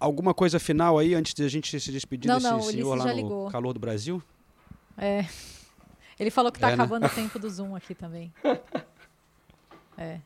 alguma 0.00 0.32
coisa 0.32 0.58
final 0.58 0.98
aí 0.98 1.14
antes 1.14 1.34
de 1.34 1.44
a 1.44 1.48
gente 1.48 1.78
se 1.78 1.92
despedir 1.92 2.28
Não, 2.28 2.36
desse 2.38 2.50
não, 2.50 2.62
senhor 2.62 2.94
lá 2.96 3.04
no 3.04 3.12
ligou. 3.12 3.50
calor 3.50 3.74
do 3.74 3.80
Brasil? 3.80 4.22
É. 4.96 5.26
Ele 6.18 6.30
falou 6.30 6.52
que 6.52 6.58
tá 6.60 6.68
É, 6.70 6.76
né? 6.76 6.82
acabando 6.82 7.06
o 7.06 7.10
tempo 7.10 7.38
do 7.38 7.48
Zoom 7.50 7.74
aqui 7.76 7.94
também. 7.94 8.32
É. 9.96 10.18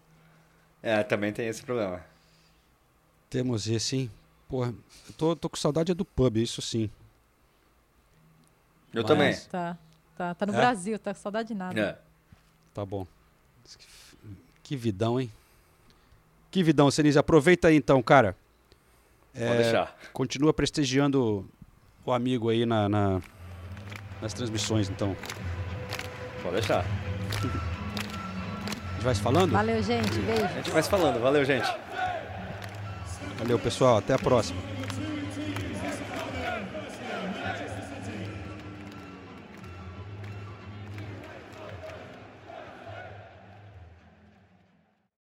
É, 0.82 1.02
também 1.02 1.30
tem 1.30 1.46
esse 1.46 1.62
problema. 1.62 2.02
Temos 3.28 3.68
esse, 3.68 3.96
hein? 3.96 4.10
Porra, 4.48 4.74
eu 5.06 5.12
tô, 5.12 5.36
tô 5.36 5.50
com 5.50 5.56
saudade 5.58 5.92
do 5.92 6.06
pub, 6.06 6.38
isso 6.38 6.62
sim. 6.62 6.88
Eu 8.94 9.02
Mas- 9.02 9.06
também. 9.06 9.34
Tá. 9.50 9.76
Tá, 10.16 10.34
tá 10.34 10.46
no 10.46 10.54
É? 10.54 10.56
Brasil, 10.56 10.98
tá 10.98 11.12
com 11.12 11.20
saudade 11.20 11.48
de 11.48 11.54
nada. 11.54 11.78
É. 11.78 11.98
Tá 12.72 12.82
bom. 12.86 13.06
Que 14.62 14.74
vidão, 14.74 15.20
hein? 15.20 15.30
Que 16.50 16.62
vidão, 16.62 16.90
Senise. 16.90 17.18
Aproveita 17.18 17.68
aí 17.68 17.76
então, 17.76 18.02
cara. 18.02 18.34
É, 19.34 19.46
Pode 19.48 19.62
deixar. 19.64 19.98
Continua 20.14 20.54
prestigiando 20.54 21.46
o 22.06 22.10
amigo 22.10 22.48
aí 22.48 22.64
na, 22.64 22.88
na- 22.88 23.20
nas 24.20 24.32
transmissões, 24.32 24.88
então. 24.88 25.16
Pode 26.42 26.56
deixar. 26.56 26.84
A 26.84 28.94
gente 28.94 29.04
vai 29.04 29.14
se 29.14 29.20
falando? 29.20 29.52
Valeu, 29.52 29.82
gente. 29.82 30.18
Beijo. 30.20 30.44
A 30.44 30.48
gente 30.48 30.70
vai 30.70 30.82
se 30.82 30.90
falando. 30.90 31.20
Valeu, 31.20 31.44
gente. 31.44 31.68
Valeu, 33.38 33.58
pessoal. 33.58 33.98
Até 33.98 34.14
a 34.14 34.18
próxima. 34.18 34.60